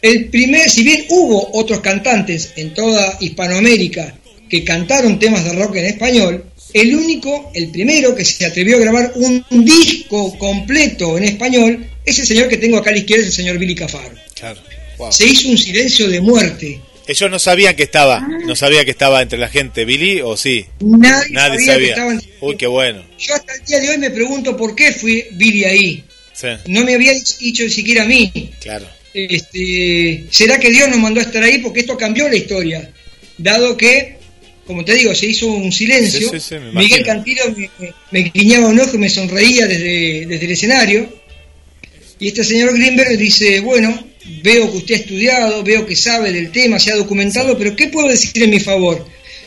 El 0.00 0.26
primer, 0.26 0.70
si 0.70 0.82
bien 0.82 1.04
hubo 1.08 1.50
otros 1.52 1.80
cantantes 1.80 2.52
en 2.56 2.72
toda 2.72 3.18
Hispanoamérica 3.20 4.14
que 4.48 4.64
cantaron 4.64 5.18
temas 5.18 5.44
de 5.44 5.52
rock 5.52 5.76
en 5.76 5.86
español, 5.86 6.44
el 6.74 6.94
único, 6.94 7.50
el 7.54 7.70
primero 7.70 8.14
que 8.14 8.24
se 8.24 8.44
atrevió 8.46 8.76
a 8.76 8.80
grabar 8.80 9.12
un 9.16 9.44
disco 9.64 10.36
completo 10.38 11.16
en 11.16 11.24
español 11.24 11.86
es 12.04 12.18
el 12.18 12.26
señor 12.26 12.48
que 12.48 12.56
tengo 12.56 12.76
acá 12.78 12.90
a 12.90 12.92
la 12.92 12.98
izquierda, 12.98 13.22
es 13.22 13.28
el 13.30 13.34
señor 13.34 13.58
Billy 13.58 13.74
Cafaro. 13.74 14.14
Claro. 14.34 14.60
Wow. 14.98 15.12
Se 15.12 15.26
hizo 15.26 15.48
un 15.48 15.58
silencio 15.58 16.08
de 16.08 16.20
muerte. 16.20 16.80
Ellos 17.06 17.30
no 17.30 17.38
sabían 17.38 17.74
que 17.74 17.84
estaba, 17.84 18.20
no 18.46 18.54
sabía 18.54 18.84
que 18.84 18.90
estaba 18.90 19.22
entre 19.22 19.38
la 19.38 19.48
gente, 19.48 19.84
Billy, 19.86 20.20
o 20.20 20.36
sí. 20.36 20.66
Nadie, 20.80 21.30
Nadie 21.30 21.58
sabía, 21.60 21.72
sabía. 21.72 21.78
que 21.86 21.90
estaban. 21.90 22.22
Uy, 22.42 22.56
qué 22.56 22.66
bueno. 22.66 23.02
Yo 23.18 23.34
hasta 23.34 23.54
el 23.54 23.64
día 23.64 23.80
de 23.80 23.88
hoy 23.90 23.98
me 23.98 24.10
pregunto 24.10 24.56
por 24.56 24.74
qué 24.74 24.92
fue 24.92 25.28
Billy 25.32 25.64
ahí. 25.64 26.04
Sí, 26.34 26.48
No 26.66 26.84
me 26.84 26.94
había 26.94 27.12
dicho 27.40 27.64
ni 27.64 27.70
siquiera 27.70 28.02
a 28.02 28.06
mí. 28.06 28.50
claro. 28.60 28.86
Este, 29.14 30.24
¿Será 30.30 30.60
que 30.60 30.70
Dios 30.70 30.88
nos 30.88 30.98
mandó 30.98 31.20
a 31.20 31.24
estar 31.24 31.42
ahí? 31.42 31.58
Porque 31.58 31.80
esto 31.80 31.96
cambió 31.96 32.28
la 32.28 32.36
historia. 32.36 32.90
Dado 33.38 33.76
que, 33.76 34.17
como 34.68 34.84
te 34.84 34.94
digo, 34.94 35.12
se 35.14 35.26
hizo 35.26 35.46
un 35.46 35.72
silencio. 35.72 36.20
Sí, 36.30 36.38
sí, 36.38 36.40
sí, 36.40 36.54
me 36.56 36.68
imagino. 36.68 36.80
Miguel 36.82 37.04
Cantilo 37.04 37.42
me, 37.56 37.70
me- 37.80 37.94
me 38.12 38.30
guiñaba 38.32 38.68
un 38.68 38.78
ojo 38.78 38.94
y 38.94 38.98
me 38.98 39.08
sonreía 39.08 39.66
desde, 39.66 40.26
desde 40.26 40.44
el 40.44 40.52
escenario. 40.52 41.08
Y 42.20 42.28
este 42.28 42.44
señor 42.44 42.74
Greenberg 42.76 43.16
dice, 43.16 43.60
bueno, 43.60 44.06
veo 44.42 44.70
que 44.70 44.76
usted 44.76 44.94
ha 44.94 44.98
estudiado, 44.98 45.62
veo 45.64 45.86
que 45.86 45.96
sabe 45.96 46.30
del 46.32 46.52
tema, 46.52 46.78
se 46.78 46.92
ha 46.92 46.96
documentado, 46.96 47.56
pero 47.56 47.74
¿qué 47.74 47.88
puedo 47.88 48.08
decir 48.08 48.42
en 48.42 48.50
mi 48.50 48.60
favor? 48.60 49.06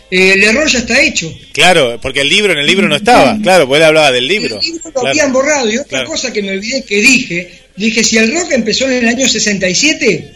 Eh, 0.10 0.34
el 0.34 0.44
error 0.44 0.68
ya 0.70 0.80
está 0.80 1.00
hecho. 1.02 1.32
Claro, 1.54 2.00
porque 2.02 2.22
el 2.22 2.30
libro 2.30 2.52
en 2.52 2.60
el 2.60 2.66
libro 2.66 2.88
no 2.90 2.96
estaba, 2.98 3.38
claro, 3.42 3.66
porque 3.68 3.78
él 3.78 3.84
hablaba 3.86 4.12
del 4.12 4.28
libro. 4.28 4.60
El 4.60 4.66
libro 4.66 4.82
lo 4.86 4.92
Claro. 4.92 5.08
habían 5.10 5.32
borrado. 5.32 5.70
Y 5.72 5.78
otra 5.78 5.88
Claro. 6.00 6.10
cosa 6.10 6.34
que 6.34 6.42
me 6.42 6.52
olvidé 6.52 6.84
que 6.84 6.96
dije, 7.00 7.52
dije, 7.78 8.04
si 8.04 8.18
el 8.18 8.34
rock 8.34 8.52
empezó 8.54 8.86
en 8.90 8.94
el 9.04 9.08
año 9.08 9.28
67, 9.28 10.32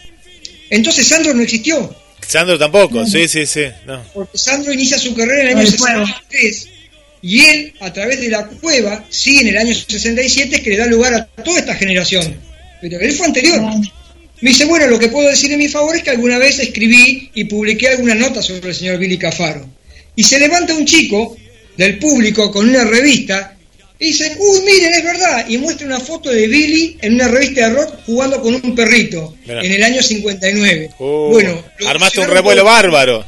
entonces 0.70 1.06
Sandro 1.08 1.34
no 1.34 1.42
existió. 1.42 1.94
Sandro 2.26 2.58
tampoco, 2.58 3.06
sí, 3.06 3.28
sí, 3.28 3.46
sí. 3.46 3.64
No. 3.86 4.02
Porque 4.12 4.36
Sandro 4.36 4.72
inicia 4.72 4.98
su 4.98 5.14
carrera 5.14 5.42
en 5.42 5.48
el 5.48 5.56
año 5.56 5.68
El 5.68 5.78
fuego. 5.78 6.06
63 6.06 6.68
y 7.22 7.40
él, 7.40 7.72
a 7.80 7.92
través 7.92 8.20
de 8.20 8.28
la 8.28 8.46
cueva, 8.46 9.04
sí, 9.10 9.40
en 9.40 9.48
el 9.48 9.56
año 9.56 9.74
67 9.74 10.56
es 10.56 10.62
que 10.62 10.70
le 10.70 10.76
da 10.76 10.86
lugar 10.86 11.12
a 11.14 11.24
toda 11.42 11.58
esta 11.58 11.74
generación. 11.74 12.36
Pero 12.80 13.00
él 13.00 13.12
fue 13.12 13.26
anterior. 13.26 13.60
Me 14.40 14.50
dice, 14.50 14.64
bueno, 14.66 14.86
lo 14.86 14.96
que 14.96 15.08
puedo 15.08 15.28
decir 15.28 15.50
en 15.50 15.58
mi 15.58 15.68
favor 15.68 15.96
es 15.96 16.04
que 16.04 16.10
alguna 16.10 16.38
vez 16.38 16.60
escribí 16.60 17.30
y 17.34 17.44
publiqué 17.44 17.88
alguna 17.88 18.14
nota 18.14 18.42
sobre 18.42 18.68
el 18.68 18.74
señor 18.76 18.98
Billy 18.98 19.18
Cafaro. 19.18 19.68
Y 20.14 20.22
se 20.22 20.38
levanta 20.38 20.74
un 20.74 20.86
chico 20.86 21.36
del 21.76 21.98
público 21.98 22.52
con 22.52 22.68
una 22.68 22.84
revista 22.84 23.55
y 23.98 24.06
dicen, 24.06 24.36
uy, 24.38 24.60
miren, 24.60 24.92
es 24.94 25.04
verdad. 25.04 25.46
Y 25.48 25.58
muestra 25.58 25.86
una 25.86 26.00
foto 26.00 26.30
de 26.30 26.46
Billy 26.46 26.98
en 27.00 27.14
una 27.14 27.28
revista 27.28 27.68
de 27.68 27.74
rock 27.76 27.94
jugando 28.04 28.40
con 28.42 28.54
un 28.54 28.74
perrito 28.74 29.34
Mirá. 29.46 29.62
en 29.62 29.72
el 29.72 29.82
año 29.82 30.02
59. 30.02 30.90
Uh, 30.98 31.04
bueno, 31.30 31.64
armaste 31.86 32.20
un 32.20 32.28
revuelo 32.28 32.64
bárbaro. 32.64 33.24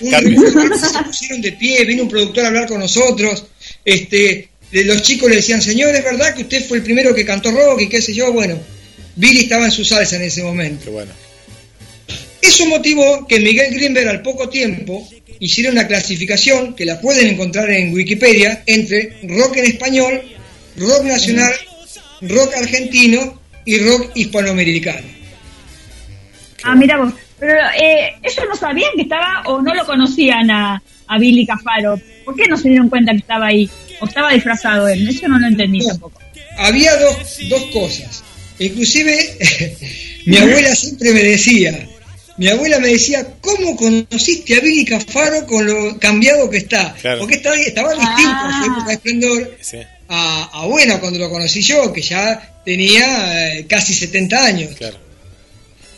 un 0.00 0.10
Car- 0.10 0.24
revuelo, 0.24 0.76
se 0.76 1.02
pusieron 1.04 1.40
de 1.40 1.52
pie, 1.52 1.84
vino 1.84 2.02
un 2.02 2.08
productor 2.08 2.44
a 2.44 2.48
hablar 2.48 2.66
con 2.66 2.80
nosotros, 2.80 3.44
este, 3.84 4.48
los 4.72 5.02
chicos 5.02 5.30
le 5.30 5.36
decían, 5.36 5.62
señor, 5.62 5.94
es 5.94 6.02
verdad 6.02 6.34
que 6.34 6.42
usted 6.42 6.66
fue 6.66 6.78
el 6.78 6.82
primero 6.82 7.14
que 7.14 7.24
cantó 7.24 7.50
rock 7.52 7.82
y 7.82 7.88
qué 7.88 8.02
sé 8.02 8.12
yo, 8.12 8.32
bueno, 8.32 8.58
Billy 9.14 9.40
estaba 9.40 9.66
en 9.66 9.70
su 9.70 9.84
salsa 9.84 10.16
en 10.16 10.22
ese 10.22 10.42
momento. 10.42 10.84
Qué 10.86 10.90
bueno. 10.90 11.12
Eso 12.40 12.66
motivó 12.66 13.24
que 13.28 13.38
Miguel 13.38 13.72
Greenberg 13.72 14.08
al 14.08 14.22
poco 14.22 14.48
tiempo 14.48 15.08
hiciera 15.42 15.70
una 15.72 15.86
clasificación 15.88 16.74
que 16.74 16.84
la 16.84 17.00
pueden 17.00 17.26
encontrar 17.28 17.68
en 17.70 17.92
Wikipedia 17.92 18.62
entre 18.66 19.16
rock 19.24 19.56
en 19.56 19.64
español, 19.64 20.22
rock 20.76 21.02
nacional, 21.02 21.52
rock 22.20 22.54
argentino 22.56 23.40
y 23.64 23.78
rock 23.78 24.12
hispanoamericano. 24.14 25.06
Ah, 26.62 26.76
mira 26.76 26.96
vos. 26.96 27.12
Pero 27.40 27.54
eh, 27.76 28.12
ellos 28.22 28.44
no 28.48 28.54
sabían 28.54 28.90
que 28.94 29.02
estaba 29.02 29.42
o 29.46 29.60
no 29.60 29.74
lo 29.74 29.84
conocían 29.84 30.48
a, 30.48 30.80
a 31.08 31.18
Billy 31.18 31.44
Cafaro. 31.44 32.00
¿Por 32.24 32.36
qué 32.36 32.46
no 32.48 32.56
se 32.56 32.68
dieron 32.68 32.88
cuenta 32.88 33.10
que 33.10 33.18
estaba 33.18 33.46
ahí? 33.48 33.68
¿O 34.00 34.06
estaba 34.06 34.32
disfrazado 34.32 34.86
él? 34.86 35.08
Eso 35.08 35.26
no 35.26 35.40
lo 35.40 35.48
entendí 35.48 35.78
No. 35.80 35.86
tampoco. 35.88 36.20
había 36.58 36.94
dos, 36.98 37.38
dos 37.48 37.62
cosas. 37.72 38.22
Inclusive, 38.60 39.16
mi 40.26 40.36
abuela 40.36 40.72
siempre 40.76 41.12
me 41.12 41.22
decía, 41.24 41.84
mi 42.38 42.48
abuela 42.48 42.78
me 42.78 42.88
decía, 42.88 43.26
¿cómo 43.40 43.76
conociste 43.76 44.56
a 44.56 44.60
Billy 44.60 44.84
Cafaro 44.84 45.46
con 45.46 45.66
lo 45.66 45.98
cambiado 45.98 46.48
que 46.48 46.58
está? 46.58 46.94
Claro. 47.00 47.20
Porque 47.20 47.36
estaba, 47.36 47.56
estaba 47.56 47.90
distinto 47.94 48.30
a 48.34 48.60
su 48.64 48.70
época 48.70 48.86
de 48.88 48.94
esplendor 48.94 49.56
Sí, 49.60 49.76
a, 50.08 50.50
a, 50.62 50.66
bueno, 50.66 50.98
cuando 51.00 51.18
lo 51.18 51.30
conocí 51.30 51.60
yo, 51.62 51.92
que 51.92 52.02
ya 52.02 52.60
tenía 52.64 53.56
eh, 53.58 53.66
casi 53.68 53.92
70 53.94 54.44
años. 54.44 54.74
claro. 54.76 54.96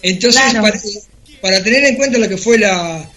Entonces, 0.03 0.43
Claro. 0.51 0.63
para, 0.63 0.81
para 1.41 1.63
tener 1.65 1.85
en 1.85 1.97
cuenta 1.97 2.19
lo 2.19 2.29
que 2.29 2.37
fue 2.37 2.59
la, 2.59 3.09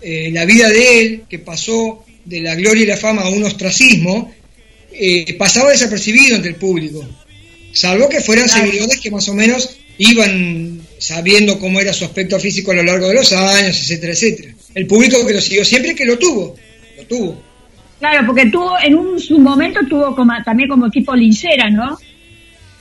eh, 0.00 0.30
la 0.32 0.44
vida 0.44 0.68
de 0.68 1.00
él, 1.00 1.22
que 1.28 1.38
pasó 1.38 2.04
de 2.24 2.40
la 2.40 2.54
gloria 2.54 2.82
y 2.84 2.86
la 2.86 2.96
fama 2.96 3.22
a 3.22 3.28
un 3.28 3.44
ostracismo, 3.44 4.32
eh, 4.92 5.34
pasaba 5.34 5.70
desapercibido 5.70 6.36
entre 6.36 6.50
el 6.50 6.56
público. 6.56 7.06
Salvo 7.72 8.08
que 8.08 8.20
fueran 8.20 8.46
Claro. 8.48 8.66
seguidores 8.66 9.00
que 9.00 9.10
más 9.10 9.28
o 9.28 9.34
menos 9.34 9.70
iban 9.98 10.80
sabiendo 11.00 11.58
cómo 11.58 11.80
era 11.80 11.92
su 11.92 12.04
aspecto 12.04 12.38
físico 12.38 12.70
a 12.70 12.74
lo 12.74 12.82
largo 12.84 13.08
de 13.08 13.14
los 13.14 13.32
años, 13.32 13.76
etcétera, 13.80 14.12
etcétera. 14.12 14.54
El 14.74 14.86
público 14.86 15.26
que 15.26 15.32
lo 15.34 15.40
siguió 15.40 15.64
siempre 15.64 15.94
que 15.94 16.04
lo 16.04 16.16
tuvo, 16.18 16.54
lo 16.98 17.04
tuvo. 17.06 17.42
Claro, 17.98 18.26
porque 18.26 18.46
tuvo, 18.50 18.74
en 18.82 18.94
un 18.94 19.18
su 19.18 19.38
momento 19.38 19.80
tuvo 19.88 20.14
como, 20.14 20.32
también 20.44 20.68
como 20.68 20.86
equipo 20.86 21.16
linchera, 21.16 21.68
¿no? 21.70 21.98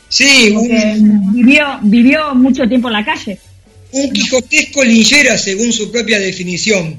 Sí, 0.09 0.49
un, 0.55 1.34
vivió, 1.34 1.80
vivió 1.82 2.36
mucho 2.36 2.67
tiempo 2.67 2.89
en 2.89 2.93
la 2.93 3.05
calle. 3.05 3.39
un 3.91 4.11
quijotesco 4.11 4.84
linchera 4.84 5.38
según 5.38 5.72
su 5.72 5.91
propia 5.91 6.20
definición. 6.20 6.97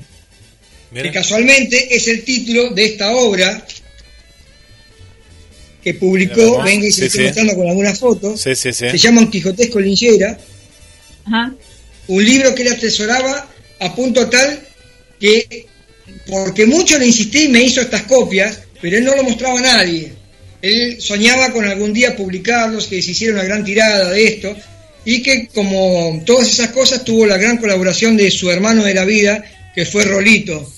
que 0.93 1.11
casualmente 1.12 1.95
es 1.95 2.09
el 2.09 2.25
título 2.25 2.71
de 2.71 2.85
esta 2.85 3.12
obra 3.14 3.64
que 5.83 5.95
publicó, 5.95 6.62
vengo 6.62 6.87
y 6.87 6.93
se 6.93 7.03
Sí, 7.03 7.07
estoy 7.07 7.21
sí. 7.21 7.27
mostrando 7.27 7.55
con 7.57 7.68
algunas 7.68 7.99
fotos, 7.99 8.41
Sí, 8.41 8.55
sí, 8.55 8.73
sí. 8.73 8.89
se 8.91 8.99
llama 8.99 9.23
Un 9.23 9.31
Quijotesco 9.31 9.81
Linchera, 9.81 10.39
Un 12.09 12.24
libro 12.24 12.55
que 12.55 12.62
él 12.62 12.72
atesoraba 12.72 13.49
a 13.81 13.95
punto 13.95 14.28
tal 14.28 14.61
que, 15.18 15.66
porque 16.26 16.66
mucho 16.66 16.99
le 16.99 17.07
insistí, 17.07 17.49
me 17.49 17.62
hizo 17.62 17.81
estas 17.81 18.03
copias, 18.03 18.61
pero 18.81 18.97
él 18.97 19.05
no 19.05 19.14
lo 19.14 19.24
mostraba 19.24 19.59
a 19.59 19.62
nadie. 19.62 20.12
Él 20.62 21.01
soñaba 21.01 21.53
con 21.53 21.64
algún 21.64 21.93
día 21.93 22.16
publicarlos, 22.16 22.87
que 22.87 23.03
se 23.03 23.12
hiciera 23.12 23.35
una 23.35 23.45
gran 23.45 23.64
tirada 23.64 24.11
de 24.11 24.24
esto, 24.24 24.57
y 25.05 25.22
que 25.22 25.49
como 25.49 26.22
todas 26.26 26.49
esas 26.49 26.70
cosas 26.70 27.05
tuvo 27.05 27.26
la 27.26 27.39
gran 27.39 27.59
colaboración 27.59 28.16
de 28.16 28.31
su 28.31 28.51
hermano 28.51 28.85
de 28.85 28.95
la 28.95 29.05
vida, 29.05 29.45
que 29.74 29.87
fue 29.87 30.05
Rolito. 30.05 30.70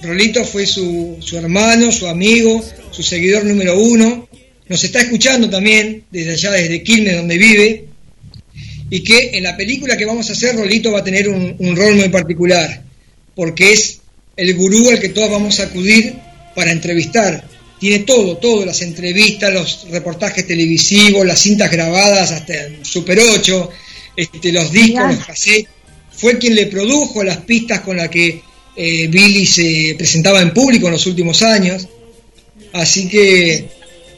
Rolito 0.00 0.44
fue 0.44 0.66
su, 0.66 1.16
su 1.20 1.36
hermano, 1.36 1.90
su 1.90 2.06
amigo, 2.06 2.64
su 2.90 3.02
seguidor 3.02 3.44
número 3.44 3.78
uno. 3.78 4.28
Nos 4.68 4.84
está 4.84 5.00
escuchando 5.00 5.50
también 5.50 6.04
desde 6.10 6.32
allá, 6.32 6.52
desde 6.52 6.82
Quilmes, 6.82 7.16
donde 7.16 7.36
vive. 7.36 7.84
Y 8.90 9.02
que 9.02 9.30
en 9.34 9.42
la 9.42 9.56
película 9.56 9.96
que 9.96 10.06
vamos 10.06 10.28
a 10.30 10.32
hacer, 10.32 10.56
Rolito 10.56 10.92
va 10.92 11.00
a 11.00 11.04
tener 11.04 11.28
un, 11.28 11.56
un 11.58 11.76
rol 11.76 11.96
muy 11.96 12.08
particular, 12.08 12.82
porque 13.34 13.72
es 13.72 14.00
el 14.36 14.54
gurú 14.54 14.88
al 14.90 15.00
que 15.00 15.10
todos 15.10 15.30
vamos 15.30 15.60
a 15.60 15.64
acudir 15.64 16.14
para 16.54 16.72
entrevistar. 16.72 17.44
Tiene 17.78 18.00
todo, 18.00 18.38
todo, 18.38 18.64
las 18.64 18.82
entrevistas, 18.82 19.52
los 19.52 19.86
reportajes 19.90 20.46
televisivos, 20.46 21.24
las 21.24 21.38
cintas 21.40 21.70
grabadas 21.70 22.32
hasta 22.32 22.66
el 22.66 22.84
Super 22.84 23.20
8, 23.20 23.70
este, 24.16 24.52
los 24.52 24.72
discos, 24.72 24.94
Mirá. 24.94 25.12
los 25.12 25.26
cassettes. 25.26 25.68
Fue 26.10 26.38
quien 26.38 26.56
le 26.56 26.66
produjo 26.66 27.22
las 27.22 27.36
pistas 27.38 27.80
con 27.82 27.96
las 27.96 28.08
que 28.08 28.42
eh, 28.74 29.06
Billy 29.06 29.46
se 29.46 29.94
presentaba 29.96 30.40
en 30.40 30.52
público 30.52 30.86
en 30.86 30.92
los 30.94 31.06
últimos 31.06 31.42
años. 31.42 31.86
Así 32.72 33.08
que 33.08 33.68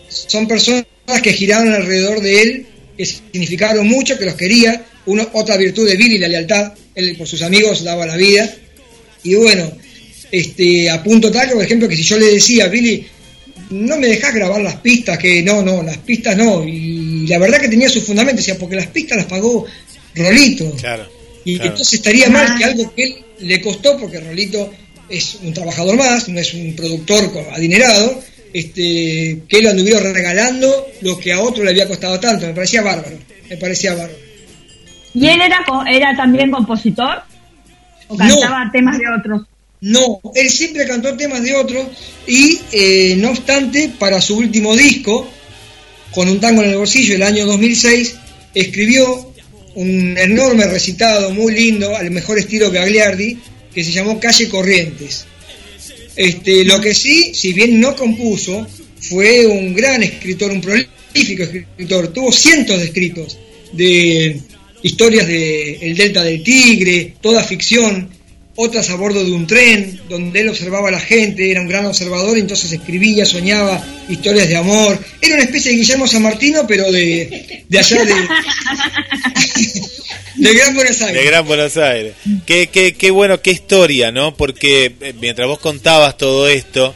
son 0.08 0.48
personas 0.48 0.86
que 1.22 1.32
giraron 1.32 1.72
alrededor 1.72 2.20
de 2.20 2.42
él, 2.42 2.66
que 3.00 3.06
significaron 3.06 3.88
mucho, 3.88 4.18
que 4.18 4.26
los 4.26 4.34
quería. 4.34 4.84
Uno, 5.06 5.26
otra 5.32 5.56
virtud 5.56 5.88
de 5.88 5.96
Billy, 5.96 6.18
la 6.18 6.28
lealtad. 6.28 6.74
Él 6.94 7.16
por 7.16 7.26
sus 7.26 7.40
amigos 7.40 7.82
daba 7.82 8.04
la 8.04 8.14
vida. 8.14 8.54
Y 9.22 9.36
bueno, 9.36 9.72
este, 10.30 10.90
a 10.90 11.02
punto 11.02 11.30
tal, 11.30 11.48
que, 11.48 11.54
por 11.54 11.64
ejemplo, 11.64 11.88
que 11.88 11.96
si 11.96 12.02
yo 12.02 12.18
le 12.18 12.26
decía, 12.26 12.68
Billy, 12.68 13.06
no 13.70 13.96
me 13.96 14.08
dejás 14.08 14.34
grabar 14.34 14.60
las 14.60 14.76
pistas, 14.76 15.16
que 15.16 15.42
no, 15.42 15.62
no, 15.62 15.82
las 15.82 15.96
pistas 15.96 16.36
no. 16.36 16.62
Y 16.62 17.26
la 17.26 17.38
verdad 17.38 17.58
que 17.58 17.68
tenía 17.68 17.88
su 17.88 18.02
fundamento, 18.02 18.36
decía, 18.36 18.58
porque 18.58 18.76
las 18.76 18.88
pistas 18.88 19.16
las 19.16 19.26
pagó 19.26 19.64
Rolito. 20.14 20.70
Claro. 20.72 21.08
Y 21.46 21.54
claro. 21.54 21.70
entonces 21.70 21.94
estaría 21.94 22.28
mal 22.28 22.48
Ah. 22.50 22.56
que 22.58 22.64
algo 22.64 22.94
que 22.94 23.02
él 23.02 23.16
le 23.40 23.62
costó, 23.62 23.96
porque 23.96 24.20
Rolito 24.20 24.70
es 25.08 25.38
un 25.42 25.54
trabajador 25.54 25.96
más, 25.96 26.28
no 26.28 26.38
es 26.38 26.52
un 26.52 26.76
productor 26.76 27.32
adinerado, 27.52 28.22
este, 28.52 29.42
que 29.48 29.58
él 29.58 29.68
anduviera 29.68 30.00
regalando 30.12 30.86
lo 31.02 31.18
que 31.18 31.32
a 31.32 31.40
otro 31.40 31.64
le 31.64 31.70
había 31.70 31.88
costado 31.88 32.18
tanto. 32.20 32.46
Me 32.46 32.54
parecía 32.54 32.82
bárbaro, 32.82 33.18
me 33.48 33.56
parecía 33.56 33.94
bárbaro. 33.94 34.18
¿Y 35.14 35.28
él 35.28 35.40
era, 35.40 35.64
era 35.90 36.16
también 36.16 36.50
compositor? 36.50 37.22
¿O 38.08 38.16
No. 38.16 38.18
cantaba 38.18 38.70
temas 38.72 38.98
de 38.98 39.04
otros? 39.18 39.42
No, 39.82 40.20
él 40.34 40.50
siempre 40.50 40.86
cantó 40.86 41.16
temas 41.16 41.42
de 41.42 41.54
otros 41.54 41.86
y, 42.26 42.60
eh, 42.72 43.14
no 43.16 43.30
obstante, 43.30 43.90
para 43.98 44.20
su 44.20 44.36
último 44.36 44.76
disco, 44.76 45.26
con 46.12 46.28
un 46.28 46.38
tango 46.38 46.62
en 46.62 46.70
el 46.70 46.76
bolsillo, 46.76 47.14
el 47.14 47.22
año 47.22 47.46
2006, 47.46 48.16
escribió 48.54 49.32
un 49.74 50.18
enorme 50.18 50.66
recitado 50.66 51.30
muy 51.30 51.54
lindo, 51.54 51.96
al 51.96 52.10
mejor 52.10 52.38
estilo 52.38 52.70
Gagliardi, 52.70 53.38
que 53.74 53.84
se 53.84 53.92
llamó 53.92 54.20
Calle 54.20 54.48
Corrientes. 54.48 55.24
Este, 56.20 56.66
lo 56.66 56.78
que 56.82 56.94
sí, 56.94 57.34
si 57.34 57.54
bien 57.54 57.80
no 57.80 57.96
compuso, 57.96 58.66
fue 59.00 59.46
un 59.46 59.72
gran 59.72 60.02
escritor, 60.02 60.50
un 60.50 60.60
prolífico 60.60 61.44
escritor, 61.44 62.08
tuvo 62.12 62.30
cientos 62.30 62.78
de 62.78 62.84
escritos 62.84 63.38
de 63.72 64.38
historias 64.82 65.26
de 65.26 65.78
El 65.80 65.96
Delta 65.96 66.22
del 66.22 66.42
Tigre, 66.42 67.14
toda 67.22 67.42
ficción, 67.42 68.10
otras 68.62 68.90
a 68.90 68.94
bordo 68.94 69.24
de 69.24 69.32
un 69.32 69.46
tren, 69.46 69.98
donde 70.06 70.42
él 70.42 70.50
observaba 70.50 70.88
a 70.88 70.92
la 70.92 71.00
gente, 71.00 71.50
era 71.50 71.62
un 71.62 71.68
gran 71.68 71.86
observador, 71.86 72.36
entonces 72.36 72.70
escribía, 72.70 73.24
soñaba 73.24 73.82
historias 74.06 74.50
de 74.50 74.56
amor. 74.56 74.98
Era 75.22 75.36
una 75.36 75.44
especie 75.44 75.70
de 75.70 75.78
Guillermo 75.78 76.06
San 76.06 76.22
Martino, 76.22 76.66
pero 76.68 76.92
de, 76.92 77.64
de 77.66 77.78
allá 77.78 78.04
de, 78.04 78.14
de 80.36 80.54
Gran 80.54 80.74
Buenos 80.74 81.00
Aires. 81.00 81.16
De 81.16 81.24
Gran 81.24 81.46
Buenos 81.46 81.76
Aires. 81.78 82.12
Qué, 82.44 82.66
qué, 82.66 82.92
qué 82.92 83.10
bueno, 83.10 83.40
qué 83.40 83.50
historia, 83.50 84.12
¿no? 84.12 84.36
Porque 84.36 84.92
eh, 85.00 85.14
mientras 85.18 85.48
vos 85.48 85.58
contabas 85.58 86.18
todo 86.18 86.46
esto, 86.46 86.94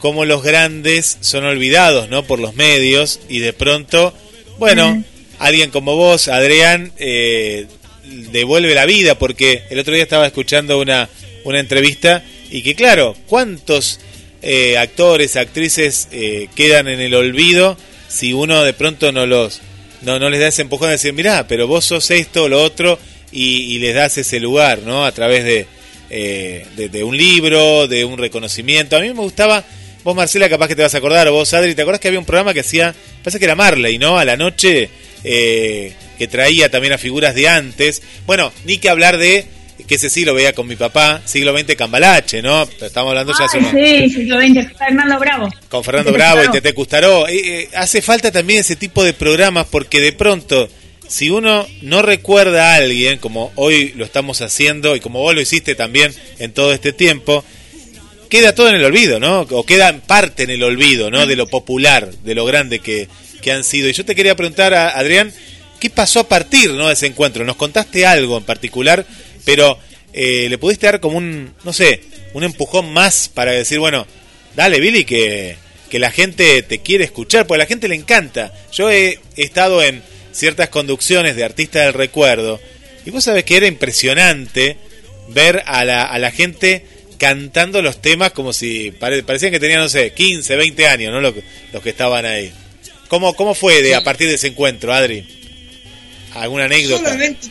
cómo 0.00 0.24
los 0.24 0.42
grandes 0.42 1.18
son 1.20 1.44
olvidados, 1.44 2.08
¿no? 2.08 2.24
Por 2.24 2.40
los 2.40 2.56
medios 2.56 3.20
y 3.28 3.38
de 3.38 3.52
pronto, 3.52 4.12
bueno, 4.58 5.04
alguien 5.38 5.70
como 5.70 5.94
vos, 5.94 6.26
Adrián, 6.26 6.90
eh, 6.98 7.66
devuelve 8.04 8.74
la 8.74 8.86
vida, 8.86 9.18
porque 9.18 9.62
el 9.70 9.78
otro 9.78 9.94
día 9.94 10.02
estaba 10.02 10.26
escuchando 10.26 10.78
una, 10.80 11.08
una 11.44 11.60
entrevista 11.60 12.22
y 12.50 12.62
que 12.62 12.74
claro, 12.74 13.16
¿cuántos 13.26 14.00
eh, 14.42 14.76
actores, 14.76 15.36
actrices 15.36 16.08
eh, 16.12 16.48
quedan 16.54 16.88
en 16.88 17.00
el 17.00 17.14
olvido 17.14 17.76
si 18.08 18.32
uno 18.32 18.62
de 18.62 18.74
pronto 18.74 19.10
no 19.10 19.26
los 19.26 19.60
no, 20.02 20.18
no 20.18 20.28
les 20.28 20.40
da 20.40 20.48
ese 20.48 20.62
empujón 20.62 20.88
de 20.88 20.92
decir, 20.92 21.14
mirá, 21.14 21.48
pero 21.48 21.66
vos 21.66 21.84
sos 21.86 22.10
esto 22.10 22.44
o 22.44 22.48
lo 22.48 22.62
otro 22.62 22.98
y, 23.32 23.78
les 23.78 23.94
das 23.94 24.18
ese 24.18 24.38
lugar, 24.38 24.80
¿no? 24.80 25.04
A 25.04 25.12
través 25.12 25.44
de, 25.44 25.66
eh, 26.10 26.66
de, 26.76 26.88
de 26.88 27.02
un 27.02 27.16
libro, 27.16 27.88
de 27.88 28.04
un 28.04 28.18
reconocimiento. 28.18 28.96
A 28.96 29.00
mí 29.00 29.08
me 29.08 29.20
gustaba, 29.20 29.64
vos 30.04 30.14
Marcela 30.14 30.48
capaz 30.48 30.68
que 30.68 30.76
te 30.76 30.82
vas 30.82 30.94
a 30.94 30.98
acordar, 30.98 31.26
o 31.28 31.32
vos 31.32 31.52
Adri, 31.54 31.74
¿te 31.74 31.82
acordás 31.82 32.00
que 32.00 32.08
había 32.08 32.20
un 32.20 32.26
programa 32.26 32.54
que 32.54 32.60
hacía, 32.60 32.94
parece 33.22 33.38
que 33.38 33.46
era 33.46 33.56
Marley, 33.56 33.98
¿no? 33.98 34.18
A 34.18 34.24
la 34.24 34.36
noche 34.36 34.90
eh, 35.24 35.92
que 36.18 36.28
traía 36.28 36.70
también 36.70 36.92
a 36.92 36.98
figuras 36.98 37.34
de 37.34 37.48
antes. 37.48 38.02
Bueno, 38.26 38.52
ni 38.64 38.78
que 38.78 38.88
hablar 38.88 39.18
de 39.18 39.46
que 39.88 39.96
ese 39.96 40.08
sí 40.08 40.24
lo 40.24 40.34
veía 40.34 40.52
con 40.52 40.66
mi 40.68 40.76
papá, 40.76 41.20
siglo 41.24 41.56
XX 41.56 41.74
Cambalache, 41.74 42.40
¿no? 42.42 42.62
Estamos 42.80 43.10
hablando 43.10 43.32
ya 43.38 43.44
hace 43.44 43.60
Sí, 43.60 44.08
siglo 44.14 44.40
XX, 44.40 44.76
Fernando 44.78 45.18
Bravo. 45.18 45.50
con 45.68 45.82
Fernando 45.84 46.10
Tete 46.12 46.18
Bravo 46.18 46.44
y. 46.44 46.50
Tete 46.52 46.72
Custaró. 46.74 47.26
Eh, 47.28 47.40
eh, 47.44 47.68
hace 47.74 48.00
falta 48.00 48.30
también 48.30 48.60
ese 48.60 48.76
tipo 48.76 49.02
de 49.04 49.12
programas 49.12 49.66
porque 49.70 50.00
de 50.00 50.12
pronto, 50.12 50.68
si 51.08 51.28
uno 51.30 51.66
no 51.82 52.02
recuerda 52.02 52.72
a 52.72 52.76
alguien, 52.76 53.18
como 53.18 53.52
hoy 53.56 53.92
lo 53.96 54.04
estamos 54.04 54.40
haciendo 54.42 54.94
y 54.96 55.00
como 55.00 55.18
vos 55.20 55.34
lo 55.34 55.40
hiciste 55.40 55.74
también 55.74 56.14
en 56.38 56.52
todo 56.52 56.72
este 56.72 56.92
tiempo, 56.92 57.44
queda 58.30 58.54
todo 58.54 58.68
en 58.68 58.76
el 58.76 58.84
olvido, 58.84 59.20
¿no? 59.20 59.40
O 59.50 59.66
queda 59.66 59.88
en 59.88 60.00
parte 60.00 60.44
en 60.44 60.50
el 60.50 60.62
olvido, 60.62 61.10
¿no? 61.10 61.26
De 61.26 61.36
lo 61.36 61.46
popular, 61.48 62.10
de 62.24 62.34
lo 62.34 62.44
grande 62.44 62.78
que, 62.78 63.08
que 63.42 63.52
han 63.52 63.64
sido. 63.64 63.88
Y 63.88 63.92
yo 63.92 64.04
te 64.04 64.14
quería 64.14 64.36
preguntar, 64.36 64.72
a 64.72 64.90
Adrián, 64.90 65.32
¿qué 65.84 65.90
pasó 65.90 66.20
a 66.20 66.28
partir 66.28 66.70
¿no? 66.72 66.88
de 66.88 66.94
ese 66.94 67.06
encuentro? 67.06 67.44
Nos 67.44 67.56
contaste 67.56 68.06
algo 68.06 68.38
en 68.38 68.44
particular, 68.44 69.04
pero 69.44 69.78
eh, 70.14 70.46
le 70.48 70.56
pudiste 70.56 70.86
dar 70.86 70.98
como 70.98 71.18
un, 71.18 71.52
no 71.62 71.72
sé, 71.74 72.00
un 72.32 72.42
empujón 72.42 72.90
más 72.92 73.28
para 73.28 73.52
decir, 73.52 73.78
bueno, 73.80 74.06
dale 74.56 74.80
Billy, 74.80 75.04
que, 75.04 75.56
que 75.90 75.98
la 75.98 76.10
gente 76.10 76.62
te 76.62 76.78
quiere 76.78 77.04
escuchar, 77.04 77.46
porque 77.46 77.60
a 77.60 77.64
la 77.64 77.68
gente 77.68 77.88
le 77.88 77.96
encanta. 77.96 78.50
Yo 78.72 78.90
he 78.90 79.18
estado 79.36 79.82
en 79.82 80.02
ciertas 80.32 80.70
conducciones 80.70 81.36
de 81.36 81.44
artistas 81.44 81.84
del 81.84 81.92
recuerdo, 81.92 82.58
y 83.04 83.10
vos 83.10 83.22
sabés 83.24 83.44
que 83.44 83.58
era 83.58 83.66
impresionante 83.66 84.78
ver 85.28 85.62
a 85.66 85.84
la, 85.84 86.04
a 86.04 86.18
la 86.18 86.30
gente 86.30 86.86
cantando 87.18 87.82
los 87.82 88.00
temas 88.00 88.32
como 88.32 88.54
si 88.54 88.90
pare- 88.90 89.22
parecían 89.22 89.52
que 89.52 89.60
tenían, 89.60 89.80
no 89.80 89.88
sé, 89.90 90.14
15, 90.14 90.56
20 90.56 90.86
años, 90.88 91.12
¿no? 91.12 91.20
Los, 91.20 91.34
que- 91.34 91.44
los 91.74 91.82
que 91.82 91.90
estaban 91.90 92.24
ahí. 92.24 92.50
¿Cómo, 93.08 93.34
cómo 93.34 93.54
fue 93.54 93.82
de, 93.82 93.94
a 93.94 94.02
partir 94.02 94.28
de 94.28 94.36
ese 94.36 94.46
encuentro, 94.48 94.92
Adri? 94.94 95.42
¿Alguna 96.34 96.64
anécdota? 96.64 96.98
Solamente 96.98 97.48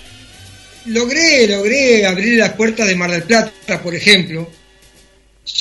logré, 0.85 1.47
logré 1.47 2.05
abrir 2.05 2.37
las 2.37 2.53
puertas 2.53 2.87
de 2.87 2.95
Mar 2.95 3.11
del 3.11 3.23
Plata, 3.23 3.81
por 3.81 3.95
ejemplo, 3.95 4.49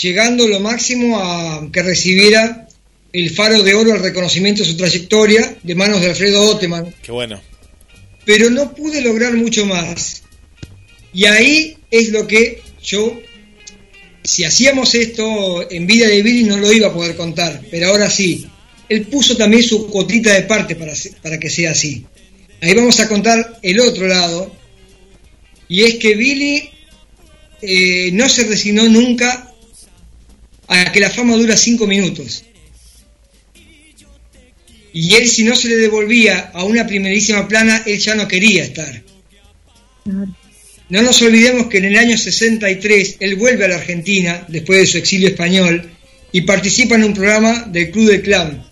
llegando 0.02 0.46
lo 0.46 0.60
máximo 0.60 1.18
a 1.20 1.68
que 1.72 1.82
recibiera 1.82 2.68
el 3.12 3.30
faro 3.30 3.62
de 3.62 3.74
oro 3.74 3.92
al 3.92 4.02
reconocimiento 4.02 4.62
de 4.62 4.70
su 4.70 4.76
trayectoria 4.76 5.56
de 5.62 5.74
manos 5.74 6.00
de 6.00 6.10
Alfredo 6.10 6.42
Oteman, 6.42 6.94
Qué 7.02 7.12
bueno. 7.12 7.40
pero 8.24 8.50
no 8.50 8.74
pude 8.74 9.00
lograr 9.02 9.34
mucho 9.34 9.66
más. 9.66 10.22
Y 11.12 11.26
ahí 11.26 11.76
es 11.90 12.08
lo 12.08 12.26
que 12.26 12.62
yo, 12.82 13.20
si 14.24 14.44
hacíamos 14.44 14.94
esto 14.94 15.70
en 15.70 15.86
vida 15.86 16.08
de 16.08 16.22
Billy 16.22 16.44
no 16.44 16.56
lo 16.56 16.72
iba 16.72 16.88
a 16.88 16.94
poder 16.94 17.16
contar, 17.16 17.60
pero 17.70 17.88
ahora 17.88 18.10
sí. 18.10 18.46
Él 18.88 19.06
puso 19.06 19.36
también 19.36 19.62
su 19.62 19.86
cotita 19.90 20.34
de 20.34 20.42
parte 20.42 20.74
para, 20.76 20.92
para 21.22 21.38
que 21.38 21.48
sea 21.48 21.70
así. 21.70 22.04
Ahí 22.62 22.74
vamos 22.74 23.00
a 23.00 23.08
contar 23.08 23.58
el 23.60 23.80
otro 23.80 24.06
lado, 24.06 24.54
y 25.68 25.82
es 25.82 25.96
que 25.96 26.14
Billy 26.14 26.70
eh, 27.60 28.10
no 28.12 28.28
se 28.28 28.44
resignó 28.44 28.88
nunca 28.88 29.52
a 30.68 30.92
que 30.92 31.00
la 31.00 31.10
fama 31.10 31.36
dura 31.36 31.56
cinco 31.56 31.88
minutos. 31.88 32.44
Y 34.92 35.14
él 35.14 35.28
si 35.28 35.42
no 35.42 35.56
se 35.56 35.68
le 35.68 35.76
devolvía 35.76 36.52
a 36.54 36.62
una 36.62 36.86
primerísima 36.86 37.48
plana, 37.48 37.82
él 37.84 37.98
ya 37.98 38.14
no 38.14 38.28
quería 38.28 38.62
estar. 38.62 39.02
No 40.04 41.02
nos 41.02 41.20
olvidemos 41.22 41.66
que 41.66 41.78
en 41.78 41.86
el 41.86 41.96
año 41.96 42.16
63 42.16 43.16
él 43.18 43.34
vuelve 43.36 43.64
a 43.64 43.68
la 43.68 43.76
Argentina, 43.76 44.44
después 44.46 44.78
de 44.78 44.86
su 44.86 44.98
exilio 44.98 45.28
español, 45.28 45.90
y 46.30 46.42
participa 46.42 46.94
en 46.94 47.04
un 47.04 47.14
programa 47.14 47.64
del 47.66 47.90
Club 47.90 48.08
del 48.08 48.22
Clan. 48.22 48.64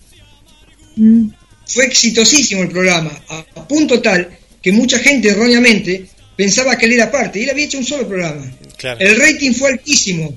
Fue 1.73 1.85
exitosísimo 1.85 2.63
el 2.63 2.69
programa, 2.69 3.11
a, 3.29 3.45
a 3.55 3.67
punto 3.67 4.01
tal 4.01 4.29
que 4.61 4.71
mucha 4.71 4.99
gente 4.99 5.29
erróneamente 5.29 6.05
pensaba 6.35 6.77
que 6.77 6.85
él 6.85 6.93
era 6.93 7.11
parte, 7.11 7.39
y 7.39 7.43
él 7.43 7.49
había 7.49 7.65
hecho 7.65 7.77
un 7.77 7.85
solo 7.85 8.07
programa. 8.07 8.51
Claro. 8.77 8.99
El 8.99 9.19
rating 9.19 9.53
fue 9.53 9.69
altísimo. 9.69 10.33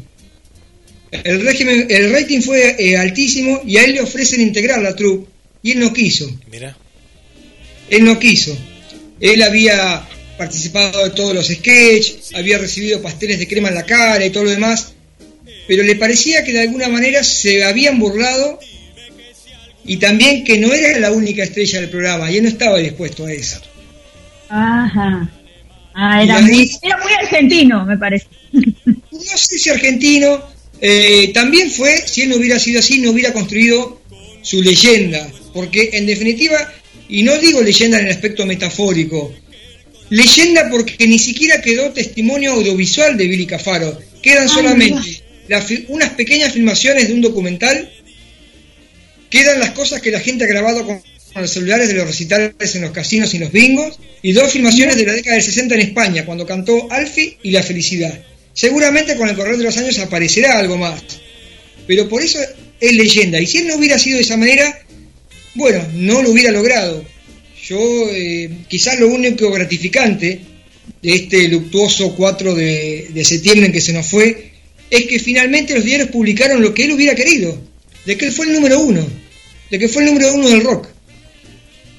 El, 1.11 1.45
régimen, 1.45 1.87
el 1.89 2.13
rating 2.13 2.41
fue 2.41 2.77
eh, 2.79 2.97
altísimo 2.97 3.63
y 3.65 3.77
a 3.77 3.85
él 3.85 3.93
le 3.95 4.01
ofrecen 4.01 4.41
integrar 4.41 4.83
la 4.83 4.97
troupe 4.97 5.31
y 5.63 5.73
él 5.73 5.81
no 5.81 5.93
quiso. 5.93 6.29
Mira. 6.51 6.77
Él 7.89 8.05
no 8.05 8.19
quiso. 8.19 8.57
Él 9.21 9.43
había 9.43 10.07
participado 10.37 11.05
de 11.05 11.11
todos 11.11 11.35
los 11.35 11.47
sketches, 11.47 12.35
había 12.35 12.59
recibido 12.59 13.01
pasteles 13.01 13.39
de 13.39 13.47
crema 13.47 13.69
en 13.69 13.77
la 13.77 13.87
cara 13.87 14.27
y 14.27 14.31
todo 14.31 14.45
lo 14.45 14.51
demás, 14.51 14.93
pero 15.69 15.85
le 15.85 15.95
parecía 15.95 16.43
que 16.43 16.53
de 16.53 16.63
alguna 16.63 16.89
manera 16.89 17.23
se 17.23 17.65
habían 17.65 17.99
burlado 18.01 18.59
y 19.87 19.97
también 19.99 20.45
que 20.45 20.59
no 20.59 20.73
era 20.73 20.99
la 20.99 21.13
única 21.13 21.43
estrella 21.43 21.81
del 21.81 21.91
programa 21.91 22.31
y 22.31 22.39
él 22.39 22.45
no 22.45 22.49
estaba 22.49 22.79
dispuesto 22.79 23.27
a 23.27 23.33
eso. 23.33 23.61
Ajá. 24.49 25.31
Ah, 25.95 26.23
era 26.23 26.41
muy, 26.41 26.71
era 26.83 26.99
muy 26.99 27.13
argentino, 27.13 27.85
me 27.85 27.97
parece. 27.97 28.27
no 28.53 29.37
sé 29.37 29.59
si 29.59 29.71
argentino, 29.71 30.43
eh, 30.81 31.31
también 31.33 31.71
fue, 31.71 31.97
si 32.07 32.23
él 32.23 32.31
no 32.31 32.37
hubiera 32.37 32.59
sido 32.59 32.81
así, 32.81 32.99
no 33.01 33.11
hubiera 33.11 33.33
construido 33.33 34.03
su 34.43 34.61
leyenda, 34.61 35.27
porque 35.53 35.91
en 35.93 36.07
definitiva, 36.07 36.73
y 37.09 37.23
no 37.23 37.39
digo 37.39 37.63
leyenda 37.63 37.99
en 37.99 38.07
el 38.07 38.13
aspecto 38.13 38.45
metafórico, 38.45 39.33
leyenda 40.11 40.69
porque 40.71 41.07
ni 41.07 41.19
siquiera 41.19 41.63
quedó 41.63 41.93
testimonio 41.93 42.53
audiovisual 42.53 43.17
de 43.17 43.29
Billy 43.29 43.47
Cafaro, 43.47 43.99
quedan 44.21 44.49
solamente 44.49 45.23
las 45.49 45.67
unas 45.89 46.11
pequeñas 46.11 46.53
filmaciones 46.53 47.09
de 47.09 47.15
un 47.15 47.21
documental, 47.21 47.91
quedan 49.35 49.59
las 49.59 49.71
cosas 49.71 50.01
que 50.01 50.13
la 50.13 50.21
gente 50.21 50.45
ha 50.45 50.47
grabado 50.47 50.87
con, 50.87 51.03
los 51.35 51.51
celulares 51.51 51.89
de 51.89 51.95
los 51.95 52.07
recitales 52.07 52.77
en 52.77 52.83
los 52.83 52.93
casinos 52.93 53.35
y 53.35 53.41
los 53.41 53.51
bingos, 53.51 53.99
y 54.23 54.31
dos 54.31 54.53
filmaciones 54.53 54.97
de 54.97 55.05
la 55.05 55.13
década 55.13 55.35
del 55.35 55.45
60 55.45 55.75
en 55.75 55.81
España, 55.81 56.25
cuando 56.25 56.47
cantó 56.47 56.87
Alfie 56.93 57.39
y 57.43 57.51
La 57.51 57.65
Felicidad. 57.65 58.17
Seguramente 58.53 59.17
con 59.17 59.29
el 59.29 59.35
correr 59.35 59.57
de 59.57 59.65
los 59.65 59.77
años 59.77 59.99
aparecerá 59.99 60.57
algo 60.57 60.77
más, 60.77 61.03
pero 61.89 62.09
por 62.09 62.23
eso 62.23 62.39
es 62.79 62.93
leyenda, 62.93 63.41
y 63.41 63.47
si 63.47 63.59
él 63.59 63.67
no 63.67 63.75
hubiera 63.75 63.99
sido 63.99 64.19
de 64.19 64.23
esa 64.23 64.37
manera, 64.37 64.79
bueno, 65.57 65.85
no 65.95 66.23
lo 66.23 66.31
hubiera 66.31 66.53
logrado. 66.53 67.05
Yo, 67.67 67.81
eh, 68.13 68.49
quizás 68.69 69.01
lo 69.01 69.09
único 69.09 69.51
gratificante 69.51 70.43
de 71.03 71.13
este 71.13 71.49
luctuoso 71.49 72.15
4 72.15 72.55
de, 72.55 73.09
de 73.13 73.25
septiembre 73.25 73.67
en 73.67 73.73
que 73.73 73.81
se 73.81 73.93
nos 73.93 74.07
fue, 74.07 74.53
es 74.91 75.07
que 75.07 75.19
finalmente 75.19 75.75
los 75.75 75.83
diarios 75.83 76.11
publicaron 76.11 76.63
lo 76.63 76.73
que 76.73 76.85
él 76.85 76.93
hubiera 76.93 77.17
querido, 77.17 77.61
de 78.07 78.17
que 78.17 78.27
él 78.27 78.33
fue 78.33 78.47
el 78.47 78.53
número 78.53 78.79
uno, 78.79 79.24
de 79.71 79.79
que 79.79 79.89
fue 79.89 80.03
el 80.03 80.09
número 80.13 80.35
uno 80.35 80.49
del 80.49 80.63
rock. 80.63 80.89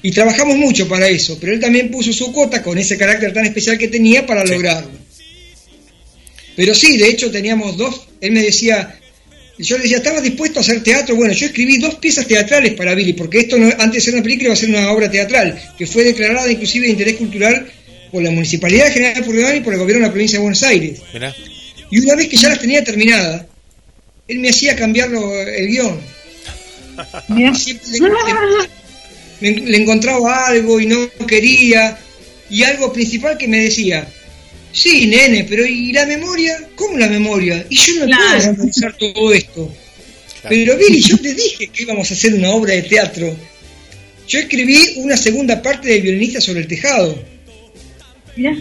Y 0.02 0.10
trabajamos 0.12 0.56
mucho 0.56 0.86
para 0.88 1.08
eso, 1.08 1.36
pero 1.40 1.52
él 1.52 1.60
también 1.60 1.90
puso 1.90 2.12
su 2.12 2.32
cuota 2.32 2.62
con 2.62 2.78
ese 2.78 2.96
carácter 2.96 3.32
tan 3.32 3.44
especial 3.44 3.76
que 3.78 3.88
tenía 3.88 4.24
para 4.26 4.42
Sí. 4.46 4.52
lograrlo. 4.52 4.90
Pero 6.54 6.74
sí, 6.74 6.96
de 6.96 7.08
hecho 7.08 7.30
teníamos 7.30 7.76
dos, 7.76 8.02
él 8.20 8.32
me 8.32 8.42
decía, 8.42 8.98
yo 9.58 9.76
le 9.76 9.82
decía, 9.84 9.98
¿estabas 9.98 10.22
dispuesto 10.22 10.60
a 10.60 10.62
hacer 10.62 10.82
teatro? 10.82 11.16
Bueno, 11.16 11.34
yo 11.34 11.46
escribí 11.46 11.78
dos 11.78 11.96
piezas 11.96 12.26
teatrales 12.26 12.72
para 12.74 12.94
Billy, 12.94 13.12
porque 13.12 13.40
esto 13.40 13.58
no, 13.58 13.66
antes 13.78 13.92
de 13.94 14.00
ser 14.00 14.14
una 14.14 14.22
película 14.22 14.46
iba 14.46 14.54
a 14.54 14.56
ser 14.56 14.68
una 14.70 14.90
obra 14.90 15.10
teatral, 15.10 15.60
que 15.76 15.86
fue 15.86 16.04
declarada 16.04 16.50
inclusive 16.50 16.86
de 16.86 16.92
interés 16.92 17.16
cultural 17.16 17.66
por 18.10 18.22
la 18.22 18.30
Municipalidad 18.30 18.92
General 18.92 19.14
de 19.22 19.56
y 19.56 19.60
por 19.60 19.74
el 19.74 19.80
Gobierno 19.80 20.02
de 20.02 20.08
la 20.08 20.12
Provincia 20.12 20.38
de 20.38 20.42
Buenos 20.42 20.62
Aires. 20.62 21.00
Mirá. 21.12 21.34
Y 21.90 21.98
una 21.98 22.14
vez 22.14 22.28
que 22.28 22.36
ya 22.36 22.48
las 22.48 22.60
tenía 22.60 22.82
terminadas, 22.82 23.44
él 24.28 24.38
me 24.38 24.48
hacía 24.48 24.74
cambiar 24.76 25.10
lo- 25.10 25.40
el 25.42 25.66
guion. 25.68 26.00
Siempre 27.54 28.10
le, 29.40 29.50
le- 29.52 29.60
le 29.66 29.76
encontraba 29.76 30.46
algo 30.46 30.80
y 30.80 30.86
no 30.86 31.08
quería. 31.26 31.98
Y 32.48 32.62
algo 32.62 32.92
principal 32.92 33.36
que 33.36 33.48
me 33.48 33.60
decía, 33.62 34.06
sí, 34.72 35.06
nene, 35.06 35.44
pero 35.48 35.66
¿y 35.66 35.92
la 35.92 36.06
memoria? 36.06 36.56
¿Cómo 36.76 36.96
la 36.96 37.08
memoria? 37.08 37.66
Y 37.68 37.76
yo 37.76 37.92
no 38.00 38.06
Claro. 38.06 38.38
puedo 38.38 38.52
memorizar 38.52 38.96
todo 38.96 39.32
esto. 39.32 39.66
Claro. 40.42 40.48
Pero 40.48 40.76
Billy, 40.78 41.00
yo 41.00 41.18
te 41.18 41.34
dije 41.34 41.66
que 41.68 41.82
íbamos 41.82 42.08
a 42.10 42.14
hacer 42.14 42.34
una 42.34 42.50
obra 42.50 42.74
de 42.74 42.82
teatro. 42.82 43.36
Yo 44.28 44.38
escribí 44.38 44.94
una 44.98 45.16
segunda 45.16 45.60
parte 45.60 45.88
del 45.88 46.02
violinista 46.02 46.40
sobre 46.40 46.60
el 46.60 46.68
tejado, 46.68 47.20
Mirá. 48.36 48.56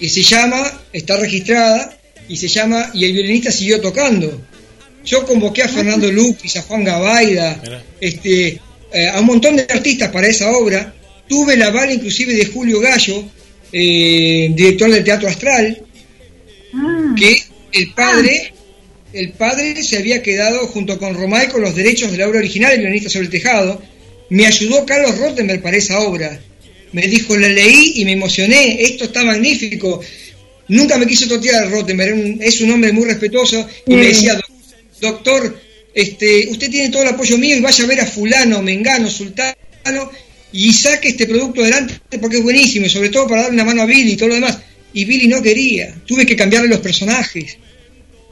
que 0.00 0.08
se 0.08 0.22
llama, 0.22 0.80
está 0.92 1.16
registrada, 1.18 1.96
y 2.28 2.36
se 2.36 2.48
llama 2.48 2.90
Y 2.94 3.04
el 3.04 3.12
violinista 3.12 3.50
siguió 3.52 3.80
tocando. 3.80 4.40
Yo 5.08 5.24
convoqué 5.24 5.62
a 5.62 5.68
Fernando 5.68 6.10
Lupis, 6.12 6.56
a 6.56 6.62
Juan 6.62 6.84
Gabaida, 6.84 7.60
este, 8.00 8.60
eh, 8.92 9.08
a 9.08 9.20
un 9.20 9.26
montón 9.26 9.56
de 9.56 9.62
artistas 9.62 10.10
para 10.10 10.26
esa 10.28 10.50
obra. 10.50 10.94
Tuve 11.28 11.56
la 11.56 11.70
bala 11.70 11.92
inclusive 11.92 12.34
de 12.34 12.44
Julio 12.46 12.78
Gallo, 12.80 13.24
eh, 13.72 14.48
director 14.54 14.90
del 14.90 15.04
Teatro 15.04 15.28
Astral, 15.28 15.82
Ah, 16.74 17.14
que 17.18 17.42
el 17.72 17.94
padre, 17.94 18.52
el 19.14 19.30
padre 19.32 19.82
se 19.82 19.96
había 19.96 20.22
quedado 20.22 20.66
junto 20.66 20.98
con 20.98 21.14
Romay 21.14 21.48
con 21.48 21.62
los 21.62 21.74
derechos 21.74 22.10
de 22.12 22.18
la 22.18 22.28
obra 22.28 22.40
original, 22.40 22.72
El 22.72 22.80
violinista 22.80 23.08
sobre 23.08 23.24
el 23.26 23.30
tejado. 23.30 23.80
Me 24.30 24.46
ayudó 24.46 24.84
Carlos 24.84 25.16
Rottenberg 25.18 25.62
para 25.62 25.78
esa 25.78 26.00
obra. 26.00 26.38
Me 26.92 27.06
dijo, 27.06 27.34
la 27.36 27.48
leí 27.48 27.94
y 27.96 28.04
me 28.04 28.12
emocioné, 28.12 28.82
esto 28.82 29.04
está 29.04 29.24
magnífico. 29.24 30.00
Nunca 30.68 30.98
me 30.98 31.06
quiso 31.06 31.26
totear 31.26 31.70
Rottenberg, 31.70 32.36
es 32.42 32.60
un 32.60 32.70
hombre 32.72 32.92
muy 32.92 33.06
respetuoso 33.06 33.66
y 33.86 33.94
me 33.94 34.06
decía, 34.08 34.34
"Doc- 34.34 34.47
doctor, 35.00 35.60
este, 35.94 36.48
usted 36.48 36.70
tiene 36.70 36.90
todo 36.90 37.02
el 37.02 37.08
apoyo 37.08 37.38
mío 37.38 37.56
y 37.56 37.60
vaya 37.60 37.84
a 37.84 37.86
ver 37.86 38.00
a 38.00 38.06
fulano, 38.06 38.62
mengano, 38.62 39.10
sultano 39.10 39.54
y 40.52 40.72
saque 40.72 41.08
este 41.08 41.26
producto 41.26 41.62
adelante 41.62 42.18
porque 42.20 42.38
es 42.38 42.42
buenísimo 42.42 42.86
y 42.86 42.90
sobre 42.90 43.10
todo 43.10 43.26
para 43.26 43.42
darle 43.42 43.56
una 43.56 43.64
mano 43.64 43.82
a 43.82 43.86
Billy 43.86 44.12
y 44.12 44.16
todo 44.16 44.28
lo 44.28 44.34
demás. 44.36 44.58
Y 44.92 45.04
Billy 45.04 45.28
no 45.28 45.42
quería, 45.42 45.94
tuve 46.06 46.24
que 46.24 46.36
cambiarle 46.36 46.68
los 46.68 46.80
personajes. 46.80 47.58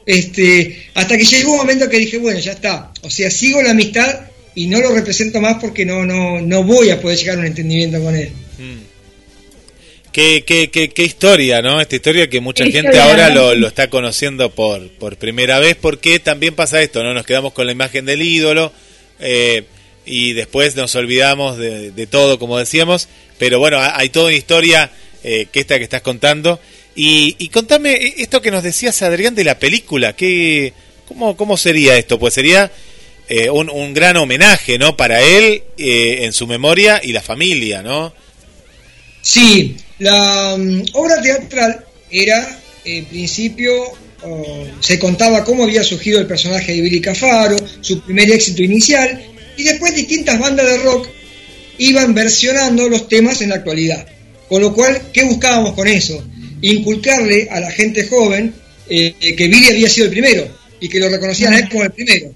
Este, 0.07 0.87
hasta 0.95 1.19
que 1.19 1.25
llegó 1.25 1.53
un 1.53 1.59
momento 1.59 1.89
que 1.89 1.99
dije, 1.99 2.19
bueno, 2.19 2.39
ya 2.39 2.53
está. 2.53 2.93
O 3.03 3.11
sea, 3.11 3.31
sigo 3.31 3.61
la 3.63 3.73
amistad 3.73 4.21
y 4.55 4.69
no 4.69 4.81
lo 4.81 4.95
represento 4.95 5.41
más 5.41 5.57
porque 5.61 5.85
no, 5.85 6.07
no, 6.07 6.41
no 6.41 6.65
voy 6.65 6.91
a 6.91 7.01
poder 7.01 7.19
llegar 7.19 7.37
a 7.37 7.41
un 7.41 7.47
entendimiento 7.47 8.01
con 8.03 8.17
él. 8.17 8.31
Mm. 8.59 8.96
Qué, 10.17 10.45
qué, 10.47 10.71
qué, 10.71 10.89
qué 10.89 11.03
historia, 11.05 11.61
¿no? 11.61 11.79
Esta 11.79 11.97
historia 11.97 12.31
que 12.31 12.41
mucha 12.41 12.65
gente 12.73 12.89
historia, 12.89 13.05
ahora 13.11 13.29
lo, 13.35 13.55
lo 13.55 13.67
está 13.67 13.91
conociendo 13.91 14.51
por, 14.51 14.89
por 14.93 15.19
primera 15.19 15.59
vez, 15.59 15.77
porque 15.79 16.19
también 16.21 16.55
pasa 16.55 16.81
esto, 16.81 17.05
¿no? 17.05 17.13
Nos 17.13 17.27
quedamos 17.27 17.53
con 17.53 17.67
la 17.67 17.73
imagen 17.73 18.07
del 18.07 18.23
ídolo 18.23 18.73
eh, 19.21 19.65
y 20.07 20.33
después 20.33 20.75
nos 20.75 20.95
olvidamos 20.95 21.59
de, 21.59 21.91
de 21.91 22.07
todo, 22.07 22.39
como 22.39 22.57
decíamos, 22.57 23.09
pero 23.37 23.59
bueno, 23.59 23.77
ha- 23.77 23.99
hay 23.99 24.09
toda 24.09 24.29
una 24.29 24.37
historia 24.37 24.91
eh, 25.23 25.49
que 25.53 25.61
esta 25.61 25.77
que 25.77 25.85
estás 25.85 26.01
contando. 26.01 26.61
Y, 26.95 27.37
y 27.39 27.49
contame 27.51 27.93
eh, 27.93 28.15
esto 28.17 28.41
que 28.41 28.51
nos 28.51 28.63
decías, 28.63 29.03
Adrián, 29.03 29.35
de 29.35 29.45
la 29.45 29.59
película, 29.59 30.17
¿qué, 30.17 30.73
cómo, 31.07 31.37
¿cómo 31.37 31.59
sería 31.59 31.95
esto? 31.99 32.19
Pues 32.19 32.33
sería 32.33 32.73
eh, 33.29 33.51
un, 33.51 33.69
un 33.69 33.93
gran 33.93 34.17
homenaje, 34.17 34.79
¿no? 34.79 34.97
Para 34.97 35.21
él, 35.21 35.63
eh, 35.77 36.21
en 36.23 36.33
su 36.33 36.47
memoria 36.47 37.03
y 37.05 37.13
la 37.13 37.21
familia, 37.21 37.83
¿no? 37.83 38.15
Sí, 39.27 39.75
la 39.99 40.57
mm, 40.57 40.85
obra 40.93 41.21
teatral 41.21 41.85
era, 42.09 42.61
en 42.85 43.05
principio, 43.07 43.73
oh, 44.23 44.67
se 44.79 45.01
contaba 45.01 45.43
cómo 45.43 45.65
había 45.65 45.83
surgido 45.83 46.21
el 46.21 46.29
personaje 46.29 46.77
de 46.77 46.81
Billy 46.81 47.01
Cafaro, 47.01 47.57
su 47.81 48.01
primer 48.03 48.31
éxito 48.31 48.63
inicial, 48.63 49.21
y 49.57 49.65
después 49.65 49.97
distintas 49.97 50.39
bandas 50.39 50.67
de 50.67 50.79
rock 50.79 51.09
iban 51.79 52.15
versionando 52.15 52.89
los 52.89 53.09
temas 53.09 53.41
en 53.41 53.49
la 53.49 53.57
actualidad. 53.57 54.07
Con 54.49 54.63
lo 54.63 54.73
cual, 54.73 55.11
¿qué 55.13 55.25
buscábamos 55.25 55.75
con 55.75 55.89
eso? 55.89 56.25
Inculcarle 56.61 57.49
a 57.51 57.59
la 57.59 57.73
gente 57.73 58.07
joven 58.07 58.55
eh, 58.89 59.13
que 59.37 59.49
Billy 59.49 59.71
había 59.71 59.91
sido 59.91 60.05
el 60.05 60.13
primero 60.13 60.47
y 60.79 60.89
que 60.89 61.01
lo 61.01 61.09
reconocían 61.09 61.53
a 61.53 61.59
él 61.59 61.69
como 61.69 61.83
el 61.83 61.91
primero. 61.91 62.33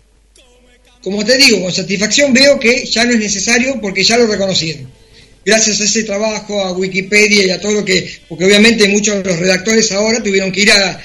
Como 1.05 1.25
te 1.25 1.37
digo, 1.37 1.63
con 1.63 1.73
satisfacción 1.73 2.35
veo 2.35 2.59
que 2.59 2.85
ya 2.85 3.05
no 3.05 3.13
es 3.13 3.21
necesario 3.21 3.81
porque 3.81 4.03
ya 4.03 4.17
lo 4.17 4.27
reconocieron 4.27 5.00
gracias 5.45 5.81
a 5.81 5.85
ese 5.85 6.05
trabajo, 6.05 6.61
a 6.61 6.73
Wikipedia 6.73 7.45
y 7.45 7.51
a 7.51 7.61
todo 7.61 7.73
lo 7.73 7.85
que, 7.85 8.21
porque 8.29 8.45
obviamente 8.45 8.89
muchos 8.89 9.17
de 9.17 9.25
los 9.25 9.39
redactores 9.39 9.91
ahora 9.93 10.23
tuvieron 10.23 10.53
que 10.53 10.63
ir 10.63 10.73
a, 10.73 11.01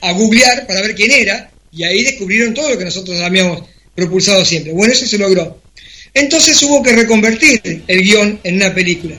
a 0.00 0.12
googlear 0.12 0.66
para 0.66 0.82
ver 0.82 0.94
quién 0.94 1.10
era, 1.10 1.50
y 1.72 1.84
ahí 1.84 2.04
descubrieron 2.04 2.54
todo 2.54 2.70
lo 2.70 2.78
que 2.78 2.84
nosotros 2.84 3.20
habíamos 3.20 3.62
propulsado 3.94 4.44
siempre. 4.44 4.72
Bueno, 4.72 4.92
eso 4.92 5.06
se 5.06 5.18
logró. 5.18 5.60
Entonces 6.12 6.62
hubo 6.62 6.82
que 6.82 6.92
reconvertir 6.92 7.82
el 7.86 8.02
guion 8.02 8.40
en 8.44 8.56
una 8.56 8.72
película. 8.72 9.16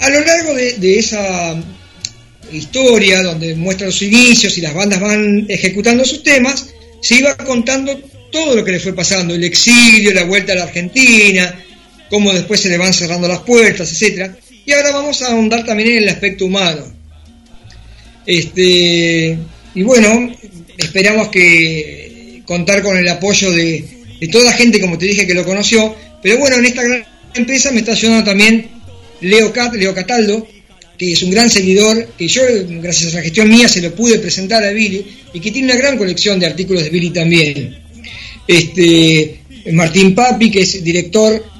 A 0.00 0.08
lo 0.08 0.20
largo 0.24 0.54
de, 0.54 0.72
de 0.78 0.98
esa 0.98 1.62
historia, 2.50 3.22
donde 3.22 3.54
muestra 3.54 3.86
los 3.86 4.00
inicios 4.02 4.56
y 4.58 4.62
las 4.62 4.74
bandas 4.74 5.00
van 5.00 5.46
ejecutando 5.48 6.04
sus 6.04 6.22
temas, 6.22 6.70
se 7.02 7.16
iba 7.16 7.36
contando 7.36 7.98
todo 8.30 8.56
lo 8.56 8.64
que 8.64 8.72
le 8.72 8.80
fue 8.80 8.94
pasando, 8.94 9.34
el 9.34 9.44
exilio, 9.44 10.14
la 10.14 10.24
vuelta 10.24 10.52
a 10.52 10.56
la 10.56 10.64
Argentina, 10.64 11.62
cómo 12.12 12.30
después 12.30 12.60
se 12.60 12.68
le 12.68 12.76
van 12.76 12.92
cerrando 12.92 13.26
las 13.26 13.38
puertas, 13.38 13.90
etcétera. 13.90 14.36
Y 14.66 14.72
ahora 14.72 14.92
vamos 14.92 15.22
a 15.22 15.28
ahondar 15.28 15.64
también 15.64 15.92
en 15.92 16.02
el 16.02 16.08
aspecto 16.10 16.44
humano. 16.44 16.84
Este, 18.26 19.38
y 19.74 19.82
bueno, 19.82 20.30
esperamos 20.76 21.28
que 21.28 22.42
contar 22.44 22.82
con 22.82 22.98
el 22.98 23.08
apoyo 23.08 23.50
de, 23.50 24.28
toda 24.30 24.44
la 24.44 24.52
gente, 24.52 24.78
como 24.78 24.98
te 24.98 25.06
dije, 25.06 25.26
que 25.26 25.32
lo 25.32 25.46
conoció. 25.46 25.96
Pero 26.22 26.36
bueno, 26.36 26.56
en 26.56 26.66
esta 26.66 26.82
gran 26.82 27.02
empresa 27.32 27.70
me 27.70 27.78
está 27.78 27.92
ayudando 27.92 28.24
también 28.24 28.68
Leo, 29.22 29.50
Cat, 29.50 29.72
Leo 29.72 29.94
Cataldo, 29.94 30.46
que 30.98 31.12
es 31.12 31.22
un 31.22 31.30
gran 31.30 31.48
seguidor, 31.48 32.08
que 32.18 32.28
yo, 32.28 32.42
gracias 32.82 33.14
a 33.14 33.16
la 33.16 33.22
gestión 33.22 33.48
mía, 33.48 33.70
se 33.70 33.80
lo 33.80 33.94
pude 33.94 34.18
presentar 34.18 34.62
a 34.62 34.70
Billy, 34.70 35.02
y 35.32 35.40
que 35.40 35.50
tiene 35.50 35.72
una 35.72 35.80
gran 35.80 35.96
colección 35.96 36.38
de 36.38 36.44
artículos 36.44 36.84
de 36.84 36.90
Billy 36.90 37.08
también. 37.08 37.78
Este, 38.46 39.40
Martín 39.72 40.14
Papi, 40.14 40.50
que 40.50 40.60
es 40.60 40.84
director 40.84 41.51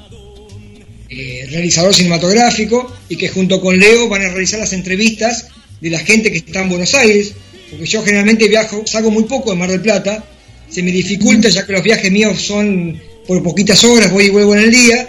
realizador 1.53 1.93
cinematográfico 1.93 2.91
y 3.07 3.15
que 3.15 3.29
junto 3.29 3.61
con 3.61 3.77
Leo 3.77 4.09
van 4.09 4.23
a 4.23 4.29
realizar 4.29 4.59
las 4.59 4.73
entrevistas 4.73 5.47
de 5.79 5.89
la 5.89 5.99
gente 5.99 6.31
que 6.31 6.39
está 6.39 6.61
en 6.61 6.69
Buenos 6.69 6.93
Aires, 6.95 7.33
porque 7.69 7.85
yo 7.85 8.03
generalmente 8.03 8.47
viajo, 8.47 8.83
salgo 8.85 9.11
muy 9.11 9.23
poco 9.23 9.51
de 9.51 9.57
Mar 9.57 9.69
del 9.69 9.81
Plata, 9.81 10.23
se 10.69 10.81
me 10.83 10.91
dificulta 10.91 11.49
ya 11.49 11.65
que 11.65 11.73
los 11.73 11.83
viajes 11.83 12.11
míos 12.11 12.41
son 12.41 12.99
por 13.27 13.41
poquitas 13.43 13.83
horas, 13.83 14.11
voy 14.11 14.25
y 14.25 14.29
vuelvo 14.29 14.55
en 14.55 14.63
el 14.63 14.71
día, 14.71 15.07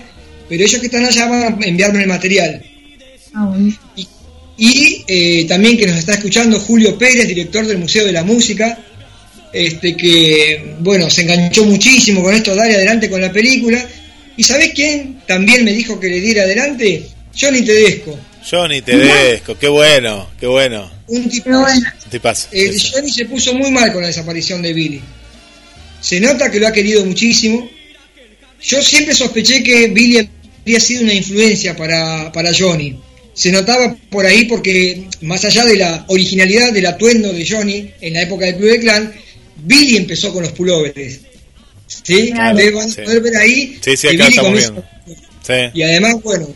pero 0.48 0.62
ellos 0.62 0.80
que 0.80 0.86
están 0.86 1.04
allá 1.04 1.26
van 1.26 1.62
a 1.62 1.66
enviarme 1.66 2.02
el 2.02 2.08
material. 2.08 2.62
ah. 3.34 3.56
Y, 3.96 4.08
y, 4.56 5.04
eh, 5.08 5.46
también 5.48 5.76
que 5.76 5.86
nos 5.86 5.98
está 5.98 6.14
escuchando 6.14 6.60
Julio 6.60 6.96
Pérez, 6.96 7.26
director 7.26 7.66
del 7.66 7.78
Museo 7.78 8.04
de 8.04 8.12
la 8.12 8.22
Música, 8.22 8.78
este 9.52 9.96
que, 9.96 10.76
bueno, 10.80 11.08
se 11.08 11.22
enganchó 11.22 11.64
muchísimo 11.64 12.22
con 12.22 12.34
esto, 12.34 12.54
dale 12.54 12.74
adelante 12.74 13.08
con 13.08 13.20
la 13.20 13.32
película. 13.32 13.84
¿Y 14.36 14.42
sabés 14.42 14.72
quién 14.74 15.20
también 15.26 15.64
me 15.64 15.72
dijo 15.72 15.98
que 16.00 16.08
le 16.08 16.20
diera 16.20 16.42
adelante? 16.42 17.06
Johnny 17.38 17.62
Tedesco, 17.62 18.18
Johnny 18.48 18.82
Tedesco, 18.82 19.58
qué 19.58 19.68
bueno, 19.68 20.28
qué 20.38 20.46
bueno. 20.46 20.90
un 21.06 21.30
bueno, 21.44 21.68
Un 22.04 22.10
tipazo. 22.10 22.48
Eh. 22.52 22.76
Johnny 22.92 23.10
se 23.10 23.24
puso 23.24 23.54
muy 23.54 23.70
mal 23.70 23.92
con 23.92 24.02
la 24.02 24.08
desaparición 24.08 24.60
de 24.60 24.72
Billy. 24.72 25.00
Se 26.00 26.20
nota 26.20 26.50
que 26.50 26.60
lo 26.60 26.68
ha 26.68 26.72
querido 26.72 27.04
muchísimo. 27.06 27.68
Yo 28.62 28.82
siempre 28.82 29.14
sospeché 29.14 29.62
que 29.62 29.88
Billy 29.88 30.28
había 30.62 30.80
sido 30.80 31.02
una 31.02 31.14
influencia 31.14 31.74
para, 31.74 32.30
para 32.32 32.52
Johnny. 32.54 32.98
Se 33.32 33.50
notaba 33.50 33.96
por 34.10 34.26
ahí 34.26 34.44
porque, 34.44 35.08
más 35.22 35.44
allá 35.44 35.64
de 35.64 35.76
la 35.76 36.04
originalidad 36.08 36.72
del 36.72 36.86
atuendo 36.86 37.32
de 37.32 37.48
Johnny 37.48 37.90
en 38.00 38.12
la 38.12 38.22
época 38.22 38.44
del 38.44 38.56
Club 38.56 38.70
de 38.70 38.80
Clan, 38.80 39.14
Billy 39.56 39.96
empezó 39.96 40.32
con 40.32 40.42
los 40.42 40.52
pullovers. 40.52 41.20
¿Sí? 42.04 42.30
Claro. 42.30 42.54
Ustedes 42.56 42.74
van 42.74 42.86
a 42.88 42.92
Sí. 42.92 43.00
poder 43.02 43.20
ver 43.22 43.36
ahí 43.36 43.78
Sí, 43.82 43.90
acá 44.08 44.28
estamos 44.28 44.36
comienza- 44.50 44.70
viendo. 44.70 44.84
Sí. 45.46 45.78
y 45.78 45.82
además, 45.82 46.14
bueno, 46.22 46.48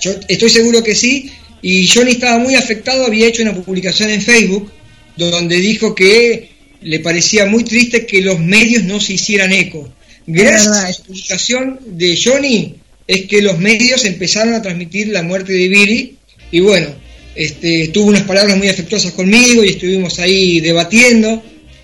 yo 0.00 0.12
estoy 0.28 0.48
seguro 0.50 0.82
que 0.82 0.94
sí. 0.94 1.30
Y 1.60 1.86
Johnny 1.88 2.12
estaba 2.12 2.38
muy 2.38 2.54
afectado, 2.54 3.04
había 3.04 3.26
hecho 3.26 3.42
una 3.42 3.54
publicación 3.54 4.10
en 4.10 4.22
Facebook 4.22 4.70
donde 5.16 5.56
dijo 5.56 5.94
que 5.94 6.50
le 6.82 7.00
parecía 7.00 7.46
muy 7.46 7.64
triste 7.64 8.06
que 8.06 8.20
los 8.22 8.38
medios 8.38 8.84
no 8.84 9.00
se 9.00 9.14
hicieran 9.14 9.52
eco. 9.52 9.92
Gracias 10.26 10.76
a 10.76 10.88
la 10.90 10.96
publicación 11.04 11.80
de 11.86 12.16
Johnny 12.22 12.74
es 13.08 13.26
que 13.26 13.42
los 13.42 13.58
medios 13.58 14.04
empezaron 14.04 14.54
a 14.54 14.62
transmitir 14.62 15.08
la 15.08 15.22
muerte 15.24 15.52
de 15.52 15.68
Billy 15.68 16.16
y 16.52 16.60
bueno, 16.60 16.88
este, 17.34 17.88
tuvo 17.88 18.06
unas 18.06 18.22
palabras 18.22 18.56
muy 18.56 18.68
afectuosas 18.68 19.12
conmigo 19.12 19.64
y 19.64 19.70
estuvimos 19.70 20.18
ahí 20.20 20.60
debatiendo, 20.60 21.42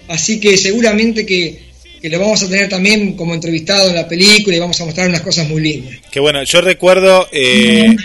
así 0.09 0.39
que 0.39 0.57
seguramente 0.57 1.27
que, 1.27 1.64
que 2.05 2.11
lo 2.11 2.19
vamos 2.21 2.43
a 2.43 2.49
tener 2.51 2.69
también 2.69 3.15
como 3.17 3.33
entrevistado 3.33 3.89
en 3.89 3.95
la 3.95 4.07
película 4.07 4.55
y 4.55 4.59
vamos 4.61 4.79
a 4.79 4.85
mostrar 4.85 5.09
unas 5.09 5.23
cosas 5.23 5.49
muy 5.49 5.63
lindas. 5.63 5.97
Qué 6.11 6.21
bueno, 6.21 6.43
yo 6.43 6.61
recuerdo, 6.61 7.27
eh, 7.33 7.97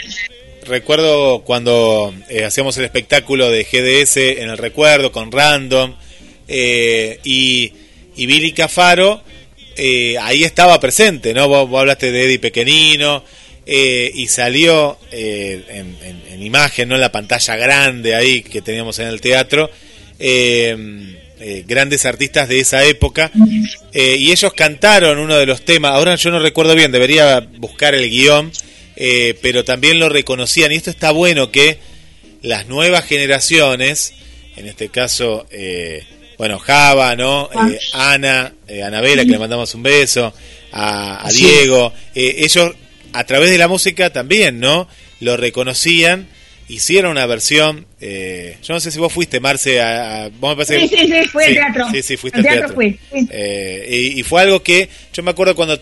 recuerdo 0.65 1.41
cuando 1.41 2.13
eh, 2.29 2.45
hacíamos 2.45 2.77
el 2.77 2.85
espectáculo 2.85 3.49
de 3.49 3.63
GDS 3.65 4.15
en 4.41 4.49
el 4.49 4.57
recuerdo 4.57 5.11
con 5.11 5.31
Random 5.31 5.95
eh, 6.47 7.19
y, 7.25 7.73
y 8.15 8.25
Billy 8.25 8.53
Cafaro 8.53 9.21
eh, 9.75 10.15
ahí 10.21 10.43
estaba 10.45 10.79
presente, 10.79 11.33
¿no? 11.33 11.49
Vos, 11.49 11.69
vos 11.69 11.81
hablaste 11.81 12.11
de 12.11 12.23
Eddie 12.23 12.39
Pequenino 12.39 13.23
eh, 13.65 14.09
y 14.15 14.27
salió 14.27 14.97
eh, 15.11 15.61
en, 15.69 15.97
en- 16.03 16.21
en 16.33 16.41
imagen, 16.43 16.87
¿no? 16.87 16.95
En 16.95 17.01
la 17.01 17.11
pantalla 17.11 17.55
grande 17.57 18.15
ahí 18.15 18.43
que 18.43 18.61
teníamos 18.61 18.97
en 18.99 19.07
el 19.07 19.19
teatro. 19.19 19.69
eh, 20.19 21.17
eh, 21.39 21.63
grandes 21.67 22.05
artistas 22.05 22.49
de 22.49 22.59
esa 22.59 22.83
época 22.83 23.31
eh, 23.93 24.17
y 24.17 24.31
ellos 24.31 24.53
cantaron 24.53 25.17
uno 25.17 25.35
de 25.35 25.45
los 25.45 25.63
temas, 25.63 25.93
ahora 25.93 26.15
yo 26.15 26.31
no 26.31 26.39
recuerdo 26.39 26.75
bien, 26.75 26.91
debería 26.91 27.39
buscar 27.57 27.95
el 27.95 28.09
guion, 28.09 28.51
eh, 28.95 29.37
pero 29.41 29.63
también 29.63 29.99
lo 29.99 30.09
reconocían 30.09 30.71
y 30.71 30.75
esto 30.75 30.89
está 30.89 31.11
bueno 31.11 31.51
que 31.51 31.77
las 32.41 32.67
nuevas 32.67 33.05
generaciones, 33.05 34.13
en 34.57 34.67
este 34.67 34.89
caso, 34.89 35.47
eh, 35.51 36.03
bueno, 36.37 36.59
Java, 36.59 37.15
¿no? 37.15 37.49
Eh, 37.69 37.79
Ana, 37.93 38.53
Anabela, 38.85 39.23
que 39.23 39.31
le 39.31 39.39
mandamos 39.39 39.73
un 39.75 39.83
beso, 39.83 40.33
a, 40.71 41.25
a. 41.25 41.31
Diego, 41.31 41.93
ellos 42.13 42.73
a 43.13 43.23
través 43.23 43.49
de 43.49 43.57
la 43.57 43.67
música 43.67 44.11
también, 44.11 44.59
¿no? 44.59 44.87
Lo 45.19 45.37
reconocían, 45.37 46.27
hicieron 46.70 47.11
una 47.11 47.26
versión, 47.26 47.86
eh, 47.99 48.57
yo 48.63 48.74
no 48.74 48.80
sé 48.80 48.91
si 48.91 48.99
vos 48.99 49.11
fuiste, 49.11 49.39
Marce, 49.39 49.82
a, 49.82 50.26
a- 50.26 50.30
vos 50.30 50.55
me 50.55 50.63
Sí, 50.65 50.88
sí, 50.88 50.95
sí, 50.97 51.28
fui 51.28 51.43
al 51.43 51.53
teatro. 51.53 51.88
Sí, 51.91 52.01
sí, 52.03 52.15
fuiste 52.17 52.39
Al 52.39 52.45
al 52.47 52.51
teatro 52.53 52.76
teatro. 52.76 52.76
fui, 52.76 52.99
sí. 53.22 53.28
Eh, 53.32 54.11
y, 54.15 54.20
y 54.20 54.24
fue 54.24 54.41
algo 54.41 54.61
que 54.63 54.88
yo 55.13 55.24
me 55.24 55.32
acuerdo 55.32 55.55
cuando 55.55 55.82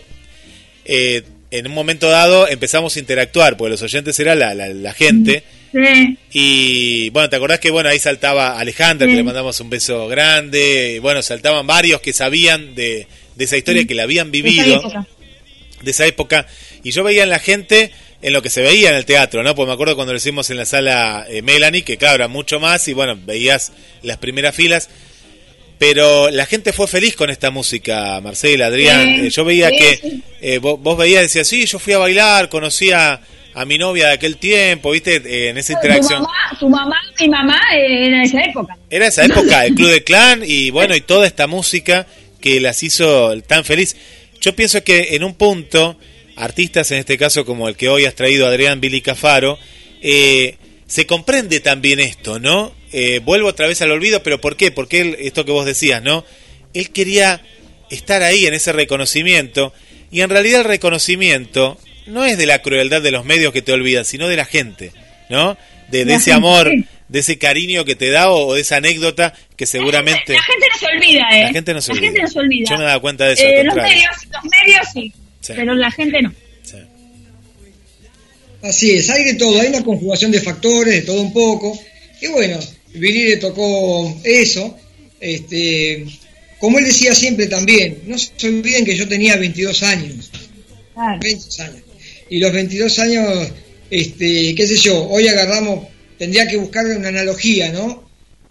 eh, 0.84 1.22
en 1.50 1.66
un 1.66 1.74
momento 1.74 2.08
dado 2.08 2.48
empezamos 2.48 2.96
a 2.96 2.98
interactuar, 2.98 3.56
porque 3.56 3.70
los 3.70 3.82
oyentes 3.82 4.18
era 4.20 4.34
la, 4.34 4.54
la, 4.54 4.68
la 4.68 4.92
gente. 4.94 5.44
Sí. 5.72 6.16
Y 6.32 7.10
bueno, 7.10 7.28
¿te 7.28 7.36
acordás 7.36 7.60
que 7.60 7.70
bueno 7.70 7.90
ahí 7.90 7.98
saltaba 7.98 8.58
Alejandra, 8.58 9.06
que 9.06 9.12
Sí. 9.12 9.16
le 9.18 9.22
mandamos 9.22 9.60
un 9.60 9.68
beso 9.68 10.08
grande? 10.08 10.94
Y 10.96 10.98
bueno, 10.98 11.20
saltaban 11.22 11.66
varios 11.66 12.00
que 12.00 12.12
sabían 12.14 12.74
de, 12.74 13.06
de 13.36 13.44
esa 13.44 13.56
historia, 13.58 13.84
que 13.86 13.94
la 13.94 14.04
habían 14.04 14.30
de 14.30 14.38
esa 14.38 14.46
vivido 14.48 14.76
época. 14.80 15.06
de 15.82 15.90
esa 15.90 16.06
época. 16.06 16.46
Y 16.82 16.90
yo 16.92 17.04
veía 17.04 17.22
en 17.24 17.28
la 17.30 17.38
gente 17.38 17.92
en 18.20 18.32
lo 18.32 18.42
que 18.42 18.50
se 18.50 18.62
veía 18.62 18.90
en 18.90 18.96
el 18.96 19.04
teatro, 19.04 19.42
¿no? 19.42 19.54
Pues 19.54 19.66
me 19.68 19.74
acuerdo 19.74 19.94
cuando 19.94 20.12
lo 20.12 20.16
hicimos 20.18 20.50
en 20.50 20.56
la 20.56 20.64
sala 20.64 21.26
eh, 21.28 21.42
Melanie, 21.42 21.82
que 21.82 21.96
claro, 21.96 22.16
era 22.16 22.28
mucho 22.28 22.58
más 22.60 22.88
y 22.88 22.92
bueno, 22.92 23.16
veías 23.24 23.72
las 24.02 24.16
primeras 24.18 24.54
filas. 24.54 24.88
Pero 25.78 26.28
la 26.30 26.44
gente 26.46 26.72
fue 26.72 26.88
feliz 26.88 27.14
con 27.14 27.30
esta 27.30 27.50
música, 27.52 28.20
Marcela, 28.20 28.66
Adrián. 28.66 29.04
Sí, 29.20 29.26
Eh, 29.26 29.30
yo 29.30 29.44
veía 29.44 29.68
sí, 29.68 29.76
que 29.78 30.20
eh, 30.40 30.58
vos, 30.58 30.80
vos 30.80 30.98
veías, 30.98 31.22
decías, 31.22 31.46
sí, 31.46 31.64
yo 31.66 31.78
fui 31.78 31.92
a 31.92 31.98
bailar, 31.98 32.48
conocí 32.48 32.90
a, 32.90 33.20
a 33.54 33.64
mi 33.64 33.78
novia 33.78 34.08
de 34.08 34.14
aquel 34.14 34.38
tiempo, 34.38 34.90
¿viste? 34.90 35.22
Eh, 35.24 35.50
en 35.50 35.58
esa 35.58 35.74
Tu 35.74 35.78
interacción. 35.78 36.22
mamá, 36.22 36.56
tu 36.58 36.68
mamá, 36.68 36.96
mi 37.20 37.28
mamá 37.28 37.60
era 37.76 38.24
esa 38.24 38.42
época. 38.42 38.76
Era 38.90 39.06
esa 39.06 39.24
época, 39.24 39.64
el 39.66 39.74
Club 39.76 39.90
de 39.90 40.02
Clan 40.02 40.42
y 40.44 40.70
bueno, 40.72 40.96
y 40.96 41.00
toda 41.00 41.28
esta 41.28 41.46
música 41.46 42.08
que 42.40 42.60
las 42.60 42.82
hizo 42.82 43.40
tan 43.42 43.64
feliz. 43.64 43.96
Yo 44.40 44.56
pienso 44.56 44.82
que 44.82 45.14
en 45.14 45.22
un 45.22 45.34
punto, 45.34 45.96
artistas 46.38 46.90
en 46.92 46.98
este 46.98 47.18
caso 47.18 47.44
como 47.44 47.68
el 47.68 47.76
que 47.76 47.88
hoy 47.88 48.04
has 48.04 48.14
traído 48.14 48.46
Adrián 48.46 48.80
Billy 48.80 49.00
Cafaro, 49.00 49.58
eh, 50.00 50.56
se 50.86 51.06
comprende 51.06 51.60
también 51.60 52.00
esto, 52.00 52.38
¿no? 52.38 52.72
Eh, 52.92 53.20
vuelvo 53.22 53.48
otra 53.48 53.66
vez 53.66 53.82
al 53.82 53.90
olvido, 53.90 54.22
pero 54.22 54.40
¿por 54.40 54.56
qué? 54.56 54.70
Porque 54.70 55.00
él, 55.00 55.16
esto 55.20 55.44
que 55.44 55.52
vos 55.52 55.66
decías, 55.66 56.02
¿no? 56.02 56.24
Él 56.74 56.90
quería 56.90 57.42
estar 57.90 58.22
ahí 58.22 58.46
en 58.46 58.54
ese 58.54 58.72
reconocimiento 58.72 59.72
y 60.10 60.22
en 60.22 60.30
realidad 60.30 60.60
el 60.60 60.66
reconocimiento 60.66 61.78
no 62.06 62.24
es 62.24 62.38
de 62.38 62.46
la 62.46 62.62
crueldad 62.62 63.02
de 63.02 63.10
los 63.10 63.24
medios 63.24 63.52
que 63.52 63.60
te 63.60 63.72
olvidan, 63.72 64.04
sino 64.06 64.28
de 64.28 64.36
la 64.36 64.46
gente, 64.46 64.92
¿no? 65.28 65.58
De, 65.90 66.04
de 66.04 66.12
La 66.12 66.16
ese 66.16 66.32
amor, 66.32 66.70
de 67.08 67.18
ese 67.18 67.38
cariño 67.38 67.84
que 67.84 67.94
te 67.96 68.10
da 68.10 68.30
o, 68.30 68.54
de 68.54 68.60
esa 68.60 68.76
anécdota 68.76 69.34
que 69.56 69.66
seguramente 69.66 70.34
La 70.34 70.42
gente 70.42 70.66
no 70.72 70.78
se 70.78 70.86
olvida, 70.86 71.28
¿eh? 71.32 71.42
la 71.44 71.52
gente 71.52 71.74
no 71.74 71.80
se 71.82 71.92
La 71.92 71.98
olvida. 71.98 72.08
gente 72.08 72.22
no 72.22 72.28
se 72.28 72.38
olvida. 72.38 72.70
Yo 72.70 72.78
me 72.78 72.84
daba 72.84 73.00
cuenta 73.00 73.26
de 73.26 73.32
eso. 73.34 73.42
Eh, 73.42 73.64
los 73.64 73.74
medios, 73.74 74.16
los 74.30 74.44
medios 74.44 74.86
sí, 74.92 75.12
Sí. 75.40 75.52
pero 75.56 75.74
la 75.74 75.90
gente 75.90 76.20
no. 76.22 76.32
Sí. 76.62 76.76
Así 78.62 78.90
es, 78.90 79.08
hay 79.10 79.24
de 79.24 79.34
todo, 79.34 79.60
hay 79.60 79.68
una 79.68 79.84
conjugación 79.84 80.32
de 80.32 80.40
factores, 80.40 80.94
de 80.94 81.02
todo 81.02 81.22
un 81.22 81.32
poco. 81.32 81.78
Y 82.20 82.26
bueno, 82.28 82.58
Billy 82.94 83.28
le 83.28 83.36
tocó 83.36 84.20
eso. 84.24 84.76
Este, 85.20 86.04
como 86.58 86.78
él 86.78 86.84
decía 86.84 87.14
siempre 87.14 87.46
también, 87.46 88.02
no 88.06 88.18
se 88.18 88.48
olviden 88.48 88.84
que 88.84 88.96
yo 88.96 89.06
tenía 89.06 89.36
22 89.36 89.82
años. 89.84 90.30
Claro. 90.94 91.20
22 91.20 91.60
años. 91.60 91.82
Y 92.30 92.40
los 92.40 92.52
22 92.52 92.98
años, 92.98 93.52
este, 93.90 94.54
qué 94.54 94.66
sé 94.66 94.76
yo, 94.76 95.08
hoy 95.08 95.28
agarramos, 95.28 95.86
tendría 96.18 96.48
que 96.48 96.56
buscar 96.56 96.84
una 96.86 97.08
analogía, 97.08 97.72
¿no? 97.72 98.08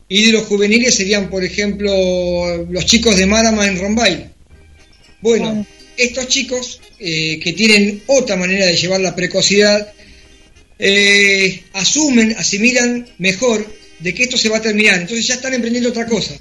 Y 0.10 0.28
de 0.28 0.32
los 0.32 0.44
juveniles 0.44 0.96
serían, 0.96 1.30
por 1.30 1.44
ejemplo, 1.44 2.66
los 2.70 2.86
chicos 2.86 3.18
de 3.18 3.26
Marama 3.26 3.68
en 3.68 3.78
Rombay. 3.78 4.30
Bueno, 5.22 5.66
estos 5.98 6.28
chicos 6.28 6.80
eh, 7.00 7.40
que 7.40 7.54
tienen 7.54 8.04
otra 8.08 8.36
manera 8.36 8.66
de 8.66 8.76
llevar 8.76 9.02
la 9.02 9.16
precocidad, 9.16 9.94
eh, 10.80 11.64
asumen, 11.74 12.36
asimilan 12.38 13.08
mejor 13.18 13.66
de 14.00 14.14
que 14.14 14.24
esto 14.24 14.38
se 14.38 14.50
va 14.50 14.58
a 14.58 14.62
terminar. 14.62 15.00
Entonces 15.00 15.26
ya 15.28 15.36
están 15.36 15.54
emprendiendo 15.54 15.90
otra 15.90 16.06
cosa. 16.06 16.40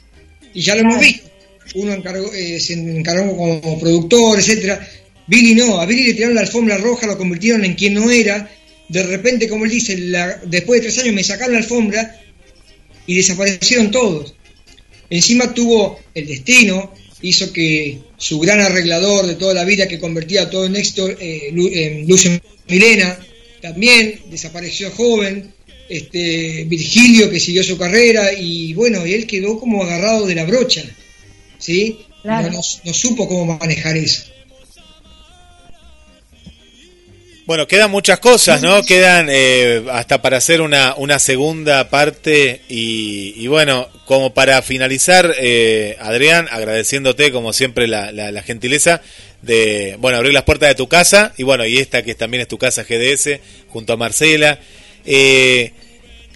Y 0.52 0.60
ya 0.62 0.74
lo 0.74 0.82
hemos 0.82 1.00
visto. 1.00 1.28
Uno 1.74 1.92
encargó, 1.92 2.32
eh, 2.32 2.60
se 2.60 2.74
encargó 2.74 3.36
como 3.36 3.78
productor, 3.80 4.38
etcétera. 4.38 4.86
Billy 5.26 5.54
no, 5.54 5.80
a 5.80 5.86
Billy 5.86 6.04
le 6.04 6.14
tiraron 6.14 6.34
la 6.36 6.42
alfombra 6.42 6.76
roja, 6.78 7.06
lo 7.06 7.18
convirtieron 7.18 7.64
en 7.64 7.74
quien 7.74 7.94
no 7.94 8.10
era. 8.10 8.48
De 8.88 9.02
repente, 9.02 9.48
como 9.48 9.64
él 9.64 9.70
dice, 9.72 9.96
la- 9.98 10.40
después 10.46 10.80
de 10.80 10.86
tres 10.88 10.98
años 11.00 11.14
me 11.14 11.24
sacaron 11.24 11.54
la 11.54 11.58
alfombra 11.58 12.20
y 13.06 13.16
desaparecieron 13.16 13.90
todos. 13.90 14.34
Encima 15.10 15.52
tuvo 15.52 16.00
el 16.14 16.26
destino, 16.26 16.92
hizo 17.28 17.52
que 17.52 17.98
su 18.16 18.38
gran 18.38 18.60
arreglador 18.60 19.26
de 19.26 19.34
toda 19.36 19.54
la 19.54 19.64
vida 19.64 19.88
que 19.88 19.98
convertía 19.98 20.48
todo 20.50 20.66
en 20.66 20.76
éxito, 20.76 21.08
eh, 21.08 21.50
Lu- 21.52 21.68
eh, 21.72 22.04
Lucio 22.06 22.30
Milena, 22.68 23.18
también 23.62 24.20
desapareció 24.30 24.90
joven, 24.90 25.52
este, 25.88 26.64
Virgilio 26.64 27.30
que 27.30 27.38
siguió 27.40 27.62
su 27.62 27.78
carrera 27.78 28.32
y 28.32 28.74
bueno, 28.74 29.06
y 29.06 29.14
él 29.14 29.26
quedó 29.26 29.58
como 29.58 29.82
agarrado 29.82 30.26
de 30.26 30.34
la 30.34 30.44
brocha, 30.44 30.82
¿sí? 31.58 31.98
Claro. 32.22 32.48
No, 32.50 32.58
no- 32.58 32.62
no 32.84 32.92
supo 32.94 33.28
cómo 33.28 33.56
manejar 33.58 33.96
eso. 33.96 34.22
Bueno, 37.46 37.68
quedan 37.68 37.92
muchas 37.92 38.18
cosas, 38.18 38.60
¿no? 38.60 38.82
Quedan 38.82 39.28
eh, 39.30 39.84
hasta 39.92 40.20
para 40.20 40.38
hacer 40.38 40.60
una, 40.60 40.96
una 40.96 41.20
segunda 41.20 41.88
parte 41.90 42.62
y, 42.68 43.34
y 43.36 43.46
bueno, 43.46 43.88
como 44.04 44.34
para 44.34 44.60
finalizar, 44.62 45.32
eh, 45.38 45.96
Adrián, 46.00 46.48
agradeciéndote 46.50 47.30
como 47.30 47.52
siempre 47.52 47.86
la, 47.86 48.10
la, 48.10 48.32
la 48.32 48.42
gentileza 48.42 49.00
de, 49.42 49.94
bueno, 50.00 50.18
abrir 50.18 50.34
las 50.34 50.42
puertas 50.42 50.70
de 50.70 50.74
tu 50.74 50.88
casa 50.88 51.34
y 51.36 51.44
bueno, 51.44 51.64
y 51.64 51.78
esta 51.78 52.02
que 52.02 52.16
también 52.16 52.40
es 52.40 52.48
tu 52.48 52.58
casa 52.58 52.82
GDS, 52.82 53.38
junto 53.68 53.92
a 53.92 53.96
Marcela. 53.96 54.58
Eh, 55.04 55.70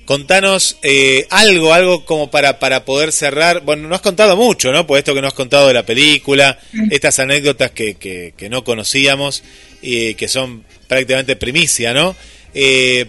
contanos 0.05 0.77
eh, 0.85 1.27
algo, 1.31 1.75
algo 1.75 2.05
como 2.05 2.31
para, 2.31 2.61
para 2.61 2.85
poder 2.85 3.11
cerrar. 3.11 3.63
Bueno, 3.63 3.89
no 3.89 3.97
has 3.97 4.01
contado 4.01 4.37
mucho, 4.37 4.71
¿no? 4.71 4.87
Por 4.87 4.97
esto 4.97 5.13
que 5.13 5.21
no 5.23 5.27
has 5.27 5.35
contado 5.35 5.67
de 5.67 5.75
la 5.75 5.85
película, 5.85 6.61
estas 6.93 7.19
anécdotas 7.19 7.73
que, 7.73 7.97
que, 7.97 8.33
que 8.37 8.49
no 8.49 8.63
conocíamos 8.63 9.43
y 9.83 10.15
que 10.15 10.29
son 10.29 10.65
prácticamente 10.91 11.37
primicia, 11.37 11.95
¿no? 11.95 12.17
Eh, 12.53 13.07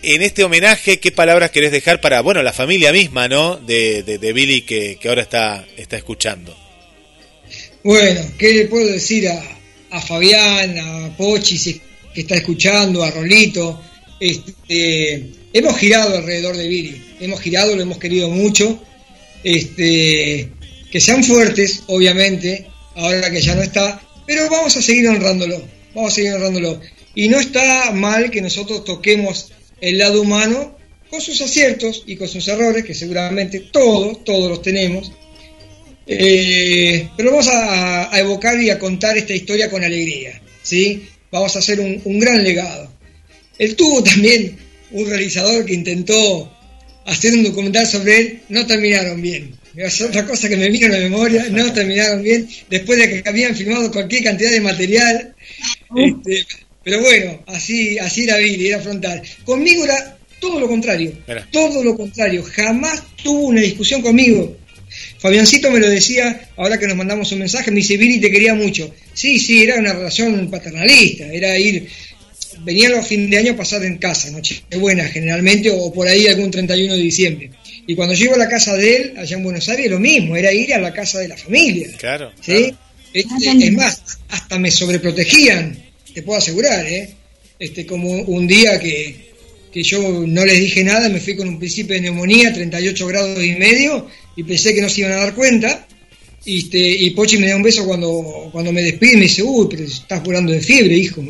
en 0.00 0.22
este 0.22 0.44
homenaje, 0.44 1.00
¿qué 1.00 1.10
palabras 1.10 1.50
querés 1.50 1.72
dejar 1.72 2.00
para, 2.00 2.20
bueno, 2.20 2.40
la 2.44 2.52
familia 2.52 2.92
misma, 2.92 3.26
¿no? 3.26 3.56
De, 3.56 4.04
de, 4.04 4.32
Billy 4.32 4.62
que, 4.62 4.96
ahora 5.08 5.22
está, 5.22 5.66
está 5.76 5.96
escuchando. 5.96 6.56
Bueno, 7.82 8.20
¿qué 8.38 8.52
le 8.52 8.66
puedo 8.66 8.86
decir 8.86 9.28
a, 9.28 9.42
a 9.90 10.00
Fabián, 10.00 10.78
a 10.78 11.16
Pochi, 11.16 11.58
si 11.58 11.80
que 12.14 12.20
está 12.20 12.36
escuchando, 12.36 13.02
a 13.02 13.10
Rolito? 13.10 13.82
Este, 14.20 15.30
hemos 15.52 15.76
girado 15.78 16.16
alrededor 16.16 16.56
de 16.56 16.68
Billy, 16.68 17.16
hemos 17.18 17.40
girado, 17.40 17.74
lo 17.74 17.82
hemos 17.82 17.98
querido 17.98 18.30
mucho. 18.30 18.80
Este, 19.42 20.48
que 20.92 21.00
sean 21.00 21.24
fuertes, 21.24 21.82
obviamente, 21.88 22.66
ahora 22.94 23.32
que 23.32 23.40
ya 23.40 23.56
no 23.56 23.62
está, 23.62 24.00
pero 24.28 24.48
vamos 24.48 24.76
a 24.76 24.82
seguir 24.82 25.08
honrándolo, 25.08 25.60
vamos 25.98 26.12
a 26.12 26.16
seguir 26.16 26.32
honrándolo. 26.32 26.80
Y 27.14 27.28
no 27.28 27.38
está 27.38 27.90
mal 27.92 28.30
que 28.30 28.40
nosotros 28.40 28.84
toquemos 28.84 29.52
el 29.80 29.98
lado 29.98 30.22
humano 30.22 30.76
con 31.10 31.20
sus 31.20 31.40
aciertos 31.40 32.04
y 32.06 32.16
con 32.16 32.28
sus 32.28 32.46
errores, 32.48 32.84
que 32.84 32.94
seguramente 32.94 33.60
todos, 33.72 34.24
todos 34.24 34.48
los 34.48 34.62
tenemos. 34.62 35.12
Eh, 36.06 37.08
pero 37.16 37.32
vamos 37.32 37.48
a, 37.48 38.14
a 38.14 38.20
evocar 38.20 38.60
y 38.62 38.70
a 38.70 38.78
contar 38.78 39.18
esta 39.18 39.34
historia 39.34 39.70
con 39.70 39.84
alegría, 39.84 40.40
¿sí? 40.62 41.06
Vamos 41.30 41.54
a 41.56 41.58
hacer 41.58 41.80
un, 41.80 42.00
un 42.04 42.18
gran 42.18 42.42
legado. 42.42 42.90
Él 43.58 43.76
tuvo 43.76 44.02
también 44.02 44.56
un 44.92 45.06
realizador 45.06 45.66
que 45.66 45.74
intentó 45.74 46.50
hacer 47.04 47.34
un 47.34 47.42
documental 47.42 47.86
sobre 47.86 48.18
él, 48.18 48.40
no 48.48 48.66
terminaron 48.66 49.20
bien. 49.20 49.57
Es 49.78 50.00
otra 50.00 50.26
cosa 50.26 50.48
que 50.48 50.56
me 50.56 50.68
vino 50.70 50.86
a 50.86 50.90
la 50.90 50.98
memoria, 50.98 51.46
no 51.50 51.72
terminaron 51.72 52.20
bien, 52.20 52.48
después 52.68 52.98
de 52.98 53.22
que 53.22 53.28
habían 53.28 53.54
filmado 53.54 53.92
cualquier 53.92 54.24
cantidad 54.24 54.50
de 54.50 54.60
material. 54.60 55.34
Este, 55.96 56.44
Pero 56.82 57.00
bueno, 57.00 57.44
así, 57.46 57.96
así 57.96 58.24
era 58.24 58.38
Billy, 58.38 58.68
era 58.68 58.80
frontal. 58.80 59.22
Conmigo 59.44 59.84
era 59.84 60.18
todo 60.40 60.58
lo 60.58 60.66
contrario. 60.66 61.12
Mira. 61.28 61.46
Todo 61.52 61.84
lo 61.84 61.96
contrario. 61.96 62.42
Jamás 62.42 63.04
tuvo 63.22 63.46
una 63.46 63.60
discusión 63.60 64.02
conmigo. 64.02 64.56
Fabiancito 65.18 65.70
me 65.70 65.78
lo 65.78 65.88
decía, 65.88 66.48
ahora 66.56 66.76
que 66.76 66.88
nos 66.88 66.96
mandamos 66.96 67.30
un 67.30 67.38
mensaje, 67.38 67.70
me 67.70 67.76
dice, 67.76 67.96
Billy 67.96 68.20
te 68.20 68.32
quería 68.32 68.54
mucho. 68.54 68.92
Sí, 69.14 69.38
sí, 69.38 69.62
era 69.62 69.78
una 69.78 69.92
relación 69.92 70.50
paternalista, 70.50 71.26
era 71.26 71.56
ir, 71.56 71.86
venía 72.64 72.88
los 72.88 73.06
fin 73.06 73.30
de 73.30 73.38
año 73.38 73.52
a 73.52 73.56
pasar 73.56 73.84
en 73.84 73.98
casa, 73.98 74.30
noche 74.30 74.62
buena 74.76 75.04
generalmente, 75.04 75.70
o 75.70 75.92
por 75.92 76.08
ahí 76.08 76.26
algún 76.26 76.50
31 76.50 76.94
de 76.94 77.00
diciembre. 77.00 77.50
Y 77.88 77.94
cuando 77.94 78.14
llego 78.14 78.34
a 78.34 78.38
la 78.38 78.50
casa 78.50 78.76
de 78.76 78.96
él, 78.96 79.14
allá 79.16 79.34
en 79.34 79.42
Buenos 79.42 79.66
Aires, 79.70 79.90
lo 79.90 79.98
mismo, 79.98 80.36
era 80.36 80.52
ir 80.52 80.74
a 80.74 80.78
la 80.78 80.92
casa 80.92 81.20
de 81.20 81.28
la 81.28 81.38
familia. 81.38 81.88
Claro. 81.96 82.30
¿sí? 82.38 82.52
claro. 82.52 82.76
Este, 83.14 83.66
es 83.66 83.72
más, 83.72 84.02
hasta 84.28 84.58
me 84.58 84.70
sobreprotegían, 84.70 85.74
te 86.12 86.22
puedo 86.22 86.38
asegurar, 86.38 86.84
¿eh? 86.86 87.14
Este, 87.58 87.86
como 87.86 88.10
un 88.10 88.46
día 88.46 88.78
que, 88.78 89.32
que 89.72 89.82
yo 89.82 90.02
no 90.26 90.44
les 90.44 90.60
dije 90.60 90.84
nada, 90.84 91.08
me 91.08 91.18
fui 91.18 91.34
con 91.34 91.48
un 91.48 91.58
principio 91.58 91.94
de 91.94 92.02
neumonía, 92.02 92.52
38 92.52 93.06
grados 93.06 93.42
y 93.42 93.54
medio, 93.54 94.06
y 94.36 94.42
pensé 94.42 94.74
que 94.74 94.82
no 94.82 94.90
se 94.90 95.00
iban 95.00 95.12
a 95.12 95.22
dar 95.22 95.34
cuenta. 95.34 95.88
Y, 96.44 96.58
este, 96.58 96.78
y 96.78 97.08
Pochi 97.12 97.38
me 97.38 97.48
da 97.48 97.56
un 97.56 97.62
beso 97.62 97.86
cuando, 97.86 98.50
cuando 98.52 98.70
me 98.70 98.82
despide 98.82 99.14
y 99.14 99.16
me 99.16 99.22
dice, 99.22 99.42
uy, 99.42 99.66
pero 99.70 99.84
estás 99.84 100.22
volando 100.22 100.52
de 100.52 100.60
fiebre, 100.60 100.94
hijo. 100.94 101.24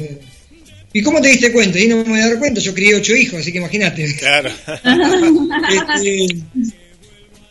¿Y 0.92 1.02
cómo 1.02 1.20
te 1.20 1.28
diste 1.28 1.52
cuenta? 1.52 1.78
Y 1.78 1.86
no 1.86 1.96
me 1.98 2.04
voy 2.04 2.20
a 2.20 2.28
dar 2.28 2.38
cuenta, 2.38 2.60
yo 2.60 2.74
crié 2.74 2.94
ocho 2.94 3.14
hijos, 3.14 3.40
así 3.40 3.52
que 3.52 3.58
imagínate. 3.58 4.14
Claro. 4.16 4.50
Este, 5.70 6.28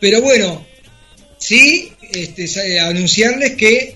pero 0.00 0.20
bueno, 0.22 0.66
sí, 1.38 1.92
este, 2.12 2.80
anunciarles 2.80 3.54
que, 3.54 3.94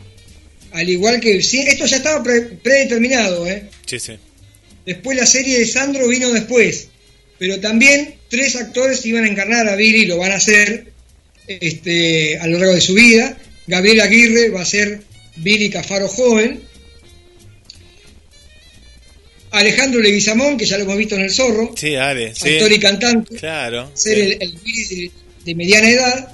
al 0.72 0.88
igual 0.88 1.20
que. 1.20 1.43
Sí, 1.43 1.61
esto 1.66 1.86
ya 1.86 1.97
estaba 1.99 2.22
pre- 2.22 2.43
predeterminado, 2.62 3.47
¿eh? 3.49 3.68
Sí, 3.86 3.99
sí. 3.99 4.12
Después 4.86 5.16
la 5.16 5.26
serie 5.26 5.59
de 5.59 5.66
Sandro 5.66 6.09
vino 6.09 6.30
después. 6.30 6.88
Pero 7.38 7.59
también 7.61 8.14
tres 8.28 8.57
actores 8.57 9.05
iban 9.07 9.24
a 9.24 9.28
encarnar 9.28 9.68
a 9.68 9.76
Billy, 9.76 10.07
lo 10.07 10.18
van 10.18 10.32
a 10.32 10.36
hacer 10.36 10.93
este, 11.49 12.38
a 12.38 12.47
lo 12.47 12.59
largo 12.59 12.74
de 12.74 12.80
su 12.80 12.95
vida. 12.95 13.36
Gabriel 13.66 14.01
Aguirre 14.01 14.49
va 14.51 14.62
a 14.62 14.66
ser 14.66 15.03
Billy 15.36 15.68
Cafaro 15.70 16.09
joven. 16.09 16.61
Alejandro 19.53 20.00
Leguizamón, 20.00 20.57
que 20.57 20.66
ya 20.66 20.76
lo 20.78 20.84
hemos 20.84 20.96
visto 20.96 21.14
en 21.14 21.22
El 21.22 21.30
Zorro, 21.30 21.74
Sí, 21.76 21.90
dale. 21.92 22.34
Sí. 22.34 22.48
actor 22.55 22.72
y 22.72 22.78
cantante, 22.78 23.36
Claro. 23.36 23.90
ser 23.94 24.16
sí. 24.16 24.20
el, 24.22 24.36
el 24.40 24.53
Billy 24.64 24.84
de, 24.84 25.11
de 25.44 25.55
mediana 25.55 25.90
edad. 25.90 26.28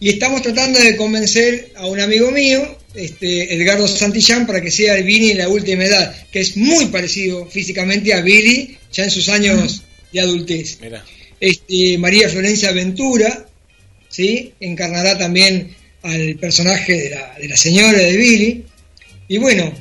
Y 0.00 0.10
estamos 0.10 0.42
tratando 0.42 0.78
de 0.78 0.94
convencer 0.96 1.72
a 1.74 1.86
un 1.86 1.98
amigo 1.98 2.30
mío, 2.30 2.78
este, 2.94 3.52
Edgardo 3.54 3.88
Santillán, 3.88 4.46
para 4.46 4.60
que 4.60 4.70
sea 4.70 4.96
el 4.96 5.02
Billy 5.04 5.32
en 5.32 5.38
la 5.38 5.48
última 5.48 5.84
edad, 5.84 6.14
que 6.30 6.38
es 6.40 6.56
muy 6.56 6.86
parecido 6.86 7.46
físicamente 7.46 8.12
a 8.14 8.20
Billy 8.20 8.76
ya 8.92 9.04
en 9.04 9.10
sus 9.10 9.28
años 9.28 9.82
de 10.12 10.20
adultez. 10.20 10.78
Mira. 10.80 11.04
Este, 11.40 11.98
María 11.98 12.28
Florencia 12.28 12.70
Ventura, 12.72 13.46
¿sí? 14.08 14.52
encarnará 14.60 15.18
también 15.18 15.74
al 16.02 16.36
personaje 16.36 16.92
de 16.94 17.10
la, 17.10 17.34
de 17.40 17.48
la 17.48 17.56
señora 17.56 17.98
de 17.98 18.16
Billy. 18.16 18.64
Y 19.26 19.38
bueno, 19.38 19.72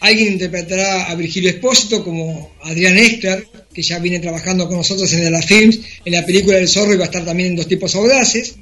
alguien 0.00 0.34
interpretará 0.34 1.10
a 1.10 1.14
Virgilio 1.14 1.50
Espósito 1.50 2.04
como 2.04 2.52
Adrián 2.62 2.96
Extra, 2.98 3.42
que 3.72 3.82
ya 3.82 3.98
viene 3.98 4.20
trabajando 4.20 4.66
con 4.68 4.76
nosotros 4.78 5.12
en 5.12 5.30
la 5.32 5.42
Films, 5.42 5.80
en 6.04 6.12
la 6.12 6.24
película 6.24 6.56
del 6.56 6.68
zorro 6.68 6.94
y 6.94 6.96
va 6.96 7.04
a 7.04 7.06
estar 7.06 7.24
también 7.24 7.50
en 7.50 7.56
Dos 7.56 7.68
tipos 7.68 7.94
audaces. 7.94 8.56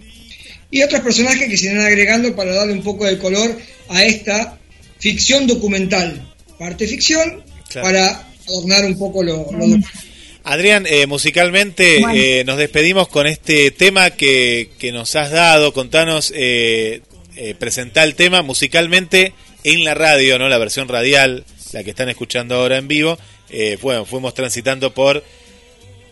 Y 0.71 0.83
otros 0.83 1.01
personajes 1.01 1.49
que 1.49 1.57
se 1.57 1.67
irán 1.67 1.81
agregando 1.85 2.35
para 2.35 2.53
darle 2.55 2.73
un 2.73 2.83
poco 2.83 3.05
de 3.05 3.19
color 3.19 3.57
a 3.89 4.05
esta 4.05 4.59
ficción 4.99 5.47
documental. 5.47 6.35
Parte 6.59 6.87
ficción 6.87 7.43
Claro. 7.69 7.87
para 7.89 8.29
adornar 8.49 8.85
un 8.85 8.97
poco 8.99 9.23
lo, 9.23 9.49
lo. 9.53 9.77
Adrián, 10.45 10.87
eh, 10.89 11.07
musicalmente 11.07 11.99
Bueno. 12.01 12.15
eh, 12.17 12.45
nos 12.47 12.59
despedimos 12.59 13.09
con 13.09 13.27
este 13.27 13.71
tema 13.73 14.11
que, 14.11 14.71
que 14.79 14.93
nos 14.93 15.17
has 15.17 15.31
dado. 15.33 15.73
Contanos, 15.73 16.33
eh, 16.35 17.01
eh, 17.37 17.55
presentá 17.59 18.05
el 18.05 18.15
tema 18.15 18.43
musicalmente 18.43 19.33
en 19.67 19.85
la 19.85 19.95
radio, 19.95 20.39
¿no? 20.39 20.49
La 20.49 20.59
versión 20.59 20.87
radial, 20.87 21.45
la 21.73 21.83
que 21.83 21.91
están 21.91 22.09
escuchando 22.09 22.55
ahora 22.55 22.77
en 22.77 22.87
vivo. 22.87 23.19
Eh, 23.51 23.77
bueno, 23.83 24.05
fuimos 24.07 24.33
transitando 24.33 24.95
por 24.95 25.25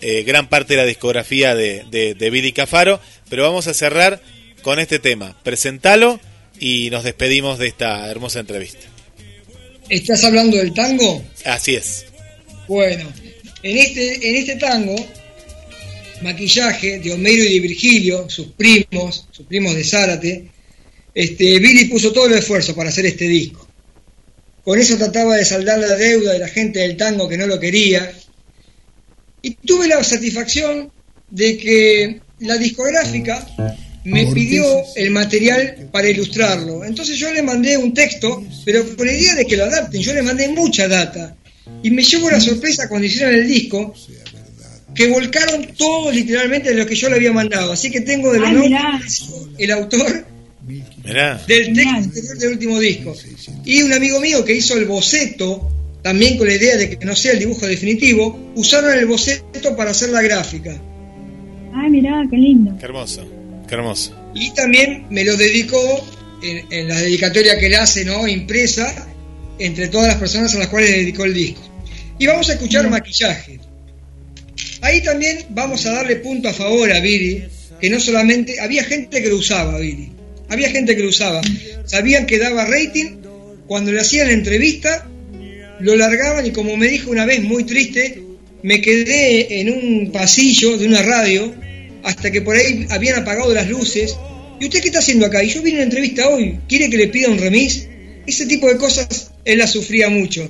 eh, 0.01 0.25
gran 0.25 0.49
parte 0.49 0.75
de 0.75 0.81
la 0.81 0.87
discografía 0.87 1.55
de, 1.55 1.85
de, 1.89 2.15
de 2.15 2.31
Billy 2.31 2.53
Cafaro, 2.53 3.01
pero 3.31 3.45
vamos 3.45 3.69
a 3.69 3.75
cerrar 3.75 4.21
con 4.63 4.81
este 4.81 4.99
tema. 4.99 5.37
Presentalo 5.45 6.19
y 6.59 6.91
nos 6.91 7.05
despedimos 7.05 7.61
de 7.61 7.69
esta 7.69 8.11
hermosa 8.11 8.41
entrevista. 8.41 8.89
¿Estás 9.89 10.25
hablando 10.25 10.57
del 10.57 10.75
tango? 10.75 11.23
Así 11.45 11.77
es. 11.77 12.07
Bueno, 12.67 13.09
en 13.63 13.79
este, 13.79 14.31
en 14.31 14.35
este 14.35 14.57
tango, 14.57 14.97
maquillaje 16.23 16.99
de 16.99 17.13
Homero 17.13 17.45
y 17.45 17.55
de 17.55 17.61
Virgilio, 17.61 18.29
sus 18.29 18.49
primos, 18.49 19.29
sus 19.31 19.47
primos 19.47 19.77
de 19.77 19.85
Zárate, 19.85 20.54
este, 21.15 21.59
Billy 21.61 21.85
puso 21.87 22.13
todo 22.13 22.27
el 22.27 22.35
esfuerzo 22.35 22.75
para 22.75 22.89
hacer 22.89 23.07
este 23.07 23.27
disco. 23.27 23.69
Con 24.65 24.79
eso 24.81 24.97
trataba 24.97 25.37
de 25.37 25.45
saldar 25.45 25.79
la 25.79 25.95
deuda 25.95 26.33
de 26.33 26.39
la 26.39 26.49
gente 26.49 26.81
del 26.81 26.97
tango 26.97 27.29
que 27.29 27.37
no 27.37 27.47
lo 27.47 27.61
quería. 27.61 28.13
Y 29.43 29.51
tuve 29.55 29.87
la 29.87 30.03
satisfacción 30.03 30.91
de 31.31 31.59
que 31.59 32.21
la 32.41 32.57
discográfica 32.57 33.47
me 34.05 34.27
pidió 34.33 34.65
el 34.97 35.11
material 35.11 35.89
para 35.93 36.09
ilustrarlo. 36.09 36.85
Entonces 36.85 37.19
yo 37.19 37.33
le 37.33 37.43
mandé 37.43 37.77
un 37.77 37.93
texto, 37.93 38.43
pero 38.65 38.97
con 38.97 39.07
la 39.07 39.13
idea 39.13 39.35
de 39.35 39.45
que 39.45 39.57
lo 39.57 39.65
adapten. 39.65 40.01
Yo 40.01 40.15
le 40.15 40.23
mandé 40.23 40.49
mucha 40.49 40.89
data. 40.89 41.37
Y 41.83 41.91
me 41.91 42.03
llevo 42.03 42.31
la 42.31 42.41
sorpresa 42.41 42.89
cuando 42.89 43.07
hicieron 43.07 43.35
el 43.35 43.47
disco, 43.47 43.95
que 44.95 45.09
volcaron 45.09 45.67
todo 45.77 46.11
literalmente 46.11 46.71
de 46.71 46.77
lo 46.77 46.87
que 46.87 46.95
yo 46.95 47.09
le 47.09 47.17
había 47.17 47.33
mandado. 47.33 47.73
Así 47.73 47.91
que 47.91 48.01
tengo 48.01 48.33
de 48.33 48.41
mirá. 48.41 49.01
el 49.59 49.71
autor 49.71 50.34
Mirá. 50.67 51.43
del 51.47 51.75
texto 51.75 51.97
anterior 51.97 52.39
del 52.39 52.53
último 52.53 52.81
disco. 52.81 53.15
Y 53.65 53.83
un 53.83 53.93
amigo 53.93 54.21
mío 54.21 54.45
que 54.45 54.55
hizo 54.55 54.77
el 54.77 54.87
boceto, 54.87 55.71
también 56.03 56.39
con 56.39 56.47
la 56.47 56.55
idea 56.55 56.77
de 56.77 56.97
que 56.97 57.05
no 57.05 57.15
sea 57.15 57.33
el 57.33 57.39
dibujo 57.39 57.67
definitivo, 57.67 58.53
usaron 58.55 58.93
el 58.93 59.07
boceto 59.07 59.77
para 59.77 59.91
hacer 59.91 60.11
la 60.11 60.23
gráfica. 60.23 60.81
Ay, 61.75 61.91
mirá, 61.91 62.23
qué 62.31 62.37
lindo. 62.37 62.77
Qué 62.79 62.87
hermoso. 62.87 63.29
Qué 63.69 63.75
hermoso. 63.75 64.15
Y 64.35 64.53
también 64.53 65.07
me 65.11 65.25
lo 65.25 65.37
dedicó 65.37 65.79
en, 66.43 66.73
en 66.73 66.89
la 66.89 67.01
dedicatoria 67.01 67.59
que 67.59 67.69
le 67.69 67.77
hace, 67.77 68.05
¿no? 68.05 68.27
Impresa, 68.27 69.09
entre 69.59 69.89
todas 69.89 70.09
las 70.09 70.17
personas 70.17 70.55
a 70.55 70.59
las 70.59 70.69
cuales 70.69 70.91
le 70.91 70.99
dedicó 70.99 71.25
el 71.25 71.35
disco. 71.35 71.63
Y 72.19 72.27
vamos 72.27 72.49
a 72.49 72.55
escuchar 72.55 72.89
maquillaje. 72.89 73.59
Ahí 74.81 75.03
también 75.03 75.47
vamos 75.51 75.85
a 75.87 75.93
darle 75.93 76.17
punto 76.17 76.49
a 76.49 76.53
favor 76.53 76.93
a 76.93 77.01
Billy, 77.01 77.45
que 77.81 77.91
no 77.91 77.99
solamente. 77.99 78.61
Había 78.61 78.85
gente 78.85 79.23
que 79.23 79.29
lo 79.29 79.37
usaba, 79.37 79.79
Billy. 79.79 80.14
Había 80.49 80.71
gente 80.71 80.97
que 80.97 81.03
lo 81.03 81.09
usaba. 81.09 81.41
Sabían 81.85 82.27
que 82.27 82.39
daba 82.39 82.65
rating. 82.65 83.17
Cuando 83.67 83.93
le 83.93 84.01
hacían 84.01 84.29
la 84.29 84.35
entrevista, 84.35 85.09
lo 85.81 85.97
largaban 85.97 86.47
y 86.47 86.51
como 86.51 86.77
me 86.77 86.89
dijo 86.89 87.11
una 87.11 87.25
vez 87.25 87.43
muy 87.43 87.65
triste, 87.65 88.23
me 88.63 88.81
quedé 88.81 89.61
en 89.61 89.71
un 89.71 90.13
pasillo 90.13 90.77
de 90.77 90.87
una 90.87 91.03
radio 91.03 91.55
hasta 92.03 92.31
que 92.31 92.43
por 92.43 92.57
ahí 92.57 92.87
habían 92.91 93.21
apagado 93.21 93.53
las 93.55 93.69
luces. 93.69 94.17
¿Y 94.61 94.67
usted 94.67 94.81
qué 94.81 94.89
está 94.89 95.01
haciendo 95.01 95.27
acá? 95.27 95.43
Y 95.43 95.49
yo 95.49 95.63
vine 95.63 95.79
a 95.79 95.81
una 95.81 95.85
entrevista 95.85 96.29
hoy. 96.29 96.59
¿Quiere 96.69 96.91
que 96.91 96.97
le 96.97 97.09
pida 97.09 97.29
un 97.29 97.39
remis? 97.39 97.89
Ese 98.27 98.47
tipo 98.47 98.69
de 98.69 98.77
cosas 98.77 99.33
él 99.45 99.59
las 99.59 99.73
sufría 99.73 100.09
mucho. 100.09 100.49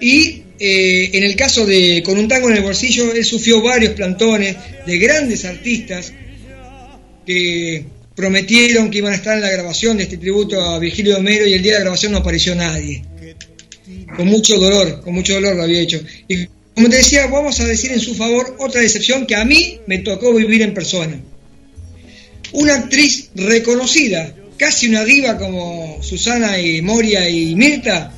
Y 0.00 0.42
eh, 0.60 1.10
en 1.12 1.24
el 1.24 1.36
caso 1.36 1.66
de 1.66 2.02
Con 2.04 2.18
un 2.18 2.28
tango 2.28 2.48
en 2.50 2.56
el 2.56 2.62
bolsillo, 2.62 3.12
él 3.12 3.24
sufrió 3.24 3.62
varios 3.62 3.94
plantones 3.94 4.56
de 4.86 4.98
grandes 4.98 5.44
artistas 5.44 6.12
que 7.26 7.84
prometieron 8.18 8.90
que 8.90 8.98
iban 8.98 9.12
a 9.12 9.16
estar 9.16 9.36
en 9.36 9.42
la 9.42 9.48
grabación 9.48 9.96
de 9.96 10.02
este 10.02 10.16
tributo 10.16 10.60
a 10.60 10.80
Virgilio 10.80 11.18
Homero 11.18 11.46
y 11.46 11.52
el 11.52 11.62
día 11.62 11.74
de 11.74 11.78
la 11.78 11.84
grabación 11.84 12.10
no 12.10 12.18
apareció 12.18 12.52
nadie. 12.52 13.04
Con 14.16 14.26
mucho 14.26 14.58
dolor, 14.58 15.02
con 15.02 15.14
mucho 15.14 15.34
dolor 15.34 15.54
lo 15.54 15.62
había 15.62 15.78
hecho. 15.78 16.02
Y 16.26 16.46
como 16.74 16.88
te 16.88 16.96
decía, 16.96 17.28
vamos 17.28 17.60
a 17.60 17.64
decir 17.64 17.92
en 17.92 18.00
su 18.00 18.16
favor 18.16 18.56
otra 18.58 18.80
decepción 18.80 19.24
que 19.24 19.36
a 19.36 19.44
mí 19.44 19.78
me 19.86 19.98
tocó 19.98 20.34
vivir 20.34 20.62
en 20.62 20.74
persona. 20.74 21.16
Una 22.50 22.74
actriz 22.74 23.30
reconocida, 23.36 24.34
casi 24.56 24.88
una 24.88 25.04
diva 25.04 25.38
como 25.38 26.02
Susana 26.02 26.58
y 26.58 26.82
Moria 26.82 27.28
y 27.28 27.54
Mirta, 27.54 28.12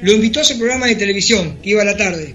lo 0.00 0.12
invitó 0.12 0.40
a 0.40 0.44
su 0.44 0.56
programa 0.56 0.86
de 0.86 0.94
televisión, 0.94 1.58
que 1.62 1.70
iba 1.70 1.82
a 1.82 1.84
la 1.84 1.98
tarde. 1.98 2.34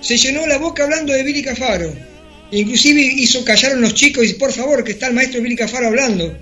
Se 0.00 0.16
llenó 0.16 0.44
la 0.48 0.58
boca 0.58 0.82
hablando 0.82 1.12
de 1.12 1.22
Billy 1.22 1.44
Cafaro. 1.44 2.09
Inclusive 2.52 3.00
hizo 3.00 3.44
callar 3.44 3.72
a 3.72 3.76
los 3.76 3.94
chicos 3.94 4.24
y 4.24 4.28
dice, 4.28 4.38
por 4.38 4.52
favor, 4.52 4.82
que 4.82 4.92
está 4.92 5.06
el 5.06 5.14
maestro 5.14 5.40
Billy 5.40 5.56
Cafaro 5.56 5.86
hablando. 5.86 6.36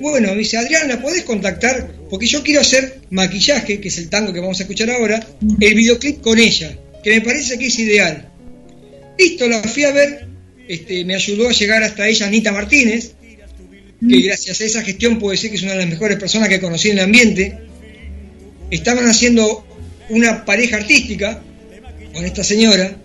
Bueno, 0.00 0.32
me 0.32 0.38
dice, 0.38 0.56
Adrián, 0.56 0.88
¿la 0.88 1.00
podés 1.00 1.22
contactar? 1.24 1.92
Porque 2.10 2.26
yo 2.26 2.42
quiero 2.42 2.60
hacer 2.60 3.00
maquillaje, 3.10 3.80
que 3.80 3.88
es 3.88 3.98
el 3.98 4.08
tango 4.08 4.32
que 4.32 4.40
vamos 4.40 4.58
a 4.58 4.62
escuchar 4.64 4.90
ahora, 4.90 5.24
el 5.60 5.74
videoclip 5.74 6.20
con 6.20 6.38
ella, 6.38 6.76
que 7.02 7.10
me 7.10 7.20
parece 7.20 7.58
que 7.58 7.66
es 7.66 7.78
ideal. 7.78 8.28
Listo, 9.18 9.48
la 9.48 9.62
fui 9.62 9.84
a 9.84 9.92
ver, 9.92 10.26
este, 10.68 11.04
me 11.04 11.14
ayudó 11.14 11.48
a 11.48 11.52
llegar 11.52 11.82
hasta 11.82 12.08
ella 12.08 12.26
Anita 12.26 12.52
Martínez, 12.52 13.12
que 14.08 14.20
gracias 14.22 14.60
a 14.60 14.64
esa 14.64 14.82
gestión 14.82 15.18
puedo 15.18 15.32
decir 15.32 15.50
que 15.50 15.56
es 15.56 15.62
una 15.62 15.72
de 15.72 15.78
las 15.78 15.88
mejores 15.88 16.18
personas 16.18 16.48
que 16.48 16.60
conocí 16.60 16.90
en 16.90 16.98
el 16.98 17.04
ambiente. 17.04 17.58
Estaban 18.70 19.06
haciendo 19.06 19.64
una 20.08 20.44
pareja 20.44 20.78
artística 20.78 21.40
con 22.12 22.24
esta 22.24 22.42
señora 22.42 22.96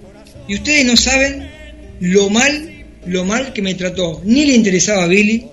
y 0.48 0.56
ustedes 0.56 0.86
no 0.86 0.98
saben 0.98 1.57
lo 2.00 2.30
mal, 2.30 2.86
lo 3.06 3.26
mal 3.26 3.54
que 3.54 3.62
me 3.62 3.76
trató. 3.76 4.22
Ni 4.26 4.46
le 4.46 4.54
interesaba 4.54 5.04
a 5.04 5.08
Billy. 5.08 5.46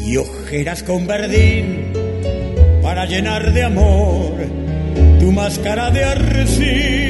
y 0.06 0.16
ojeras 0.16 0.82
con 0.82 1.06
verdín 1.06 1.92
para 2.82 3.06
llenar 3.06 3.52
de 3.52 3.62
amor 3.64 4.32
tu 5.20 5.32
máscara 5.32 5.90
de 5.90 6.04
arcilla. 6.04 7.09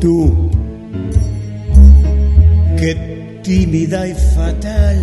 Tú, 0.00 0.50
que 2.78 3.40
tímida 3.42 4.06
y 4.06 4.14
fatal, 4.14 4.98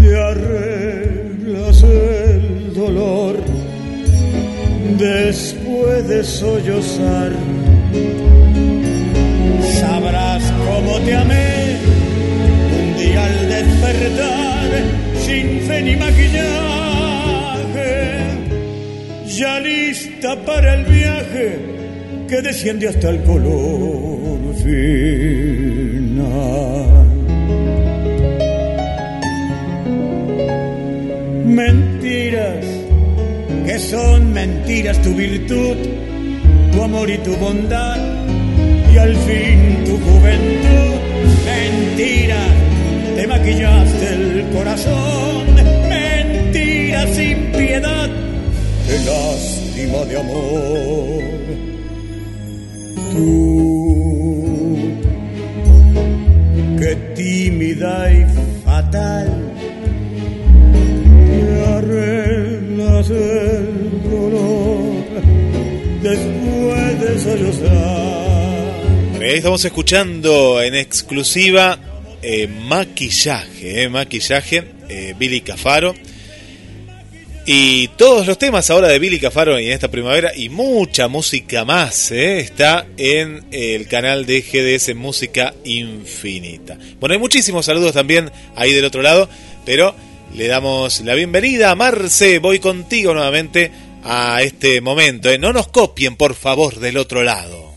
te 0.00 0.20
arreglas 0.20 1.82
el 1.82 2.74
dolor 2.74 3.36
después 4.98 6.08
de 6.08 6.24
sollozar. 6.24 7.32
Sabrás 9.80 10.42
cómo 10.66 10.98
te 11.00 11.14
amé 11.14 11.76
un 12.80 12.96
día 12.98 13.24
al 13.24 13.48
despertar 13.48 14.70
sin 15.24 15.60
fe 15.62 15.82
ni 15.82 15.96
maquillaje, 15.96 16.67
ya 19.38 19.60
lista 19.60 20.34
para 20.44 20.74
el 20.74 20.84
viaje 20.84 21.58
que 22.28 22.42
desciende 22.42 22.88
hasta 22.88 23.10
el 23.10 23.22
color 23.22 24.52
final. 24.64 26.26
Mentiras, 31.46 32.66
que 33.64 33.78
son 33.78 34.32
mentiras 34.32 35.00
tu 35.02 35.14
virtud, 35.14 35.76
tu 36.72 36.82
amor 36.82 37.08
y 37.08 37.18
tu 37.18 37.36
bondad, 37.36 37.96
y 38.92 38.98
al 38.98 39.14
fin 39.14 39.84
tu 39.84 39.96
juventud. 39.98 40.96
Mentira, 41.46 42.42
te 43.14 43.26
maquillaste 43.28 44.14
el 44.14 44.48
corazón, 44.52 45.46
mentira 45.88 47.06
sin 47.06 47.52
piedad, 47.52 48.10
qué 48.88 48.98
lástima 49.04 50.04
de 50.04 50.16
amor. 50.18 51.22
Tú, 53.12 54.76
que 56.78 56.96
tímida 57.14 58.12
y 58.12 58.24
fatal, 58.64 59.52
te 61.26 61.64
arreglas 61.76 63.10
el 63.10 64.02
dolor 64.10 65.04
después 66.02 67.00
de 67.00 67.18
sollozar. 67.18 68.08
Ahí 69.20 69.36
estamos 69.36 69.64
escuchando 69.64 70.62
en 70.62 70.74
exclusiva 70.74 71.78
eh, 72.22 72.48
maquillaje, 72.48 73.82
eh, 73.82 73.88
maquillaje, 73.88 74.64
eh, 74.88 75.14
Billy 75.18 75.42
Cafaro. 75.42 75.94
Y 77.50 77.88
todos 77.96 78.26
los 78.26 78.36
temas 78.36 78.68
ahora 78.68 78.88
de 78.88 78.98
Billy 78.98 79.18
Cafaro 79.18 79.58
y 79.58 79.68
en 79.68 79.72
esta 79.72 79.90
primavera 79.90 80.36
y 80.36 80.50
mucha 80.50 81.08
música 81.08 81.64
más 81.64 82.10
eh, 82.10 82.40
está 82.40 82.84
en 82.98 83.42
el 83.52 83.88
canal 83.88 84.26
de 84.26 84.42
GDS 84.42 84.94
Música 84.94 85.54
Infinita. 85.64 86.76
Bueno, 87.00 87.14
hay 87.14 87.18
muchísimos 87.18 87.64
saludos 87.64 87.94
también 87.94 88.30
ahí 88.54 88.74
del 88.74 88.84
otro 88.84 89.00
lado, 89.00 89.30
pero 89.64 89.94
le 90.36 90.46
damos 90.46 91.00
la 91.00 91.14
bienvenida 91.14 91.70
a 91.70 91.74
Marce. 91.74 92.38
Voy 92.38 92.58
contigo 92.58 93.14
nuevamente 93.14 93.70
a 94.04 94.42
este 94.42 94.82
momento. 94.82 95.30
eh. 95.30 95.38
No 95.38 95.54
nos 95.54 95.68
copien, 95.68 96.16
por 96.16 96.34
favor, 96.34 96.78
del 96.80 96.98
otro 96.98 97.22
lado. 97.22 97.72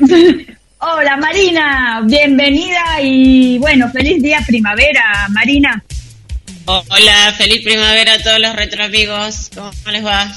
Hola 0.80 1.16
Marina, 1.18 2.02
bienvenida 2.06 3.02
y 3.02 3.58
bueno, 3.58 3.90
feliz 3.90 4.22
día 4.22 4.40
primavera, 4.46 5.26
Marina. 5.28 5.84
Hola, 6.70 7.34
feliz 7.38 7.62
primavera 7.64 8.12
a 8.14 8.18
todos 8.18 8.38
los 8.40 8.54
retro 8.54 8.84
amigos. 8.84 9.50
¿Cómo 9.54 9.70
les 9.90 10.04
va? 10.04 10.30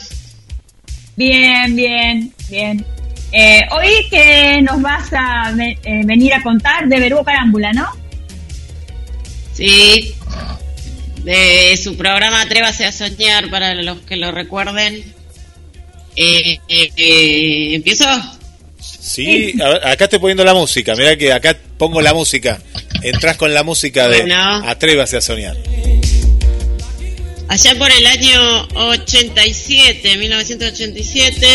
Bien, 1.18 1.76
bien, 1.76 2.34
bien. 2.50 2.86
Eh, 3.34 3.62
hoy 3.72 4.08
que 4.10 4.62
nos 4.62 4.82
vas 4.82 5.10
a 5.12 5.52
ve- 5.54 5.78
eh, 5.84 6.02
venir 6.06 6.34
a 6.34 6.42
contar 6.42 6.88
de 6.88 7.00
Berúo 7.02 7.26
Carámbula, 7.26 7.74
¿no? 7.74 7.86
Sí, 9.54 10.16
de 11.26 11.78
su 11.82 11.98
programa 11.98 12.42
Atrévase 12.42 12.86
a 12.86 12.94
Soñar, 12.94 13.50
para 13.50 13.76
los 13.76 14.00
que 14.00 14.16
lo 14.16 14.32
recuerden. 14.32 15.04
Eh, 16.16 16.60
eh, 16.70 16.90
eh, 16.96 17.76
¿Empiezo? 17.76 18.06
Sí, 18.80 19.54
a 19.62 19.68
ver, 19.68 19.86
acá 19.88 20.06
estoy 20.06 20.20
poniendo 20.20 20.46
la 20.46 20.54
música. 20.54 20.96
Mira 20.96 21.18
que 21.18 21.34
acá 21.34 21.58
pongo 21.78 22.02
la 22.02 22.14
música. 22.14 22.62
Entrás 23.04 23.36
con 23.36 23.54
la 23.54 23.64
música 23.64 24.08
de 24.08 24.20
Bueno. 24.22 24.62
Atrévase 24.66 25.18
a 25.18 25.22
soñar. 25.22 25.58
Allá 27.52 27.78
por 27.78 27.92
el 27.92 28.06
año 28.06 28.66
87, 28.76 30.18
1987, 30.18 31.48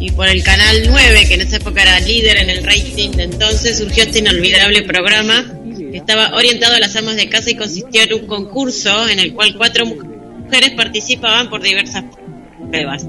y 0.00 0.10
por 0.10 0.28
el 0.28 0.42
canal 0.42 0.82
9, 0.86 1.24
que 1.26 1.32
en 1.32 1.40
esa 1.40 1.56
época 1.56 1.80
era 1.80 1.98
líder 2.00 2.36
en 2.36 2.50
el 2.50 2.62
rating 2.62 3.12
de 3.12 3.22
entonces, 3.22 3.78
surgió 3.78 4.02
este 4.02 4.18
inolvidable 4.18 4.82
programa 4.82 5.50
que 5.78 5.96
estaba 5.96 6.36
orientado 6.36 6.74
a 6.74 6.78
las 6.78 6.94
amas 6.94 7.16
de 7.16 7.26
casa 7.30 7.48
y 7.50 7.54
consistía 7.54 8.02
en 8.02 8.12
un 8.12 8.26
concurso 8.26 9.08
en 9.08 9.18
el 9.18 9.32
cual 9.32 9.56
cuatro 9.56 9.86
mujeres 9.86 10.72
participaban 10.72 11.48
por 11.48 11.62
diversas 11.62 12.04
pruebas. 12.68 13.06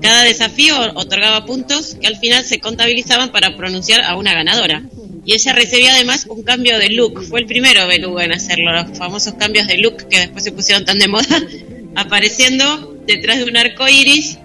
Cada 0.00 0.22
desafío 0.22 0.74
otorgaba 0.94 1.44
puntos 1.44 1.96
que 2.00 2.06
al 2.06 2.16
final 2.16 2.46
se 2.46 2.60
contabilizaban 2.60 3.30
para 3.30 3.54
pronunciar 3.58 4.00
a 4.00 4.16
una 4.16 4.32
ganadora. 4.32 4.84
Y 5.26 5.34
ella 5.34 5.52
recibía 5.52 5.92
además 5.92 6.24
un 6.28 6.42
cambio 6.44 6.78
de 6.78 6.88
look. 6.90 7.22
Fue 7.24 7.40
el 7.40 7.46
primero 7.46 7.86
beluga 7.86 8.24
en 8.24 8.32
hacerlo, 8.32 8.72
los 8.72 8.96
famosos 8.96 9.34
cambios 9.34 9.66
de 9.66 9.76
look 9.76 10.08
que 10.08 10.20
después 10.20 10.44
se 10.44 10.52
pusieron 10.52 10.84
tan 10.84 10.98
de 10.98 11.08
moda. 11.08 11.26
apareciendo 11.96 12.94
detrás 13.06 13.38
de 13.38 13.44
un 13.44 13.56
arco 13.56 13.88
iris. 13.88 14.38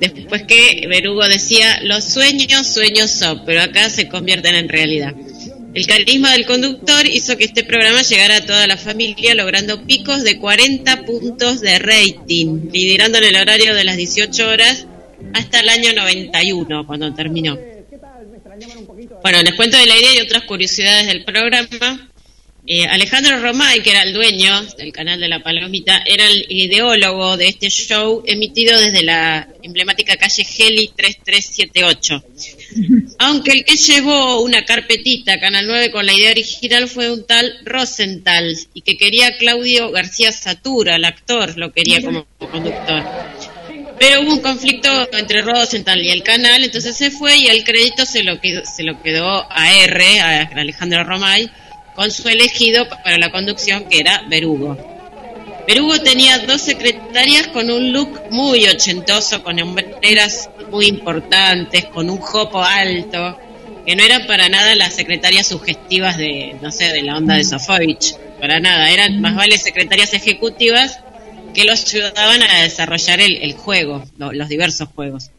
Después 0.00 0.42
que 0.42 0.86
Berugo 0.88 1.28
decía, 1.28 1.80
los 1.84 2.02
sueños, 2.02 2.66
sueños 2.66 3.10
son, 3.12 3.44
pero 3.46 3.62
acá 3.62 3.88
se 3.88 4.08
convierten 4.08 4.56
en 4.56 4.68
realidad. 4.68 5.14
El 5.74 5.86
carisma 5.86 6.32
del 6.32 6.44
conductor 6.44 7.06
hizo 7.06 7.36
que 7.36 7.44
este 7.44 7.62
programa 7.62 8.02
llegara 8.02 8.38
a 8.38 8.44
toda 8.44 8.66
la 8.66 8.76
familia, 8.76 9.34
logrando 9.36 9.84
picos 9.86 10.24
de 10.24 10.38
40 10.38 11.04
puntos 11.04 11.60
de 11.60 11.78
rating, 11.78 12.68
liderando 12.72 13.18
en 13.18 13.24
el 13.24 13.36
horario 13.36 13.74
de 13.74 13.84
las 13.84 13.96
18 13.96 14.48
horas 14.48 14.86
hasta 15.34 15.60
el 15.60 15.68
año 15.68 15.92
91, 15.94 16.84
cuando 16.84 17.14
terminó. 17.14 17.56
Bueno, 19.22 19.42
les 19.42 19.54
cuento 19.54 19.76
de 19.76 19.86
la 19.86 19.98
idea 19.98 20.14
y 20.16 20.20
otras 20.20 20.44
curiosidades 20.44 21.06
del 21.06 21.24
programa. 21.24 22.08
Eh, 22.64 22.86
Alejandro 22.86 23.40
Romay, 23.40 23.82
que 23.82 23.90
era 23.90 24.04
el 24.04 24.12
dueño 24.12 24.62
del 24.78 24.92
canal 24.92 25.18
de 25.18 25.28
La 25.28 25.42
Palomita, 25.42 26.00
era 26.06 26.24
el 26.28 26.46
ideólogo 26.48 27.36
de 27.36 27.48
este 27.48 27.68
show 27.70 28.22
emitido 28.24 28.78
desde 28.78 29.02
la 29.02 29.48
emblemática 29.64 30.16
calle 30.16 30.46
Heli 30.58 30.92
3378. 30.94 32.24
Aunque 33.18 33.50
el 33.50 33.64
que 33.64 33.74
llevó 33.74 34.42
una 34.42 34.64
carpetita 34.64 35.34
a 35.34 35.40
Canal 35.40 35.66
9 35.66 35.90
con 35.90 36.06
la 36.06 36.12
idea 36.12 36.30
original 36.30 36.88
fue 36.88 37.10
un 37.10 37.26
tal 37.26 37.52
Rosenthal 37.64 38.56
y 38.74 38.82
que 38.82 38.96
quería 38.96 39.36
Claudio 39.38 39.90
García 39.90 40.30
Satura, 40.30 40.94
el 40.94 41.04
actor, 41.04 41.58
lo 41.58 41.72
quería 41.72 42.00
como 42.00 42.26
conductor. 42.38 43.02
Pero 44.02 44.22
hubo 44.22 44.32
un 44.32 44.40
conflicto 44.40 44.88
entre 45.12 45.42
Rosenthal 45.42 46.02
y 46.02 46.10
el 46.10 46.24
canal, 46.24 46.64
entonces 46.64 46.96
se 46.96 47.12
fue 47.12 47.36
y 47.36 47.46
el 47.46 47.62
crédito 47.62 48.04
se 48.04 48.24
lo 48.24 48.40
quedó, 48.40 48.64
se 48.64 48.82
lo 48.82 49.00
quedó 49.00 49.46
a 49.48 49.72
R, 49.84 50.20
a 50.20 50.40
Alejandro 50.56 51.04
Romay, 51.04 51.48
con 51.94 52.10
su 52.10 52.28
elegido 52.28 52.88
para 52.88 53.16
la 53.16 53.30
conducción 53.30 53.84
que 53.84 54.00
era 54.00 54.24
Berugo. 54.28 54.76
Berugo 55.68 56.00
tenía 56.00 56.40
dos 56.40 56.62
secretarias 56.62 57.46
con 57.46 57.70
un 57.70 57.92
look 57.92 58.22
muy 58.32 58.66
ochentoso, 58.66 59.44
con 59.44 59.60
hombreras 59.60 60.50
muy 60.72 60.86
importantes, 60.86 61.84
con 61.84 62.10
un 62.10 62.18
jopo 62.18 62.60
alto, 62.60 63.38
que 63.86 63.94
no 63.94 64.02
eran 64.02 64.26
para 64.26 64.48
nada 64.48 64.74
las 64.74 64.94
secretarias 64.94 65.46
sugestivas 65.46 66.18
de, 66.18 66.56
no 66.60 66.72
sé, 66.72 66.92
de 66.92 67.02
la 67.02 67.18
onda 67.18 67.36
de 67.36 67.44
Sofovich, 67.44 68.16
para 68.40 68.58
nada, 68.58 68.90
eran 68.90 69.20
más 69.20 69.36
vale 69.36 69.58
secretarias 69.58 70.12
ejecutivas 70.12 70.98
que 71.54 71.64
los 71.64 71.84
ayudaban 71.94 72.42
a 72.42 72.62
desarrollar 72.62 73.20
el, 73.20 73.52
juego, 73.52 74.04
los 74.16 74.48
diversos 74.48 74.88
juegos. 74.88 75.30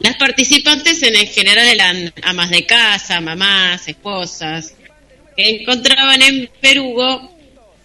Las 0.00 0.16
participantes 0.16 1.02
en 1.02 1.26
general 1.28 1.66
eran 1.68 2.12
amas 2.22 2.50
de 2.50 2.66
casa, 2.66 3.20
mamás, 3.20 3.86
esposas, 3.86 4.74
que 5.36 5.60
encontraban 5.60 6.20
en 6.22 6.50
Perugo 6.60 7.32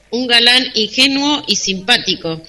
un 0.09 0.27
galán 0.27 0.63
ingenuo 0.73 1.43
y 1.47 1.55
simpático, 1.55 2.41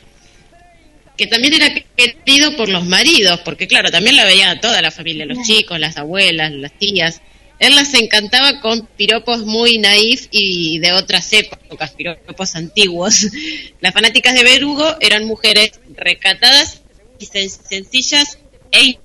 que 1.16 1.26
también 1.26 1.54
era 1.54 1.74
querido 1.96 2.56
por 2.56 2.68
los 2.68 2.86
maridos, 2.86 3.40
porque 3.40 3.66
claro, 3.66 3.90
también 3.90 4.16
la 4.16 4.24
veía 4.24 4.60
toda 4.60 4.80
la 4.80 4.90
familia, 4.90 5.26
los 5.26 5.46
chicos, 5.46 5.78
las 5.78 5.96
abuelas, 5.96 6.52
las 6.52 6.72
tías. 6.78 7.20
Él 7.58 7.74
las 7.74 7.94
encantaba 7.94 8.60
con 8.60 8.86
piropos 8.96 9.44
muy 9.44 9.78
naif 9.78 10.28
y 10.30 10.78
de 10.78 10.92
otras 10.92 11.32
épocas, 11.32 11.90
piropos 11.92 12.54
antiguos. 12.54 13.26
Las 13.80 13.92
fanáticas 13.92 14.34
de 14.34 14.44
Berugo 14.44 14.96
eran 15.00 15.24
mujeres 15.24 15.72
recatadas 15.96 16.82
y 17.18 17.26
sencillas 17.26 18.38
e 18.70 18.98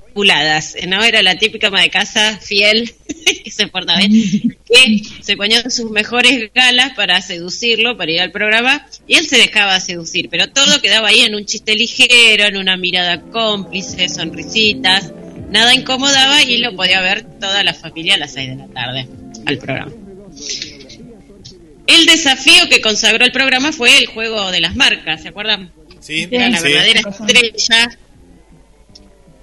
¿no? 0.88 1.04
Era 1.04 1.24
la 1.24 1.38
típica 1.38 1.68
ama 1.68 1.82
de 1.82 1.90
casa 1.90 2.38
fiel 2.38 2.94
que 3.44 3.50
se 3.50 3.68
portaba 3.68 4.00
bien, 4.00 4.12
que 4.66 5.02
se 5.22 5.36
ponía 5.36 5.70
sus 5.70 5.92
mejores 5.92 6.52
galas 6.54 6.94
para 6.96 7.22
seducirlo, 7.22 7.98
para 7.98 8.12
ir 8.12 8.22
al 8.22 8.32
programa, 8.32 8.88
y 9.08 9.16
él 9.16 9.28
se 9.28 9.38
dejaba 9.38 9.80
seducir, 9.80 10.30
pero 10.30 10.50
todo 10.50 10.82
quedaba 10.82 11.10
ahí 11.10 11.22
en 11.22 11.36
un 11.36 11.46
chiste 11.46 11.76
ligero, 11.76 12.46
en 12.46 12.58
una 12.58 12.78
mirada 12.78 13.22
cómplice, 13.22 14.10
sonrisitas, 14.10 15.12
nada 15.54 15.76
incomodaba 15.76 16.42
y 16.42 16.58
lo 16.58 16.76
podía 16.76 17.00
ver 17.00 17.24
toda 17.40 17.64
la 17.64 17.76
familia 17.76 18.16
a 18.16 18.18
las 18.18 18.34
seis 18.34 18.50
de 18.50 18.56
la 18.56 18.68
tarde 18.68 19.08
al 19.46 19.58
programa. 19.60 19.94
El 21.86 22.06
desafío 22.08 22.68
que 22.70 22.82
consagró 22.82 23.24
el 23.24 23.32
programa 23.32 23.72
fue 23.72 23.96
el 23.98 24.08
juego 24.08 24.52
de 24.52 24.62
las 24.62 24.76
marcas, 24.76 25.22
¿se 25.22 25.30
acuerdan? 25.30 25.72
Sí, 26.00 26.28
Era 26.32 26.50
la 26.50 26.60
verdadera 26.60 27.02
estrella 27.08 27.98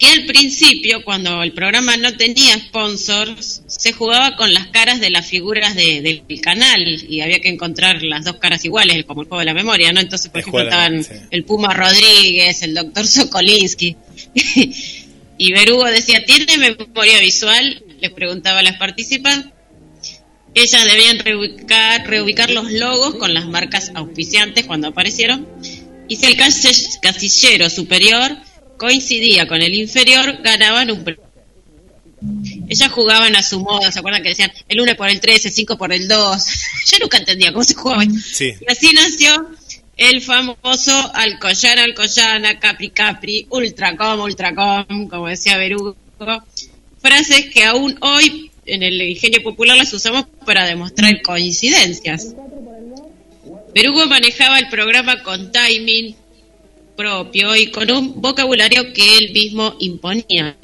que 0.00 0.06
al 0.06 0.24
principio, 0.24 1.04
cuando 1.04 1.42
el 1.42 1.52
programa 1.52 1.96
no 1.98 2.16
tenía 2.16 2.58
sponsors, 2.58 3.62
se 3.66 3.92
jugaba 3.92 4.34
con 4.34 4.52
las 4.54 4.68
caras 4.68 4.98
de 4.98 5.10
las 5.10 5.26
figuras 5.26 5.76
del 5.76 6.24
canal 6.42 7.04
y 7.06 7.20
había 7.20 7.40
que 7.40 7.50
encontrar 7.50 8.02
las 8.02 8.24
dos 8.24 8.36
caras 8.36 8.64
iguales, 8.64 9.04
como 9.04 9.20
el 9.20 9.28
juego 9.28 9.40
de 9.40 9.44
la 9.44 9.54
memoria, 9.54 9.92
¿no? 9.92 10.00
Entonces, 10.00 10.30
por 10.30 10.40
ejemplo, 10.40 10.62
estaban 10.62 11.06
el 11.30 11.44
Puma 11.44 11.74
Rodríguez, 11.74 12.62
el 12.62 12.74
doctor 12.74 13.06
Sokolinsky. 13.06 13.96
y 15.42 15.52
Berugo 15.52 15.86
decía, 15.86 16.22
¿tiene 16.26 16.58
memoria 16.58 17.18
visual? 17.18 17.82
Les 17.98 18.10
preguntaba 18.10 18.58
a 18.58 18.62
las 18.62 18.76
participantes. 18.76 19.50
Ellas 20.54 20.84
debían 20.84 21.18
reubicar, 21.18 22.06
reubicar 22.06 22.50
los 22.50 22.70
logos 22.70 23.14
con 23.14 23.32
las 23.32 23.46
marcas 23.46 23.90
auspiciantes 23.94 24.66
cuando 24.66 24.88
aparecieron. 24.88 25.48
Y 26.08 26.16
si 26.16 26.26
el 26.26 26.36
casillero 26.36 27.70
superior 27.70 28.36
coincidía 28.76 29.48
con 29.48 29.62
el 29.62 29.74
inferior, 29.74 30.42
ganaban 30.42 30.90
un 30.90 31.04
premio. 31.04 31.24
Ellas 32.68 32.92
jugaban 32.92 33.34
a 33.34 33.42
su 33.42 33.60
modo, 33.60 33.90
¿se 33.90 33.98
acuerdan 33.98 34.22
que 34.22 34.28
decían 34.28 34.52
el 34.68 34.78
1 34.78 34.94
por 34.94 35.08
el 35.08 35.20
3, 35.20 35.46
el 35.46 35.52
5 35.52 35.78
por 35.78 35.90
el 35.90 36.06
2? 36.06 36.44
Yo 36.92 36.98
nunca 36.98 37.16
entendía 37.16 37.50
cómo 37.50 37.64
se 37.64 37.72
jugaba. 37.72 38.04
Y 38.04 38.70
así 38.70 38.92
nació 38.92 39.48
el 40.00 40.22
famoso 40.22 41.12
Alcoyana, 41.12 41.84
Alcoyana, 41.84 42.58
Capri, 42.58 42.88
Capri, 42.88 43.46
Ultracom, 43.50 44.20
Ultracom, 44.20 45.08
como 45.08 45.28
decía 45.28 45.58
Berugo. 45.58 45.94
Frases 47.02 47.50
que 47.52 47.64
aún 47.64 47.98
hoy 48.00 48.50
en 48.64 48.82
el 48.82 49.00
ingenio 49.02 49.42
popular 49.42 49.76
las 49.76 49.92
usamos 49.92 50.24
para 50.46 50.64
demostrar 50.64 51.20
coincidencias. 51.20 52.34
Berugo 53.74 54.06
manejaba 54.06 54.58
el 54.58 54.70
programa 54.70 55.22
con 55.22 55.52
timing, 55.52 56.16
propio 56.96 57.54
y 57.54 57.66
con 57.66 57.90
un 57.90 58.22
vocabulario 58.22 58.94
que 58.94 59.18
él 59.18 59.32
mismo 59.32 59.76
imponía. 59.80 60.56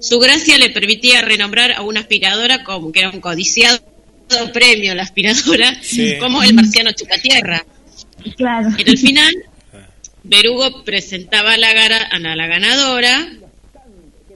Su 0.00 0.18
gracia 0.18 0.58
le 0.58 0.70
permitía 0.70 1.22
renombrar 1.22 1.72
a 1.72 1.82
una 1.82 2.00
aspiradora 2.00 2.64
como 2.64 2.90
que 2.90 2.98
era 2.98 3.10
un 3.10 3.20
codiciado 3.20 3.78
premio 4.52 4.94
la 4.96 5.04
aspiradora, 5.04 5.80
como 6.18 6.42
el 6.42 6.52
marciano 6.54 6.90
Chucatierra. 6.90 7.64
En 8.78 8.88
el 8.88 8.98
final, 8.98 9.34
Berugo 10.22 10.84
presentaba 10.84 11.54
a 11.54 11.58
la, 11.58 11.70
a 11.70 12.18
la 12.18 12.46
ganadora 12.46 13.28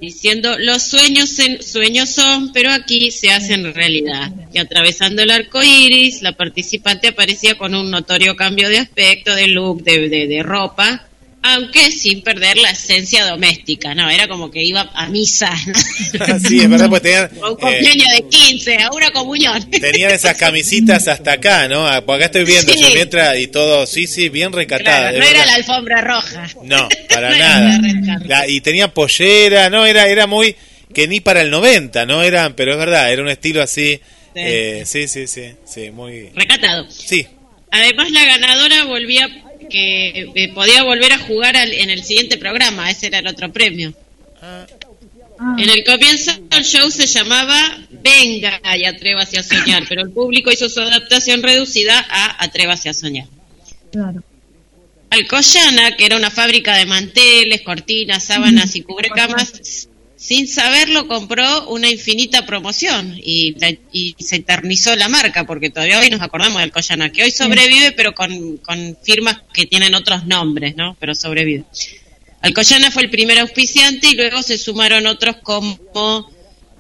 diciendo 0.01 0.57
los 0.59 0.83
sueños 0.83 1.31
sueños 1.61 2.11
son, 2.11 2.53
pero 2.53 2.71
aquí 2.71 3.11
se 3.11 3.31
hacen 3.31 3.73
realidad. 3.75 4.31
Y 4.53 4.59
atravesando 4.59 5.23
el 5.23 5.31
arco 5.31 5.63
iris, 5.63 6.23
la 6.23 6.33
participante 6.33 7.09
aparecía 7.09 7.57
con 7.57 7.75
un 7.75 7.91
notorio 7.91 8.37
cambio 8.37 8.69
de 8.69 8.79
aspecto, 8.79 9.35
de 9.35 9.49
look, 9.49 9.83
de, 9.83 10.09
de 10.09 10.43
ropa, 10.43 11.07
aunque 11.47 11.93
sin 11.93 12.23
perder 12.23 12.57
la 12.57 12.71
esencia 12.71 13.27
doméstica, 13.27 13.95
¿no? 13.95 14.09
Era 14.09 14.27
como 14.27 14.51
que 14.51 14.65
iba 14.65 14.91
a 14.95 15.09
misa. 15.11 15.55
sí, 16.49 16.61
es 16.61 16.71
verdad, 16.71 16.89
pues 16.89 17.03
tenían... 17.03 17.31
un 17.35 17.57
cumpleaños 17.57 18.09
de 18.17 18.29
15, 18.31 18.83
a 18.83 18.91
una 18.91 19.11
comunión. 19.11 19.71
Tenían 19.71 20.11
esas 20.11 20.39
camisitas 20.39 21.07
hasta 21.07 21.33
acá, 21.33 21.69
¿no? 21.69 21.87
Ah, 21.87 21.97
acá 21.97 22.25
estoy 22.25 22.45
viendo, 22.45 22.73
sí. 22.73 22.83
mientras 22.95 23.39
y 23.39 23.49
todo, 23.49 23.87
sí, 23.87 24.07
sí, 24.07 24.31
bien 24.31 24.53
recatada. 24.53 25.11
Claro, 25.11 25.19
no 25.19 25.25
era 25.27 25.45
la 25.45 25.55
alfombra 25.57 26.01
roja. 26.01 26.49
No, 26.63 26.89
para 27.11 27.31
nada. 27.39 27.79
La, 28.25 28.49
y 28.49 28.63
tenía 28.63 28.89
pollera, 28.89 29.69
no, 29.69 29.85
era, 29.85 30.07
era 30.07 30.27
muy... 30.27 30.57
que 30.95 31.07
ni 31.07 31.21
para 31.21 31.43
el 31.43 31.51
90, 31.51 32.07
¿no? 32.07 32.23
Eran, 32.23 32.55
pero 32.55 32.73
es 32.73 32.79
verdad, 32.79 33.13
era 33.13 33.21
un 33.21 33.29
estilo 33.29 33.61
así... 33.61 34.01
Sí, 34.35 34.41
eh, 34.41 34.83
sí, 34.87 35.07
sí, 35.09 35.27
sí, 35.27 35.43
sí, 35.67 35.91
muy... 35.91 36.31
Recatado. 36.35 36.91
Sí. 36.91 37.27
Además, 37.71 38.11
la 38.13 38.25
ganadora 38.25 38.85
volvía 38.85 39.29
que 39.69 40.31
eh, 40.35 40.53
podía 40.55 40.83
volver 40.83 41.13
a 41.13 41.19
jugar 41.19 41.57
al, 41.57 41.73
en 41.73 41.91
el 41.91 42.05
siguiente 42.05 42.39
programa, 42.39 42.91
ese 42.91 43.09
era 43.09 43.19
el 43.19 43.27
otro 43.27 43.53
premio. 43.53 43.95
Ah. 44.41 44.67
En 45.59 45.69
el 45.69 45.85
comienzo 45.85 46.31
el 46.51 46.65
show 46.65 46.91
se 46.91 47.07
llamaba 47.07 47.59
Venga 47.91 48.61
y 48.77 48.85
Atrévase 48.85 49.39
a 49.39 49.43
soñar, 49.43 49.85
pero 49.89 50.03
el 50.03 50.11
público 50.11 50.51
hizo 50.51 50.69
su 50.69 50.81
adaptación 50.81 51.43
reducida 51.43 52.07
a 52.09 52.45
Atrévase 52.45 52.89
a 52.89 52.95
soñar. 52.95 53.27
Claro. 53.91 54.23
Alcoyana, 55.11 55.97
que 55.97 56.07
era 56.07 56.17
una 56.17 56.31
fábrica 56.31 56.77
de 56.77 56.87
manteles, 56.87 57.63
cortinas, 57.63 58.25
sábanas 58.25 58.75
y 58.75 58.83
cubrecamas, 58.83 59.89
sin 60.25 60.49
saberlo 60.49 61.07
compró 61.07 61.69
una 61.69 61.91
infinita 61.91 62.47
promoción 62.47 63.15
y, 63.23 63.55
y 63.93 64.17
se 64.19 64.37
eternizó 64.37 64.97
la 64.97 65.11
marca, 65.11 65.45
porque 65.45 65.69
todavía 65.69 66.01
hoy 66.01 66.09
nos 66.09 66.23
acordamos 66.23 66.61
del 66.61 66.71
Alcoyana, 66.71 67.13
que 67.13 67.25
hoy 67.25 67.31
sobrevive 67.31 67.93
pero 67.93 68.15
con, 68.15 68.57
con 68.57 68.97
firmas 69.03 69.43
que 69.53 69.67
tienen 69.67 69.95
otros 69.95 70.25
nombres, 70.25 70.77
¿no? 70.77 70.97
Pero 70.99 71.15
sobrevive. 71.15 71.65
Alcoyana 72.41 72.91
fue 72.91 73.03
el 73.03 73.11
primer 73.11 73.39
auspiciante 73.39 74.09
y 74.09 74.15
luego 74.15 74.43
se 74.43 74.57
sumaron 74.57 75.07
otros 75.07 75.37
como 75.43 76.31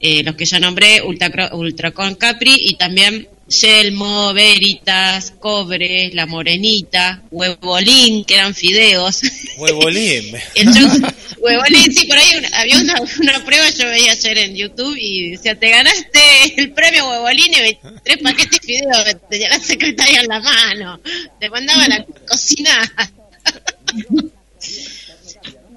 eh, 0.00 0.22
los 0.22 0.36
que 0.36 0.46
ya 0.46 0.58
nombré, 0.58 1.02
Ultracon 1.02 2.14
Capri 2.14 2.56
y 2.58 2.76
también 2.76 3.28
Yelmo, 3.60 4.32
Veritas, 4.34 5.32
Cobre, 5.38 6.10
La 6.12 6.26
Morenita, 6.26 7.22
Huevolín, 7.30 8.24
que 8.24 8.34
eran 8.34 8.54
fideos. 8.54 9.20
Huevolín. 9.58 10.34
Huevolín, 11.38 11.92
sí, 11.94 12.06
por 12.06 12.16
ahí 12.18 12.36
una- 12.38 12.48
había 12.58 12.78
una, 12.78 12.94
una 13.20 13.44
prueba, 13.44 13.68
yo 13.70 13.86
veía 13.88 14.12
ayer 14.12 14.38
en 14.38 14.56
YouTube 14.56 14.96
y 14.98 15.30
decía, 15.32 15.58
te 15.58 15.68
ganaste 15.70 16.20
el 16.56 16.72
premio 16.72 17.08
Huevolín 17.08 17.52
y 17.52 17.78
tres 18.02 18.18
paquetes 18.22 18.60
de 18.60 18.66
fideos 18.66 19.04
que 19.04 19.14
tenía 19.30 19.48
la 19.50 19.60
secretaria 19.60 20.20
en 20.20 20.28
la 20.28 20.40
mano. 20.40 21.00
Te 21.38 21.50
mandaban 21.50 21.92
a 21.92 22.04
cocinar. 22.28 22.90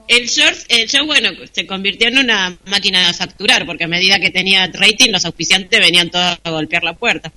El 0.08 0.30
show, 0.30 0.45
el 0.70 0.88
show, 0.88 1.06
bueno, 1.06 1.32
se 1.52 1.68
convirtió 1.68 2.08
en 2.08 2.18
una 2.20 2.58
máquina 2.68 3.06
de 3.08 3.14
facturar, 3.14 3.66
porque 3.66 3.84
a 3.84 3.88
medida 3.90 4.22
que 4.22 4.30
tenía 4.30 4.66
rating, 4.68 5.12
los 5.12 5.26
auspiciantes 5.26 5.80
venían 5.82 6.10
todos 6.10 6.38
a 6.41 6.49
golpear 6.49 6.84
la 6.84 6.94
puerta. 6.94 7.30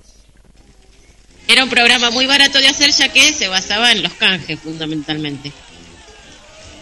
Era 1.51 1.65
un 1.65 1.69
programa 1.69 2.11
muy 2.11 2.27
barato 2.27 2.59
de 2.59 2.69
hacer, 2.69 2.91
ya 2.91 3.09
que 3.09 3.33
se 3.33 3.49
basaba 3.49 3.91
en 3.91 4.01
los 4.01 4.13
canjes, 4.13 4.57
fundamentalmente. 4.57 5.51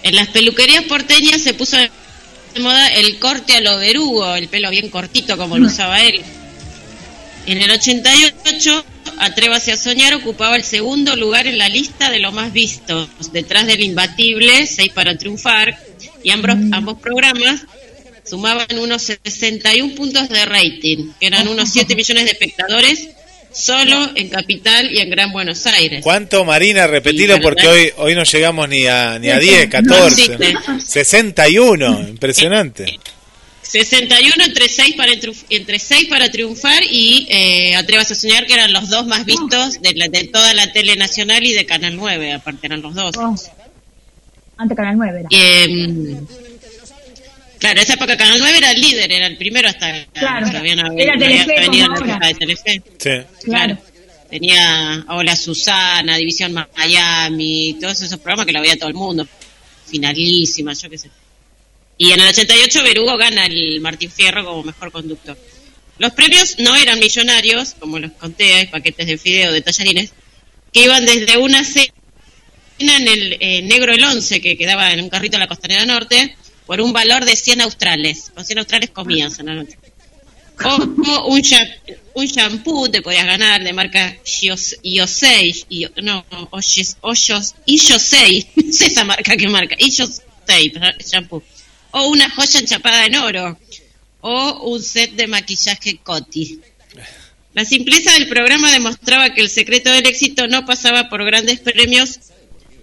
En 0.03 0.13
las 0.13 0.27
peluquerías 0.27 0.83
porteñas 0.83 1.41
se 1.41 1.55
puso 1.55 1.75
de 1.75 1.89
moda 2.59 2.87
el 2.89 3.17
corte 3.17 3.55
a 3.55 3.61
lo 3.61 3.79
verugo, 3.79 4.35
el 4.35 4.47
pelo 4.47 4.69
bien 4.69 4.89
cortito 4.91 5.37
como 5.37 5.57
lo 5.57 5.65
usaba 5.65 6.03
él. 6.03 6.21
En 7.47 7.59
el 7.59 7.71
88, 7.71 8.85
Atrévase 9.17 9.71
a 9.71 9.77
Soñar 9.77 10.13
ocupaba 10.13 10.55
el 10.55 10.63
segundo 10.63 11.15
lugar 11.15 11.47
en 11.47 11.57
la 11.57 11.67
lista 11.67 12.11
de 12.11 12.19
lo 12.19 12.31
más 12.31 12.53
vistos, 12.53 13.09
detrás 13.31 13.65
del 13.65 13.81
imbatible 13.81 14.67
Seis 14.67 14.93
para 14.93 15.17
Triunfar, 15.17 15.79
y 16.23 16.29
ambos, 16.29 16.51
ambos 16.73 16.99
programas 16.99 17.61
sumaban 18.23 18.77
unos 18.77 19.01
61 19.01 19.95
puntos 19.95 20.29
de 20.29 20.45
rating, 20.45 21.11
que 21.19 21.25
eran 21.25 21.47
unos 21.47 21.69
7 21.71 21.95
millones 21.95 22.25
de 22.25 22.31
espectadores 22.31 23.09
solo 23.59 24.11
en 24.15 24.29
Capital 24.29 24.91
y 24.91 24.99
en 24.99 25.09
Gran 25.09 25.31
Buenos 25.31 25.65
Aires. 25.67 26.01
¿Cuánto, 26.03 26.45
Marina? 26.45 26.87
Repetilo 26.87 27.35
Sí, 27.35 27.41
porque 27.41 27.67
hoy, 27.67 27.91
hoy 27.97 28.15
no 28.15 28.23
llegamos 28.23 28.67
ni 28.69 28.85
a, 28.87 29.19
ni 29.19 29.29
a 29.29 29.39
Sí, 29.39 29.45
10, 29.47 29.65
no 29.65 29.69
14. 29.71 30.21
existe. 30.37 30.53
61, 30.85 31.99
impresionante. 32.09 32.99
61 33.61 34.33
entre 34.45 34.67
6 34.67 34.95
para, 34.95 35.11
entre 35.49 35.77
seis 35.79 36.07
para 36.09 36.31
triunfar 36.31 36.81
y 36.89 37.27
eh, 37.29 37.75
Atrevas 37.75 38.09
a 38.09 38.15
Soñar, 38.15 38.47
que 38.47 38.53
eran 38.53 38.73
los 38.73 38.89
dos 38.89 39.05
más 39.05 39.25
vistos 39.25 39.79
de, 39.81 39.93
la- 39.93 40.07
de 40.07 40.23
toda 40.23 40.53
la 40.55 40.71
tele 40.73 40.95
nacional 40.95 41.43
y 41.45 41.53
de 41.53 41.65
Canal 41.67 41.95
9, 41.95 42.33
aparte 42.33 42.65
eran 42.65 42.81
los 42.81 42.95
dos. 42.95 43.15
Oh. 43.17 43.35
Antes 44.57 44.75
Canal 44.75 44.97
9 44.97 45.19
era. 45.19 45.29
Em, 45.65 46.25
claro, 47.59 47.79
en 47.79 47.83
esa 47.83 47.93
época 47.93 48.17
Canal 48.17 48.39
9 48.39 48.57
era 48.57 48.71
el 48.71 48.81
líder, 48.81 49.11
era 49.11 49.27
el 49.27 49.37
primero 49.37 49.67
hasta 49.69 50.05
Claro. 50.13 50.49
que 50.49 50.57
habían 50.57 50.79
Era 50.79 51.13
había 51.13 51.17
Telefe 51.17 51.59
venido 51.59 51.87
la 51.87 51.95
época 51.97 52.27
de 52.27 52.33
Telefe. 52.35 52.81
Sí. 52.97 53.09
Claro. 53.45 53.77
Tenía 54.29 55.05
Hola 55.09 55.35
Susana, 55.35 56.17
División 56.17 56.53
Miami, 56.53 57.77
todos 57.81 58.01
esos 58.01 58.19
programas 58.19 58.45
que 58.45 58.51
lo 58.51 58.61
veía 58.61 58.77
todo 58.77 58.89
el 58.89 58.95
mundo. 58.95 59.27
Finalísima, 59.87 60.73
yo 60.73 60.89
qué 60.89 60.97
sé. 60.97 61.09
Y 61.97 62.11
en 62.11 62.19
el 62.21 62.27
88 62.29 62.83
Berugo 62.83 63.17
gana 63.17 63.45
el 63.45 63.81
Martín 63.81 64.11
Fierro 64.11 64.45
como 64.45 64.63
mejor 64.63 64.91
conductor. 64.91 65.37
Los 65.97 66.13
premios 66.13 66.57
no 66.59 66.75
eran 66.75 66.99
millonarios, 66.99 67.75
como 67.77 67.99
los 67.99 68.11
conté, 68.13 68.53
hay 68.53 68.67
paquetes 68.67 69.05
de 69.07 69.17
fideo, 69.17 69.51
de 69.51 69.61
tallarines, 69.61 70.13
que 70.71 70.83
iban 70.83 71.05
desde 71.05 71.37
una 71.37 71.63
cena 71.63 71.91
en 72.77 73.07
el 73.07 73.37
eh, 73.41 73.61
Negro 73.63 73.91
el 73.93 74.01
11, 74.03 74.39
que 74.39 74.57
quedaba 74.57 74.93
en 74.93 75.01
un 75.01 75.09
carrito 75.09 75.35
en 75.35 75.41
la 75.41 75.47
Costanera 75.47 75.85
Norte, 75.85 76.37
por 76.69 76.81
un 76.81 76.93
valor 76.93 77.25
de 77.25 77.35
100 77.35 77.61
australes. 77.61 78.31
Con 78.35 78.45
100 78.45 78.59
australes 78.59 78.89
comías 78.91 79.39
en 79.39 79.47
la 79.47 79.55
noche. 79.55 79.75
O, 80.63 80.69
o 80.69 81.27
un, 81.33 81.41
un 82.13 82.25
shampoo 82.27 82.91
te 82.91 83.01
podías 83.01 83.25
ganar 83.25 83.63
de 83.63 83.73
marca 83.73 84.15
Yos- 84.23 84.75
Yosei, 84.83 85.65
Yo- 85.67 85.89
no, 86.03 86.23
Oyes- 86.51 86.97
Oyos- 87.01 87.55
Iyosei, 87.65 88.47
no 88.55 88.71
sé 88.77 88.85
esa 88.85 89.03
marca 89.03 89.35
qué 89.35 89.47
marca, 89.49 89.75
Iyosei 89.79 90.71
shampoo. 91.11 91.41
O 91.89 92.07
una 92.09 92.29
joya 92.29 92.59
enchapada 92.59 93.07
en 93.07 93.15
oro, 93.15 93.57
o 94.21 94.69
un 94.69 94.83
set 94.83 95.13
de 95.13 95.25
maquillaje 95.25 95.97
Coty. 96.03 96.59
La 97.55 97.65
simpleza 97.65 98.11
del 98.13 98.27
programa 98.29 98.71
demostraba 98.71 99.33
que 99.33 99.41
el 99.41 99.49
secreto 99.49 99.89
del 99.91 100.05
éxito 100.05 100.47
no 100.47 100.67
pasaba 100.67 101.09
por 101.09 101.25
grandes 101.25 101.59
premios 101.61 102.19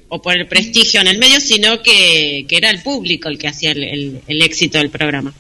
o 0.09 0.23
por 0.23 0.35
el 0.37 0.47
prestigio 0.47 1.01
en 1.01 1.09
el 1.09 1.19
medio, 1.19 1.41
sino 1.41 1.83
que, 1.83 2.45
que 2.49 2.57
era 2.57 2.71
el 2.71 2.83
público 2.83 3.29
el 3.29 3.39
que 3.39 3.49
hacía 3.49 3.73
el- 3.73 4.21
el- 4.27 4.43
éxito 4.43 4.79
del 4.79 4.91
programa. 4.91 5.35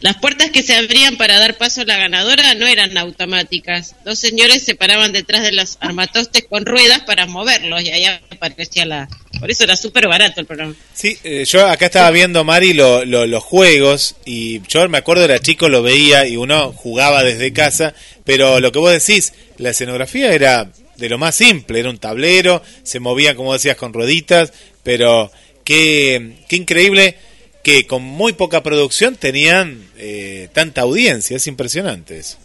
Las 0.00 0.16
puertas 0.16 0.50
que 0.50 0.64
se 0.64 0.74
abrían 0.74 1.16
para 1.16 1.38
dar 1.38 1.56
paso 1.56 1.82
a 1.82 1.84
la 1.84 1.96
ganadora 1.96 2.54
no 2.54 2.66
eran 2.66 2.98
automáticas. 2.98 3.94
Dos 4.04 4.18
señores 4.18 4.64
se 4.64 4.74
paraban 4.74 5.12
detrás 5.12 5.44
de 5.44 5.52
los 5.52 5.76
armatostes 5.78 6.44
con 6.50 6.66
ruedas 6.66 7.02
para 7.02 7.26
moverlos 7.26 7.80
y 7.84 7.90
ahí 7.90 8.04
aparecía 8.30 8.84
la... 8.84 9.08
Por 9.38 9.48
eso 9.48 9.62
era 9.62 9.76
súper 9.76 10.08
barato 10.08 10.40
el 10.40 10.46
programa. 10.46 10.74
Sí, 10.92 11.16
eh, 11.22 11.44
yo 11.46 11.64
acá 11.68 11.86
estaba 11.86 12.10
viendo, 12.10 12.42
Mari, 12.42 12.72
lo- 12.72 13.04
lo- 13.04 13.26
los 13.26 13.44
juegos 13.44 14.16
y 14.24 14.60
yo 14.66 14.88
me 14.88 14.98
acuerdo 14.98 15.22
era 15.24 15.38
chico, 15.38 15.68
lo 15.68 15.82
veía 15.84 16.26
y 16.26 16.36
uno 16.36 16.72
jugaba 16.72 17.22
desde 17.22 17.52
casa, 17.52 17.94
pero 18.24 18.58
lo 18.58 18.72
que 18.72 18.80
vos 18.80 18.90
decís, 18.92 19.32
la 19.58 19.70
escenografía 19.70 20.32
era 20.32 20.68
de 21.02 21.08
lo 21.08 21.18
más 21.18 21.34
simple, 21.34 21.80
era 21.80 21.90
un 21.90 21.98
tablero, 21.98 22.62
se 22.84 23.00
movía, 23.00 23.34
como 23.34 23.52
decías, 23.52 23.76
con 23.76 23.92
rueditas, 23.92 24.52
pero 24.84 25.30
qué, 25.64 26.36
qué 26.48 26.56
increíble 26.56 27.16
que 27.64 27.86
con 27.88 28.02
muy 28.02 28.32
poca 28.34 28.62
producción 28.62 29.16
tenían 29.16 29.84
eh, 29.98 30.48
tanta 30.52 30.82
audiencia, 30.82 31.36
es 31.36 31.46
impresionante 31.48 32.18
eso. 32.18 32.38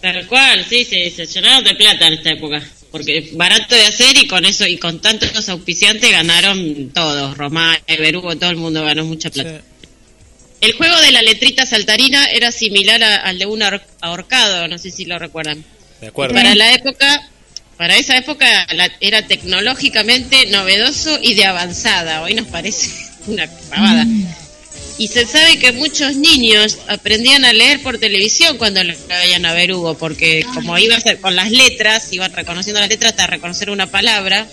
Tal 0.00 0.26
cual, 0.26 0.64
sí, 0.68 0.84
se, 0.84 1.08
se 1.10 1.26
llenaron 1.26 1.62
de 1.62 1.74
plata 1.76 2.08
en 2.08 2.14
esta 2.14 2.30
época. 2.32 2.60
Porque 2.90 3.30
barato 3.34 3.74
de 3.74 3.86
hacer 3.86 4.18
y 4.18 4.26
con 4.26 4.44
eso 4.44 4.66
y 4.66 4.76
con 4.76 5.00
tantos 5.00 5.48
auspiciantes 5.48 6.10
ganaron 6.10 6.90
todos. 6.92 7.38
Román, 7.38 7.78
Berugo, 7.86 8.36
todo 8.36 8.50
el 8.50 8.56
mundo 8.56 8.84
ganó 8.84 9.04
mucha 9.04 9.30
plata. 9.30 9.62
El 10.60 10.72
juego 10.74 11.00
de 11.00 11.10
la 11.12 11.22
letrita 11.22 11.64
saltarina 11.64 12.26
era 12.26 12.52
similar 12.52 13.02
a- 13.02 13.16
al 13.16 13.38
de 13.38 13.46
un 13.46 13.60
ahor- 13.62 13.82
ahorcado, 14.00 14.68
no 14.68 14.76
sé 14.78 14.90
si 14.90 15.04
lo 15.06 15.18
recuerdan. 15.18 15.64
De 16.00 16.08
acuerdo. 16.08 16.34
Para 16.34 16.54
la 16.54 16.74
época, 16.74 17.30
para 17.82 17.96
esa 17.96 18.16
época 18.16 18.46
la- 18.74 18.92
era 19.00 19.26
tecnológicamente 19.26 20.46
novedoso 20.46 21.18
y 21.20 21.34
de 21.34 21.46
avanzada. 21.46 22.22
Hoy 22.22 22.34
nos 22.34 22.46
parece 22.46 22.92
una 23.26 23.48
pavada. 23.68 24.06
Y 24.98 25.08
se 25.08 25.26
sabe 25.26 25.58
que 25.58 25.72
muchos 25.72 26.14
niños 26.14 26.78
aprendían 26.86 27.44
a 27.44 27.52
leer 27.52 27.82
por 27.82 27.98
televisión 27.98 28.56
cuando 28.56 28.84
le 28.84 28.96
veían 29.08 29.44
a 29.46 29.52
ver 29.52 29.72
Hugo, 29.72 29.98
porque 29.98 30.46
como 30.54 30.78
iba 30.78 30.94
a 30.94 31.00
ser 31.00 31.18
con 31.18 31.34
las 31.34 31.50
letras, 31.50 32.12
iban 32.12 32.32
reconociendo 32.32 32.78
las 32.78 32.88
letras 32.88 33.10
hasta 33.14 33.26
reconocer 33.26 33.68
una 33.68 33.88
palabra. 33.90 34.46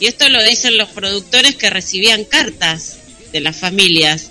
Y 0.00 0.06
esto 0.06 0.28
lo 0.28 0.42
dicen 0.42 0.76
los 0.76 0.88
productores 0.88 1.54
que 1.54 1.70
recibían 1.70 2.24
cartas 2.24 2.96
de 3.32 3.40
las 3.40 3.54
familias 3.54 4.30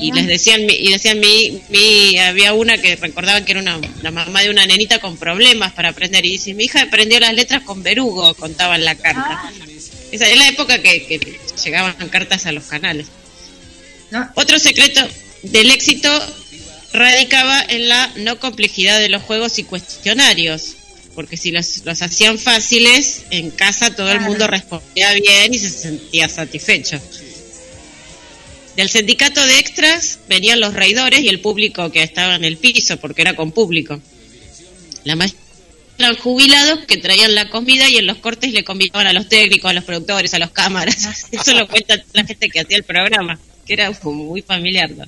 y 0.00 0.12
les 0.12 0.26
decían 0.26 0.62
y 0.68 0.90
decían 0.90 1.20
mi, 1.20 1.60
mi 1.68 2.18
había 2.18 2.54
una 2.54 2.78
que 2.78 2.96
recordaban 2.96 3.44
que 3.44 3.52
era 3.52 3.60
una 3.60 3.80
la 4.02 4.10
mamá 4.10 4.42
de 4.42 4.50
una 4.50 4.66
nenita 4.66 4.98
con 4.98 5.16
problemas 5.16 5.72
para 5.72 5.90
aprender. 5.90 6.24
Y 6.24 6.32
dice 6.32 6.54
mi 6.54 6.64
hija 6.64 6.82
aprendió 6.82 7.20
las 7.20 7.34
letras 7.34 7.62
con 7.62 7.82
verugo 7.82 8.34
contaban 8.34 8.84
la 8.84 8.94
carta. 8.94 9.52
Esa 10.10 10.28
es 10.28 10.38
la 10.38 10.48
época 10.48 10.82
que, 10.82 11.06
que 11.06 11.38
llegaban 11.62 11.94
cartas 12.08 12.46
a 12.46 12.52
los 12.52 12.64
canales. 12.64 13.06
Otro 14.34 14.58
secreto 14.58 15.06
del 15.42 15.70
éxito 15.70 16.10
radicaba 16.92 17.62
en 17.68 17.88
la 17.88 18.12
no 18.16 18.40
complejidad 18.40 18.98
de 18.98 19.08
los 19.08 19.22
juegos 19.22 19.58
y 19.58 19.64
cuestionarios 19.64 20.76
porque 21.14 21.36
si 21.36 21.50
los, 21.50 21.84
los 21.84 22.02
hacían 22.02 22.38
fáciles 22.38 23.22
en 23.30 23.50
casa 23.50 23.94
todo 23.94 24.10
el 24.10 24.20
mundo 24.20 24.46
respondía 24.46 25.12
bien 25.14 25.54
y 25.54 25.58
se 25.58 25.70
sentía 25.70 26.28
satisfecho 26.28 27.00
del 28.80 28.88
sindicato 28.88 29.44
de 29.44 29.58
extras 29.58 30.20
venían 30.26 30.58
los 30.58 30.72
reidores 30.72 31.20
y 31.20 31.28
el 31.28 31.40
público 31.40 31.92
que 31.92 32.02
estaba 32.02 32.34
en 32.34 32.44
el 32.44 32.56
piso, 32.56 32.96
porque 32.96 33.20
era 33.20 33.36
con 33.36 33.52
público. 33.52 34.00
La 35.04 35.16
mayoría 35.16 35.38
eran 35.98 36.16
jubilados 36.16 36.86
que 36.86 36.96
traían 36.96 37.34
la 37.34 37.50
comida 37.50 37.90
y 37.90 37.98
en 37.98 38.06
los 38.06 38.16
cortes 38.16 38.54
le 38.54 38.64
convidaban 38.64 39.06
a 39.06 39.12
los 39.12 39.28
técnicos, 39.28 39.70
a 39.70 39.74
los 39.74 39.84
productores, 39.84 40.32
a 40.32 40.38
los 40.38 40.50
cámaras. 40.52 41.28
Eso 41.30 41.52
lo 41.52 41.68
cuenta 41.68 42.02
la 42.14 42.24
gente 42.24 42.48
que 42.48 42.60
hacía 42.60 42.78
el 42.78 42.84
programa, 42.84 43.38
que 43.66 43.74
era 43.74 43.92
como 43.92 44.24
muy 44.24 44.40
familiar. 44.40 44.90
¿no? 44.92 45.04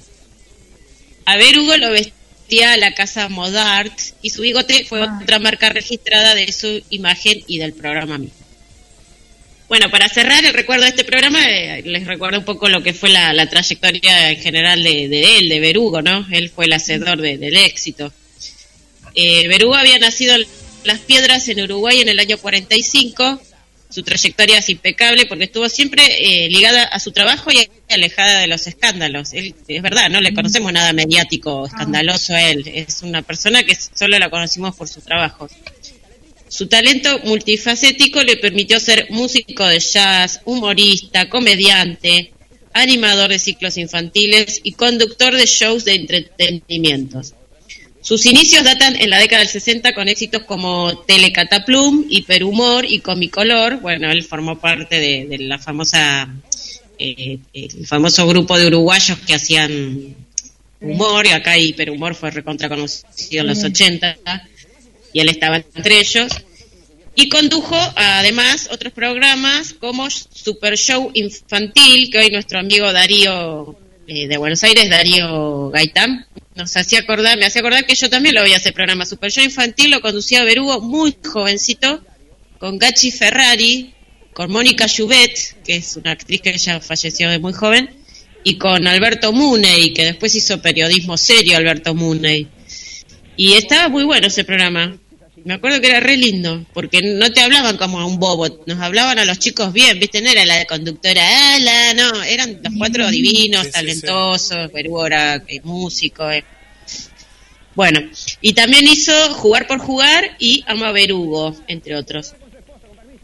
A 1.24 1.36
ver, 1.38 1.58
Hugo 1.58 1.74
lo 1.78 1.90
vestía 1.92 2.74
a 2.74 2.76
la 2.76 2.92
casa 2.92 3.30
Modart 3.30 3.98
y 4.20 4.28
su 4.28 4.42
bigote 4.42 4.84
fue 4.84 5.00
otra 5.00 5.38
marca 5.38 5.70
registrada 5.70 6.34
de 6.34 6.52
su 6.52 6.82
imagen 6.90 7.42
y 7.46 7.56
del 7.56 7.72
programa 7.72 8.18
mismo. 8.18 8.36
Bueno, 9.68 9.90
para 9.90 10.08
cerrar 10.08 10.44
el 10.44 10.52
recuerdo 10.52 10.82
de 10.84 10.90
este 10.90 11.04
programa, 11.04 11.42
eh, 11.48 11.82
les 11.86 12.06
recuerdo 12.06 12.38
un 12.38 12.44
poco 12.44 12.68
lo 12.68 12.82
que 12.82 12.92
fue 12.92 13.08
la, 13.08 13.32
la 13.32 13.48
trayectoria 13.48 14.30
en 14.30 14.38
general 14.40 14.82
de, 14.82 15.08
de 15.08 15.38
él, 15.38 15.48
de 15.48 15.60
Berugo, 15.60 16.02
¿no? 16.02 16.26
Él 16.30 16.50
fue 16.50 16.66
el 16.66 16.72
hacedor 16.74 17.20
de- 17.20 17.38
del 17.38 17.56
éxito. 17.56 18.12
Eh, 19.14 19.48
Berugo 19.48 19.74
había 19.74 19.98
nacido 19.98 20.34
en 20.34 20.46
Las 20.84 21.00
Piedras, 21.00 21.48
en 21.48 21.62
Uruguay, 21.62 22.00
en 22.00 22.08
el 22.10 22.18
año 22.18 22.36
45. 22.38 23.40
Su 23.88 24.02
trayectoria 24.02 24.58
es 24.58 24.68
impecable 24.70 25.26
porque 25.26 25.44
estuvo 25.44 25.68
siempre 25.68 26.02
eh, 26.18 26.48
ligada 26.50 26.84
a 26.84 26.98
su 26.98 27.12
trabajo 27.12 27.50
y 27.50 27.68
alejada 27.92 28.40
de 28.40 28.46
los 28.46 28.66
escándalos. 28.66 29.32
Él, 29.34 29.54
es 29.68 29.82
verdad, 29.82 30.08
no 30.10 30.20
le 30.20 30.32
conocemos 30.34 30.72
nada 30.72 30.92
mediático, 30.94 31.66
escandaloso 31.66 32.34
a 32.34 32.42
él. 32.42 32.64
Es 32.74 33.02
una 33.02 33.20
persona 33.22 33.62
que 33.64 33.74
solo 33.74 34.18
la 34.18 34.28
conocimos 34.30 34.74
por 34.76 34.88
su 34.88 35.00
trabajo. 35.02 35.48
Su 36.52 36.66
talento 36.66 37.18
multifacético 37.24 38.22
le 38.22 38.36
permitió 38.36 38.78
ser 38.78 39.06
músico 39.08 39.66
de 39.66 39.80
jazz, 39.80 40.42
humorista, 40.44 41.30
comediante, 41.30 42.34
animador 42.74 43.30
de 43.30 43.38
ciclos 43.38 43.78
infantiles 43.78 44.60
y 44.62 44.72
conductor 44.72 45.34
de 45.34 45.46
shows 45.46 45.86
de 45.86 45.94
entretenimientos. 45.94 47.32
Sus 48.02 48.26
inicios 48.26 48.64
datan 48.64 48.96
en 49.00 49.08
la 49.08 49.18
década 49.18 49.40
del 49.40 49.48
60 49.48 49.94
con 49.94 50.08
éxitos 50.08 50.42
como 50.42 50.98
Telecataplum, 51.06 52.04
Hiperhumor 52.10 52.84
y 52.84 53.00
Comicolor. 53.00 53.80
Bueno, 53.80 54.10
él 54.12 54.22
formó 54.22 54.60
parte 54.60 55.00
de, 55.00 55.26
de 55.26 55.38
la 55.38 55.58
famosa, 55.58 56.28
eh, 56.98 57.38
el 57.54 57.86
famoso 57.86 58.26
grupo 58.26 58.58
de 58.58 58.66
uruguayos 58.66 59.18
que 59.20 59.32
hacían 59.32 60.14
humor, 60.82 61.24
y 61.26 61.30
acá 61.30 61.56
Hiperhumor 61.56 62.14
fue 62.14 62.30
recontra 62.30 62.68
conocido 62.68 63.40
en 63.40 63.46
los 63.46 63.64
80, 63.64 64.18
y 65.12 65.20
él 65.20 65.28
estaba 65.28 65.56
entre 65.56 65.98
ellos. 65.98 66.32
Y 67.14 67.28
condujo 67.28 67.76
además 67.96 68.68
otros 68.72 68.92
programas 68.92 69.74
como 69.74 70.08
Super 70.08 70.76
Show 70.78 71.10
Infantil, 71.14 72.10
que 72.10 72.18
hoy 72.18 72.30
nuestro 72.30 72.58
amigo 72.58 72.90
Darío 72.92 73.76
eh, 74.06 74.26
de 74.28 74.36
Buenos 74.38 74.64
Aires, 74.64 74.88
Darío 74.88 75.70
Gaitán, 75.70 76.26
nos 76.54 76.76
hacía 76.76 77.00
acordar, 77.00 77.38
me 77.38 77.46
hacía 77.46 77.60
acordar 77.60 77.86
que 77.86 77.94
yo 77.94 78.08
también 78.08 78.34
lo 78.34 78.42
veía 78.42 78.56
ese 78.56 78.72
programa. 78.72 79.04
Super 79.04 79.30
Show 79.30 79.44
Infantil 79.44 79.90
lo 79.90 80.00
conducía 80.00 80.44
Berugo 80.44 80.80
muy 80.80 81.14
jovencito, 81.22 82.02
con 82.58 82.78
Gachi 82.78 83.10
Ferrari, 83.10 83.92
con 84.32 84.50
Mónica 84.50 84.86
Juvet, 84.88 85.62
que 85.64 85.76
es 85.76 85.96
una 85.96 86.12
actriz 86.12 86.40
que 86.40 86.56
ya 86.56 86.80
falleció 86.80 87.30
de 87.30 87.38
muy 87.38 87.52
joven, 87.52 87.90
y 88.44 88.56
con 88.58 88.86
Alberto 88.86 89.32
Muney, 89.32 89.92
que 89.92 90.04
después 90.04 90.34
hizo 90.34 90.60
periodismo 90.62 91.16
serio 91.16 91.56
Alberto 91.56 91.94
Muney. 91.94 92.48
Y 93.36 93.54
estaba 93.54 93.88
muy 93.88 94.04
bueno 94.04 94.26
ese 94.26 94.44
programa. 94.44 94.98
Me 95.44 95.54
acuerdo 95.54 95.80
que 95.80 95.88
era 95.88 96.00
re 96.00 96.16
lindo, 96.16 96.64
porque 96.72 97.00
no 97.02 97.30
te 97.32 97.40
hablaban 97.40 97.76
como 97.76 97.98
a 97.98 98.06
un 98.06 98.18
bobo, 98.18 98.62
nos 98.66 98.78
hablaban 98.80 99.18
a 99.18 99.24
los 99.24 99.38
chicos 99.38 99.72
bien, 99.72 99.98
¿viste? 99.98 100.20
No 100.20 100.30
era 100.30 100.44
la 100.44 100.64
conductora, 100.66 101.54
ala, 101.54 101.94
no, 101.94 102.22
eran 102.22 102.60
los 102.62 102.72
cuatro 102.78 103.10
divinos, 103.10 103.70
talentosos, 103.70 104.70
Berugo 104.72 105.06
era 105.06 105.36
eh, 105.48 105.60
músico. 105.64 106.30
eh. 106.30 106.44
Bueno, 107.74 108.00
y 108.40 108.52
también 108.52 108.86
hizo 108.86 109.12
Jugar 109.34 109.66
por 109.66 109.78
Jugar 109.78 110.36
y 110.38 110.62
Ama 110.66 110.92
Berugo, 110.92 111.56
entre 111.68 111.96
otros. 111.96 112.34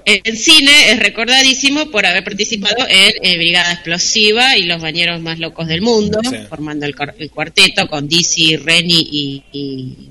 En 0.05 0.37
cine 0.39 0.91
es 0.91 1.01
recordadísimo 1.01 1.91
por 1.91 2.07
haber 2.07 2.25
participado 2.25 2.87
en 2.89 3.13
eh, 3.23 3.37
Brigada 3.37 3.75
Explosiva 3.75 4.57
y 4.57 4.63
Los 4.63 4.81
Bañeros 4.81 5.21
Más 5.21 5.39
Locos 5.39 5.69
del 5.69 5.83
Mundo, 5.83 6.19
Sí. 6.25 6.37
formando 6.49 6.87
el, 6.87 6.95
cuarteto 7.31 7.87
con 7.89 8.09
Dizzy, 8.09 8.57
Reni 8.57 9.07
y, 9.13 9.45
y, 9.53 10.09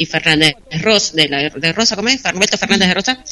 y 0.00 0.06
Fernández 0.06 0.54
Rosa, 0.80 1.14
de, 1.14 1.28
la, 1.28 1.50
de 1.50 1.72
Rosa, 1.72 1.94
¿cómo 1.96 2.08
es? 2.08 2.24
Alberto 2.26 2.56
Fernández 2.58 2.88
de 2.88 2.94
Rosa. 2.94 3.24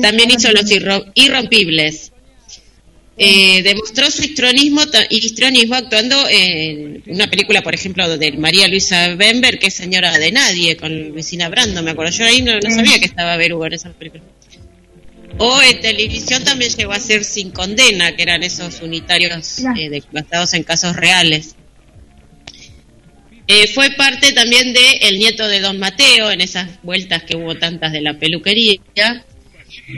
También 0.00 0.30
hizo 0.30 0.50
Los 0.52 0.70
Irro- 0.70 1.10
Irrompibles. 1.14 2.12
Eh, 3.20 3.62
demostró 3.64 4.08
su 4.12 4.22
histrionismo, 4.22 5.74
actuando 5.74 6.24
en 6.30 7.02
una 7.06 7.28
película, 7.28 7.62
por 7.62 7.74
ejemplo, 7.74 8.16
de 8.16 8.30
María 8.32 8.68
Luisa 8.68 9.14
Bember, 9.16 9.58
que 9.58 9.66
es 9.66 9.74
Señora 9.74 10.16
de 10.18 10.30
Nadie, 10.30 10.76
con 10.76 11.08
Luisina 11.08 11.48
Brando, 11.48 11.82
me 11.82 11.90
acuerdo. 11.90 12.12
Yo 12.12 12.24
ahí 12.24 12.42
no, 12.42 12.54
no 12.60 12.70
sabía 12.70 13.00
que 13.00 13.06
estaba 13.06 13.36
Berugo 13.36 13.66
en 13.66 13.72
esa 13.72 13.90
película. 13.90 14.22
O 15.38 15.60
en 15.62 15.80
televisión 15.80 16.44
también 16.44 16.70
llegó 16.76 16.92
a 16.92 17.00
ser 17.00 17.24
Sin 17.24 17.50
Condena, 17.50 18.14
que 18.14 18.22
eran 18.22 18.44
esos 18.44 18.80
unitarios 18.82 19.58
eh, 19.76 19.88
de- 19.90 20.02
basados 20.12 20.54
en 20.54 20.62
casos 20.62 20.94
reales. 20.94 21.56
Eh, 23.50 23.66
fue 23.66 23.90
parte 23.92 24.32
también 24.32 24.74
de 24.74 24.98
El 25.00 25.18
nieto 25.18 25.48
de 25.48 25.60
Don 25.60 25.78
Mateo, 25.78 26.30
en 26.30 26.42
esas 26.42 26.68
vueltas 26.82 27.22
que 27.22 27.34
hubo 27.34 27.54
tantas 27.54 27.92
de 27.92 28.02
la 28.02 28.18
peluquería. 28.18 29.24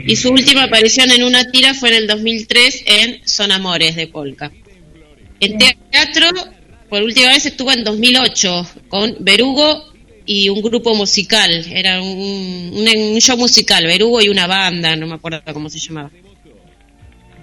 Y 0.07 0.15
su 0.15 0.29
última 0.29 0.63
aparición 0.63 1.11
en 1.11 1.23
una 1.23 1.43
tira 1.51 1.73
fue 1.73 1.89
en 1.89 1.95
el 1.95 2.07
2003 2.07 2.83
en 2.85 3.27
Son 3.27 3.51
Amores 3.51 3.97
de 3.97 4.07
Polka. 4.07 4.53
En 5.41 5.57
teatro, 5.57 6.27
por 6.89 7.03
última 7.03 7.27
vez 7.27 7.45
estuvo 7.45 7.73
en 7.73 7.83
2008 7.83 8.67
con 8.87 9.17
Berugo 9.19 9.91
y 10.25 10.47
un 10.47 10.61
grupo 10.61 10.95
musical. 10.95 11.65
Era 11.73 12.01
un, 12.01 12.71
un, 12.73 12.87
un 12.87 13.19
show 13.19 13.35
musical, 13.35 13.85
Berugo 13.85 14.21
y 14.21 14.29
una 14.29 14.47
banda, 14.47 14.95
no 14.95 15.07
me 15.07 15.15
acuerdo 15.15 15.41
cómo 15.51 15.69
se 15.69 15.79
llamaba. 15.79 16.09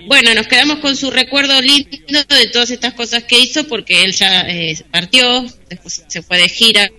Bueno, 0.07 0.35
nos 0.35 0.47
quedamos 0.47 0.79
con 0.79 0.97
su 0.97 1.11
recuerdo 1.11 1.61
lindo 1.61 1.99
de 2.29 2.49
todas 2.53 2.71
estas 2.71 2.95
cosas 2.95 3.25
que 3.25 3.39
hizo 3.39 3.65
porque 3.67 4.05
él 4.05 4.13
ya 4.13 4.43
eh, 4.43 4.77
partió, 4.91 5.47
después 5.69 6.05
se 6.07 6.23
fue 6.23 6.39
de 6.39 6.49
gira, 6.49 6.91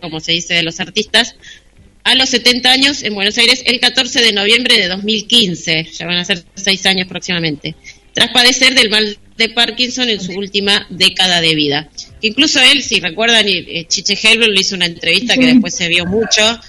como 0.00 0.20
se 0.20 0.32
dice 0.32 0.54
de 0.54 0.62
los 0.62 0.80
artistas, 0.80 1.36
a 2.04 2.14
los 2.14 2.28
70 2.28 2.70
años 2.70 3.02
en 3.02 3.14
Buenos 3.14 3.36
Aires 3.38 3.62
el 3.66 3.80
14 3.80 4.20
de 4.22 4.32
noviembre 4.32 4.78
de 4.78 4.88
2015, 4.88 5.88
ya 5.92 6.06
van 6.06 6.18
a 6.18 6.24
ser 6.24 6.44
seis 6.54 6.86
años 6.86 7.08
próximamente, 7.08 7.74
tras 8.14 8.30
padecer 8.30 8.74
del 8.74 8.90
mal 8.90 9.18
de 9.36 9.48
Parkinson 9.50 10.08
en 10.08 10.20
su 10.20 10.32
última 10.32 10.86
década 10.88 11.40
de 11.40 11.54
vida. 11.54 11.90
Que 12.20 12.28
incluso 12.28 12.60
él, 12.60 12.82
si 12.82 13.00
recuerdan, 13.00 13.46
eh, 13.48 13.86
Chiche 13.88 14.18
Helbel 14.22 14.54
le 14.54 14.60
hizo 14.60 14.74
una 14.74 14.86
entrevista 14.86 15.36
que 15.36 15.46
después 15.46 15.74
se 15.74 15.88
vio 15.88 16.06
mucho, 16.06 16.60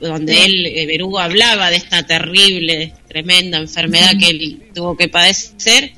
donde 0.00 0.44
él, 0.44 0.66
eh, 0.66 0.86
Berugo, 0.86 1.20
hablaba 1.20 1.70
de 1.70 1.76
esta 1.76 2.04
terrible, 2.04 2.92
tremenda 3.12 3.58
enfermedad 3.58 4.12
que 4.18 4.28
él 4.28 4.62
tuvo 4.74 4.96
que 4.96 5.08
padecer, 5.08 5.92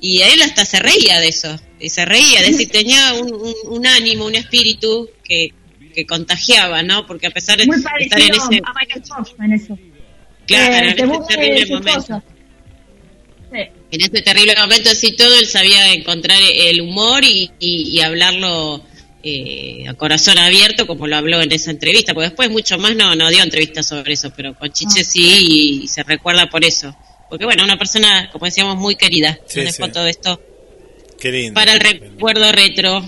y 0.00 0.20
él 0.22 0.40
hasta 0.42 0.64
se 0.64 0.78
reía 0.78 1.18
de 1.20 1.28
eso, 1.28 1.54
y 1.78 1.88
se 1.90 2.04
reía, 2.04 2.40
es 2.40 2.52
decir, 2.52 2.68
tenía 2.70 3.14
un, 3.14 3.32
un- 3.34 3.54
un 3.76 3.86
ánimo, 3.86 4.24
un 4.26 4.34
espíritu 4.34 5.10
que, 5.24 5.52
que 5.94 6.06
contagiaba, 6.06 6.82
¿no? 6.82 7.06
Porque 7.06 7.26
a 7.26 7.30
pesar 7.30 7.58
de 7.58 7.66
Muy 7.66 7.76
estar 7.76 8.20
en 8.20 8.34
ese, 8.34 8.60
a 8.64 8.72
Michael 8.78 9.02
en 9.44 9.52
eso. 9.52 9.78
claro, 10.46 10.74
Eh, 10.74 10.78
en 10.78 11.10
ese 11.10 11.20
terrible 11.28 11.66
momento. 11.66 12.22
Sí. 13.52 13.58
En 13.92 14.00
ese 14.00 14.22
terrible 14.22 14.54
momento, 14.56 14.90
sí, 14.94 15.16
todo 15.16 15.34
él 15.40 15.46
sabía 15.46 15.92
encontrar 15.92 16.38
el 16.54 16.80
humor 16.82 17.24
y, 17.24 17.50
y- 17.58 17.90
y 17.98 18.00
hablarlo 18.00 18.84
eh, 19.22 19.84
a 19.88 19.94
corazón 19.94 20.38
abierto, 20.38 20.86
como 20.86 21.06
lo 21.06 21.16
habló 21.16 21.40
en 21.42 21.52
esa 21.52 21.70
entrevista, 21.70 22.14
porque 22.14 22.28
después 22.28 22.50
mucho 22.50 22.78
más 22.78 22.94
no, 22.96 23.14
no 23.14 23.28
dio 23.28 23.42
entrevistas 23.42 23.86
sobre 23.86 24.14
eso, 24.14 24.32
pero 24.34 24.54
con 24.54 24.72
Chiche 24.72 25.04
sí, 25.04 25.82
y 25.82 25.88
se 25.88 26.02
recuerda 26.02 26.48
por 26.48 26.64
eso. 26.64 26.96
Porque 27.28 27.44
bueno, 27.44 27.62
una 27.64 27.78
persona, 27.78 28.28
como 28.32 28.46
decíamos, 28.46 28.76
muy 28.76 28.96
querida. 28.96 29.38
Sí, 29.46 29.62
Nos 29.62 29.76
sí. 29.76 29.82
esto 30.08 30.42
Qué 31.20 31.30
lindo. 31.30 31.54
para 31.54 31.72
el 31.72 31.80
recuerdo 31.80 32.50
retro. 32.50 33.04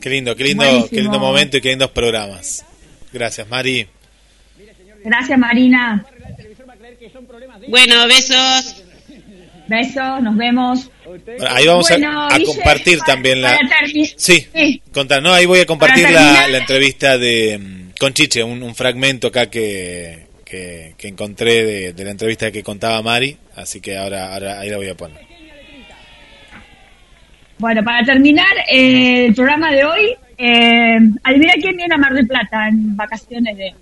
Qué 0.00 0.10
lindo, 0.10 0.34
qué 0.34 0.44
lindo, 0.44 0.64
Buenísimo. 0.64 0.90
qué 0.90 1.00
lindo 1.00 1.18
momento 1.20 1.56
y 1.58 1.60
qué 1.60 1.68
lindos 1.68 1.90
programas. 1.92 2.64
Gracias, 3.12 3.46
Mari. 3.48 3.86
Gracias, 5.04 5.38
Marina. 5.38 6.04
Bueno, 7.68 8.06
besos. 8.08 8.81
Besos, 9.68 10.20
nos 10.22 10.36
vemos. 10.36 10.90
Bueno, 11.04 11.22
ahí 11.50 11.66
vamos 11.66 11.90
a- 11.90 11.94
Bueno, 11.94 12.22
a, 12.28 12.36
Guille, 12.36 12.46
compartir 12.54 12.98
para- 12.98 13.12
también 13.14 13.40
la... 13.42 13.58
Sí, 14.16 14.46
Sí. 14.54 14.82
contar, 14.92 15.22
no, 15.22 15.32
ahí 15.32 15.46
voy 15.46 15.60
a 15.60 15.66
compartir 15.66 16.10
la, 16.10 16.46
entrevista 16.58 17.16
de 17.16 17.58
mm, 17.58 17.90
con 17.98 18.12
Chiche, 18.12 18.42
un, 18.42 18.62
un 18.62 18.74
fragmento 18.74 19.28
acá 19.28 19.46
que, 19.48 20.26
que, 20.44 20.94
que 20.98 21.08
encontré 21.08 21.64
de, 21.64 21.92
de 21.92 22.04
la 22.04 22.10
entrevista 22.10 22.50
que 22.50 22.62
contaba 22.62 23.00
Mari, 23.02 23.36
así 23.56 23.80
que 23.80 23.96
ahora, 23.96 24.34
ahora 24.34 24.60
ahí 24.60 24.68
la 24.68 24.76
voy 24.76 24.88
a 24.88 24.94
poner. 24.94 25.18
Bueno, 27.58 27.84
para 27.84 28.04
terminar 28.04 28.46
eh, 28.68 29.26
el 29.26 29.34
programa 29.34 29.70
de 29.70 29.84
hoy, 29.84 30.16
eh, 30.36 30.98
adivina 31.22 31.52
quién 31.60 31.76
viene 31.76 31.94
a 31.94 31.98
Mar 31.98 32.12
del 32.12 32.26
Plata 32.26 32.66
en 32.68 32.96
vacaciones 32.96 33.56
de, 33.56 33.72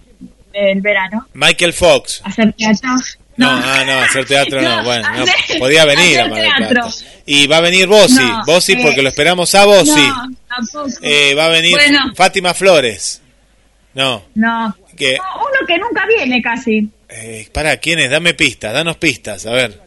del 0.52 0.80
verano. 0.82 1.26
Michael 1.32 1.72
Fox. 1.72 2.20
A 2.24 2.30
teatro. 3.48 3.60
No, 3.60 3.72
ah, 3.72 3.84
no, 3.84 3.92
hacer 4.00 4.24
teatro 4.26 4.62
no, 4.62 4.76
No, 4.76 4.84
bueno, 4.84 5.08
no, 5.16 5.24
podía 5.58 5.84
venir 5.84 6.20
a 6.20 6.28
Mar 6.28 6.40
del. 6.42 6.68
Plata. 6.68 6.90
Y 7.26 7.46
va 7.46 7.56
a 7.58 7.60
venir 7.60 7.86
Bossi, 7.86 8.14
No, 8.22 8.42
Bossi 8.46 8.72
eh, 8.72 8.78
porque 8.82 9.02
lo 9.02 9.08
esperamos 9.08 9.54
a 9.54 9.64
Bossi. 9.64 10.00
No, 10.06 10.28
tampoco. 10.48 10.90
Eh, 11.02 11.34
va 11.34 11.46
a 11.46 11.48
venir 11.48 11.72
Bueno. 11.72 12.12
Fátima 12.14 12.54
Flores. 12.54 13.20
No, 13.94 14.24
No. 14.34 14.76
que, 14.96 15.16
No, 15.16 15.22
uno 15.40 15.66
que 15.66 15.78
nunca 15.78 16.06
viene 16.06 16.40
casi. 16.42 16.88
eh, 17.08 17.48
para, 17.52 17.76
¿quién 17.78 17.98
es? 17.98 18.10
Dame 18.10 18.34
pistas, 18.34 18.72
danos 18.72 18.96
pistas, 18.96 19.46
a 19.46 19.52
ver. 19.52 19.80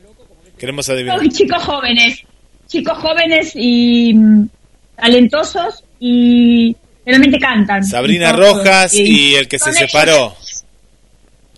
Queremos 0.58 0.88
adivinar. 0.90 1.20
Chicos 1.30 1.64
jóvenes. 1.64 2.20
Chicos 2.68 2.98
jóvenes 2.98 3.52
y 3.56 4.14
mm, 4.14 4.48
talentosos 4.96 5.84
y 6.00 6.76
realmente 7.06 7.38
cantan. 7.40 7.84
Sabrina. 7.84 8.32
Rojas 8.34 8.94
y 8.96 9.36
el 9.36 9.48
que 9.48 9.60
se 9.60 9.70
ellos. 9.70 9.80
separó. 9.80 10.36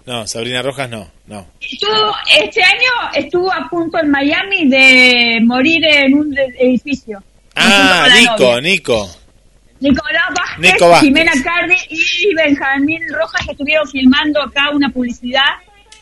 No, 0.06 0.27
Sabrina 0.27 0.61
Rojas 0.61 0.90
no, 0.90 1.10
no. 1.27 1.48
Estuvo- 1.60 2.15
este 2.40 2.61
año 2.64 3.11
estuvo 3.15 3.52
a 3.52 3.68
punto 3.69 3.98
en 3.99 4.10
Miami 4.11 4.68
de 4.69 5.40
morir 5.44 5.84
en 5.86 6.14
un 6.14 6.38
edificio. 6.60 7.23
Ah, 7.56 8.07
Nico. 8.19 8.61
Nico. 8.61 9.10
Nicolás 9.80 10.23
Vázquez, 10.36 10.73
Nico 10.73 10.90
Vázquez. 10.90 11.07
Jimena 11.10 11.32
Cardi 11.44 11.76
y 11.90 12.34
Benjamín 12.34 13.02
Rojas 13.11 13.48
estuvieron 13.49 13.88
filmando 13.90 14.41
acá 14.41 14.69
una 14.72 14.90
publicidad 14.90 15.44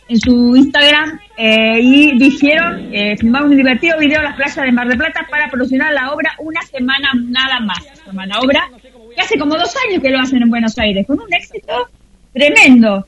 en 0.10 0.20
su 0.20 0.56
Instagram 0.56 1.20
eh, 1.38 1.80
y 1.82 2.18
dijeron, 2.20 2.90
eh, 2.94 3.16
filmaron 3.18 3.50
un 3.52 3.58
divertido 3.58 3.98
video 3.98 4.20
en 4.20 4.26
las 4.26 4.36
playas 4.36 4.56
de 4.58 4.72
Mar 4.72 4.88
del 4.88 4.98
Plata 4.98 5.26
para 5.30 5.48
promocionar 5.50 5.94
la 5.94 6.12
obra 6.12 6.34
una 6.40 6.62
semana 6.64 7.10
nada 7.26 7.60
más. 7.62 7.80
La 8.28 8.40
obra 8.40 8.70
que 9.16 9.22
hace 9.22 9.38
como 9.40 9.56
dos 9.56 9.74
años 9.88 10.02
que 10.02 10.10
lo 10.10 10.20
hacen 10.20 10.42
en 10.42 10.50
Buenos 10.50 10.78
Aires, 10.78 11.06
con 11.08 11.20
un 11.20 11.34
éxito 11.34 11.90
tremendo. 12.34 13.08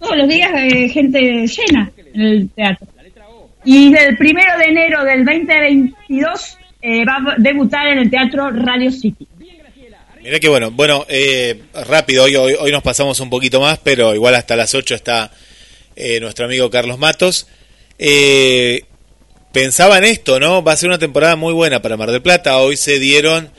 Todos 0.00 0.16
los 0.16 0.28
días 0.28 0.50
gente 0.92 1.46
llena 1.46 1.92
en 2.14 2.20
el 2.20 2.48
teatro. 2.50 2.88
Y 3.64 3.94
el 3.94 4.16
primero 4.16 4.58
de 4.58 4.64
enero 4.64 5.04
del 5.04 5.24
2022 5.24 6.58
eh, 6.80 7.04
va 7.04 7.32
a 7.32 7.34
debutar 7.36 7.88
en 7.88 7.98
el 7.98 8.10
teatro 8.10 8.50
Radio 8.50 8.90
City. 8.90 9.28
Mira 10.22 10.38
que 10.38 10.48
bueno, 10.48 10.70
bueno, 10.70 11.06
eh, 11.08 11.62
rápido, 11.86 12.24
hoy, 12.24 12.36
hoy, 12.36 12.54
hoy 12.58 12.72
nos 12.72 12.82
pasamos 12.82 13.20
un 13.20 13.30
poquito 13.30 13.60
más, 13.60 13.78
pero 13.78 14.14
igual 14.14 14.34
hasta 14.34 14.56
las 14.56 14.74
8 14.74 14.94
está 14.94 15.30
eh, 15.96 16.20
nuestro 16.20 16.46
amigo 16.46 16.70
Carlos 16.70 16.98
Matos. 16.98 17.46
Eh, 17.98 18.84
pensaba 19.52 19.98
en 19.98 20.04
esto, 20.04 20.40
¿no? 20.40 20.62
Va 20.62 20.72
a 20.72 20.76
ser 20.76 20.88
una 20.88 20.98
temporada 20.98 21.36
muy 21.36 21.52
buena 21.52 21.82
para 21.82 21.96
Mar 21.96 22.10
del 22.10 22.22
Plata. 22.22 22.58
Hoy 22.58 22.76
se 22.76 22.98
dieron 22.98 23.50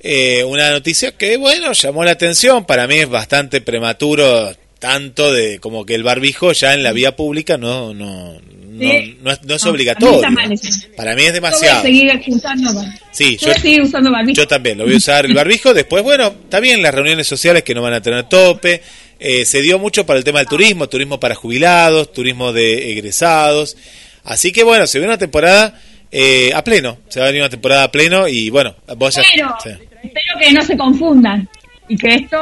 eh, 0.00 0.44
una 0.44 0.70
noticia 0.70 1.12
que, 1.12 1.36
bueno, 1.36 1.72
llamó 1.72 2.04
la 2.04 2.12
atención. 2.12 2.64
Para 2.64 2.86
mí 2.86 2.96
es 2.96 3.08
bastante 3.08 3.60
prematuro, 3.60 4.54
tanto 4.84 5.32
de 5.32 5.60
como 5.60 5.86
que 5.86 5.94
el 5.94 6.02
barbijo 6.02 6.52
ya 6.52 6.74
en 6.74 6.82
la 6.82 6.92
vía 6.92 7.16
pública 7.16 7.56
no, 7.56 7.94
no, 7.94 8.34
no, 8.34 8.38
Sí. 8.78 9.16
no 9.22 9.30
es, 9.30 9.42
no 9.44 9.54
es 9.54 9.64
obligatorio. 9.64 10.28
mí. 10.30 10.56
Para 10.94 11.14
mí 11.14 11.22
es 11.22 11.24
Yo 11.24 11.24
voy 11.24 11.26
a 11.28 11.32
demasiado. 11.32 11.82
seguir 11.82 12.20
usando, 12.28 12.84
Sí, 13.10 13.38
yo 13.38 13.46
voy 13.46 13.56
a 13.56 13.60
seguir 13.60 13.80
usando 13.82 14.10
barbijo. 14.10 14.36
yo 14.36 14.46
también, 14.46 14.76
lo 14.76 14.84
voy 14.84 14.92
a 14.92 14.96
usar 14.98 15.24
el 15.24 15.32
barbijo. 15.32 15.72
Después, 15.72 16.02
bueno, 16.02 16.26
está 16.44 16.60
bien 16.60 16.82
las 16.82 16.92
reuniones 16.92 17.26
sociales 17.26 17.62
que 17.62 17.74
no 17.74 17.80
van 17.80 17.94
a 17.94 18.02
tener 18.02 18.24
tope. 18.28 18.82
Eh, 19.18 19.46
se 19.46 19.62
dio 19.62 19.78
mucho 19.78 20.04
para 20.04 20.18
el 20.18 20.24
tema 20.24 20.40
del 20.40 20.48
turismo, 20.48 20.86
turismo 20.86 21.18
para 21.18 21.34
jubilados, 21.34 22.12
turismo 22.12 22.52
de 22.52 22.92
egresados. 22.92 23.78
Así 24.22 24.52
que 24.52 24.64
bueno, 24.64 24.86
se 24.86 24.98
viene 24.98 25.12
una 25.14 25.18
temporada 25.18 25.80
eh, 26.12 26.50
a 26.54 26.62
pleno. 26.62 26.98
Se 27.08 27.20
va 27.20 27.26
a 27.26 27.28
venir 27.30 27.40
una 27.40 27.48
temporada 27.48 27.84
a 27.84 27.90
pleno 27.90 28.28
y 28.28 28.50
bueno, 28.50 28.76
vos 28.98 29.14
ya... 29.14 29.22
Pero 29.34 29.54
sí. 29.62 29.70
espero 30.02 30.38
que 30.40 30.52
no 30.52 30.62
se 30.62 30.76
confundan 30.76 31.48
y 31.88 31.96
que 31.96 32.14
esto 32.14 32.38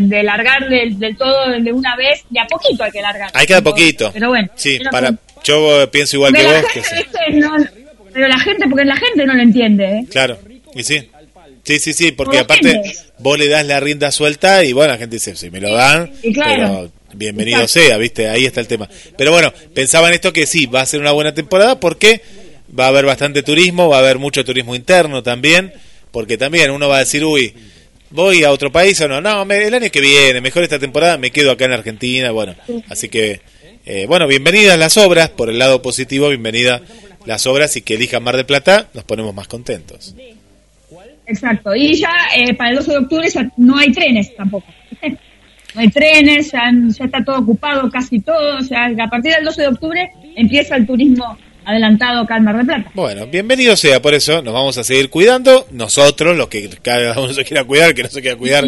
de 0.00 0.22
largar 0.22 0.68
del, 0.68 0.98
del 0.98 1.16
todo 1.16 1.50
de 1.50 1.72
una 1.72 1.96
vez, 1.96 2.22
de 2.30 2.40
a 2.40 2.46
poquito 2.46 2.84
hay 2.84 2.90
que 2.90 3.02
largar. 3.02 3.30
Hay 3.34 3.46
que 3.46 3.52
dar 3.54 3.62
poquito. 3.62 4.10
Pero 4.12 4.28
bueno. 4.28 4.48
Sí, 4.54 4.78
para, 4.90 5.14
yo 5.44 5.90
pienso 5.90 6.16
igual 6.16 6.32
porque 6.32 6.46
que 6.46 6.60
vos. 6.60 6.72
Que 6.72 6.82
sí. 6.82 7.04
no- 7.38 7.56
pero 8.12 8.28
la 8.28 8.38
gente, 8.38 8.66
porque 8.68 8.84
la 8.84 8.96
gente 8.96 9.26
no 9.26 9.34
lo 9.34 9.42
entiende, 9.42 9.84
¿eh? 9.86 10.04
Claro, 10.08 10.38
y 10.74 10.82
sí. 10.84 11.10
Sí, 11.64 11.78
sí, 11.78 11.92
sí, 11.94 12.12
porque 12.12 12.38
aparte 12.38 12.80
vos 13.18 13.38
le 13.38 13.48
das 13.48 13.64
la 13.66 13.80
rienda 13.80 14.10
suelta 14.12 14.62
y 14.64 14.72
bueno, 14.74 14.92
la 14.92 14.98
gente 14.98 15.16
dice, 15.16 15.34
si 15.34 15.50
me 15.50 15.60
lo 15.60 15.72
dan, 15.74 16.12
Y 16.22 16.32
claro. 16.34 16.52
pero 16.54 16.92
bienvenido 17.14 17.62
Exacto. 17.62 17.88
sea, 17.88 17.96
¿viste? 17.96 18.28
Ahí 18.28 18.44
está 18.44 18.60
el 18.60 18.68
tema. 18.68 18.88
Pero 19.16 19.32
bueno, 19.32 19.52
pensaba 19.74 20.08
en 20.08 20.14
esto 20.14 20.32
que 20.32 20.46
sí, 20.46 20.66
va 20.66 20.82
a 20.82 20.86
ser 20.86 21.00
una 21.00 21.12
buena 21.12 21.32
temporada 21.34 21.80
porque 21.80 22.20
va 22.78 22.84
a 22.84 22.88
haber 22.88 23.06
bastante 23.06 23.42
turismo, 23.42 23.88
va 23.88 23.96
a 23.96 24.00
haber 24.00 24.18
mucho 24.18 24.44
turismo 24.44 24.74
interno 24.74 25.22
también, 25.22 25.72
porque 26.10 26.36
también 26.36 26.70
uno 26.70 26.86
va 26.88 26.96
a 26.96 27.00
decir, 27.00 27.24
uy, 27.24 27.54
voy 28.14 28.44
a 28.44 28.50
otro 28.52 28.70
país 28.70 29.00
o 29.00 29.08
no, 29.08 29.20
no, 29.20 29.44
me- 29.44 29.64
el 29.66 29.74
año 29.74 29.90
que 29.90 30.00
viene, 30.00 30.40
mejor 30.40 30.62
esta 30.62 30.78
temporada, 30.78 31.18
me 31.18 31.30
quedo 31.30 31.50
acá 31.50 31.64
en 31.66 31.72
Argentina, 31.72 32.30
bueno, 32.30 32.54
así 32.88 33.08
que, 33.08 33.40
eh, 33.84 34.06
bueno, 34.06 34.26
bienvenidas 34.28 34.78
las 34.78 34.96
obras, 34.96 35.28
por 35.30 35.50
el 35.50 35.58
lado 35.58 35.82
positivo, 35.82 36.28
bienvenidas 36.28 36.80
las 37.26 37.46
obras 37.46 37.76
y 37.76 37.82
que 37.82 37.94
elijan 37.94 38.22
Mar 38.22 38.36
de 38.36 38.44
Plata, 38.44 38.88
nos 38.94 39.04
ponemos 39.04 39.34
más 39.34 39.48
contentos. 39.48 40.14
Exacto. 41.26 41.74
Y 41.74 41.94
ya 41.94 42.12
eh, 42.36 42.52
para 42.54 42.70
el 42.70 42.76
12 42.76 42.90
de 42.92 42.98
octubre 42.98 43.28
ya 43.30 43.50
no 43.56 43.76
hay 43.78 43.92
trenes 43.92 44.34
tampoco. 44.36 44.66
No 45.74 45.80
hay 45.80 45.88
trenes, 45.90 46.52
ya, 46.52 46.70
ya 46.96 47.04
está 47.06 47.24
todo 47.24 47.40
ocupado, 47.40 47.90
casi 47.90 48.20
todo. 48.20 48.58
O 48.58 48.62
sea, 48.62 48.86
a 48.96 49.10
partir 49.10 49.32
del 49.34 49.44
12 49.44 49.62
de 49.62 49.66
octubre 49.66 50.08
empieza 50.36 50.76
el 50.76 50.86
turismo 50.86 51.36
adelantado 51.64 52.22
acá 52.22 52.38
Mar 52.40 52.56
del 52.56 52.66
Plata. 52.66 52.90
Bueno, 52.94 53.26
bienvenido 53.26 53.76
sea, 53.76 54.00
por 54.00 54.14
eso 54.14 54.42
nos 54.42 54.54
vamos 54.54 54.78
a 54.78 54.84
seguir 54.84 55.10
cuidando, 55.10 55.66
nosotros, 55.70 56.36
los 56.36 56.48
que 56.48 56.68
cada 56.82 57.18
uno 57.18 57.32
se 57.32 57.44
quiera 57.44 57.64
cuidar, 57.64 57.94
que 57.94 58.02
no 58.02 58.08
se 58.08 58.20
quiera 58.20 58.36
cuidar, 58.36 58.64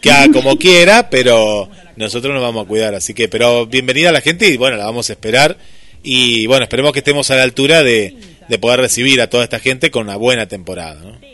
que 0.00 0.10
haga 0.10 0.32
como 0.32 0.56
quiera, 0.56 1.10
pero 1.10 1.68
nosotros 1.96 2.34
nos 2.34 2.42
vamos 2.42 2.64
a 2.64 2.68
cuidar, 2.68 2.94
así 2.94 3.14
que, 3.14 3.28
pero 3.28 3.66
bienvenida 3.66 4.08
a 4.08 4.12
la 4.12 4.20
gente 4.20 4.48
y 4.48 4.56
bueno, 4.56 4.76
la 4.76 4.84
vamos 4.84 5.10
a 5.10 5.12
esperar 5.12 5.56
y 6.02 6.46
bueno, 6.46 6.64
esperemos 6.64 6.92
que 6.92 7.00
estemos 7.00 7.30
a 7.30 7.36
la 7.36 7.42
altura 7.42 7.82
de, 7.82 8.16
de 8.48 8.58
poder 8.58 8.80
recibir 8.80 9.20
a 9.20 9.28
toda 9.28 9.44
esta 9.44 9.58
gente 9.58 9.90
con 9.90 10.04
una 10.04 10.16
buena 10.16 10.46
temporada, 10.46 11.00
¿no? 11.02 11.32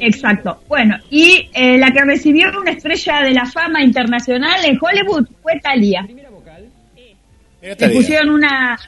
Exacto. 0.00 0.62
Bueno, 0.66 0.96
y 1.10 1.48
eh, 1.52 1.78
la 1.78 1.90
que 1.92 2.02
recibió 2.02 2.48
una 2.58 2.72
estrella 2.72 3.20
de 3.20 3.32
la 3.32 3.46
fama 3.46 3.82
internacional 3.82 4.64
en 4.64 4.78
Hollywood 4.80 5.26
fue 5.42 5.60
Thalía. 5.60 6.06
Le 7.60 7.90
pusieron 7.90 8.30
una, 8.30 8.78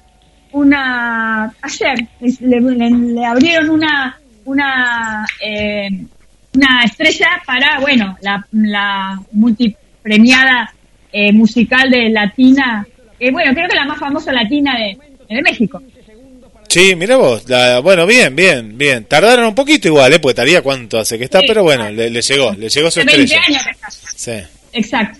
una, 0.52 1.52
ayer, 1.62 2.06
le, 2.40 2.60
le- 2.60 2.90
le 2.90 3.24
abrieron 3.26 3.70
una, 3.70 4.18
una, 4.44 5.26
eh, 5.44 5.88
una 6.54 6.82
estrella 6.84 7.42
para, 7.46 7.80
bueno, 7.80 8.16
la, 8.22 8.46
la 8.52 9.20
multipremiada 9.32 10.72
eh, 11.12 11.32
musical 11.32 11.90
de 11.90 12.08
Latina, 12.10 12.86
que 13.18 13.30
bueno, 13.30 13.52
creo 13.54 13.68
que 13.68 13.76
la 13.76 13.84
más 13.86 13.98
famosa 13.98 14.32
latina 14.32 14.74
de, 14.78 14.98
de 15.34 15.42
México. 15.42 15.80
Sí, 16.68 16.94
mira 16.96 17.16
vos, 17.16 17.46
la- 17.48 17.80
bueno, 17.80 18.06
bien, 18.06 18.34
bien, 18.34 18.78
bien, 18.78 19.04
tardaron 19.04 19.46
un 19.46 19.54
poquito 19.54 19.88
igual, 19.88 20.12
¿eh? 20.14 20.18
Porque 20.20 20.34
Talía 20.36 20.62
cuánto 20.62 20.98
hace 20.98 21.18
que 21.18 21.24
está, 21.24 21.40
Sí, 21.40 21.44
pero 21.46 21.62
bueno, 21.62 21.90
le, 21.90 22.08
le 22.08 22.22
llegó, 22.22 22.52
le 22.52 22.68
llegó 22.70 22.90
su 22.90 23.00
Hace 23.00 23.06
20 23.16 23.22
estrella. 23.34 23.42
años 23.46 23.64
que 23.64 23.70
está. 23.70 23.90
Sí. 23.90 24.32
Exacto. 24.72 25.18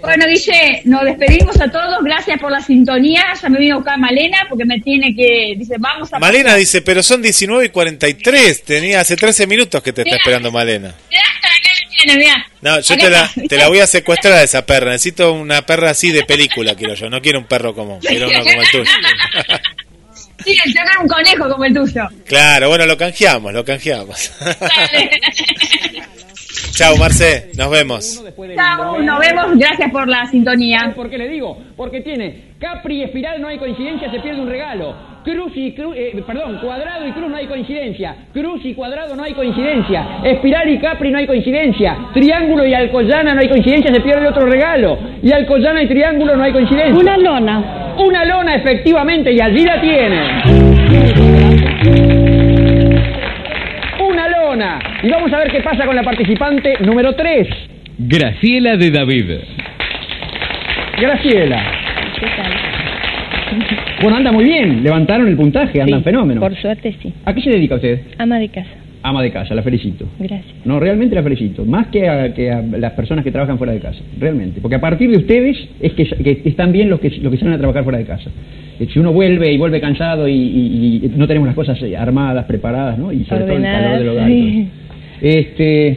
Bueno, 0.00 0.26
Guille, 0.26 0.82
nos 0.84 1.04
despedimos 1.04 1.60
a 1.60 1.70
todos. 1.70 1.98
Gracias 2.02 2.40
por 2.40 2.50
la 2.50 2.60
sintonía. 2.60 3.24
Ya 3.40 3.48
me 3.48 3.58
vino 3.58 3.74
a 3.74 3.78
buscar 3.78 3.98
Malena 3.98 4.46
porque 4.48 4.64
me 4.64 4.80
tiene 4.80 5.14
que. 5.14 5.54
Dice, 5.56 5.76
vamos 5.78 6.12
a. 6.12 6.18
Malena 6.18 6.54
dice, 6.54 6.82
pero 6.82 7.02
son 7.02 7.20
19 7.22 7.66
y 7.66 7.68
43. 7.70 8.62
Tenía 8.64 9.00
hace 9.00 9.16
13 9.16 9.46
minutos 9.46 9.82
que 9.82 9.92
te 9.92 10.02
está 10.02 10.16
esperando 10.16 10.52
Malena. 10.52 10.94
Mirá, 11.10 11.22
acá 11.22 11.48
mirá. 12.16 12.46
No, 12.60 12.80
yo 12.80 12.94
Acá 12.94 13.04
te 13.04 13.10
la, 13.10 13.30
te 13.48 13.56
la 13.56 13.68
voy 13.68 13.80
a 13.80 13.86
secuestrar 13.86 14.34
a 14.34 14.42
esa 14.42 14.64
perra. 14.64 14.92
Necesito 14.92 15.32
una 15.32 15.62
perra 15.62 15.90
así 15.90 16.10
de 16.10 16.24
película, 16.24 16.74
quiero 16.74 16.94
yo. 16.94 17.10
No 17.10 17.20
quiero 17.20 17.40
un 17.40 17.46
perro 17.46 17.74
como, 17.74 17.98
quiero 18.00 18.28
uno 18.28 18.40
como 18.40 18.62
el 18.62 18.70
tuyo. 18.70 18.84
Sí, 20.44 20.56
quiero 20.56 21.02
un 21.02 21.08
conejo 21.08 21.48
como 21.50 21.64
el 21.64 21.74
tuyo. 21.74 22.08
Claro, 22.24 22.68
bueno, 22.68 22.86
lo 22.86 22.96
canjeamos, 22.96 23.52
lo 23.52 23.64
canjeamos. 23.64 24.30
Chao, 26.70 26.96
Marce, 26.96 27.50
nos 27.56 27.70
vemos. 27.70 28.24
Chao, 28.54 29.02
nos 29.02 29.18
vemos. 29.18 29.58
Gracias 29.58 29.90
por 29.90 30.08
la 30.08 30.26
sintonía. 30.26 30.92
¿Por 30.94 31.10
qué 31.10 31.18
le 31.18 31.28
digo? 31.28 31.58
Porque 31.76 32.00
tiene 32.00 32.48
Capri 32.58 32.98
y 32.98 33.02
espiral, 33.02 33.40
no 33.40 33.48
hay 33.48 33.58
coincidencia, 33.58 34.10
se 34.10 34.20
pierde 34.20 34.40
un 34.40 34.48
regalo. 34.48 34.94
Cruz 35.24 35.52
y 35.54 35.72
cruz, 35.72 35.94
eh, 35.96 36.22
perdón, 36.26 36.58
cuadrado 36.60 37.06
y 37.06 37.12
cruz 37.12 37.28
no 37.28 37.36
hay 37.36 37.46
coincidencia. 37.46 38.16
Cruz 38.32 38.60
y 38.64 38.74
cuadrado 38.74 39.14
no 39.14 39.22
hay 39.22 39.34
coincidencia. 39.34 40.20
Espiral 40.24 40.68
y 40.68 40.78
Capri 40.78 41.10
no 41.10 41.18
hay 41.18 41.26
coincidencia. 41.26 41.96
Triángulo 42.14 42.66
y 42.66 42.74
alcoyana 42.74 43.34
no 43.34 43.40
hay 43.40 43.48
coincidencia, 43.48 43.92
se 43.92 44.00
pierde 44.00 44.28
otro 44.28 44.46
regalo. 44.46 44.98
Y 45.22 45.32
alcoyana 45.32 45.82
y 45.82 45.88
triángulo 45.88 46.36
no 46.36 46.42
hay 46.42 46.52
coincidencia. 46.52 46.94
Una 46.94 47.16
lona. 47.16 47.94
Una 47.98 48.24
lona, 48.24 48.54
efectivamente, 48.54 49.32
y 49.32 49.40
allí 49.40 49.64
la 49.64 49.80
tiene. 49.80 52.27
Y 55.02 55.10
vamos 55.10 55.30
a 55.30 55.38
ver 55.40 55.50
qué 55.50 55.60
pasa 55.60 55.84
con 55.84 55.94
la 55.94 56.02
participante 56.02 56.78
número 56.80 57.14
3. 57.14 57.48
Graciela 57.98 58.78
de 58.78 58.90
David. 58.90 59.30
Graciela. 60.98 61.62
¿Qué 62.18 62.26
tal? 62.34 62.52
Bueno, 64.00 64.16
anda 64.16 64.32
muy 64.32 64.44
bien. 64.44 64.82
Levantaron 64.82 65.28
el 65.28 65.36
puntaje, 65.36 65.82
andan 65.82 66.00
Sí, 66.00 66.04
fenómeno. 66.04 66.40
Por 66.40 66.56
suerte 66.56 66.94
sí. 67.02 67.12
¿A 67.26 67.34
qué 67.34 67.42
se 67.42 67.50
dedica 67.50 67.74
usted? 67.74 68.00
Ama 68.16 68.38
de 68.38 68.48
casa. 68.48 68.70
Ama 69.02 69.22
de 69.22 69.30
casa, 69.30 69.54
la 69.54 69.62
felicito. 69.62 70.06
Gracias. 70.18 70.44
No, 70.64 70.80
realmente 70.80 71.14
la 71.14 71.22
felicito. 71.22 71.64
Más 71.64 71.86
que 71.86 72.08
a, 72.08 72.34
que 72.34 72.50
a 72.50 72.60
las 72.62 72.92
personas 72.92 73.24
que 73.24 73.30
trabajan 73.30 73.56
fuera 73.56 73.72
de 73.72 73.78
casa. 73.80 74.00
Realmente. 74.18 74.60
Porque 74.60 74.74
a 74.74 74.80
partir 74.80 75.08
de 75.10 75.18
ustedes 75.18 75.56
es 75.80 75.92
que, 75.92 76.04
que 76.04 76.42
están 76.48 76.72
bien 76.72 76.90
los 76.90 76.98
que, 77.00 77.10
los 77.20 77.30
que 77.32 77.38
salen 77.38 77.54
a 77.54 77.58
trabajar 77.58 77.84
fuera 77.84 77.98
de 77.98 78.04
casa. 78.04 78.28
Eh, 78.80 78.86
Si 78.92 78.98
uno 78.98 79.12
vuelve 79.12 79.52
y 79.52 79.56
vuelve 79.56 79.80
cansado 79.80 80.26
y, 80.28 80.32
y- 80.32 81.00
y 81.04 81.12
no 81.16 81.26
tenemos 81.28 81.46
las 81.46 81.54
cosas 81.54 81.80
eh, 81.82 81.96
armadas, 81.96 82.44
preparadas, 82.46 82.98
¿no? 82.98 83.12
Y 83.12 83.24
sobre 83.24 83.44
todo 83.44 83.56
el 83.56 83.62
calor 83.62 83.98
del 83.98 84.08
hogar. 84.08 84.28
sí. 84.28 84.68
Este, 85.20 85.88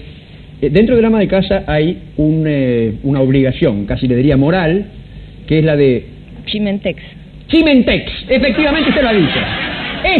eh, 0.62 0.70
dentro 0.72 0.96
del 0.96 1.06
ama 1.06 1.20
de 1.20 1.28
casa 1.28 1.64
hay 1.68 1.98
un, 2.18 2.44
eh, 2.48 2.94
una 3.04 3.22
obligación, 3.22 3.86
casi 3.86 4.08
le 4.08 4.16
diría 4.16 4.38
moral, 4.38 4.86
que 5.48 5.60
es 5.60 5.66
la 5.66 5.76
de... 5.76 6.06
Chimentex. 6.46 7.02
Chimentex, 7.48 8.12
efectivamente 8.30 8.90
usted 8.90 9.02
lo 9.02 9.10
ha 9.10 9.14
dicho. 9.14 9.40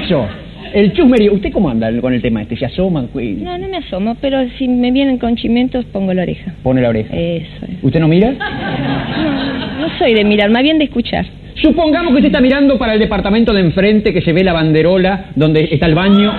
Eso, 0.04 0.28
el 0.74 0.94
chusmerío. 0.94 1.34
¿Usted 1.34 1.52
cómo 1.52 1.70
anda 1.70 1.90
con 2.02 2.14
el 2.14 2.22
tema 2.22 2.42
este? 2.42 2.56
¿Se 2.58 2.66
asoma? 2.66 3.06
cu- 3.12 3.20
No, 3.22 3.58
no 3.58 3.68
me 3.68 3.78
asomo, 3.78 4.16
pero 4.22 4.38
si 4.58 4.68
me 4.68 4.92
vienen 4.92 5.18
con 5.18 5.36
chimentos 5.36 5.86
pongo 5.86 6.14
la 6.14 6.24
oreja. 6.24 6.52
Pone 6.64 6.82
la 6.82 6.90
oreja. 6.90 7.16
Eso 7.16 7.66
es. 7.66 7.84
¿Usted 7.84 8.00
no 8.00 8.08
mira? 8.08 8.32
No, 8.32 9.80
no 9.88 9.98
soy 9.98 10.14
de 10.14 10.24
mirar, 10.24 10.50
más 10.50 10.64
bien 10.64 10.78
de 10.78 10.86
escuchar. 10.86 11.26
Supongamos 11.56 12.12
que 12.12 12.16
usted 12.18 12.28
está 12.28 12.42
mirando 12.42 12.78
para 12.78 12.94
el 12.94 13.00
departamento 13.00 13.54
de 13.54 13.62
enfrente, 13.62 14.14
que 14.14 14.22
se 14.22 14.34
ve 14.34 14.44
la 14.44 14.54
banderola 14.54 15.26
donde 15.36 15.68
está 15.72 15.86
el 15.86 15.96
baño. 15.96 16.34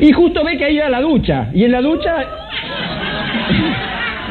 Y 0.00 0.12
justo 0.12 0.42
ve 0.44 0.56
que 0.56 0.64
ahí 0.64 0.78
va 0.78 0.88
la 0.88 1.00
ducha. 1.00 1.48
Y 1.52 1.64
en 1.64 1.72
la 1.72 1.80
ducha 1.82 2.14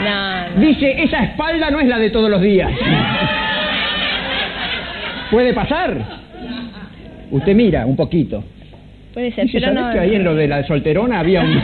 No, 0.03 0.61
dice, 0.61 1.03
esa 1.03 1.23
espalda 1.25 1.69
no 1.69 1.79
es 1.79 1.87
la 1.87 1.99
de 1.99 2.09
todos 2.09 2.29
los 2.29 2.41
días. 2.41 2.71
¿Puede 5.29 5.53
pasar? 5.53 6.18
Usted 7.31 7.55
mira 7.55 7.85
un 7.85 7.95
poquito. 7.95 8.43
puede 9.13 9.31
ser, 9.31 9.47
pero 9.51 9.67
¿sabés 9.67 9.81
no. 9.81 9.91
que 9.91 9.99
ahí 9.99 10.15
en 10.15 10.23
lo 10.23 10.35
de 10.35 10.47
la 10.47 10.65
solterona 10.65 11.19
había 11.19 11.41
un... 11.41 11.53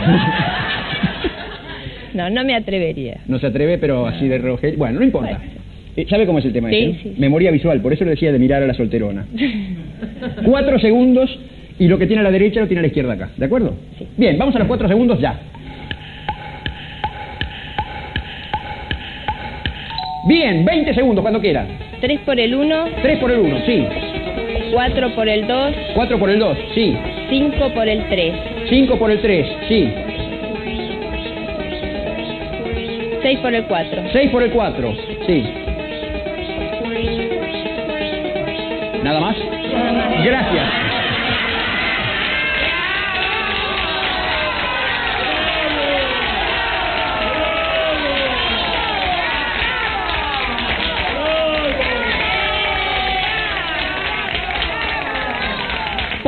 No, 2.14 2.30
no 2.30 2.44
me 2.44 2.54
atrevería. 2.54 3.18
No 3.26 3.38
se 3.38 3.46
atreve, 3.46 3.76
pero 3.76 4.06
así 4.06 4.26
de 4.26 4.38
Rogelio. 4.38 4.78
Bueno, 4.78 5.00
no 5.00 5.04
importa. 5.04 5.38
Eh, 5.96 6.06
¿Sabe 6.08 6.24
cómo 6.24 6.38
es 6.38 6.46
el 6.46 6.52
tema? 6.54 6.70
Sí, 6.70 6.76
este, 6.76 7.02
sí. 7.02 7.14
Memoria 7.18 7.50
visual, 7.50 7.82
por 7.82 7.92
eso 7.92 8.04
le 8.04 8.10
decía 8.12 8.32
de 8.32 8.38
mirar 8.38 8.62
a 8.62 8.66
la 8.66 8.72
solterona. 8.72 9.26
Cuatro 10.46 10.78
segundos 10.78 11.38
y 11.78 11.88
lo 11.88 11.98
que 11.98 12.06
tiene 12.06 12.20
a 12.20 12.24
la 12.24 12.30
derecha 12.30 12.60
lo 12.60 12.68
tiene 12.68 12.78
a 12.78 12.82
la 12.82 12.88
izquierda 12.88 13.12
acá. 13.12 13.30
¿De 13.36 13.44
acuerdo? 13.44 13.74
Bien, 14.16 14.38
vamos 14.38 14.56
a 14.56 14.60
los 14.60 14.68
cuatro 14.68 14.88
segundos 14.88 15.20
ya. 15.20 15.38
Bien, 20.26 20.64
20 20.64 20.94
segundos 20.94 21.22
cuando 21.22 21.40
quiera. 21.40 21.66
3 22.00 22.20
por 22.20 22.40
el 22.40 22.54
1, 22.54 22.84
3 23.02 23.18
por 23.18 23.30
el 23.30 23.40
1, 23.40 23.56
sí. 23.66 23.84
4 24.72 25.14
por 25.14 25.28
el 25.28 25.46
2, 25.46 25.74
4 25.94 26.18
por 26.18 26.30
el 26.30 26.38
2, 26.38 26.58
sí. 26.74 26.96
5 27.28 27.68
por 27.74 27.88
el 27.88 28.08
3, 28.08 28.34
5 28.68 28.98
por 28.98 29.10
el 29.10 29.20
3, 29.20 29.46
sí. 29.68 29.92
6 33.22 33.38
por 33.40 33.54
el 33.54 33.64
4. 33.64 34.02
6 34.12 34.30
por 34.30 34.42
el 34.42 34.50
4, 34.50 34.94
sí. 35.26 35.44
¿Nada 39.02 39.20
más? 39.20 39.36
Gracias. 40.24 40.95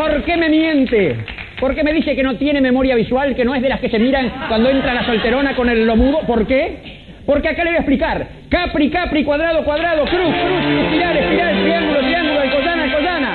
¿Por 0.09 0.25
qué 0.25 0.39
me 0.39 0.49
miente? 0.49 1.17
¿Por 1.61 1.75
qué 1.75 1.85
me 1.85 1.93
dice 1.93 2.17
que 2.17 2.23
no 2.23 2.37
tiene 2.37 2.63
memoria 2.63 2.95
visual, 2.95 3.35
que 3.35 3.45
no 3.45 3.55
es 3.55 3.61
de 3.61 3.69
las 3.69 3.79
que 3.79 3.91
se 3.91 3.99
miran 3.99 4.47
cuando 4.49 4.71
entra 4.71 4.95
la 4.95 5.05
solterona 5.05 5.55
con 5.55 5.69
el 5.69 5.87
lomudo? 5.87 6.21
¿Por 6.27 6.47
qué? 6.47 6.77
Porque 7.27 7.49
acá 7.49 7.63
le 7.63 7.71
voy 7.71 7.77
a 7.77 7.81
explicar. 7.81 8.27
Capri, 8.49 8.89
Capri, 8.89 9.23
cuadrado, 9.23 9.63
cuadrado, 9.65 10.07
cruz, 10.07 10.35
cruz, 10.35 10.85
espiral, 10.85 11.15
espiral, 11.15 11.63
triángulo, 11.63 12.01
triángulo, 12.01 12.41
alcoyana, 12.41 12.83
alcoyana. 12.85 13.35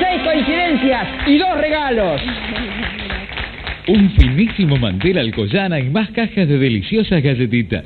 Seis 0.00 0.22
coincidencias 0.22 1.06
y 1.26 1.36
dos 1.36 1.58
regalos. 1.58 2.22
Un 3.88 4.10
finísimo 4.12 4.76
mantel 4.76 5.18
alcoyana 5.18 5.80
y 5.80 5.90
más 5.90 6.08
cajas 6.12 6.48
de 6.48 6.58
deliciosas 6.58 7.22
galletitas. 7.22 7.84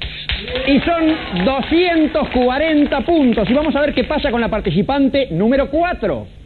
Y 0.68 0.78
son 0.80 1.44
240 1.44 3.00
puntos. 3.00 3.50
Y 3.50 3.54
vamos 3.54 3.74
a 3.74 3.80
ver 3.80 3.92
qué 3.92 4.04
pasa 4.04 4.30
con 4.30 4.40
la 4.40 4.48
participante 4.48 5.28
número 5.32 5.68
4. 5.68 6.43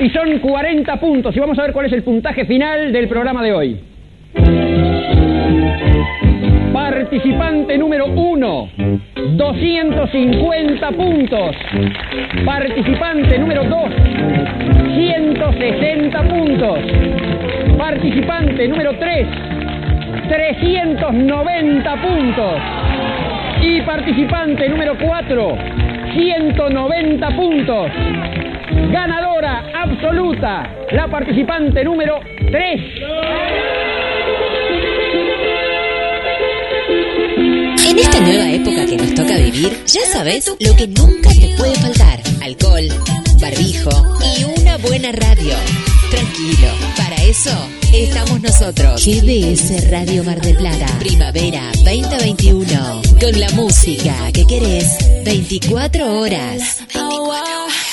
Y 0.00 0.08
son 0.08 0.38
40 0.38 0.96
puntos. 0.98 1.36
Y 1.36 1.40
vamos 1.40 1.58
a 1.58 1.62
ver 1.62 1.72
cuál 1.74 1.84
es 1.86 1.92
el 1.92 2.02
puntaje 2.02 2.46
final 2.46 2.90
del 2.90 3.06
programa 3.06 3.42
de 3.42 3.52
hoy. 3.52 3.80
Participante 6.72 7.76
número 7.76 8.06
1, 8.06 8.68
250 9.36 10.90
puntos. 10.92 11.56
Participante 12.46 13.38
número 13.38 13.64
2, 13.64 13.90
160 14.94 16.22
puntos. 16.22 16.78
Participante 17.76 18.68
número 18.68 18.94
3, 18.98 19.26
390 20.28 21.96
puntos. 21.96 22.54
Y 23.60 23.82
participante 23.82 24.66
número 24.66 24.96
4, 24.98 25.58
190 26.14 27.30
puntos. 27.36 27.90
Ganadora 28.72 29.64
absoluta, 29.74 30.72
la 30.92 31.08
participante 31.08 31.82
número 31.82 32.20
3. 32.36 32.80
En 37.88 37.98
esta 37.98 38.20
nueva 38.20 38.50
época 38.50 38.86
que 38.86 38.96
nos 38.96 39.14
toca 39.14 39.36
vivir, 39.38 39.72
ya 39.86 40.02
sabes 40.12 40.54
lo 40.60 40.76
que 40.76 40.86
nunca 40.86 41.30
te 41.30 41.54
puede 41.58 41.74
faltar. 41.74 42.20
Alcohol, 42.42 42.86
barbijo 43.40 43.90
y 44.38 44.44
una 44.60 44.76
buena 44.76 45.10
radio. 45.10 45.54
Tranquilo, 46.10 46.68
para 46.96 47.16
eso 47.24 47.50
estamos 47.92 48.40
nosotros. 48.40 49.04
GDS 49.04 49.90
Radio 49.90 50.22
Mar 50.22 50.40
del 50.40 50.56
Plata. 50.56 50.86
Primavera 51.00 51.72
2021. 51.84 53.02
Con 53.20 53.40
la 53.40 53.50
música 53.50 54.14
que 54.32 54.46
querés 54.46 54.96
24 55.24 56.20
horas. 56.20 56.84
24 56.94 56.98
horas. 56.98 57.89